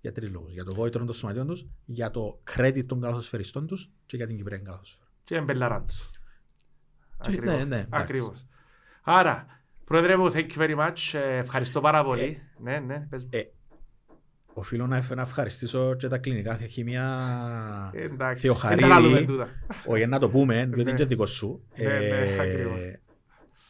για 0.02 0.12
τρεις 0.12 0.30
λόγους. 0.30 0.54
Για 0.54 0.64
το 0.64 0.76
γόητρο 0.76 1.06
των 1.06 1.14
σωματιών 1.16 1.47
τους, 1.47 1.66
για 1.86 2.12
το 2.12 2.39
credit 2.56 2.86
των 2.86 3.02
καλαθοσφαιριστών 3.02 3.68
τους 3.68 3.89
και 4.06 4.16
για 4.18 4.28
την 4.28 4.38
Κυπριακή 4.38 4.64
καλαθοσφαίρα. 4.64 5.08
Και 5.24 5.36
εμπελαράν 5.36 5.86
τους. 5.88 6.10
Και- 6.10 7.30
Ακριβώς. 7.30 7.45
ναι, 7.58 7.64
ναι, 7.64 7.76
εντάξει. 7.76 7.88
Ακριβώς. 8.04 8.45
Άρα, 9.04 9.45
πρόεδρε 9.86 10.18
μου, 10.18 10.32
thank 10.32 10.47
you 10.56 10.58
very 10.58 10.76
much. 10.78 11.20
Ε, 11.20 11.38
Ευχαριστώ 11.38 11.82
πάρα 11.82 12.04
πολύ. 12.04 12.41
Ναι, 12.58 12.80
ναι, 12.80 13.08
πες 13.10 13.24
μου. 13.24 13.30
Ε, 13.32 13.41
Οφείλω 14.54 14.88
να, 14.88 15.06
να 15.16 15.22
ευχαριστήσω 15.22 15.95
και 15.95 16.08
τα 16.08 16.18
κλινικά 16.18 16.58
χημεία 16.58 17.91
Ε, 17.93 18.04
Εντάξει. 18.04 18.41
Θεοχαρίδη. 18.45 18.82
Δεν 18.82 18.89
τα 18.89 19.00
λαλούμε 19.00 19.22
τούτα. 19.22 19.47
Όχι 19.86 20.06
να 20.08 20.20
το 20.20 20.30
πούμε, 20.30 20.56
διότι 20.56 20.76
Ναι. 20.76 20.89
είναι 20.89 20.93
και 20.93 21.06
δικό 21.06 21.26
σου. 21.26 21.64
Ναι, 21.78 21.84
ναι, 21.86 22.38
ακριβώς. 22.41 22.78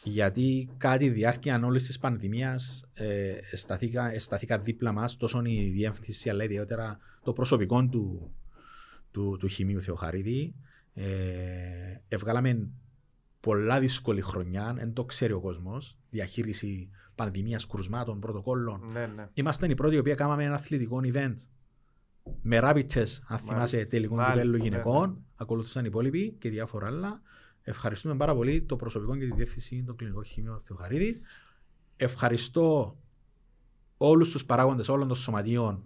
Γιατί 0.03 0.69
κάτι 0.77 1.09
διάρκεια 1.09 1.61
όλης 1.65 1.85
της 1.85 1.99
πανδημίας 1.99 2.85
ε, 2.93 3.35
σταθήκα, 3.55 4.19
σταθήκα 4.19 4.59
δίπλα 4.59 4.91
μας 4.91 5.17
τόσο 5.17 5.41
η 5.45 5.69
διεύθυνση 5.69 6.29
αλλά 6.29 6.43
ιδιαίτερα 6.43 6.99
το 7.23 7.33
προσωπικό 7.33 7.85
του, 7.85 8.31
του, 9.11 9.37
του 9.39 9.47
χημείου 9.47 9.81
Θεοχαρίδη. 9.81 10.55
Ε, 10.93 11.05
εβγάλαμε 12.07 12.67
πολλά 13.39 13.79
δύσκολη 13.79 14.21
χρονιά, 14.21 14.73
δεν 14.77 14.93
το 14.93 15.03
ξέρει 15.05 15.33
ο 15.33 15.39
κόσμος. 15.39 15.97
Διαχείριση 16.09 16.89
πανδημίας, 17.15 17.67
κρουσμάτων, 17.67 18.19
πρωτοκόλλων. 18.19 18.89
Ναι, 18.91 19.05
ναι. 19.05 19.27
Είμαστε 19.33 19.67
οι 19.67 19.75
πρώτοι 19.75 19.95
οι 19.95 19.97
οποίοι 19.97 20.15
κάναμε 20.15 20.43
ένα 20.43 20.55
αθλητικό 20.55 20.99
event 21.03 21.35
με 22.41 22.59
rapid 22.61 22.85
test, 22.93 23.19
αν 23.27 23.39
θυμάσαι, 23.39 23.85
τελικό 23.85 24.15
Μάλιστα, 24.15 24.41
κυπέλου 24.41 24.57
ναι, 24.57 24.63
γυναικών. 24.63 25.09
ναι. 25.09 25.15
Ακολουθούσαν 25.35 25.83
οι 25.83 25.87
υπόλοιποι 25.89 26.35
και 26.39 26.49
διάφορα 26.49 26.87
άλλα. 26.87 27.21
Ευχαριστούμε 27.69 28.15
πάρα 28.15 28.35
πολύ 28.35 28.61
το 28.61 28.75
προσωπικό 28.75 29.15
και 29.17 29.25
τη 29.25 29.33
διεύθυνση 29.33 29.83
των 29.85 29.95
κλινικών 29.95 30.23
χημείων 30.23 30.61
Θεοχαρίδης. 30.63 31.21
Ευχαριστώ 31.95 32.97
όλους 33.97 34.29
τους 34.31 34.45
παράγοντες 34.45 34.87
όλων 34.89 35.07
των 35.07 35.17
σωματείων 35.17 35.83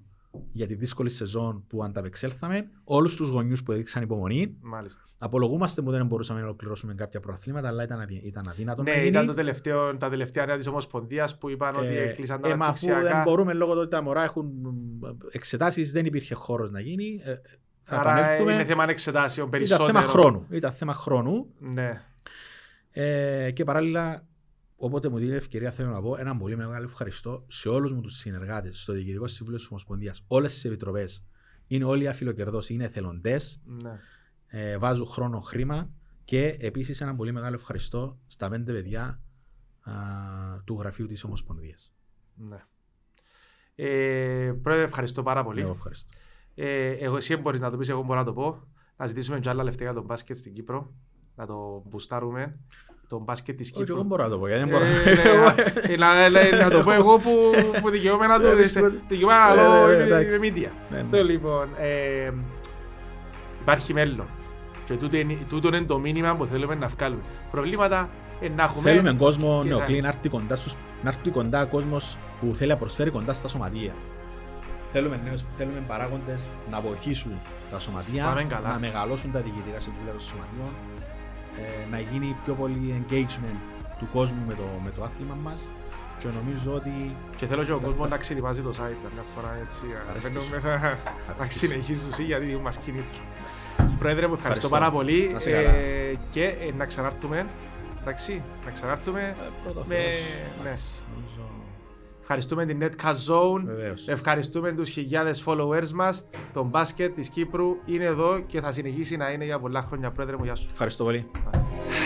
για 0.52 0.68
τη 0.68 0.76
δύσκολη 0.76 1.10
σεζόν 1.10 1.64
που 1.68 1.84
ανταπεξέλθαμε, 1.84 2.70
όλους 2.84 3.16
τους 3.16 3.30
γονιούς 3.30 3.64
που 3.64 3.72
έδειξαν 3.72 4.04
υπομονή. 4.04 4.58
Μάλιστα. 4.62 5.02
Απολογούμαστε 5.18 5.82
που 5.82 5.92
δεν 5.92 6.06
μπορούσαμε 6.06 6.40
να 6.40 6.46
ολοκληρώσουμε 6.46 6.94
κάποια 6.94 7.20
προαθλήματα, 7.20 7.68
αλλά 7.68 7.84
ήταν, 7.84 8.00
αδυ- 8.02 8.26
ήταν 8.26 8.48
αδύνατο 8.50 8.84
να 8.84 8.90
Ναι, 8.92 8.96
γίνει. 8.98 9.08
ήταν 9.08 9.26
το 9.26 9.34
τελευταίο, 9.34 9.98
τα 9.98 10.10
τελευταία 10.10 10.46
νέα 10.46 10.58
της 10.58 10.68
Ομοσπονδίας 10.68 11.38
που 11.38 11.50
είπαν 11.50 11.76
ότι 11.76 11.86
Ε, 11.88 12.04
έκλεισαν 12.04 12.42
τα 12.42 12.50
ε, 12.50 12.56
μα 12.56 12.66
αφού 12.66 12.86
δεν 12.86 12.90
αναπτυξιακά. 12.96 13.30
μπορούμε 13.30 13.54
λόγω 13.54 13.74
του 13.74 13.80
ότι 13.80 13.90
τα 13.90 14.02
μωρά 14.02 14.24
έχουν 14.24 14.52
εξετάσεις, 15.32 15.92
δεν 15.92 16.06
υπήρχε 16.06 16.34
χώρος 16.36 16.72
να 16.72 16.80
γίνει. 16.80 17.20
Ε, 17.24 17.34
θα 17.84 18.00
Άρα 18.00 18.12
επανέλθουμε. 18.18 18.54
είναι 18.54 18.66
θέμα 18.66 18.84
εξετάσεων 18.90 19.48
Ήταν 19.48 19.60
περισσότερο. 19.60 19.88
θέμα 19.88 20.02
χρόνου. 20.02 20.46
Ήταν 20.50 20.72
θέμα 20.72 20.94
χρόνου. 20.94 21.54
Ναι. 21.60 22.02
Ε, 22.92 23.52
και 23.52 23.64
παράλληλα, 23.64 24.26
όποτε 24.76 25.10
μου 25.10 25.18
δίνει 25.18 25.36
ευκαιρία, 25.36 25.72
θέλω 25.72 25.90
να 25.90 26.02
πω 26.02 26.16
ένα 26.18 26.38
πολύ 26.38 26.56
μεγάλο 26.56 26.84
ευχαριστώ 26.84 27.46
σε 27.48 27.70
όλους 27.70 27.94
μου 27.94 28.02
τους 28.02 28.18
συνεργάτες, 28.18 28.82
στο 28.82 28.94
Διοικητικό 28.94 29.28
Συμβούλιο 29.28 29.60
της 29.60 29.70
Ομοσπονδίας, 29.70 30.24
όλες 30.28 30.54
τις 30.54 30.66
επιτροπές. 30.66 31.24
Είναι 31.68 31.84
όλοι 31.84 32.08
αφιλοκερδό, 32.08 32.62
είναι 32.68 32.84
εθελοντές, 32.84 33.62
ναι. 33.66 34.00
ε, 34.48 34.78
βάζουν 34.78 35.06
χρόνο, 35.06 35.40
χρήμα. 35.40 35.90
Και 36.26 36.58
επίσης 36.60 37.02
ένα 37.02 37.16
πολύ 37.16 37.32
μεγάλο 37.32 37.56
ευχαριστώ 37.56 38.18
στα 38.28 38.50
πέντε 38.50 38.74
παιδιά 38.74 39.22
α, 39.82 39.92
του 40.64 40.78
γραφείου 40.80 41.08
της 41.08 41.24
Ομοσπονδίας. 41.24 41.94
ναι. 42.36 42.58
Ε, 43.76 44.54
πρόεδρε, 44.62 44.86
ευχαριστώ 44.86 45.24
πάρα 45.24 45.44
πολύ. 45.44 45.62
Εγώ 45.62 45.72
ευχαριστώ. 45.72 46.12
Ε, 46.56 46.90
εγώ 46.92 47.16
εσύ 47.16 47.36
μπορείς 47.36 47.60
να 47.60 47.72
το 47.72 47.78
πεις, 47.78 47.90
εγώ 47.90 48.02
μπορώ 48.02 48.20
να 48.20 48.26
το 48.26 48.34
πω. 48.34 48.58
Να 48.98 49.06
ζητήσουμε 49.06 49.40
και 49.40 49.50
άλλα 49.50 49.64
λεφτά 49.64 49.84
για 49.84 49.94
τον 49.94 50.04
μπάσκετ 50.04 50.38
στην 50.38 50.54
Κύπρο. 50.54 50.92
να 51.36 51.46
το 51.46 51.84
μπουστάρουμε 51.90 52.60
το 53.08 53.20
μπάσκετ 53.20 53.58
της 53.58 53.68
Όχι, 53.72 53.78
εγώ 53.82 53.86
Κύπρου. 53.86 54.04
μπορώ 54.04 54.24
να 54.24 54.30
το 54.30 54.38
πω, 54.38 54.48
γιατί 54.48 54.64
δεν 54.64 54.70
Ε, 54.70 54.78
μπορώ. 54.78 54.86
ναι, 55.88 55.96
να- 55.98 56.30
να- 56.30 56.58
Να 56.64 56.70
το 56.70 56.80
πω 56.80 56.92
εγώ 56.92 57.18
που 57.18 57.30
που 57.82 57.90
δικαιούμαι 57.90 58.28
να 58.28 58.40
το 58.40 58.48
Ναι, 58.50 58.56
δεις, 58.56 58.76
ναι, 58.76 58.90
δικαιούμαι 59.08 59.34
να 59.34 59.56
ναι, 59.56 59.62
λέω 59.62 59.88
ναι, 59.88 59.94
είμαι 59.94 60.04
εντάξει. 60.04 60.36
είμαι 60.36 60.48
media. 60.56 60.70
Ναι, 60.92 60.98
ναι. 61.02 61.08
Το 61.10 61.24
λοιπόν, 61.24 61.68
ε, 61.80 62.32
υπάρχει 63.62 63.94
μέλλον. 63.94 64.26
Και 64.86 64.94
τούτο 64.94 65.18
είναι, 65.18 65.38
τούτο 65.50 65.68
είναι 65.68 65.82
το 65.82 66.00
μήνυμα 66.00 66.36
που 66.36 66.46
θέλουμε 66.46 66.76
να 66.76 66.88
βγάλουμε. 66.88 67.22
Προβλήματα 67.52 68.10
ε, 68.42 68.50
να 68.50 68.64
έχουμε. 68.64 68.90
Θέλουμε 68.90 69.14
κόσμο 69.14 69.60
και 69.64 69.68
νεοκλή 69.70 69.96
θα- 69.96 70.02
να 70.02 70.08
έρθει 70.08 70.30
κοντά, 70.30 70.56
στους, 70.56 70.76
να 71.04 71.10
έρθει 71.10 71.30
κοντά 71.30 71.66
κόσμος 71.66 72.18
που 72.40 72.56
θέλει 72.56 72.70
να 72.70 72.78
προσφέρει 72.78 73.10
κοντά 73.10 73.34
στα 73.34 73.48
σωματεία. 73.48 73.92
Θέλουμε, 74.94 75.20
νέους, 75.26 75.42
θέλουμε 75.58 75.82
παράγοντες 75.88 76.50
να 76.72 76.82
βοηθήσουν 76.82 77.32
τα 77.72 77.80
σωματεία, 77.80 78.24
Πάμε 78.26 78.44
καλά. 78.44 78.68
να 78.70 78.80
μεγαλώσουν 78.80 79.32
τα 79.32 79.40
διοικητικά 79.40 79.80
συμβούλια 79.80 80.12
των 80.12 80.22
σωματείων, 80.22 80.72
ε, 81.62 81.90
να 81.92 82.00
γίνει 82.00 82.36
πιο 82.46 82.54
πολύ 82.54 82.84
engagement 83.00 83.58
του 84.00 84.08
κόσμου 84.14 84.42
με 84.48 84.54
το, 84.54 84.64
με 84.84 84.90
το 84.96 85.04
άθλημα 85.04 85.38
μας 85.44 85.68
και 86.20 86.28
νομίζω 86.40 86.74
ότι 86.74 87.16
Και 87.36 87.46
θέλω 87.46 87.64
και 87.64 87.72
ο 87.72 87.80
κόσμος 87.80 88.10
να 88.10 88.18
ξενιβάζει 88.18 88.62
το 88.62 88.70
site 88.70 88.98
καμιά 89.06 89.24
φορά 89.36 89.52
έτσι. 89.66 89.84
Αρέσκεις 90.10 90.30
Μπαίνω 90.32 90.42
σου. 90.44 90.50
μέσα 90.52 90.68
να 90.70 90.98
Αρέσκει 91.34 91.54
σου. 91.54 91.60
συνεχίσουν 91.60 92.26
γιατί 92.26 92.46
δίνουν 92.46 92.62
μας 92.62 92.78
κίνητρο. 92.78 93.22
Πρόεδρε 94.00 94.28
μου, 94.28 94.34
ευχαριστώ 94.34 94.66
Ευχαριστώ. 94.66 94.70
πάρα 94.70 94.92
πολύ 94.92 95.30
Να 95.32 95.38
είσαι 95.38 95.50
ε, 95.52 95.64
καλά. 95.64 95.74
και 96.32 96.44
ε, 96.44 96.72
να 96.78 96.86
ξανάρθουμε. 96.86 97.48
Εντάξει, 98.02 98.42
να 98.66 98.72
ξανάρθουμε. 98.72 99.22
ε, 99.22 99.50
πρώτο 99.64 99.80
Με- 99.88 99.96
Θεός, 99.96 100.06
ναι. 100.64 100.68
εντάξει, 100.70 100.88
νομίζω, 101.16 101.42
Ευχαριστούμε 102.26 102.66
την 102.66 102.80
Netcast 102.82 103.34
Zone. 103.34 103.62
Βεβαίως. 103.66 104.08
Ευχαριστούμε 104.08 104.72
τους 104.72 104.90
χιλιάδες 104.90 105.44
followers 105.46 105.90
μας. 105.94 106.28
Το 106.54 106.64
μπάσκετ 106.64 107.16
της 107.16 107.30
Κύπρου 107.30 107.76
είναι 107.86 108.04
εδώ 108.04 108.40
και 108.40 108.62
θα 108.62 108.72
συνεχίσει 108.72 109.18
να 109.18 109.30
είναι 109.32 109.46
για 109.46 109.60
πολλά 109.60 109.82
χρόνια. 109.82 110.12
Πρόεδρε 110.12 110.38
μου, 110.38 110.44
γεια 110.44 110.56
σου. 110.56 110.68
Ευχαριστώ 110.72 111.04
πολύ. 111.04 111.26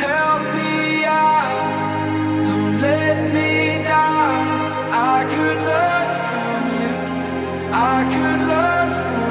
Help 0.01 0.43
me 0.57 1.05
out, 1.05 2.47
don't 2.47 2.75
let 2.85 3.17
me 3.35 3.51
down. 3.93 4.45
I 5.13 5.17
could 5.33 5.59
learn 5.69 6.07
from 6.27 6.59
you, 6.79 6.93
I 7.93 7.97
could 8.13 8.41
learn 8.51 8.89
from 9.05 9.21
you. 9.21 9.26